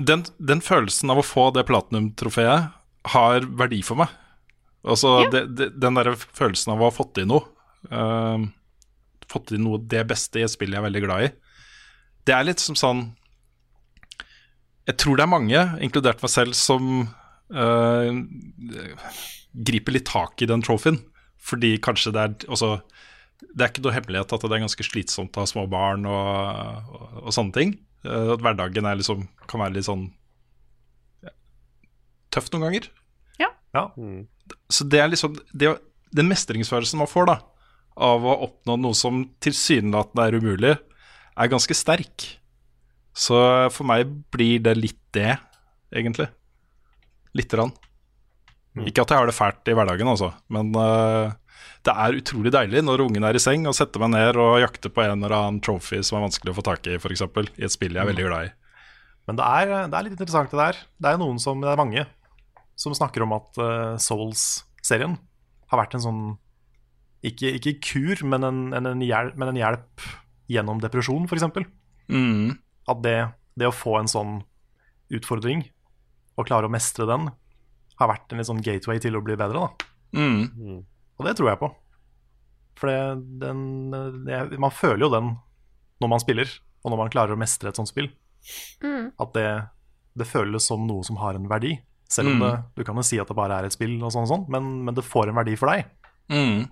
den, 0.00 0.24
den 0.38 0.62
følelsen 0.64 1.12
av 1.12 1.20
å 1.20 1.26
få 1.26 1.48
det 1.56 1.66
platinum-trofeet 1.68 2.70
har 3.14 3.48
verdi 3.58 3.80
for 3.84 4.00
meg. 4.00 4.12
Altså 4.80 5.26
det, 5.32 5.42
det, 5.58 5.72
den 5.80 5.98
der 5.98 6.14
følelsen 6.16 6.72
av 6.72 6.80
å 6.80 6.88
ha 6.88 6.94
fått 6.94 7.12
til 7.18 7.28
noe. 7.28 7.44
um, 7.92 8.48
fått 9.30 9.50
til 9.52 9.62
noe 9.62 9.80
det 9.90 10.02
beste 10.10 10.40
i 10.40 10.44
et 10.46 10.52
spill 10.52 10.72
jeg 10.74 10.80
er 10.80 10.86
veldig 10.88 11.02
glad 11.04 11.26
i. 11.26 11.30
Det 12.26 12.34
er 12.36 12.46
litt 12.46 12.62
som 12.62 12.76
sånn 12.78 13.04
Jeg 14.90 14.98
tror 14.98 15.18
det 15.18 15.24
er 15.24 15.30
mange, 15.30 15.64
inkludert 15.84 16.22
meg 16.24 16.32
selv, 16.32 16.56
som 16.58 17.04
uh, 17.54 18.08
griper 19.54 19.94
litt 19.94 20.08
tak 20.10 20.42
i 20.42 20.48
den 20.50 20.64
trofeen. 20.66 20.98
Fordi 21.40 21.76
kanskje 21.82 22.12
det 22.14 22.22
er 22.22 22.34
altså, 22.52 22.82
Det 23.40 23.64
er 23.64 23.70
ikke 23.70 23.82
noe 23.86 23.94
hemmelighet 23.96 24.32
at 24.36 24.42
det 24.44 24.52
er 24.52 24.64
ganske 24.66 24.84
slitsomt 24.84 25.38
å 25.38 25.44
ha 25.46 25.48
små 25.48 25.64
barn 25.72 26.04
og, 26.04 26.90
og, 26.90 27.20
og 27.22 27.36
sånne 27.36 27.56
ting. 27.56 27.76
Uh, 28.06 28.34
at 28.34 28.42
hverdagen 28.42 28.88
er 28.88 28.98
liksom, 28.98 29.28
kan 29.50 29.62
være 29.62 29.78
litt 29.78 29.88
sånn 29.88 30.08
ja, 31.24 31.32
tøff 32.34 32.50
noen 32.52 32.66
ganger. 32.68 32.90
Ja. 33.76 33.86
Så 34.72 34.86
det 34.90 34.98
er 34.98 35.12
liksom 35.12 35.36
det, 35.54 35.76
Den 36.10 36.26
mestringsfølelsen 36.26 36.98
man 36.98 37.10
får 37.10 37.30
da 37.30 37.38
av 38.00 38.24
å 38.24 38.36
oppnå 38.46 38.76
noe 38.80 38.96
som 38.96 39.22
tilsynelatende 39.44 40.24
er 40.24 40.36
umulig, 40.40 40.76
er 41.36 41.50
ganske 41.52 41.74
sterk. 41.76 42.24
Så 43.16 43.36
for 43.74 43.88
meg 43.88 44.08
blir 44.32 44.62
det 44.64 44.76
litt 44.78 45.00
det, 45.16 45.34
egentlig. 45.92 46.28
Lite 47.36 47.58
grann. 47.58 47.72
Ikke 48.86 49.02
at 49.02 49.12
jeg 49.12 49.18
har 49.18 49.26
det 49.26 49.34
fælt 49.34 49.68
i 49.68 49.74
hverdagen, 49.74 50.08
altså, 50.08 50.30
men, 50.54 50.70
uh, 50.78 51.32
det 51.86 51.92
er 51.96 52.16
utrolig 52.20 52.52
deilig 52.54 52.82
når 52.84 53.02
ungen 53.06 53.24
er 53.26 53.36
i 53.36 53.42
seng, 53.42 53.64
å 53.66 53.74
sette 53.76 54.00
meg 54.02 54.12
ned 54.12 54.38
og 54.40 54.60
jakte 54.62 54.92
på 54.92 55.02
en 55.02 55.16
eller 55.18 55.34
annen 55.36 55.60
trophy 55.64 56.02
som 56.06 56.18
er 56.18 56.26
vanskelig 56.28 56.52
å 56.52 56.58
få 56.58 56.64
tak 56.66 56.86
i, 56.86 56.98
f.eks. 57.00 57.24
I 57.58 57.66
et 57.66 57.74
spill 57.74 57.96
jeg 57.96 58.02
er 58.04 58.10
veldig 58.10 58.26
glad 58.28 58.50
i. 58.50 58.52
Men 59.28 59.40
det 59.40 59.46
er, 59.46 59.72
det 59.90 59.96
er 59.96 60.06
litt 60.06 60.16
interessant, 60.16 60.52
det 60.52 60.60
der. 60.60 60.80
Det 61.00 61.10
er 61.10 61.20
noen 61.20 61.40
som, 61.42 61.60
det 61.62 61.72
er 61.72 61.80
mange 61.80 62.06
som 62.80 62.94
snakker 62.96 63.24
om 63.26 63.34
at 63.36 63.60
uh, 63.60 63.98
Souls-serien 64.00 65.18
har 65.70 65.82
vært 65.82 65.96
en 65.96 66.04
sånn 66.06 66.22
Ikke, 67.26 67.52
ikke 67.58 67.76
kur, 67.84 68.24
men 68.26 68.46
en, 68.46 68.60
en, 68.76 68.86
en, 68.94 69.04
hjelp, 69.04 69.36
men 69.36 69.52
en 69.52 69.60
hjelp 69.60 70.06
gjennom 70.50 70.80
depresjon, 70.82 71.26
f.eks. 71.28 71.46
Mm. 72.10 72.56
At 72.90 73.02
det, 73.04 73.16
det 73.60 73.68
å 73.70 73.74
få 73.74 73.98
en 74.00 74.10
sånn 74.10 74.40
utfordring, 75.14 75.64
og 76.38 76.46
klare 76.48 76.68
å 76.68 76.72
mestre 76.72 77.06
den, 77.10 77.28
har 78.00 78.08
vært 78.08 78.32
en 78.32 78.40
litt 78.40 78.48
sånn 78.48 78.62
gateway 78.64 79.00
til 79.02 79.18
å 79.18 79.22
bli 79.24 79.36
bedre. 79.38 79.66
da 79.68 79.86
Mm. 80.16 80.80
Og 81.20 81.26
det 81.26 81.36
tror 81.38 81.50
jeg 81.52 81.58
på. 81.60 81.68
For 82.80 82.88
det, 82.90 82.96
den, 83.42 83.60
det, 84.26 84.58
man 84.58 84.72
føler 84.74 85.04
jo 85.04 85.10
den 85.12 85.28
når 86.00 86.08
man 86.14 86.22
spiller, 86.22 86.48
og 86.82 86.90
når 86.90 86.98
man 87.02 87.12
klarer 87.12 87.36
å 87.36 87.38
mestre 87.38 87.68
et 87.70 87.76
sånt 87.78 87.90
spill. 87.92 88.08
Mm. 88.82 89.10
At 89.20 89.34
det, 89.36 89.44
det 90.18 90.26
føles 90.26 90.64
som 90.66 90.86
noe 90.88 91.04
som 91.06 91.20
har 91.20 91.36
en 91.38 91.46
verdi. 91.50 91.76
Selv 92.10 92.32
om 92.32 92.40
Mm. 92.40 92.42
det, 92.42 92.54
du 92.80 92.82
kan 92.88 92.96
jo 92.98 93.04
si 93.06 93.20
at 93.22 93.28
det 93.30 93.36
bare 93.38 93.60
er 93.60 93.68
et 93.68 93.76
spill, 93.76 93.98
og 94.02 94.10
sånn, 94.10 94.24
og 94.26 94.32
sånn 94.32 94.46
men, 94.50 94.70
men 94.88 94.96
det 94.96 95.04
får 95.06 95.28
en 95.30 95.36
verdi 95.38 95.54
for 95.60 95.70
deg. 95.70 95.84
Mm. 96.32 96.64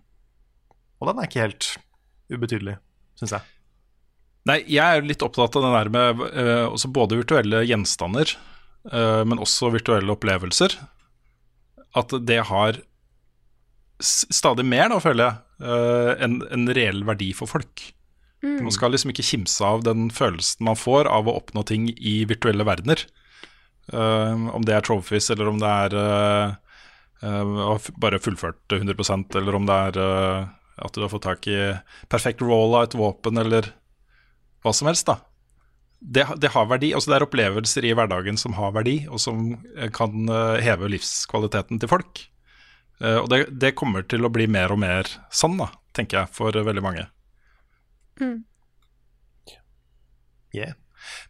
Og 0.98 1.06
den 1.12 1.20
er 1.22 1.28
ikke 1.28 1.44
helt 1.44 1.68
ubetydelig, 2.32 2.74
syns 3.20 3.36
jeg. 3.36 3.42
Nei, 4.48 4.62
jeg 4.70 4.84
er 5.00 5.04
litt 5.04 5.24
opptatt 5.24 5.56
av 5.58 5.66
den 5.66 5.76
der 5.76 5.90
med 5.92 6.22
eh, 6.32 6.86
både 6.94 7.18
virtuelle 7.20 7.64
gjenstander, 7.68 8.32
eh, 8.90 9.22
men 9.28 9.42
også 9.42 9.72
virtuelle 9.74 10.14
opplevelser. 10.14 10.78
At 11.98 12.14
det 12.28 12.40
har 12.48 12.80
stadig 14.00 14.64
mer, 14.64 14.88
da, 14.92 15.00
føler 15.02 15.24
jeg, 15.26 15.68
eh, 15.68 16.12
en, 16.24 16.40
en 16.54 16.68
reell 16.78 17.04
verdi 17.08 17.32
for 17.36 17.50
folk. 17.50 17.90
Mm. 18.44 18.62
Man 18.68 18.74
skal 18.74 18.94
liksom 18.94 19.10
ikke 19.12 19.26
kimse 19.26 19.66
av 19.66 19.82
den 19.86 20.08
følelsen 20.14 20.62
man 20.68 20.78
får 20.78 21.10
av 21.10 21.26
å 21.26 21.34
oppnå 21.40 21.64
ting 21.66 21.88
i 21.98 22.20
virtuelle 22.30 22.66
verdener. 22.66 23.02
Eh, 23.92 24.46
om 24.54 24.64
det 24.66 24.76
er 24.76 24.84
trophies, 24.84 25.30
eller 25.32 25.50
om 25.50 25.58
det 25.60 25.68
er 25.68 25.96
eh, 25.98 26.54
eh, 27.24 27.90
bare 27.98 28.20
fullført 28.22 28.76
100% 28.76 29.38
eller 29.40 29.56
om 29.56 29.68
det 29.68 29.78
er 29.88 30.00
at 30.78 30.94
du 30.94 31.02
har 31.02 31.10
fått 31.10 31.24
tak 31.26 31.46
i 31.50 31.58
perfekt 32.06 32.42
roll 32.44 32.76
av 32.78 32.86
et 32.86 32.94
våpen, 32.94 33.40
eller 33.40 33.72
hva 34.64 34.74
som 34.74 34.90
helst, 34.90 35.08
da. 35.08 35.20
Det, 35.98 36.24
det 36.38 36.52
har 36.54 36.68
verdi. 36.70 36.92
altså 36.94 37.10
Det 37.10 37.16
er 37.16 37.26
opplevelser 37.26 37.86
i 37.88 37.94
hverdagen 37.98 38.38
som 38.38 38.54
har 38.58 38.74
verdi, 38.76 39.00
og 39.10 39.20
som 39.22 39.52
eh, 39.76 39.90
kan 39.94 40.30
eh, 40.30 40.58
heve 40.62 40.90
livskvaliteten 40.94 41.80
til 41.82 41.90
folk. 41.90 42.22
Eh, 43.02 43.18
og 43.18 43.30
det, 43.32 43.44
det 43.50 43.74
kommer 43.78 44.06
til 44.06 44.26
å 44.26 44.32
bli 44.32 44.46
mer 44.50 44.74
og 44.74 44.82
mer 44.82 45.10
sånn, 45.34 45.58
da, 45.58 45.72
tenker 45.96 46.22
jeg, 46.22 46.34
for 46.38 46.54
veldig 46.54 46.84
mange. 46.84 47.08
Mm. 48.22 48.38
Yeah. 50.54 50.78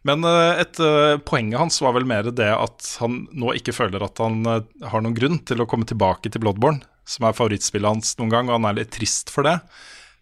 Men 0.07 0.23
et 0.25 0.79
poenget 1.27 1.59
hans 1.59 1.77
var 1.83 1.93
vel 1.95 2.07
mer 2.07 2.31
det 2.35 2.47
at 2.49 2.87
han 2.99 3.19
nå 3.37 3.51
ikke 3.59 3.75
føler 3.75 4.01
at 4.03 4.17
han 4.19 4.41
har 4.47 5.03
noen 5.03 5.15
grunn 5.15 5.37
til 5.45 5.61
å 5.61 5.67
komme 5.69 5.85
tilbake 5.87 6.31
til 6.31 6.41
Bloodborne, 6.41 6.81
som 7.07 7.27
er 7.27 7.35
favorittspillet 7.37 7.93
hans 7.93 8.15
noen 8.19 8.33
gang, 8.33 8.49
og 8.49 8.57
han 8.57 8.67
er 8.71 8.79
litt 8.79 8.91
trist 8.95 9.31
for 9.31 9.45
det. 9.47 9.59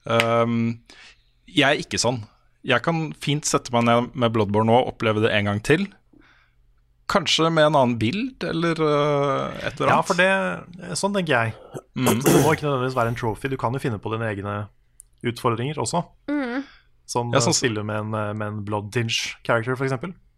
Um, 0.03 0.83
jeg 1.47 1.63
er 1.69 1.81
ikke 1.81 2.01
sånn. 2.01 2.19
Jeg 2.67 2.83
kan 2.83 3.13
fint 3.23 3.47
sette 3.47 3.71
meg 3.71 3.85
ned 3.87 4.09
med 4.19 4.33
Bloodborne 4.35 4.67
nå 4.67 4.75
og 4.81 4.89
oppleve 4.93 5.21
det 5.23 5.31
en 5.37 5.47
gang 5.47 5.61
til. 5.63 5.85
Kanskje 7.07 7.47
med 7.55 7.69
en 7.69 7.77
annen 7.79 7.93
bild, 8.01 8.43
eller 8.43 8.75
uh, 8.83 9.53
et 9.63 9.77
eller 9.79 9.87
annet. 9.87 9.93
Ja, 9.93 9.99
for 10.03 10.19
det, 10.19 10.95
sånn 10.99 11.13
tenker 11.15 11.37
jeg. 11.37 11.53
Mm. 11.95 12.17
Det 12.19 12.33
må 12.43 12.51
ikke 12.51 12.67
nødvendigvis 12.67 12.97
være 12.99 13.13
en 13.13 13.19
trophy. 13.21 13.47
Du 13.53 13.55
kan 13.61 13.71
jo 13.71 13.79
finne 13.79 13.99
på 14.03 14.11
dine 14.11 14.27
egne 14.27 14.55
utfordringer 15.23 15.79
også. 15.79 16.01
Mm. 16.27 16.65
Som 17.07 17.31
Ja, 17.31 17.39
å 17.39 17.45
sånn- 17.47 17.55
spille 17.55 17.85
med 17.87 18.01
en, 18.03 18.11
eh, 18.13 18.33
med 18.35 18.47
en 18.51 18.59
blood 18.67 18.91
tinge 18.91 19.37
character, 19.47 19.77
f.eks. 19.79 19.95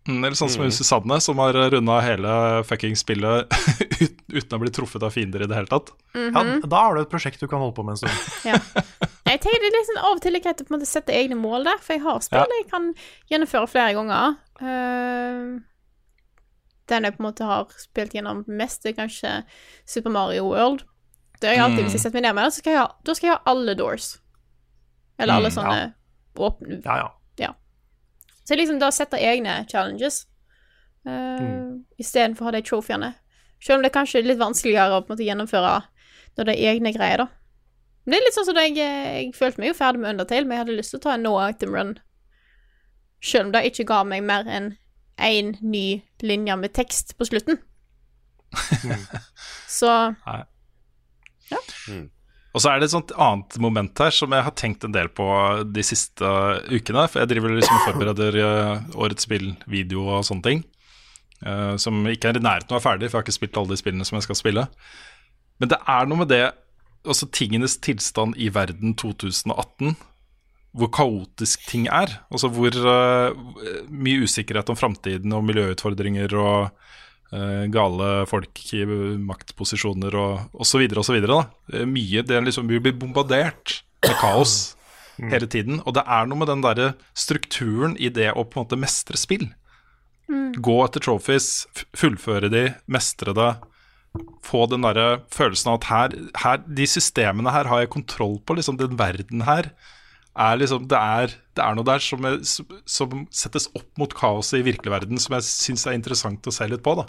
Mm, 0.08 0.22
Eller 0.24 0.38
sånn 0.38 0.50
som 0.54 0.62
Mm. 0.64 0.72
Susanne, 0.72 1.18
som 1.22 1.38
har 1.42 1.54
runda 1.74 1.98
hele 2.06 2.64
fucking 2.64 2.94
spillet 2.96 3.50
uten 4.30 4.54
å 4.56 4.60
bli 4.62 4.70
truffet 4.70 5.02
av 5.04 5.12
fiender 5.12 5.42
i 5.42 5.48
det 5.50 5.58
hele 5.58 5.68
tatt. 5.74 5.90
Ja, 6.14 6.44
da 6.70 6.84
har 6.86 6.96
du 6.96 7.02
et 7.02 7.10
prosjekt 7.10 7.42
du 7.42 7.48
kan 7.50 7.60
holde 7.60 7.76
på 7.76 7.84
med 7.84 7.98
en 7.98 8.04
stund. 8.06 8.46
Ja. 8.46 8.62
Jeg 9.46 9.56
er 9.56 9.72
liksom 9.74 9.98
av 10.04 10.16
og 10.18 10.22
til 10.22 10.36
er 10.36 10.42
på 10.54 10.66
en 10.74 10.76
måte 10.80 10.88
sette 10.90 11.14
egne 11.16 11.36
mål 11.40 11.64
der, 11.64 11.78
for 11.82 11.94
jeg 11.94 12.02
har 12.04 12.20
spill 12.22 12.40
Ja. 12.40 12.46
jeg 12.60 12.70
kan 12.72 12.94
gjennomføre 13.32 13.68
flere 13.70 13.94
ganger. 13.94 14.36
Uh, 14.62 15.60
den 16.90 17.04
jeg 17.06 17.14
på 17.16 17.22
en 17.24 17.28
måte 17.30 17.46
har 17.46 17.68
spilt 17.78 18.14
gjennom 18.14 18.44
mest, 18.48 18.86
er 18.86 18.94
kanskje 18.98 19.44
Super 19.86 20.10
Mario 20.10 20.44
World. 20.50 20.84
Det 21.40 21.48
har 21.50 21.56
jeg 21.56 21.64
alltid, 21.64 21.80
Mm. 21.80 21.86
Hvis 21.86 21.94
jeg 21.94 22.02
setter 22.02 22.18
meg 22.22 22.24
ned 22.24 22.34
med 22.36 22.44
det, 22.44 22.54
så 22.54 22.58
skal 22.60 22.72
jeg 22.74 22.80
ha, 22.82 22.88
da 23.06 23.14
skal 23.14 23.28
jeg 23.30 23.36
ha 23.38 23.42
alle 23.52 23.76
doors. 23.76 24.20
Eller 25.20 25.34
alle 25.34 25.50
Mm, 25.50 25.56
sånne 25.56 25.78
ja. 25.80 25.90
åpne 26.38 26.82
Ja, 26.86 26.96
ja. 26.98 27.10
ja. 27.38 27.54
Så 28.46 28.56
liksom 28.58 28.80
da 28.80 28.90
setter 28.92 29.18
egne 29.18 29.66
challenges 29.70 30.26
uh, 31.06 31.40
Mm. 31.40 31.86
istedenfor 32.00 32.42
å 32.42 32.46
ha 32.46 32.52
de 32.52 32.62
trofeene. 32.62 33.14
Selv 33.62 33.78
om 33.78 33.84
det 33.84 33.92
er 33.96 34.00
kanskje 34.00 34.24
litt 34.26 34.38
vanskeligere 34.40 34.92
å 34.98 35.02
på 35.06 35.12
en 35.12 35.16
måte 35.18 35.26
gjennomføre 35.28 35.84
når 36.38 36.46
det 36.46 36.56
er 36.60 36.74
egne 36.74 36.94
greier, 36.94 37.18
da. 37.18 37.28
Men 38.04 38.14
det 38.14 38.20
er 38.20 38.28
litt 38.28 38.38
sånn 38.38 38.48
som 38.48 38.58
da 38.58 38.66
jeg, 38.66 38.78
jeg 38.80 39.32
følte 39.38 39.62
meg 39.62 39.72
jo 39.72 39.80
ferdig 39.80 40.04
med 40.04 40.14
Undertale, 40.16 40.48
men 40.48 40.56
jeg 40.56 40.64
hadde 40.64 40.78
lyst 40.78 40.96
til 40.96 41.02
å 41.02 41.06
ta 41.06 41.16
en 41.16 41.26
no 41.26 41.34
item 41.44 41.76
run. 41.76 41.98
Selv 43.20 43.50
om 43.50 43.56
det 43.56 43.66
ikke 43.70 43.88
ga 43.90 44.04
meg 44.08 44.24
mer 44.26 44.48
enn 44.50 44.72
én 45.20 45.58
ny 45.60 46.00
linje 46.24 46.56
med 46.56 46.74
tekst 46.76 47.18
på 47.20 47.28
slutten. 47.28 47.60
Så 49.80 49.92
Nei. 50.24 50.40
Ja. 51.50 51.60
Og 52.50 52.62
så 52.64 52.72
er 52.72 52.80
det 52.80 52.88
et 52.88 52.94
sånt 52.96 53.12
annet 53.14 53.58
moment 53.62 54.02
her 54.02 54.14
som 54.14 54.34
jeg 54.34 54.46
har 54.46 54.56
tenkt 54.58 54.86
en 54.86 54.94
del 54.94 55.10
på 55.14 55.26
de 55.70 55.84
siste 55.86 56.30
ukene. 56.70 57.06
For 57.10 57.22
jeg 57.22 57.30
driver 57.34 57.54
liksom 57.54 57.78
og 57.78 57.86
forbereder 57.92 58.38
eh, 58.42 58.88
årets 58.98 59.28
spillvideo 59.28 60.08
og 60.16 60.26
sånne 60.26 60.46
ting. 60.46 60.64
Uh, 61.40 61.78
som 61.80 62.02
ikke 62.10 62.34
er 62.34 62.36
i 62.36 62.44
nærheten 62.44 62.74
av 62.74 62.76
å 62.76 62.82
være 62.82 62.84
ferdig, 62.84 63.08
for 63.08 63.16
jeg 63.16 63.22
har 63.22 63.28
ikke 63.30 63.38
spilt 63.38 63.60
alle 63.62 63.72
de 63.72 63.80
spillene 63.80 64.08
som 64.08 64.18
jeg 64.18 64.26
skal 64.26 64.38
spille. 64.40 64.66
Men 65.62 65.72
det 65.72 65.78
er 65.94 66.10
noe 66.10 66.20
med 66.20 66.32
det 66.34 66.42
også 67.08 67.30
tingenes 67.36 67.78
tilstand 67.84 68.38
i 68.38 68.50
verden 68.54 68.96
2018. 69.00 69.96
Hvor 70.78 70.92
kaotisk 70.94 71.66
ting 71.70 71.88
er. 71.90 72.20
Altså 72.30 72.52
hvor 72.54 72.76
uh, 72.76 73.38
mye 73.90 74.26
usikkerhet 74.26 74.70
om 74.70 74.78
framtiden 74.78 75.34
og 75.34 75.46
miljøutfordringer 75.48 76.36
og 76.38 76.70
uh, 77.34 77.64
gale 77.74 78.10
folk 78.30 78.62
i 78.78 78.84
maktposisjoner 78.86 80.18
og 80.20 80.62
osv. 80.62 80.86
osv. 81.02 81.22
Mye 81.90 82.26
det 82.26 82.38
er 82.38 82.46
liksom, 82.46 82.70
Vi 82.70 82.82
blir 82.84 82.98
bombardert 83.00 83.82
med 84.06 84.20
kaos 84.22 84.76
hele 85.18 85.50
tiden. 85.50 85.82
Og 85.86 85.96
det 85.98 86.06
er 86.06 86.30
noe 86.30 86.40
med 86.40 86.52
den 86.52 86.64
derre 86.64 86.94
strukturen 87.18 87.98
i 87.98 88.12
det 88.14 88.32
å 88.34 88.46
på 88.46 88.60
en 88.60 88.68
måte 88.68 88.80
mestre 88.80 89.20
spill. 89.20 89.50
Gå 90.30 90.76
etter 90.86 91.02
trophies, 91.02 91.66
fullføre 91.98 92.52
de, 92.54 92.68
mestre 92.92 93.34
det. 93.34 93.52
Få 94.46 94.66
den 94.70 94.86
der 94.86 95.22
følelsen 95.34 95.70
av 95.72 95.80
at 95.80 95.88
her, 95.90 96.14
her 96.42 96.62
De 96.66 96.86
systemene 96.90 97.52
her 97.54 97.70
har 97.70 97.84
jeg 97.84 97.92
kontroll 97.94 98.40
på. 98.42 98.56
Liksom 98.58 98.80
Den 98.80 98.98
verden 99.00 99.44
her 99.46 99.70
er 100.40 100.58
liksom 100.58 100.88
Det 100.90 100.98
er, 100.98 101.36
det 101.58 101.66
er 101.66 101.76
noe 101.78 101.88
der 101.88 102.02
som, 102.04 102.26
er, 102.26 102.40
som, 102.48 102.80
som 102.90 103.26
settes 103.34 103.68
opp 103.78 103.90
mot 104.00 104.14
kaoset 104.16 104.62
i 104.62 104.66
virkelig 104.70 104.94
verden, 104.94 105.20
som 105.22 105.36
jeg 105.36 105.48
syns 105.48 105.86
er 105.90 105.98
interessant 105.98 106.48
å 106.48 106.54
se 106.54 106.68
litt 106.70 106.86
på. 106.86 106.96
da 107.02 107.06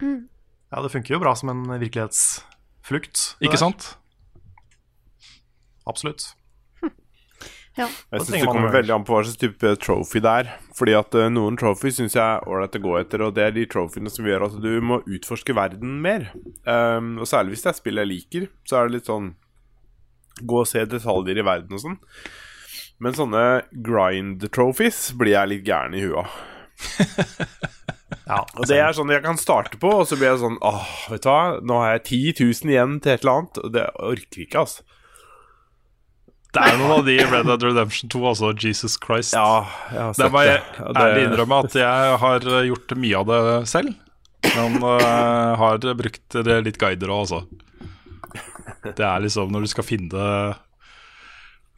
Ja, 0.00 0.82
det 0.82 0.92
funker 0.92 1.14
jo 1.14 1.22
bra 1.22 1.34
som 1.38 1.52
en 1.52 1.64
virkelighetsflukt. 1.80 3.36
Ikke 3.40 3.54
der. 3.54 3.62
sant? 3.62 3.92
Absolutt. 5.88 6.32
Ja. 7.78 7.86
Jeg 7.86 8.24
syns 8.24 8.32
det 8.34 8.40
kommer 8.48 8.72
veldig 8.74 8.92
an 8.96 9.04
på 9.06 9.14
hva 9.14 9.22
slags 9.22 9.38
type 9.40 9.72
trophy 9.82 10.22
det 10.24 10.32
er. 10.42 10.50
Fordi 10.76 10.96
at 10.98 11.16
uh, 11.16 11.28
noen 11.32 11.58
trophy 11.60 11.92
syns 11.94 12.16
jeg 12.18 12.24
er 12.24 12.48
ålreit 12.50 12.76
å 12.76 12.82
gå 12.84 12.96
etter, 12.98 13.24
og 13.26 13.36
det 13.36 13.46
er 13.46 13.56
de 13.56 13.66
trophyene 13.70 14.12
som 14.12 14.26
gjør 14.26 14.48
at 14.48 14.58
du 14.62 14.70
må 14.84 15.00
utforske 15.06 15.56
verden 15.56 15.98
mer. 16.04 16.30
Um, 16.66 17.16
og 17.22 17.30
særlig 17.30 17.54
hvis 17.54 17.66
det 17.66 17.72
er 17.72 17.78
spill 17.78 18.02
jeg 18.02 18.10
liker, 18.10 18.48
så 18.68 18.80
er 18.80 18.88
det 18.88 18.98
litt 18.98 19.10
sånn 19.12 19.34
Gå 20.40 20.62
og 20.62 20.68
se 20.70 20.80
detaljer 20.88 21.36
i 21.36 21.44
verden 21.44 21.76
og 21.76 21.82
sånn. 21.82 21.96
Men 23.04 23.16
sånne 23.16 23.42
grind 23.84 24.46
trophies 24.54 25.10
blir 25.18 25.34
jeg 25.34 25.50
litt 25.50 25.66
gæren 25.68 25.96
i 25.98 26.04
huet 26.06 26.22
av. 26.22 26.38
Ja, 28.30 28.44
Og 28.54 28.68
det 28.70 28.78
er 28.78 28.94
sånn 28.94 29.10
jeg 29.10 29.24
kan 29.24 29.38
starte 29.40 29.78
på, 29.80 29.90
og 30.00 30.06
så 30.06 30.18
blir 30.18 30.30
jeg 30.30 30.42
sånn 30.42 30.58
Åh, 30.66 30.90
vet 31.10 31.24
du 31.24 31.28
hva, 31.30 31.58
nå 31.66 31.80
har 31.82 31.96
jeg 31.96 32.02
10 32.38 32.44
000 32.62 32.74
igjen 32.74 32.96
til 33.02 33.14
et 33.14 33.24
eller 33.24 33.40
annet. 33.40 33.60
Og 33.64 33.72
det 33.74 33.86
orker 34.10 34.44
ikke, 34.44 34.64
altså. 34.64 34.99
Det 36.50 36.62
er 36.66 36.78
noen 36.80 36.92
av 36.96 37.04
de 37.06 37.14
i 37.14 37.24
Red 37.30 37.46
Dead 37.46 37.62
Redemption 37.62 38.10
2 38.10 38.22
altså 38.32 38.48
Jesus 38.58 38.96
Christ. 38.98 39.34
Ja, 39.36 39.66
jeg 39.92 40.00
har 40.02 40.14
Det 40.16 40.18
sett 40.18 40.32
må 40.34 40.40
jeg. 40.42 40.62
Ja, 40.78 40.86
det- 40.88 41.02
ærlig 41.04 41.26
innrømme 41.28 41.58
at 41.64 41.76
jeg 41.78 42.16
har 42.24 42.46
gjort 42.66 42.94
mye 42.98 43.20
av 43.20 43.26
det 43.30 43.68
selv. 43.70 43.94
Men 44.56 44.80
uh, 44.82 45.54
har 45.60 45.78
brukt 45.94 46.36
det 46.48 46.56
litt 46.66 46.78
guider 46.80 47.12
òg, 47.12 47.20
altså. 47.28 47.44
Det 48.82 49.04
er 49.04 49.20
liksom 49.22 49.52
når 49.52 49.66
du 49.66 49.70
skal 49.70 49.84
finne 49.86 50.26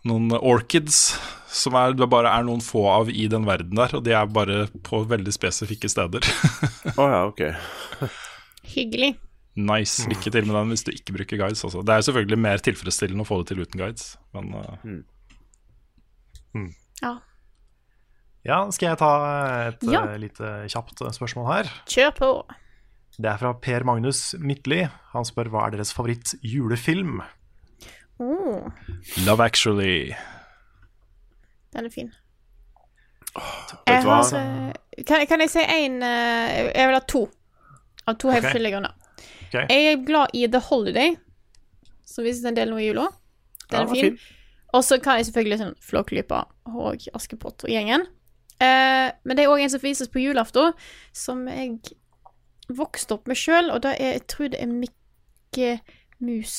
noen 0.09 0.32
orchids 0.39 1.19
som 1.53 1.74
er, 1.77 1.93
det 1.93 2.09
bare 2.09 2.31
er 2.32 2.47
noen 2.47 2.62
få 2.65 2.86
av 2.89 3.11
i 3.12 3.27
den 3.28 3.44
verden 3.44 3.77
der, 3.77 3.93
og 3.99 4.05
de 4.07 4.15
er 4.16 4.31
bare 4.32 4.62
på 4.86 5.03
veldig 5.11 5.35
spesifikke 5.36 5.90
steder. 5.93 6.24
Å 6.97 7.09
ja, 7.12 7.20
ok. 7.28 7.43
Hyggelig. 8.73 9.12
Nice. 9.57 10.07
Lykke 10.09 10.31
til 10.33 10.47
med 10.49 10.55
den 10.57 10.69
hvis 10.73 10.85
du 10.87 10.91
ikke 10.95 11.12
bruker 11.12 11.37
guides. 11.43 11.61
Også. 11.69 11.83
Det 11.85 11.93
er 11.93 12.01
selvfølgelig 12.07 12.39
mer 12.41 12.57
tilfredsstillende 12.65 13.20
å 13.24 13.29
få 13.29 13.43
det 13.43 13.51
til 13.53 13.61
uten 13.66 13.83
guides, 13.83 14.15
men 14.33 14.55
uh, 14.57 15.03
Ja. 17.03 17.12
Ja, 18.45 18.57
skal 18.74 18.89
jeg 18.93 18.99
ta 18.99 19.11
et 19.69 19.83
Ja. 19.87 20.01
eh, 20.09 20.16
lite 20.19 20.49
kjapt 20.73 21.01
eh, 21.05 21.12
spørsmål 21.15 21.47
her? 21.53 21.69
Kjør 21.87 22.11
på. 22.16 22.31
Det 23.19 23.29
er 23.31 23.37
fra 23.39 23.53
Per 23.55 23.85
Magnus 23.85 24.35
Midtly. 24.41 24.89
Han 25.12 25.24
spør 25.29 25.51
hva 25.53 25.66
er 25.66 25.77
deres 25.77 25.93
favoritt 25.95 26.33
julefilm? 26.43 27.20
Oh, 28.19 28.70
Love 29.27 29.45
Actually. 29.45 30.15
den 31.74 31.87
er 31.87 31.91
fin. 31.91 32.11
Oh, 33.37 33.43
Jeg 33.87 34.03
har, 34.03 34.24
eh, 34.37 34.73
kan, 35.07 35.27
kan 35.27 35.41
jeg 35.41 35.51
si 35.51 35.61
én 35.61 36.01
Jeg 36.03 36.87
vil 36.89 36.95
ha 36.95 37.01
to. 37.01 37.29
Av 38.09 38.16
to 38.19 38.29
helt 38.31 38.45
Ok. 38.45 38.51
forskjellige 38.51 38.73
grunner. 38.74 38.93
Ok. 39.53 39.69
Jeg 39.69 39.93
er 39.93 40.05
glad 40.07 40.33
i 40.33 40.47
The 40.49 40.61
Holiday, 40.70 41.16
som 42.09 42.24
vises 42.24 42.45
en 42.49 42.57
del 42.57 42.73
nå 42.73 42.79
i 42.81 42.89
jula. 42.89 43.09
Den 43.70 43.81
Ja, 43.81 43.85
er 43.85 43.95
fin. 43.95 44.19
Og 44.73 44.85
så 44.85 44.97
kan 44.99 45.19
jeg 45.19 45.29
selvfølgelig 45.29 45.59
sånn 45.61 45.74
Flåklypa 45.85 46.45
og 46.73 47.05
Askepott 47.12 47.65
og 47.66 47.70
gjengen. 47.70 48.07
Eh, 48.62 49.11
men 49.24 49.37
det 49.37 49.45
er 49.45 49.53
òg 49.53 49.61
en 49.61 49.73
som 49.73 49.83
vises 49.83 50.09
på 50.09 50.23
julaften, 50.23 50.73
som 51.12 51.45
jeg 51.49 51.77
vokste 52.73 53.19
opp 53.19 53.29
med 53.29 53.37
sjøl, 53.37 53.69
og 53.74 53.83
da 53.85 53.93
er, 53.93 54.16
jeg 54.16 54.27
tror 54.33 54.49
det 54.49 54.62
er 54.62 54.70
Mikke 54.73 55.73
Mus 56.23 56.55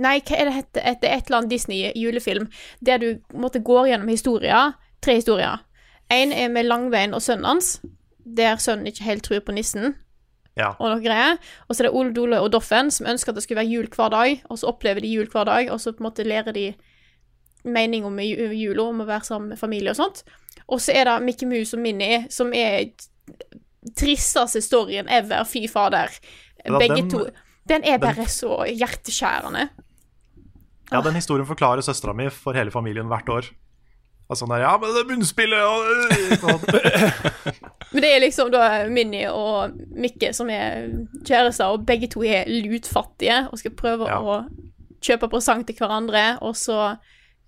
Nei, 0.00 0.20
hva 0.22 0.36
er 0.38 0.46
det 0.46 0.54
hette? 0.54 0.80
Et, 0.86 1.00
det 1.02 1.08
er 1.10 1.16
et 1.18 1.26
eller 1.26 1.40
annet 1.40 1.50
Disney-julefilm 1.50 2.46
der 2.86 3.00
du 3.02 3.08
måtte 3.34 3.60
gå 3.60 3.80
gjennom 3.90 4.08
historier. 4.08 4.76
Tre 5.02 5.18
historier. 5.18 5.64
Én 6.14 6.32
er 6.32 6.48
med 6.48 6.68
Langveien 6.70 7.12
og 7.14 7.22
sønnen 7.22 7.48
hans, 7.50 7.80
der 8.24 8.56
sønnen 8.62 8.86
ikke 8.86 9.04
helt 9.04 9.26
tror 9.26 9.42
på 9.44 9.52
nissen 9.56 9.96
Ja. 10.58 10.72
og 10.78 10.90
noe 10.90 11.00
greier. 11.04 11.38
Og 11.68 11.76
så 11.76 11.84
er 11.84 11.88
det 11.88 11.94
Ole 11.94 12.12
Dole 12.12 12.40
og 12.42 12.50
Doffen, 12.52 12.90
som 12.90 13.06
ønsker 13.06 13.30
at 13.30 13.36
det 13.38 13.44
skulle 13.44 13.60
være 13.62 13.70
jul 13.70 13.86
hver 13.94 14.10
dag, 14.10 14.42
og 14.50 14.58
så 14.58 14.66
opplever 14.72 15.00
de 15.04 15.12
jul 15.12 15.28
hver 15.30 15.44
dag, 15.46 15.70
og 15.70 15.78
så 15.80 15.92
på 15.94 16.02
en 16.02 16.08
måte 16.10 16.26
lærer 16.26 16.52
de 16.56 16.74
mening 17.64 18.04
om 18.04 18.16
ju- 18.18 18.52
jula, 18.54 18.82
om 18.88 19.00
å 19.00 19.06
være 19.06 19.24
sammen 19.24 19.48
med 19.54 19.58
familie 19.60 19.90
og 19.90 19.96
sånt. 19.96 20.24
Og 20.68 20.80
så 20.80 20.92
er 20.94 21.04
det 21.04 21.22
Mikke 21.22 21.46
Mus 21.46 21.74
og 21.74 21.80
Minnie, 21.80 22.26
som 22.30 22.50
er 22.54 22.90
tristeste 23.96 24.60
storyen 24.64 25.08
ever, 25.08 25.44
fy 25.44 25.66
fader. 25.70 26.10
Ja, 26.64 26.78
Begge 26.78 26.96
den- 26.96 27.10
to. 27.10 27.26
Den 27.68 27.84
er 27.84 27.98
den- 27.98 28.00
bare 28.00 28.26
så 28.26 28.64
hjerteskjærende. 28.66 29.68
Ja, 30.90 31.00
den 31.02 31.14
historien 31.14 31.46
forklarer 31.46 31.82
søstera 31.82 32.14
mi 32.14 32.28
for 32.30 32.52
hele 32.54 32.70
familien 32.70 33.06
hvert 33.08 33.28
år. 33.28 33.50
Altså 34.28 34.44
sånn 34.44 34.52
der, 34.52 34.60
Ja, 34.66 34.74
men 34.76 34.90
det 34.92 35.00
er 35.00 35.08
munnspillet 35.08 35.62
og 35.64 36.40
sånn. 36.42 36.64
Men 37.92 38.04
det 38.04 38.08
er 38.12 38.20
liksom 38.20 38.50
da 38.52 38.64
Minni 38.92 39.22
og 39.32 39.78
Mikke 39.96 40.34
som 40.36 40.50
er 40.52 40.90
kjærester, 41.24 41.70
og 41.72 41.86
begge 41.88 42.10
to 42.12 42.20
er 42.28 42.44
lutfattige 42.50 43.46
og 43.48 43.56
skal 43.62 43.72
prøve 43.78 44.04
Ja. 44.10 44.18
å 44.20 44.42
kjøpe 45.00 45.30
presang 45.32 45.62
til 45.64 45.78
hverandre, 45.78 46.24
og 46.44 46.52
så 46.60 46.98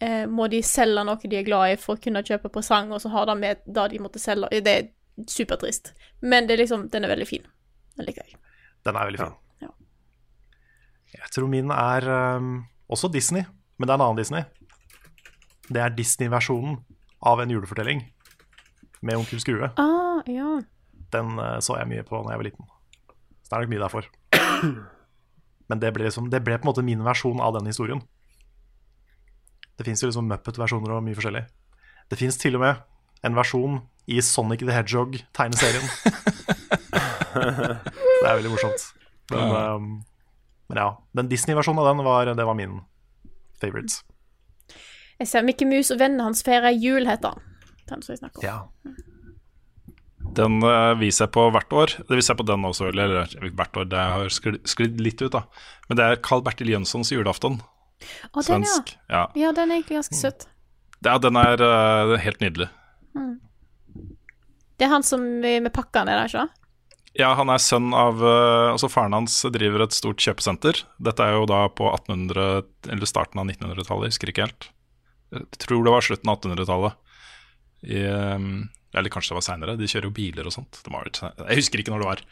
eh, 0.01 0.25
må 0.25 0.49
de 0.49 0.63
selge 0.65 1.05
noe 1.05 1.21
de 1.21 1.37
er 1.37 1.45
glad 1.45 1.75
i 1.75 1.77
for 1.77 1.99
å 1.99 2.01
kunne 2.01 2.23
kjøpe 2.25 2.49
presang, 2.55 2.89
og 2.97 3.03
så 3.05 3.11
har 3.13 3.27
de 3.29 3.35
med 3.37 3.61
det 3.67 3.85
de 3.93 4.01
måtte 4.01 4.23
selge. 4.23 4.49
Det 4.65 4.73
er 4.79 4.89
supertrist. 5.29 5.93
Men 6.25 6.47
det 6.49 6.57
er 6.57 6.63
liksom, 6.65 6.89
den 6.89 7.05
er 7.05 7.13
veldig 7.13 7.29
fin. 7.29 7.45
Den 7.99 8.09
liker 8.09 8.25
jeg. 8.25 8.39
Den 8.89 8.97
er 8.97 9.11
veldig 9.11 9.21
fin. 9.21 9.37
Ja. 9.61 9.69
Jeg 11.21 11.31
tror 11.37 11.51
min 11.53 11.71
er 11.75 12.07
um, 12.39 12.65
også 12.89 13.11
Disney, 13.13 13.45
men 13.77 13.87
det 13.89 13.93
er 13.93 13.99
en 14.01 14.07
annen 14.07 14.23
Disney. 14.23 14.47
Det 15.71 15.81
er 15.85 15.93
Disney-versjonen 15.95 16.79
av 17.23 17.41
en 17.43 17.51
julefortelling 17.53 18.03
med 19.07 19.17
Onkel 19.21 19.41
Skrue. 19.43 19.71
Ah, 19.81 20.21
ja. 20.29 20.61
Den 21.15 21.39
eh, 21.39 21.59
så 21.65 21.77
jeg 21.79 21.89
mye 21.91 22.05
på 22.07 22.21
da 22.25 22.35
jeg 22.35 22.41
var 22.43 22.49
liten. 22.49 22.71
Så 23.43 23.51
det 23.51 23.57
er 23.59 23.65
nok 23.65 23.73
mye 23.75 23.85
derfor. 23.85 24.09
Men 25.71 25.83
det 25.83 25.93
ble, 25.95 26.09
liksom, 26.09 26.31
det 26.33 26.43
ble 26.43 26.59
på 26.59 26.67
en 26.67 26.71
måte 26.73 26.83
min 26.87 27.05
versjon 27.07 27.41
av 27.43 27.55
den 27.59 27.71
historien. 27.71 28.03
Det 29.79 29.87
fins 29.87 30.03
jo 30.03 30.11
liksom 30.11 30.27
Muppet-versjoner 30.29 30.93
og 30.97 31.05
mye 31.07 31.17
forskjellig. 31.17 31.45
Det 32.11 32.19
fins 32.19 32.37
til 32.43 32.59
og 32.59 32.65
med 32.65 32.83
en 33.25 33.37
versjon 33.39 33.79
i 34.11 34.19
Sonic 34.25 34.65
the 34.67 34.75
Hedgehog-tegneserien. 34.75 35.87
det 37.41 38.27
er 38.27 38.37
veldig 38.37 38.53
morsomt. 38.53 38.87
Men, 39.31 39.39
Ja. 39.55 39.75
um, 39.77 39.91
men 40.71 40.79
ja, 40.83 40.89
den 41.17 41.29
Disney-versjonen 41.31 41.81
av 41.83 41.89
den 41.93 42.05
var, 42.07 42.33
det 42.35 42.47
var 42.47 42.55
min 42.59 42.81
favorite. 43.63 44.03
Jeg 45.21 45.29
ser 45.29 45.45
Mikke 45.45 45.69
Mus 45.69 45.93
og 45.93 46.01
vennene 46.01 46.31
hans 46.31 46.41
feirer 46.47 46.73
jul, 46.73 47.05
heter 47.09 47.35
han. 47.35 47.49
Den 47.91 48.05
som 48.05 48.15
jeg 48.15 48.23
snakker 48.23 48.41
om. 48.41 48.47
Ja. 48.47 49.01
Den 50.37 50.61
uh, 50.63 50.95
viser 51.01 51.27
jeg 51.27 51.35
på 51.35 51.45
hvert 51.53 51.75
år. 51.77 51.95
Det 52.09 52.17
viser 52.17 52.33
jeg 52.33 52.41
på 52.41 52.47
den 52.49 52.65
også, 52.65 52.89
eller 52.93 53.35
hvert 53.59 53.77
år. 53.77 53.89
Det 53.91 54.07
har 54.15 54.31
sklidd, 54.33 55.01
litt 55.03 55.21
ut, 55.21 55.33
da. 55.35 55.45
Men 55.91 56.01
det 56.01 56.07
er 56.07 56.23
Carl 56.25 56.45
Bertil 56.47 56.71
Jønssons 56.73 57.13
julaften. 57.13 57.59
Å, 57.61 58.39
den. 58.39 58.47
Svensk. 58.47 58.95
Ja. 59.13 59.27
Ja, 59.37 59.53
den 59.57 59.69
er 59.69 59.81
egentlig 59.81 59.99
ganske 60.01 60.17
søt. 60.17 60.49
ja, 61.05 61.19
den 61.21 61.37
er 61.41 61.61
uh, 61.61 62.17
helt 62.23 62.41
nydelig. 62.41 62.71
Det 64.81 64.87
er 64.87 64.95
han 64.95 65.05
som 65.05 65.21
med 65.21 65.69
pakkene, 65.77 66.15
er 66.15 66.23
det 66.23 66.31
ikke? 66.31 66.49
Ja, 67.19 67.35
han 67.37 67.51
er 67.53 67.61
sønn 67.61 67.91
av 67.97 68.23
eh, 68.23 68.71
Altså 68.71 68.89
faren 68.89 69.13
hans 69.17 69.35
driver 69.53 69.83
et 69.85 69.93
stort 69.93 70.23
kjøpesenter. 70.23 70.79
Dette 71.03 71.27
er 71.27 71.35
jo 71.37 71.49
da 71.51 71.65
på 71.69 71.91
1800- 71.91 72.95
eller 72.95 73.11
starten 73.11 73.43
av 73.43 73.51
1900-tallet, 73.51 74.07
jeg 74.09 74.15
husker 74.15 74.33
ikke 74.33 74.47
helt. 74.47 74.69
Jeg 75.31 75.63
tror 75.63 75.87
det 75.87 75.95
var 75.95 76.05
slutten 76.05 76.31
av 76.31 76.39
1800-tallet. 76.41 77.17
Eh, 77.87 78.47
Eller 78.99 79.13
kanskje 79.15 79.31
det 79.31 79.39
var 79.39 79.47
seinere. 79.47 79.77
De 79.79 79.87
kjører 79.91 80.09
jo 80.09 80.15
biler 80.17 80.49
og 80.49 80.55
sånt. 80.55 80.81
Jeg 80.83 81.59
husker 81.61 81.83
ikke 81.83 81.95
når 81.95 82.03
det 82.03 82.09
var. 82.09 82.23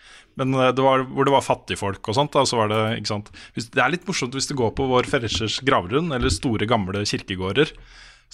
Men 0.41 0.55
eh, 0.59 0.73
det 0.75 0.85
var 0.85 1.05
hvor 1.07 1.29
det 1.29 1.35
var 1.37 1.47
fattigfolk 1.47 2.11
og 2.11 2.19
sånt. 2.19 2.35
Da, 2.35 2.45
så 2.49 2.59
var 2.59 2.73
det, 2.73 2.81
ikke 2.99 3.13
sant? 3.13 3.31
Det 3.55 3.83
er 3.83 3.95
litt 3.95 4.09
morsomt 4.09 4.35
hvis 4.35 4.51
du 4.51 4.57
går 4.59 4.75
på 4.79 4.89
vår 4.91 5.11
Ferrechers 5.11 5.61
gravlund, 5.67 6.15
eller 6.17 6.35
store, 6.35 6.67
gamle 6.71 7.05
kirkegårder. 7.07 7.75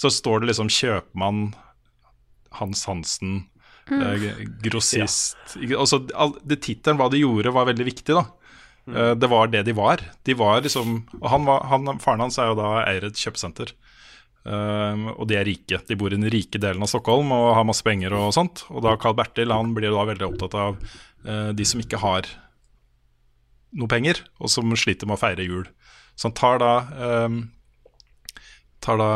Så 0.01 0.11
står 0.11 0.43
det 0.43 0.53
liksom 0.53 0.73
kjøpmann 0.73 1.51
Hans 2.59 2.87
Hansen, 2.87 3.45
eh, 3.91 4.25
grossist 4.63 5.57
ja. 5.59 5.77
altså, 5.83 6.01
Tittelen, 6.55 6.97
hva 6.99 7.11
de 7.11 7.21
gjorde, 7.21 7.53
var 7.55 7.69
veldig 7.69 7.87
viktig. 7.93 8.15
da 8.17 8.25
Eh, 8.87 9.15
Det 9.15 9.29
var 9.31 9.49
det 9.49 9.63
de 9.65 9.73
var. 9.73 10.01
De 10.25 10.35
var 10.35 10.61
liksom 10.61 11.07
han 11.23 11.45
var, 11.45 11.65
han, 11.65 11.99
faren 11.99 12.21
hans 12.21 12.39
er 12.39 12.51
jo 12.51 12.59
da 12.59 12.85
eier 12.85 13.07
et 13.09 13.21
kjøpesenter. 13.21 13.73
Um, 14.45 15.07
og 15.15 15.25
de 15.31 15.39
er 15.39 15.47
rike. 15.49 15.79
De 15.89 15.97
bor 15.97 16.13
i 16.13 16.19
den 16.19 16.29
rike 16.29 16.61
delen 16.61 16.85
av 16.85 16.91
Stockholm 16.91 17.31
og 17.33 17.55
har 17.57 17.65
masse 17.65 17.85
penger 17.87 18.13
og 18.13 18.35
sånt. 18.37 18.67
Og 18.69 18.85
da 18.85 18.93
Carl 19.01 19.17
Bertil 19.17 19.53
han 19.55 19.73
blir 19.77 19.95
da 19.95 20.05
veldig 20.05 20.27
opptatt 20.29 20.57
av 20.61 20.77
uh, 20.77 21.51
de 21.57 21.65
som 21.65 21.81
ikke 21.81 22.01
har 22.03 22.29
noe 23.75 23.91
penger, 23.91 24.21
og 24.39 24.53
som 24.53 24.69
sliter 24.79 25.09
med 25.09 25.17
å 25.17 25.23
feire 25.23 25.47
jul. 25.49 25.65
Så 26.15 26.29
han 26.29 26.37
tar 26.39 26.61
da 26.63 26.73
um, 27.27 27.45
Tar 28.85 28.99
da 29.01 29.13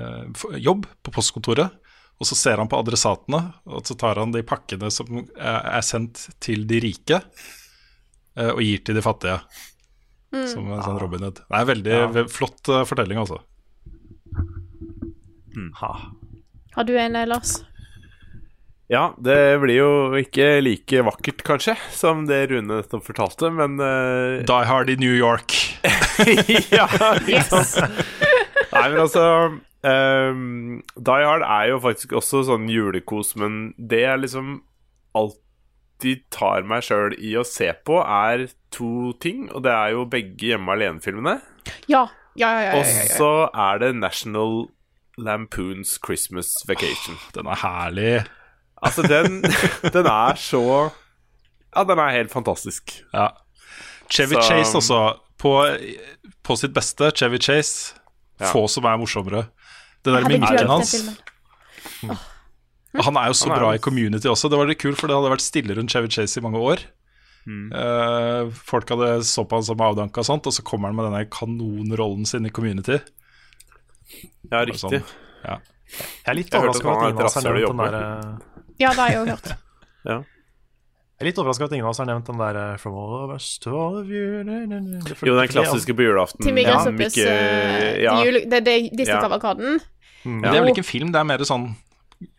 uh, 0.00 0.44
jobb 0.56 0.86
på 1.04 1.12
postkontoret, 1.12 1.74
og 2.16 2.24
så 2.24 2.38
ser 2.38 2.62
han 2.62 2.70
på 2.70 2.78
adressatene, 2.80 3.42
og 3.68 3.84
så 3.84 3.92
tar 4.00 4.16
han 4.22 4.32
de 4.32 4.40
pakkene 4.46 4.88
som 4.94 5.20
er 5.36 5.84
sendt 5.84 6.30
til 6.40 6.64
de 6.70 6.78
rike, 6.80 7.18
eh, 8.38 8.52
og 8.54 8.62
gir 8.64 8.80
til 8.86 8.96
de 8.96 9.02
fattige. 9.04 9.36
Som 10.48 10.70
en 10.72 10.80
sånn 10.86 11.00
Robin 11.02 11.26
Hood. 11.26 11.42
Det 11.42 11.58
er 11.58 11.66
en 11.66 11.70
veldig 11.74 11.98
Ja. 11.98 12.24
flott 12.30 12.70
fortelling, 12.88 13.20
altså. 13.20 13.42
Ha. 15.80 15.92
Har 16.74 16.88
du 16.88 16.96
en, 16.98 17.16
eh, 17.16 17.28
Lars? 17.28 17.60
Ja, 18.92 19.14
det 19.16 19.60
blir 19.62 19.78
jo 19.78 19.90
ikke 20.20 20.58
like 20.60 21.02
vakkert, 21.06 21.42
kanskje, 21.46 21.76
som 21.96 22.26
det 22.28 22.42
Rune 22.50 22.82
nettopp 22.82 23.06
fortalte, 23.06 23.48
men 23.54 23.78
uh... 23.80 24.42
Die 24.44 24.66
Hard 24.68 24.90
i 24.92 24.98
New 25.00 25.14
York. 25.16 25.54
ja, 26.76 26.88
yes. 27.24 27.78
Nei, 28.72 28.84
men 28.92 28.98
altså 29.00 29.24
um, 29.52 30.82
Die 31.08 31.24
Hard 31.24 31.46
er 31.46 31.70
jo 31.70 31.80
faktisk 31.84 32.12
også 32.20 32.42
sånn 32.50 32.68
julekos, 32.68 33.32
men 33.40 33.72
det 33.80 34.02
jeg 34.04 34.24
liksom 34.26 34.52
alltid 35.16 36.26
tar 36.34 36.68
meg 36.68 36.84
sjøl 36.84 37.16
i 37.16 37.32
å 37.40 37.46
se 37.48 37.70
på, 37.88 37.96
er 38.04 38.50
to 38.76 39.14
ting, 39.24 39.48
og 39.54 39.64
det 39.64 39.72
er 39.72 39.96
jo 39.96 40.04
begge 40.10 40.52
Hjemme 40.52 40.76
alene-filmene. 40.76 41.38
Ja. 41.88 42.10
Ja, 42.36 42.48
ja, 42.48 42.60
ja. 42.60 42.60
Ja, 42.60 42.68
ja, 42.72 42.76
Og 42.80 43.16
så 43.16 43.32
er 43.52 43.80
det 43.80 43.94
National 43.96 44.66
Lampoons 45.18 45.98
Christmas 46.06 46.54
Vacation. 46.68 47.18
Den 47.34 47.46
er 47.46 47.58
herlig. 47.62 48.24
Altså, 48.82 49.02
den, 49.06 49.42
den 49.96 50.06
er 50.06 50.34
så 50.40 50.62
Ja, 51.76 51.84
den 51.88 51.98
er 51.98 52.10
helt 52.16 52.32
fantastisk. 52.32 53.02
Ja. 53.14 53.28
Chevy 54.10 54.34
Så- 54.34 54.42
Chase 54.48 54.76
også, 54.80 55.00
på, 55.38 55.52
på 56.44 56.56
sitt 56.56 56.74
beste. 56.74 57.10
Chevy 57.16 57.38
Chase. 57.40 57.94
Ja. 58.40 58.50
Få 58.52 58.66
som 58.68 58.84
er 58.84 58.96
morsommere. 58.98 59.46
Den 60.04 60.14
der 60.16 60.26
mimikken 60.28 60.68
hans. 60.68 60.94
filmen. 60.96 62.18
Han 63.00 63.16
er 63.16 63.30
jo 63.30 63.36
så 63.38 63.48
er 63.48 63.56
bra 63.56 63.70
i 63.76 63.80
Community 63.80 64.28
også. 64.28 64.50
Det 64.52 64.58
var 64.58 64.68
litt 64.68 64.80
kult, 64.82 64.98
for 65.00 65.08
det 65.08 65.16
hadde 65.16 65.30
vært 65.32 65.44
stille 65.44 65.76
rundt 65.78 65.92
Chevy 65.94 66.10
Chase 66.12 66.40
i 66.40 66.44
mange 66.44 66.60
år. 66.60 66.82
Eh, 67.48 68.50
folk 68.68 68.90
hadde 68.92 69.14
så 69.26 69.44
på 69.48 69.56
han 69.58 69.64
som 69.66 69.80
avdanka 69.82 70.20
og 70.22 70.28
sånt, 70.28 70.46
og 70.46 70.54
så 70.54 70.62
kommer 70.66 70.90
han 70.92 70.98
med 70.98 71.08
denne 71.08 71.24
kanonrollen 71.32 72.26
sin 72.28 72.46
i 72.46 72.52
Community. 72.54 72.98
Ja, 74.50 74.64
riktig. 74.64 74.80
sånn. 74.80 75.02
Ja. 75.44 75.58
Jeg 75.92 76.30
er 76.32 76.34
litt 76.38 76.54
overraska 76.54 76.88
han 76.88 76.92
over 76.92 77.02
har 77.02 77.08
at 77.08 77.12
ingen 77.12 77.22
av 77.22 77.26
oss 77.26 77.34
har 77.34 77.42
nevnt 77.42 77.68
den 77.68 77.80
der 77.82 77.96
eh, 78.00 78.38
Ja, 78.80 78.90
det 78.90 78.98
har 79.02 79.08
jeg 79.10 79.18
òg 79.22 79.28
hørt. 79.36 79.52
Ja. 80.12 80.16
Jeg 81.20 81.20
er 81.20 81.28
litt 81.28 81.38
overraska 81.38 81.64
at 81.68 81.72
ingen 81.76 81.84
av 81.86 81.90
oss 81.92 81.98
har 82.02 82.06
nevnt 82.08 82.26
den 82.26 82.38
der 82.40 82.56
eh, 82.62 82.76
From 82.82 82.94
all 82.98 83.12
of 83.24 83.30
us 83.36 83.58
to 83.62 83.70
all 83.78 83.98
of 84.00 84.08
you 84.10 84.42
na, 84.42 84.60
na, 84.66 84.80
na. 84.80 85.02
For, 85.14 85.28
Jo, 85.28 85.36
den 85.38 85.48
klassiske 85.52 85.94
på 85.94 86.02
julaften. 86.08 86.42
Timmy 86.46 86.64
Ja, 86.64 86.72
Gresshoppes 86.78 87.14
Mikke- 87.16 87.28
eh, 87.28 88.02
ja. 88.02 88.16
jule- 88.24 88.44
Det 88.50 88.62
det 88.66 88.72
er 88.78 88.88
Disney-kavalkaden. 89.02 89.78
Mm. 90.24 90.40
Det 90.42 90.50
er 90.54 90.60
vel 90.62 90.70
ikke 90.72 90.84
en 90.86 90.90
film, 90.92 91.12
det 91.12 91.20
er 91.20 91.24
mer 91.28 91.38
sånn 91.46 91.68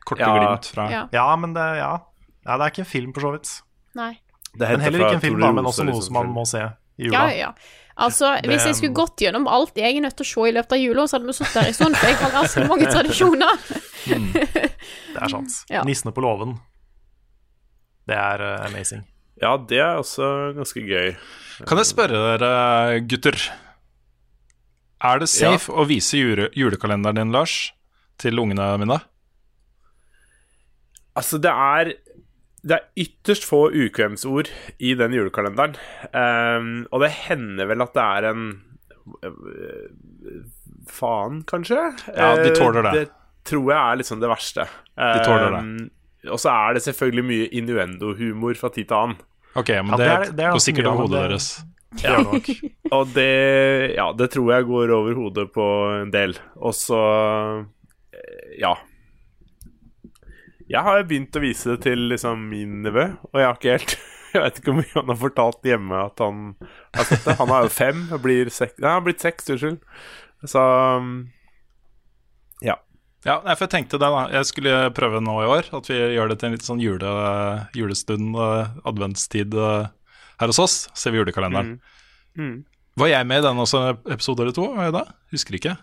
korte 0.07 0.19
Ja. 0.23 0.33
glimt 0.39 0.65
fra 0.73 0.89
Ja. 0.91 1.03
Ja, 1.13 1.35
men 1.35 1.53
det, 1.53 1.63
ja. 1.79 1.93
ja, 2.45 2.57
det 2.57 2.63
er 2.65 2.69
ikke 2.71 2.79
en 2.87 2.91
film, 2.91 3.13
for 3.13 3.21
så 3.21 3.31
vidt. 3.37 3.61
Nei. 3.95 4.11
Det 4.57 4.69
Men 4.69 4.79
heller 4.81 4.99
ikke 5.07 5.15
en 5.15 5.21
film, 5.21 5.39
da, 5.41 5.51
men 5.51 5.65
også 5.65 5.83
noe 5.85 5.93
liksom, 5.95 6.03
som 6.03 6.13
man 6.13 6.29
må 6.35 6.43
se 6.47 6.59
i 6.97 7.07
jula. 7.07 7.23
Ja, 7.31 7.33
ja. 7.33 7.53
Altså, 7.97 8.41
Det- 8.41 8.49
hvis 8.49 8.65
jeg 8.65 8.75
skulle 8.75 8.93
gått 8.97 9.17
gjennom 9.21 9.47
alt 9.47 9.75
jeg 9.77 9.95
er 9.97 10.01
nødt 10.01 10.15
til 10.17 10.25
å 10.25 10.29
se 10.33 10.49
i 10.49 10.53
løpet 10.55 10.71
av 10.73 10.79
jula, 10.81 11.03
så 11.07 11.17
hadde 11.19 11.27
vi 11.29 11.33
sittet 11.37 11.53
der 11.53 11.67
en 11.67 11.73
stund, 11.73 11.95
for 11.95 12.07
jeg 12.07 12.15
har 12.15 12.31
ganske 12.31 12.67
mange 12.71 12.87
tradisjoner. 12.89 13.57
Det 15.13 15.21
er 15.21 15.29
sant. 15.29 15.59
Ja. 15.69 15.83
'Nissene 15.83 16.11
på 16.11 16.21
låven'. 16.25 16.57
Det 18.07 18.15
er 18.17 18.41
uh, 18.41 18.65
amazing. 18.65 19.05
Ja, 19.41 19.57
det 19.57 19.77
er 19.79 19.95
også 20.01 20.53
ganske 20.57 20.81
gøy. 20.81 21.15
Kan 21.67 21.77
jeg 21.77 21.85
spørre 21.85 22.37
dere, 22.37 22.99
gutter? 23.07 23.37
Er 25.03 25.19
det 25.19 25.29
safe 25.29 25.71
å 25.71 25.85
vise 25.87 26.17
jule 26.17 26.49
julekalenderen 26.55 27.15
din, 27.15 27.31
Lars, 27.31 27.73
til 28.17 28.39
ungene 28.39 28.77
mine? 28.79 28.99
Altså, 31.15 31.37
det 31.37 31.51
er 31.51 31.93
Det 32.63 32.77
er 32.77 32.85
ytterst 33.03 33.43
få 33.45 33.65
ukvemsord 33.75 34.47
i 34.79 34.93
den 34.95 35.11
julekalenderen. 35.17 35.73
Um, 36.15 36.85
og 36.91 37.01
det 37.03 37.09
hender 37.25 37.67
vel 37.67 37.81
at 37.83 37.91
det 37.97 38.03
er 38.03 38.29
en 38.29 38.45
øh, 39.23 40.39
Faen, 40.87 41.41
kanskje? 41.47 41.79
Ja, 42.15 42.29
de 42.39 42.49
Eh, 42.51 42.55
tåler 42.55 42.81
det. 42.87 42.93
Det 43.01 43.09
tror 43.49 43.67
jeg 43.71 43.79
er 43.91 43.99
liksom 43.99 44.19
det 44.23 44.29
verste. 44.31 44.65
De 44.95 45.19
tåler 45.25 45.49
det. 45.51 45.59
Ehm, 45.59 45.89
og 46.31 46.39
så 46.39 46.49
er 46.55 46.73
det 46.77 46.83
selvfølgelig 46.85 47.25
mye 47.27 47.47
innuendo-humor 47.59 48.55
fra 48.59 48.69
tid 48.71 48.87
til 48.87 48.95
annen. 48.95 49.17
Ok, 49.59 49.69
men 49.83 49.91
Ja, 49.91 49.97
det, 49.97 50.27
det 50.31 50.35
det 50.39 50.51
går 50.55 50.63
sikkert 50.63 50.85
over 50.87 51.01
hodet 51.07 51.19
det- 51.19 51.29
deres. 51.29 51.49
Nok. 52.03 52.47
Og 52.91 53.07
det 53.13 53.95
Ja, 53.95 54.07
det 54.17 54.29
tror 54.33 54.53
jeg 54.55 54.65
går 54.65 54.89
over 54.95 55.13
hodet 55.13 55.51
på 55.53 55.67
en 56.01 56.11
del. 56.11 56.37
Og 56.55 56.73
så 56.73 57.01
eh, 58.13 58.59
Ja. 58.59 58.73
Jeg 60.73 60.81
har 60.87 61.03
begynt 61.05 61.37
å 61.37 61.41
vise 61.43 61.75
det 61.75 61.83
til 61.85 62.07
liksom 62.09 62.47
min 62.49 62.79
nevø, 62.85 63.05
og 63.29 63.39
jeg 63.39 63.45
har 63.49 63.59
ikke 63.59 63.75
helt 63.77 63.95
Jeg 64.33 64.41
vet 64.41 64.55
ikke 64.57 64.71
hvor 64.71 64.79
mye 64.79 64.95
han 64.95 65.11
har 65.11 65.17
fortalt 65.21 65.67
hjemme 65.69 65.97
at 66.07 66.21
han 66.23 66.37
har 66.97 67.05
sett 67.05 67.21
det. 67.27 67.35
Han 67.37 67.51
er 67.53 67.67
jo 67.67 67.69
fem, 67.69 67.99
blir 68.23 68.49
seks 68.49 68.79
Nei, 68.79 68.87
han 68.87 68.97
har 68.97 69.03
blitt 69.05 69.21
seks, 69.21 69.51
unnskyld. 69.53 69.77
Så 70.49 70.63
um, 70.97 71.11
Ja. 72.65 72.79
Ja, 73.27 73.37
for 73.43 73.67
jeg 73.67 73.71
tenkte 73.75 73.99
det 74.01 74.09
da 74.09 74.25
Jeg 74.33 74.49
skulle 74.49 74.89
prøve 74.97 75.21
nå 75.23 75.37
i 75.39 75.45
år 75.47 75.69
At 75.77 75.87
vi 75.87 75.95
gjør 75.95 76.33
det 76.33 76.39
til 76.41 76.49
en 76.49 76.55
litt 76.57 76.65
sånn 76.65 76.81
jule, 76.83 77.13
julestund 77.77 78.33
uh, 78.35 78.73
Adventstid 78.89 79.53
uh, 79.55 79.85
her 80.41 80.51
hos 80.51 80.59
oss 80.59 80.75
Ser 80.97 81.13
vi 81.15 81.21
julekalenderen 81.21 81.77
Mm. 82.33 82.63
Var 82.97 83.09
jeg 83.11 83.27
med 83.29 83.43
i 83.43 83.45
den 83.45 83.59
også 83.61 83.79
episode 84.09 84.41
eller 84.41 84.55
to? 84.57 84.63
Var 84.73 84.87
jeg 84.87 84.93
da? 84.95 85.03
Husker 85.29 85.57
ikke 85.59 85.75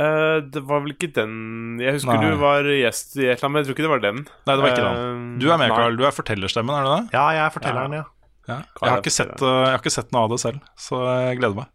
eh, 0.00 0.38
det 0.54 0.62
var 0.68 0.82
vel 0.84 0.94
ikke 0.94 1.10
den 1.16 1.34
Jeg 1.82 1.98
husker 1.98 2.16
Nei. 2.16 2.30
du 2.30 2.40
var 2.40 2.68
gjest 2.68 3.16
i 3.18 3.26
et 3.26 3.36
eller 3.36 3.48
annet, 3.48 3.52
men 3.52 3.60
jeg 3.60 3.68
tror 3.68 3.76
ikke 3.76 3.86
det 3.86 3.92
var 3.92 4.02
den. 4.04 4.24
Nei, 4.24 4.54
det 4.54 4.62
var 4.62 4.72
ikke 4.72 4.88
Eh, 4.88 4.96
den 4.96 5.22
Du 5.42 5.46
er 5.50 5.60
med, 5.60 5.68
nei. 5.68 5.76
Karl, 5.76 5.98
du 6.00 6.06
er 6.08 6.16
fortellerstemmen, 6.16 6.74
er 6.74 6.86
du 6.86 6.90
det? 6.92 7.16
Ja, 7.16 7.24
jeg 7.36 7.44
er 7.44 7.54
fortelleren, 7.54 7.96
ja. 8.00 8.04
Ja. 8.48 8.56
Jeg, 8.58 8.88
har 8.90 8.98
ikke 8.98 9.14
sett, 9.14 9.36
uh, 9.38 9.48
jeg 9.62 9.70
har 9.70 9.78
ikke 9.78 9.94
sett 9.94 10.08
noe 10.10 10.24
av 10.26 10.32
det 10.32 10.40
selv 10.42 10.64
Så 10.74 10.98
jeg 11.06 11.36
gleder 11.38 11.60
meg 11.60 11.68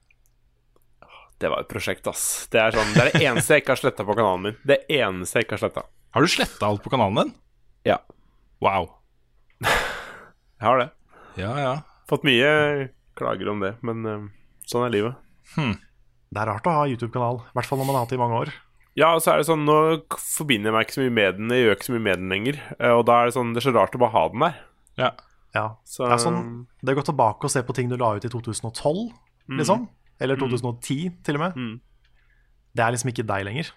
Det 1.40 1.52
var 1.54 1.64
et 1.64 1.70
prosjekt, 1.72 2.10
ass. 2.12 2.26
Det 2.52 2.60
er, 2.60 2.76
sånn, 2.76 2.92
det 2.92 3.06
er 3.06 3.12
det 3.14 3.22
eneste 3.24 3.56
jeg 3.56 3.64
ikke 3.64 3.76
har 3.76 3.80
sletta 3.80 4.04
på 4.04 4.18
kanalen 4.18 4.44
min. 4.50 4.58
Det 4.68 4.82
eneste 4.90 5.38
jeg 5.38 5.48
ikke 5.48 5.56
har 5.56 5.62
slettet. 5.62 5.90
Har 6.18 6.26
du 6.26 6.32
slettet 6.34 6.66
alt 6.66 6.84
på 6.84 6.92
kanalen 6.92 7.22
din? 7.22 7.34
Ja. 7.88 8.02
Wow 8.60 8.90
Jeg 10.58 10.66
har 10.66 10.82
det. 10.82 10.90
Ja, 11.38 11.52
ja 11.62 11.74
Fått 12.10 12.26
mye 12.26 12.90
klager 13.18 13.50
om 13.54 13.62
det, 13.62 13.76
men 13.86 14.06
eh, 14.08 14.26
sånn 14.70 14.88
er 14.88 14.94
livet. 14.94 15.78
Det 16.34 16.42
er 16.42 16.50
rart 16.52 16.66
å 16.68 16.72
ha 16.76 16.86
YouTube-kanal, 16.92 17.38
i 17.48 17.54
hvert 17.56 17.66
fall 17.70 17.80
når 17.80 17.86
man 17.88 17.96
har 17.96 18.04
hatt 18.06 18.10
det 18.10 18.18
i 18.18 18.22
mange 18.24 18.40
år. 18.42 18.50
Ja, 18.98 19.14
og 19.16 19.22
så 19.22 19.32
er 19.34 19.38
det 19.38 19.46
sånn, 19.48 19.64
nå 19.68 19.78
forbinder 20.18 20.72
jeg 20.72 20.74
meg 20.76 20.88
ikke 20.88 20.96
så 20.98 21.04
mye 21.06 21.14
med 21.14 21.38
den, 21.38 21.50
jeg 21.54 21.64
gjør 21.66 21.76
ikke 21.78 21.88
så 21.88 21.94
mye 21.94 22.06
med 22.08 22.18
den 22.20 22.30
lenger. 22.34 22.56
eh, 22.80 22.92
Og 22.98 23.06
da 23.06 23.14
er 23.22 23.26
det 23.30 23.34
sånn, 23.38 23.54
det 23.54 23.62
er 23.62 23.68
så 23.72 23.76
rart 23.78 23.94
å 23.96 24.00
bare 24.02 24.12
ha 24.18 24.28
den 24.34 24.40
der. 24.48 24.56
Ja, 24.98 25.12
Ja. 25.56 25.68
Så 25.86 26.04
Det 26.06 26.14
er 26.14 26.24
sånn, 26.26 26.68
det 26.84 26.96
går 26.98 27.06
tilbake 27.08 27.44
og 27.46 27.50
se 27.52 27.62
på 27.64 27.74
ting 27.74 27.90
du 27.90 27.96
la 27.98 28.12
ut 28.16 28.26
i 28.26 28.30
2012, 28.30 29.12
liksom. 29.50 29.88
Eller 30.20 30.36
2010, 30.36 31.24
til 31.24 31.36
og 31.36 31.40
med. 31.42 31.56
Mm. 31.56 31.80
Det 32.76 32.84
er 32.84 32.92
liksom 32.92 33.10
ikke 33.14 33.26
deg 33.26 33.46
lenger. 33.46 33.72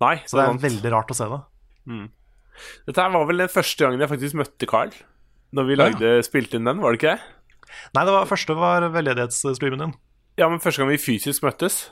Nei, 0.00 0.16
Så 0.24 0.36
det 0.36 0.44
er 0.44 0.52
sant. 0.52 0.62
veldig 0.62 0.92
rart 0.92 1.08
å 1.10 1.14
se 1.16 1.24
det. 1.28 1.40
Dette 2.86 3.02
her 3.02 3.10
var 3.10 3.26
vel 3.26 3.38
den 3.38 3.48
første 3.52 3.78
gangen 3.84 4.00
jeg 4.00 4.08
faktisk 4.08 4.34
møtte 4.38 4.66
Carl. 4.68 4.92
Når 5.52 5.66
vi 5.66 5.74
Ja. 5.76 5.88
lagde, 5.88 6.22
spilte 6.24 6.54
inn 6.54 6.64
den, 6.64 6.80
var 6.80 6.92
det 6.92 7.00
ikke 7.00 7.16
det? 7.16 7.20
Nei, 7.94 8.04
det 8.04 8.12
var, 8.12 8.24
første 8.26 8.54
var 8.56 8.80
veldedighetsstreamen 8.90 9.78
din. 9.78 9.94
Ja, 10.36 10.48
men 10.52 10.60
første 10.60 10.82
gang 10.82 10.92
vi 10.92 11.00
fysisk 11.00 11.44
møttes. 11.46 11.86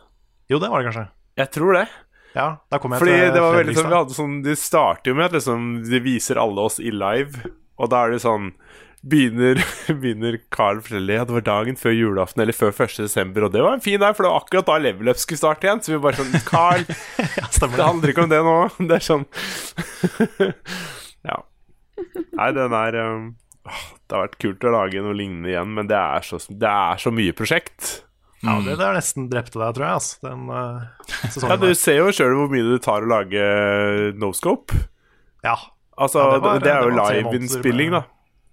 Jo, 0.52 0.58
det 0.60 0.68
var 0.68 0.82
det 0.82 0.90
kanskje. 0.90 1.06
Jeg 1.40 1.50
tror 1.56 1.78
det. 1.78 1.86
Ja, 2.34 2.46
da 2.70 2.80
kom 2.82 2.94
jeg 2.94 3.02
Fordi 3.02 3.12
til 3.14 3.28
det 3.34 3.42
var 3.44 3.54
veldig 3.60 3.74
sånn, 3.76 3.90
vi 3.92 3.94
hadde 3.94 4.14
sånn 4.16 4.32
Det 4.42 4.54
starter 4.58 5.12
jo 5.12 5.18
med 5.20 5.28
at 5.28 5.36
liksom, 5.36 5.66
de 5.86 6.00
viser 6.02 6.40
alle 6.42 6.64
oss 6.66 6.80
i 6.82 6.90
live, 6.90 7.50
og 7.78 7.92
da 7.92 8.00
er 8.04 8.16
det 8.16 8.24
sånn 8.24 8.48
Begynner, 9.04 9.60
begynner 10.00 10.38
Carl 10.54 10.78
fortelle 10.80 11.18
det 11.28 11.34
var 11.36 11.44
dagen 11.44 11.76
før 11.76 11.92
julaften, 11.92 12.40
eller 12.40 12.56
før 12.56 12.72
1. 12.72 12.94
desember, 13.04 13.44
og 13.46 13.52
det 13.52 13.60
var 13.62 13.76
en 13.76 13.84
fin 13.84 14.00
dag, 14.00 14.16
for 14.16 14.24
det 14.24 14.30
var 14.32 14.40
akkurat 14.46 14.70
da 14.70 14.78
Level 14.80 15.10
Up 15.12 15.20
skulle 15.20 15.42
starte 15.42 15.68
igjen. 15.68 15.82
Så 15.84 15.92
vi 15.92 15.98
bare 16.00 16.16
sånn 16.22 16.46
Carl, 16.48 16.86
Ja, 17.20 17.50
det. 17.52 17.68
handler 17.76 18.14
ikke 18.14 18.24
om 18.24 18.32
det 18.32 18.40
nå. 18.46 18.56
Det 18.88 18.96
er 18.96 19.04
sånn 19.04 19.26
Ja. 21.28 21.36
Nei, 22.34 22.48
den 22.56 22.74
er 22.80 22.96
um, 23.04 23.28
Det 23.68 24.16
har 24.16 24.24
vært 24.24 24.40
kult 24.42 24.64
å 24.64 24.72
lage 24.74 25.04
noe 25.04 25.14
lignende 25.20 25.52
igjen, 25.52 25.76
men 25.76 25.92
det 25.92 26.00
er 26.00 26.24
så, 26.24 26.40
det 26.48 26.72
er 26.72 27.04
så 27.04 27.12
mye 27.14 27.36
prosjekt. 27.36 28.03
Ja, 28.44 28.54
det, 28.60 28.74
det 28.78 28.84
har 28.84 28.94
nesten 28.98 29.28
drepte 29.32 29.58
deg, 29.60 29.70
tror 29.76 29.86
jeg, 29.86 29.94
altså, 30.00 30.14
den 30.24 30.40
uh, 30.50 30.56
Ja. 31.48 31.56
Du 31.56 31.66
der. 31.68 31.74
ser 31.80 31.96
jo 32.00 32.06
sjøl 32.12 32.34
hvor 32.38 32.50
mye 32.52 32.66
det 32.72 32.80
tar 32.84 33.00
å 33.06 33.10
lage 33.10 33.42
Noscope. 34.20 34.70
ja. 35.46 35.56
Altså, 35.94 36.18
Ja, 36.18 36.24
det, 36.32 36.34
det 36.34 36.40
var- 36.50 36.60
det 36.64 36.70
er 36.72 36.80
jo 36.82 36.90
liveinnspilling, 36.98 37.90
da. 37.94 38.02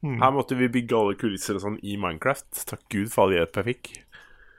Mm. 0.05 0.19
Her 0.21 0.31
måtte 0.35 0.53
vi 0.57 0.67
bygge 0.69 0.93
alle 0.97 1.15
kulisser 1.17 1.55
og 1.57 1.61
sånn 1.63 1.79
i 1.81 1.95
Minecraft. 1.97 2.49
Takk 2.69 2.83
Gud 2.93 3.09
for 3.13 3.21
all 3.25 3.33
hjelp 3.33 3.53
jeg 3.57 3.65
fikk. 3.71 3.85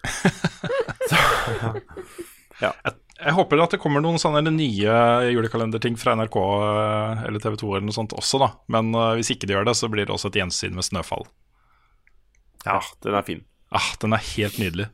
Jeg 3.22 3.36
håper 3.36 3.60
at 3.62 3.70
det 3.74 3.78
kommer 3.82 4.02
noen 4.02 4.18
sånne 4.18 4.50
nye 4.50 4.94
julekalenderting 5.30 5.94
fra 6.00 6.14
NRK 6.18 6.36
eh, 6.42 7.20
eller 7.28 7.42
TV 7.42 7.54
2 7.60 7.68
eller 7.76 7.86
noe 7.86 7.94
sånt 7.94 8.14
også, 8.18 8.40
da. 8.42 8.48
Men 8.74 8.90
uh, 8.98 9.12
hvis 9.18 9.30
ikke 9.34 9.46
de 9.46 9.54
gjør 9.54 9.68
det, 9.68 9.76
så 9.78 9.86
blir 9.92 10.08
det 10.08 10.14
også 10.14 10.30
et 10.32 10.38
gjensyn 10.40 10.74
med 10.74 10.86
Snøfall. 10.86 11.24
Ja, 12.66 12.80
den 13.06 13.14
er 13.18 13.26
fin. 13.26 13.44
Ah, 13.70 13.92
den 14.02 14.14
er 14.16 14.22
helt 14.34 14.58
nydelig. 14.58 14.88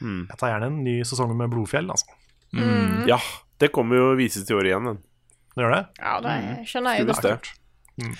Jeg 0.00 0.36
tar 0.38 0.50
gjerne 0.52 0.66
en 0.72 0.80
ny 0.84 0.98
sesong 1.08 1.32
med 1.38 1.50
Blodfjell, 1.52 1.88
altså. 1.90 2.06
Ja, 3.08 3.18
det 3.60 3.70
kommer 3.74 3.96
jo 3.98 4.10
å 4.12 4.16
vises 4.18 4.48
i 4.50 4.54
år 4.56 4.68
igjen, 4.68 4.84
den. 4.90 4.98
Det 5.56 5.64
gjør 5.64 5.72
det? 5.72 5.82
Ja, 6.02 6.14
det 6.24 6.34
skjønner 6.68 6.96
jeg 6.98 7.06
jo 7.06 7.08
godt. 7.12 7.22
det. 7.24 8.10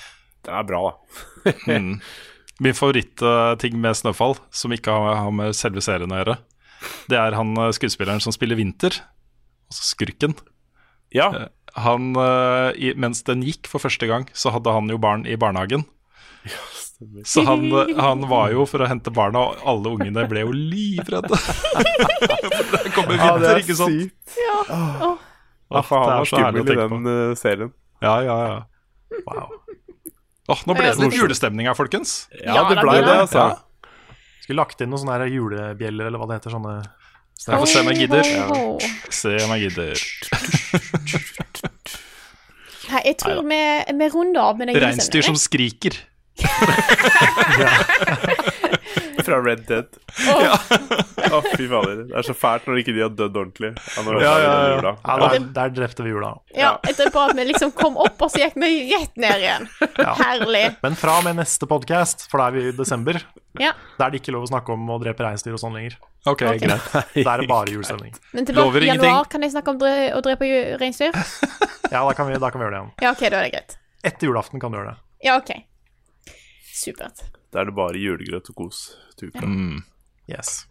Den 0.47 0.55
er 0.61 0.67
bra, 0.69 0.81
da. 0.89 1.53
Mm. 1.67 2.01
Min 2.65 2.73
favorittting 2.73 3.75
med 3.83 3.97
Snøfall, 3.99 4.39
som 4.51 4.73
ikke 4.73 4.89
har, 4.95 5.19
har 5.27 5.33
med 5.37 5.53
selve 5.59 5.83
serien 5.85 6.09
å 6.15 6.21
gjøre, 6.23 6.37
det 7.13 7.19
er 7.21 7.37
han 7.37 7.51
eh, 7.61 7.73
skuespilleren 7.77 8.23
som 8.25 8.33
spiller 8.33 8.57
Vinter, 8.57 8.97
altså 9.69 9.85
skurken. 9.93 10.37
Ja, 11.13 11.29
Eh, 11.35 11.49
Han, 11.85 12.15
eh, 12.17 12.71
i, 12.81 12.95
mens 12.97 13.21
den 13.29 13.43
gikk 13.45 13.69
for 13.69 13.85
første 13.85 14.09
gang, 14.09 14.25
så 14.33 14.49
hadde 14.55 14.73
han 14.73 14.89
jo 14.89 14.97
barn 14.97 15.27
i 15.29 15.37
barnehagen. 15.37 15.85
Så 17.29 17.43
han, 17.45 17.67
han 18.01 18.23
var 18.29 18.53
jo 18.55 18.65
for 18.69 18.81
å 18.81 18.87
hente 18.89 19.13
barna, 19.13 19.43
og 19.51 19.65
alle 19.69 19.91
ungene 19.99 20.23
ble 20.31 20.47
jo 20.47 20.53
livredde. 20.57 21.37
for 21.37 22.71
det 22.87 22.93
kommer 22.95 23.19
ja 23.19 23.35
vinter, 23.37 23.61
ikke 23.61 23.77
sant? 23.77 24.07
sykt. 24.07 24.39
Ja. 24.41 24.57
Oh. 25.05 25.19
Oh, 25.69 25.83
for 25.83 25.99
det 25.99 26.07
han 26.07 26.15
er 26.15 26.23
var 26.23 26.31
så 26.31 26.41
skummel 26.41 26.73
i 26.73 26.79
den 26.79 27.11
eh, 27.13 27.35
serien. 27.37 27.73
Ja, 28.01 28.15
ja, 28.25 28.37
ja. 28.47 28.57
Wow. 29.27 29.53
Oh, 30.47 30.61
nå 30.69 30.77
ble 30.79 30.89
det 30.89 31.03
litt 31.03 31.19
julestemning 31.19 31.69
her, 31.69 31.77
folkens. 31.77 32.17
Ja, 32.39 32.63
Ja, 32.63 32.65
det 32.71 32.79
ble 32.81 32.97
det, 33.03 33.17
altså. 33.27 33.45
Ja. 33.45 33.93
Skulle 34.47 34.63
lagt 34.63 34.81
inn 34.81 34.93
noen 34.93 35.03
sånne 35.03 35.19
her 35.19 35.33
julebjeller, 35.35 36.09
eller 36.09 36.23
hva 36.23 36.31
det 36.31 36.39
heter. 36.39 36.55
Sånne 36.55 36.77
Jeg 37.43 37.61
får 37.61 37.71
se 37.73 37.81
om 37.83 37.91
jeg 37.91 38.05
gidder. 38.07 38.33
Ho. 38.53 38.61
Se 39.11 39.33
om 39.43 39.55
jeg 39.57 39.67
gidder. 39.67 40.05
Nei, 42.87 43.01
jeg 43.11 43.17
tror 43.19 43.43
vi, 43.43 43.59
runder 44.15 44.45
av 44.45 44.61
med 44.61 44.71
den 44.71 44.79
Reinsdyr 44.81 45.27
som 45.27 45.37
skriker. 45.41 45.99
Fra 49.27 49.39
Red 49.43 49.65
Dead. 49.67 49.87
Å, 51.27 51.41
fy 51.57 51.65
fader. 51.67 52.03
Det 52.07 52.15
er 52.21 52.27
så 52.29 52.35
fælt 52.37 52.67
når 52.69 52.79
ikke 52.83 52.93
de 52.95 53.01
har 53.03 53.11
dødd 53.19 53.35
ordentlig. 53.41 53.71
Ja, 53.97 54.03
når 54.07 54.19
Ja, 54.23 54.35
ja, 54.39 54.51
ja. 54.53 54.77
jula. 54.77 54.93
ja 55.03 55.17
der, 55.23 55.47
der 55.57 55.73
drepte 55.81 56.05
vi 56.07 56.13
jula. 56.13 56.31
Ja, 56.55 56.71
etterpå 56.87 57.25
at 57.25 57.35
vi 57.39 57.47
liksom 57.49 57.73
kom 57.77 57.97
opp, 58.03 58.21
og 58.23 58.31
så 58.31 58.45
gikk 58.45 58.55
vi 58.63 58.71
rett 58.93 59.17
ned 59.19 59.43
igjen. 59.43 59.67
Herlig. 60.21 60.63
Men 60.85 60.99
fra 61.01 61.17
og 61.19 61.27
med 61.27 61.41
neste 61.41 61.67
podkast, 61.71 62.29
for 62.31 62.39
da 62.43 62.47
er 62.53 62.57
vi 62.59 62.67
i 62.71 62.75
desember, 62.79 63.19
Ja, 63.59 63.73
da 63.97 64.07
er 64.07 64.13
det 64.15 64.21
ikke 64.23 64.35
lov 64.37 64.45
å 64.47 64.51
snakke 64.53 64.75
om 64.77 64.87
å 64.93 64.99
drepe 65.03 65.25
reinsdyr 65.27 65.57
og 65.57 65.63
sånn 65.63 65.75
lenger. 65.79 65.97
Ok, 66.29 66.43
okay. 66.45 66.59
greit. 66.63 66.87
Da 67.25 67.35
er 67.35 67.43
det 67.43 67.49
bare 67.51 67.73
julestemning. 67.73 68.15
Men 68.37 68.47
tilbake 68.47 68.83
i 68.83 68.91
januar 68.91 69.07
ingenting. 69.09 69.31
kan 69.33 69.47
jeg 69.47 69.55
snakke 69.57 69.73
om 69.75 69.79
dre 69.83 69.95
å 70.15 70.21
drepe 70.27 70.51
ju- 70.51 70.77
reinsdyr? 70.83 71.17
Ja, 71.87 72.01
da 72.03 72.13
kan 72.19 72.27
vi, 72.27 72.35
da 72.43 72.49
kan 72.51 72.59
vi 72.59 72.65
gjøre 72.67 72.75
det 72.75 72.79
igjen. 72.83 72.95
Ja, 73.05 73.11
OK, 73.15 73.21
da 73.31 73.39
er 73.39 73.45
det 73.47 73.51
greit. 73.55 73.77
Etter 74.07 74.27
julaften 74.27 74.59
kan 74.63 74.73
du 74.75 74.79
gjøre 74.81 74.91
det. 74.91 74.99
Ja, 75.23 75.37
OK. 75.39 75.53
Supert. 76.77 77.25
Da 77.53 77.63
er 77.63 77.71
det 77.71 77.77
bare 77.77 78.01
julegrøt 78.01 78.51
og 78.53 78.59
kos 78.59 78.81
til 79.17 79.33
uka. 79.33 79.49
Yes. 80.29 80.67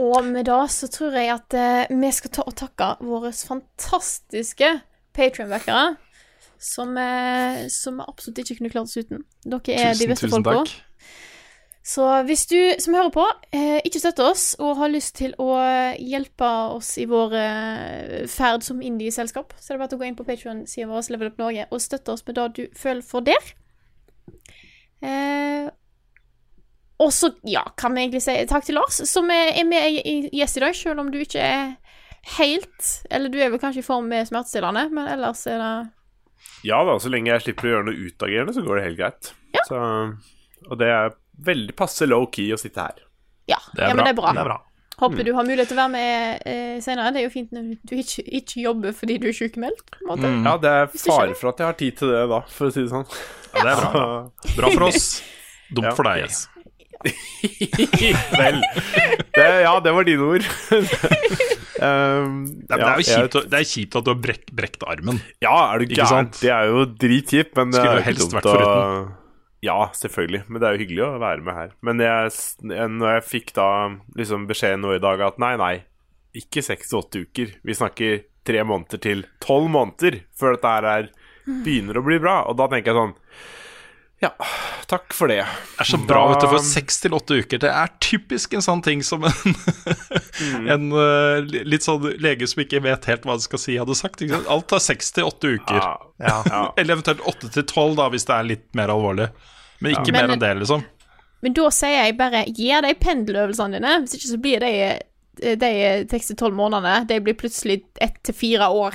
Og 0.00 0.24
med 0.24 0.48
det 0.48 0.62
så 0.72 0.88
tror 0.90 1.14
jeg 1.14 1.30
at 1.34 1.54
eh, 1.54 1.92
vi 1.92 2.12
skal 2.16 2.32
ta 2.32 2.46
og 2.48 2.56
takke 2.58 2.94
våre 3.04 3.32
fantastiske 3.32 4.70
patrionbackere. 5.14 5.96
Som, 6.62 6.96
eh, 6.98 7.66
som 7.74 7.98
vi 7.98 8.06
absolutt 8.06 8.38
ikke 8.38 8.60
kunne 8.60 8.70
klart 8.70 8.90
oss 8.90 8.96
uten. 8.96 9.24
Dere 9.44 9.78
er 9.90 9.94
de 9.98 10.08
beste 10.10 10.28
tusen 10.28 10.44
folka. 10.46 10.70
Så 11.82 12.04
hvis 12.28 12.46
du 12.46 12.58
som 12.78 12.94
hører 12.94 13.10
på, 13.10 13.24
eh, 13.50 13.80
ikke 13.82 13.98
støtter 13.98 14.28
oss 14.30 14.54
og 14.62 14.76
har 14.78 14.92
lyst 14.92 15.16
til 15.18 15.34
å 15.42 15.56
hjelpe 15.98 16.50
oss 16.76 16.94
i 17.02 17.08
vår 17.10 17.34
eh, 17.34 18.28
ferd 18.30 18.62
som 18.62 18.78
indie-selskap, 18.78 19.50
så 19.58 19.72
er 19.72 19.76
det 19.76 19.82
bare 19.82 19.98
å 19.98 20.02
gå 20.02 20.06
inn 20.06 20.18
på 20.18 20.26
Patreon-siden 20.28 20.92
vår 20.92 21.10
Level 21.10 21.32
Up 21.32 21.42
Norge 21.42 21.66
og 21.68 21.82
støtte 21.82 22.14
oss 22.14 22.22
med 22.28 22.38
det 22.38 22.46
du 22.54 22.62
føler 22.78 23.02
for 23.02 23.26
der. 23.26 23.50
Eh, 25.02 25.70
og 27.02 27.10
så, 27.14 27.32
ja, 27.48 27.64
kan 27.76 27.94
vi 27.94 28.04
egentlig 28.04 28.22
si 28.22 28.34
takk 28.46 28.66
til 28.66 28.78
Lars, 28.78 29.00
som 29.10 29.30
er, 29.34 29.50
er 29.58 29.66
med 29.66 29.98
i, 29.98 30.14
gjest 30.38 30.60
i 30.60 30.62
dag, 30.62 30.76
selv 30.78 31.02
om 31.02 31.10
du 31.10 31.18
ikke 31.22 31.42
er 31.42 31.72
helt 32.38 32.90
Eller 33.10 33.32
du 33.32 33.40
er 33.42 33.50
vel 33.50 33.58
kanskje 33.58 33.82
i 33.82 33.86
form 33.86 34.06
med 34.12 34.28
smertestillende, 34.28 34.84
men 34.94 35.08
ellers 35.10 35.42
er 35.50 35.58
det 35.58 35.72
Ja 36.68 36.78
da, 36.86 36.94
så 37.02 37.10
lenge 37.10 37.32
jeg 37.32 37.42
slipper 37.48 37.66
å 37.66 37.72
gjøre 37.72 37.88
noe 37.88 38.04
utagerende, 38.06 38.54
så 38.54 38.62
går 38.62 38.78
det 38.78 38.84
helt 38.86 39.00
greit. 39.00 39.32
Så, 39.66 39.80
og 40.68 40.78
det 40.78 40.90
er 40.94 41.16
veldig 41.42 41.74
passe 41.78 42.06
low-key 42.06 42.52
å 42.54 42.60
sitte 42.60 42.86
her. 42.86 43.02
Ja, 43.50 43.58
Det 43.74 43.82
er 43.82 43.90
ja 43.90 43.96
men 43.98 44.06
det 44.06 44.12
er 44.14 44.20
bra. 44.20 44.30
Det 44.36 44.42
er 44.44 44.50
bra. 44.52 44.58
Håper 45.02 45.18
Mm. 45.18 45.24
du 45.26 45.32
har 45.34 45.44
mulighet 45.48 45.68
til 45.72 45.76
å 45.76 45.82
være 45.82 45.92
med 45.96 46.42
eh, 46.46 46.76
senere. 46.84 47.10
Det 47.12 47.20
er 47.20 47.26
jo 47.26 47.32
fint 47.34 47.50
når 47.52 47.72
du 47.90 47.94
ikke, 47.98 48.22
ikke 48.38 48.62
jobber 48.62 48.92
fordi 48.94 49.18
du 49.18 49.26
er 49.28 49.34
sykemeldt. 49.34 49.82
på 49.90 49.98
en 49.98 50.08
måte. 50.12 50.30
Ja, 50.46 50.56
det 50.62 50.70
er 50.78 50.86
fare 51.02 51.34
for 51.34 51.50
at 51.50 51.58
jeg 51.58 51.66
har 51.66 51.78
tid 51.82 51.96
til 51.98 52.12
det, 52.14 52.22
da, 52.30 52.40
for 52.46 52.70
å 52.70 52.72
si 52.72 52.80
det 52.86 52.90
sånn. 52.94 53.06
Ja, 53.52 53.62
det 53.66 53.72
er 53.72 53.82
bra. 53.82 54.06
Bra 54.62 54.70
for 54.78 54.88
oss. 54.88 55.08
Dumt 55.74 55.90
Ja. 55.90 55.94
for 55.98 56.04
deg. 56.06 56.30
Vel. 58.38 58.60
Det, 59.34 59.46
ja, 59.64 59.72
det 59.82 59.92
var 59.96 60.04
dine 60.06 60.22
ord. 60.22 60.44
um, 61.82 62.44
Det, 62.68 62.76
er- 62.76 62.78
det, 62.78 62.86
er 62.86 63.00
jo 63.00 63.06
kjipt, 63.08 63.38
det 63.50 63.58
er 63.58 63.66
kjipt 63.66 63.96
at 63.98 64.04
du 64.06 64.10
har 64.12 64.20
brekt, 64.22 64.52
brekt 64.54 64.84
armen. 64.86 65.18
Ja, 65.42 65.56
er 65.74 65.82
du 65.82 65.86
gæren? 65.90 66.06
sant? 66.12 66.38
Det 66.44 66.52
er 66.54 66.70
jo 66.70 66.84
dritkjipt, 66.86 67.56
men 67.58 67.72
det 67.74 67.80
Skulle 67.80 67.96
er 67.96 68.00
jo 68.02 68.06
helst 68.10 68.22
dumt 68.28 68.36
vært 68.38 68.48
foruten. 68.52 68.70
å- 68.70 69.18
Ja, 69.62 69.92
selvfølgelig, 69.94 70.42
men 70.48 70.58
det 70.58 70.66
er 70.66 70.74
jo 70.74 70.82
hyggelig 70.82 71.02
å 71.06 71.22
være 71.22 71.46
med 71.46 71.54
her. 71.54 71.74
Men 71.86 72.02
jeg, 72.02 72.34
når 72.66 73.12
jeg 73.16 73.26
fikk 73.28 73.52
da 73.54 73.68
liksom 74.18 74.48
beskjed 74.50 74.82
nå 74.82 74.96
i 74.96 75.02
dag 75.02 75.22
at 75.22 75.38
nei, 75.42 75.54
nei, 75.60 75.74
ikke 76.34 76.64
seks 76.64 76.90
til 76.90 76.98
åtte 76.98 77.24
uker. 77.26 77.56
Vi 77.62 77.76
snakker 77.76 78.22
tre 78.46 78.62
måneder 78.66 78.98
til 79.02 79.26
tolv 79.44 79.70
måneder 79.70 80.22
før 80.38 80.56
dette 80.56 80.74
her 80.74 80.88
er, 80.96 81.10
begynner 81.46 82.00
å 82.00 82.06
bli 82.06 82.18
bra. 82.22 82.40
Og 82.50 82.58
da 82.58 82.66
tenker 82.72 82.92
jeg 82.92 82.98
sånn 82.98 83.14
Ja, 84.22 84.32
takk 84.90 85.14
for 85.14 85.30
det. 85.30 85.40
Det 85.44 85.84
er 85.84 85.90
så 85.92 86.02
bra, 86.10 86.24
vet 86.32 86.44
du, 86.44 86.48
for 86.52 86.66
seks 86.66 87.00
til 87.02 87.14
åtte 87.18 87.38
uker. 87.42 87.62
Det 87.62 87.70
er 87.70 87.94
typisk 88.02 88.54
en 88.54 88.66
sånn 88.66 88.82
ting 88.82 89.06
som 89.06 89.26
en, 89.26 89.56
en 90.74 90.90
uh, 90.94 91.38
litt 91.42 91.86
sånn 91.86 92.06
lege 92.22 92.46
som 92.50 92.62
ikke 92.62 92.82
vet 92.82 93.10
helt 93.10 93.26
hva 93.26 93.36
han 93.36 93.46
skal 93.46 93.62
si, 93.62 93.78
hadde 93.78 93.98
sagt. 93.98 94.22
Ikke 94.22 94.38
sant? 94.38 94.52
Alt 94.54 94.70
tar 94.74 94.82
seks 94.82 95.14
til 95.14 95.26
åtte 95.30 95.56
uker. 95.58 95.78
Ja, 95.78 96.38
ja. 96.50 96.68
Eller 96.76 96.98
eventuelt 96.98 97.22
åtte 97.30 97.50
til 97.50 97.66
tolv, 97.66 97.98
da, 97.98 98.10
hvis 98.14 98.26
det 98.30 98.38
er 98.38 98.54
litt 98.54 98.70
mer 98.78 98.94
alvorlig. 98.94 99.30
Men 99.82 99.96
ikke 99.96 100.12
Ja. 100.12 100.20
mer 100.22 100.34
enn 100.36 100.42
det, 100.42 100.52
liksom. 100.62 100.84
Men 101.42 101.54
da 101.58 101.64
sier 101.74 102.04
jeg 102.04 102.14
bare 102.18 102.44
gi 102.46 102.68
de 102.84 102.92
pendeløvelsene 103.02 103.80
dine. 103.80 103.96
Hvis 104.04 104.14
ikke 104.14 104.30
så 104.30 104.38
blir 104.40 104.60
de, 104.62 104.70
de 105.58 105.70
tekstene 106.06 106.36
i 106.36 106.38
tolv 106.38 106.54
månedene 106.54 107.06
De 107.08 107.16
blir 107.24 107.34
plutselig 107.34 107.80
ett 108.00 108.20
til 108.22 108.34
fire 108.36 108.68
år. 108.70 108.94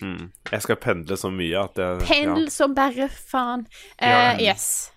Mm. 0.00 0.30
Jeg 0.52 0.62
skal 0.62 0.76
pendle 0.76 1.16
så 1.16 1.28
mye 1.32 1.56
at 1.64 1.76
jeg 1.80 2.00
Pendel 2.08 2.48
som 2.52 2.74
bare 2.76 3.08
faen. 3.12 3.66
Ja. 4.00 4.32
Eh, 4.32 4.40
yes. 4.48 4.90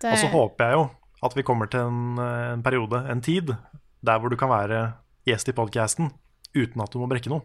Det- 0.00 0.12
Og 0.12 0.18
så 0.18 0.30
håper 0.30 0.64
jeg 0.64 0.72
jo 0.78 0.90
at 1.24 1.34
vi 1.34 1.42
kommer 1.42 1.66
til 1.70 1.80
en, 1.80 2.18
eh, 2.18 2.52
en 2.54 2.62
periode, 2.62 3.10
en 3.10 3.20
tid, 3.20 3.56
der 4.04 4.18
hvor 4.20 4.28
du 4.30 4.36
kan 4.36 4.48
være 4.48 4.92
gjest 5.26 5.48
i 5.48 5.52
podkasten 5.52 6.12
uten 6.54 6.80
at 6.82 6.92
du 6.92 6.98
må 6.98 7.08
brekke 7.10 7.28
noe. 7.28 7.42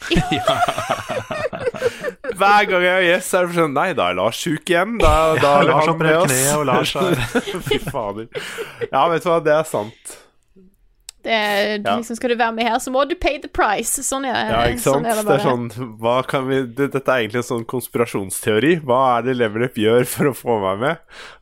Hver 2.36 2.68
gang 2.70 2.82
jeg 2.86 2.92
har 2.96 3.06
gjest, 3.06 3.34
er 3.34 3.46
det 3.46 3.54
sånn 3.60 3.74
Nei, 3.76 3.88
da 3.98 4.10
er 4.10 4.14
Lars 4.20 4.36
sjuk 4.44 4.64
igjen. 4.72 4.98
Da, 5.02 5.14
da 5.42 5.54
Ja, 5.56 5.56
er 5.62 5.70
Lars 5.72 5.86
har 5.86 5.96
prøvd 5.96 6.04
med 6.04 6.16
oss. 6.20 6.32
kne, 6.36 6.52
og 6.60 6.66
Lars 6.66 6.92
har- 6.94 7.18
Fy 7.70 7.78
fader. 7.90 8.28
Ja, 8.92 9.08
vet 9.12 9.22
du 9.26 9.28
hva, 9.32 9.40
det 9.44 9.54
er 9.56 9.66
sant. 9.72 10.14
det 11.26 11.34
er, 11.34 11.80
Ja. 11.82 11.96
liksom, 11.98 12.14
skal 12.20 12.30
du 12.30 12.36
være 12.38 12.54
med 12.54 12.68
her, 12.68 12.76
så 12.78 12.92
må 12.94 13.00
du 13.10 13.16
pay 13.18 13.40
the 13.42 13.48
price. 13.50 13.98
Sånn 14.06 14.24
er, 14.28 14.36
Ja, 14.52 14.60
ikke 14.70 14.78
sant? 14.84 15.02
Sånn 15.02 15.06
er 15.10 15.16
det 15.18 15.24
det 15.26 15.34
er 15.34 15.42
sånn 15.48 15.64
hva 15.98 16.12
kan 16.30 16.46
vi, 16.46 16.60
det, 16.78 16.86
Dette 16.94 17.10
er 17.10 17.24
egentlig 17.24 17.40
en 17.42 17.48
sånn 17.48 17.64
konspirasjonsteori. 17.66 18.76
Hva 18.86 19.00
er 19.18 19.26
det 19.26 19.34
Level 19.40 19.64
Up 19.66 19.74
gjør 19.74 20.06
for 20.06 20.30
å 20.30 20.34
få 20.38 20.60
meg 20.62 20.78
med? 20.84 20.96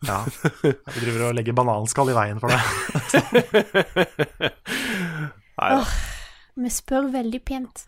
Ja. 0.09 0.23
Vi 0.65 0.73
driver 1.03 1.29
og 1.29 1.37
legger 1.37 1.53
bananskall 1.61 2.09
i 2.15 2.16
veien 2.16 2.41
for 2.41 2.49
det. 2.49 2.62
Nei 5.55 5.71
ja. 5.71 5.79
Åh, 5.83 5.93
vi 6.65 6.71
spør 6.71 7.09
veldig 7.12 7.41
pent. 7.47 7.85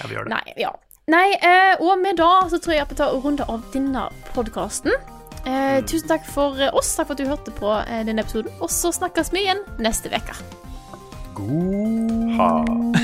Ja, 0.00 0.06
vi 0.10 0.14
gjør 0.16 0.28
det. 0.28 0.34
Nei, 0.36 0.54
ja. 0.60 0.70
Nei, 1.10 1.34
eh, 1.36 1.74
og 1.84 1.98
med 2.00 2.16
da 2.16 2.46
så 2.48 2.56
tror 2.62 2.78
jeg 2.78 2.88
vi 2.88 2.96
tar 2.96 3.12
en 3.12 3.20
runde 3.20 3.44
av 3.52 3.64
denne 3.74 4.06
podkasten. 4.32 4.94
Eh, 5.44 5.84
tusen 5.84 6.08
takk 6.08 6.24
for 6.24 6.56
eh, 6.56 6.72
oss. 6.72 6.94
Takk 6.96 7.10
for 7.10 7.16
at 7.18 7.20
du 7.20 7.28
hørte 7.28 7.52
på 7.52 7.72
eh, 7.82 8.00
denne 8.08 8.24
episoden. 8.24 8.52
Og 8.64 8.72
så 8.72 8.92
snakkes 8.94 9.32
vi 9.34 9.44
igjen 9.44 9.60
neste 9.84 10.08
uke. 10.08 10.38
God 11.36 12.38
ha. 12.38 13.03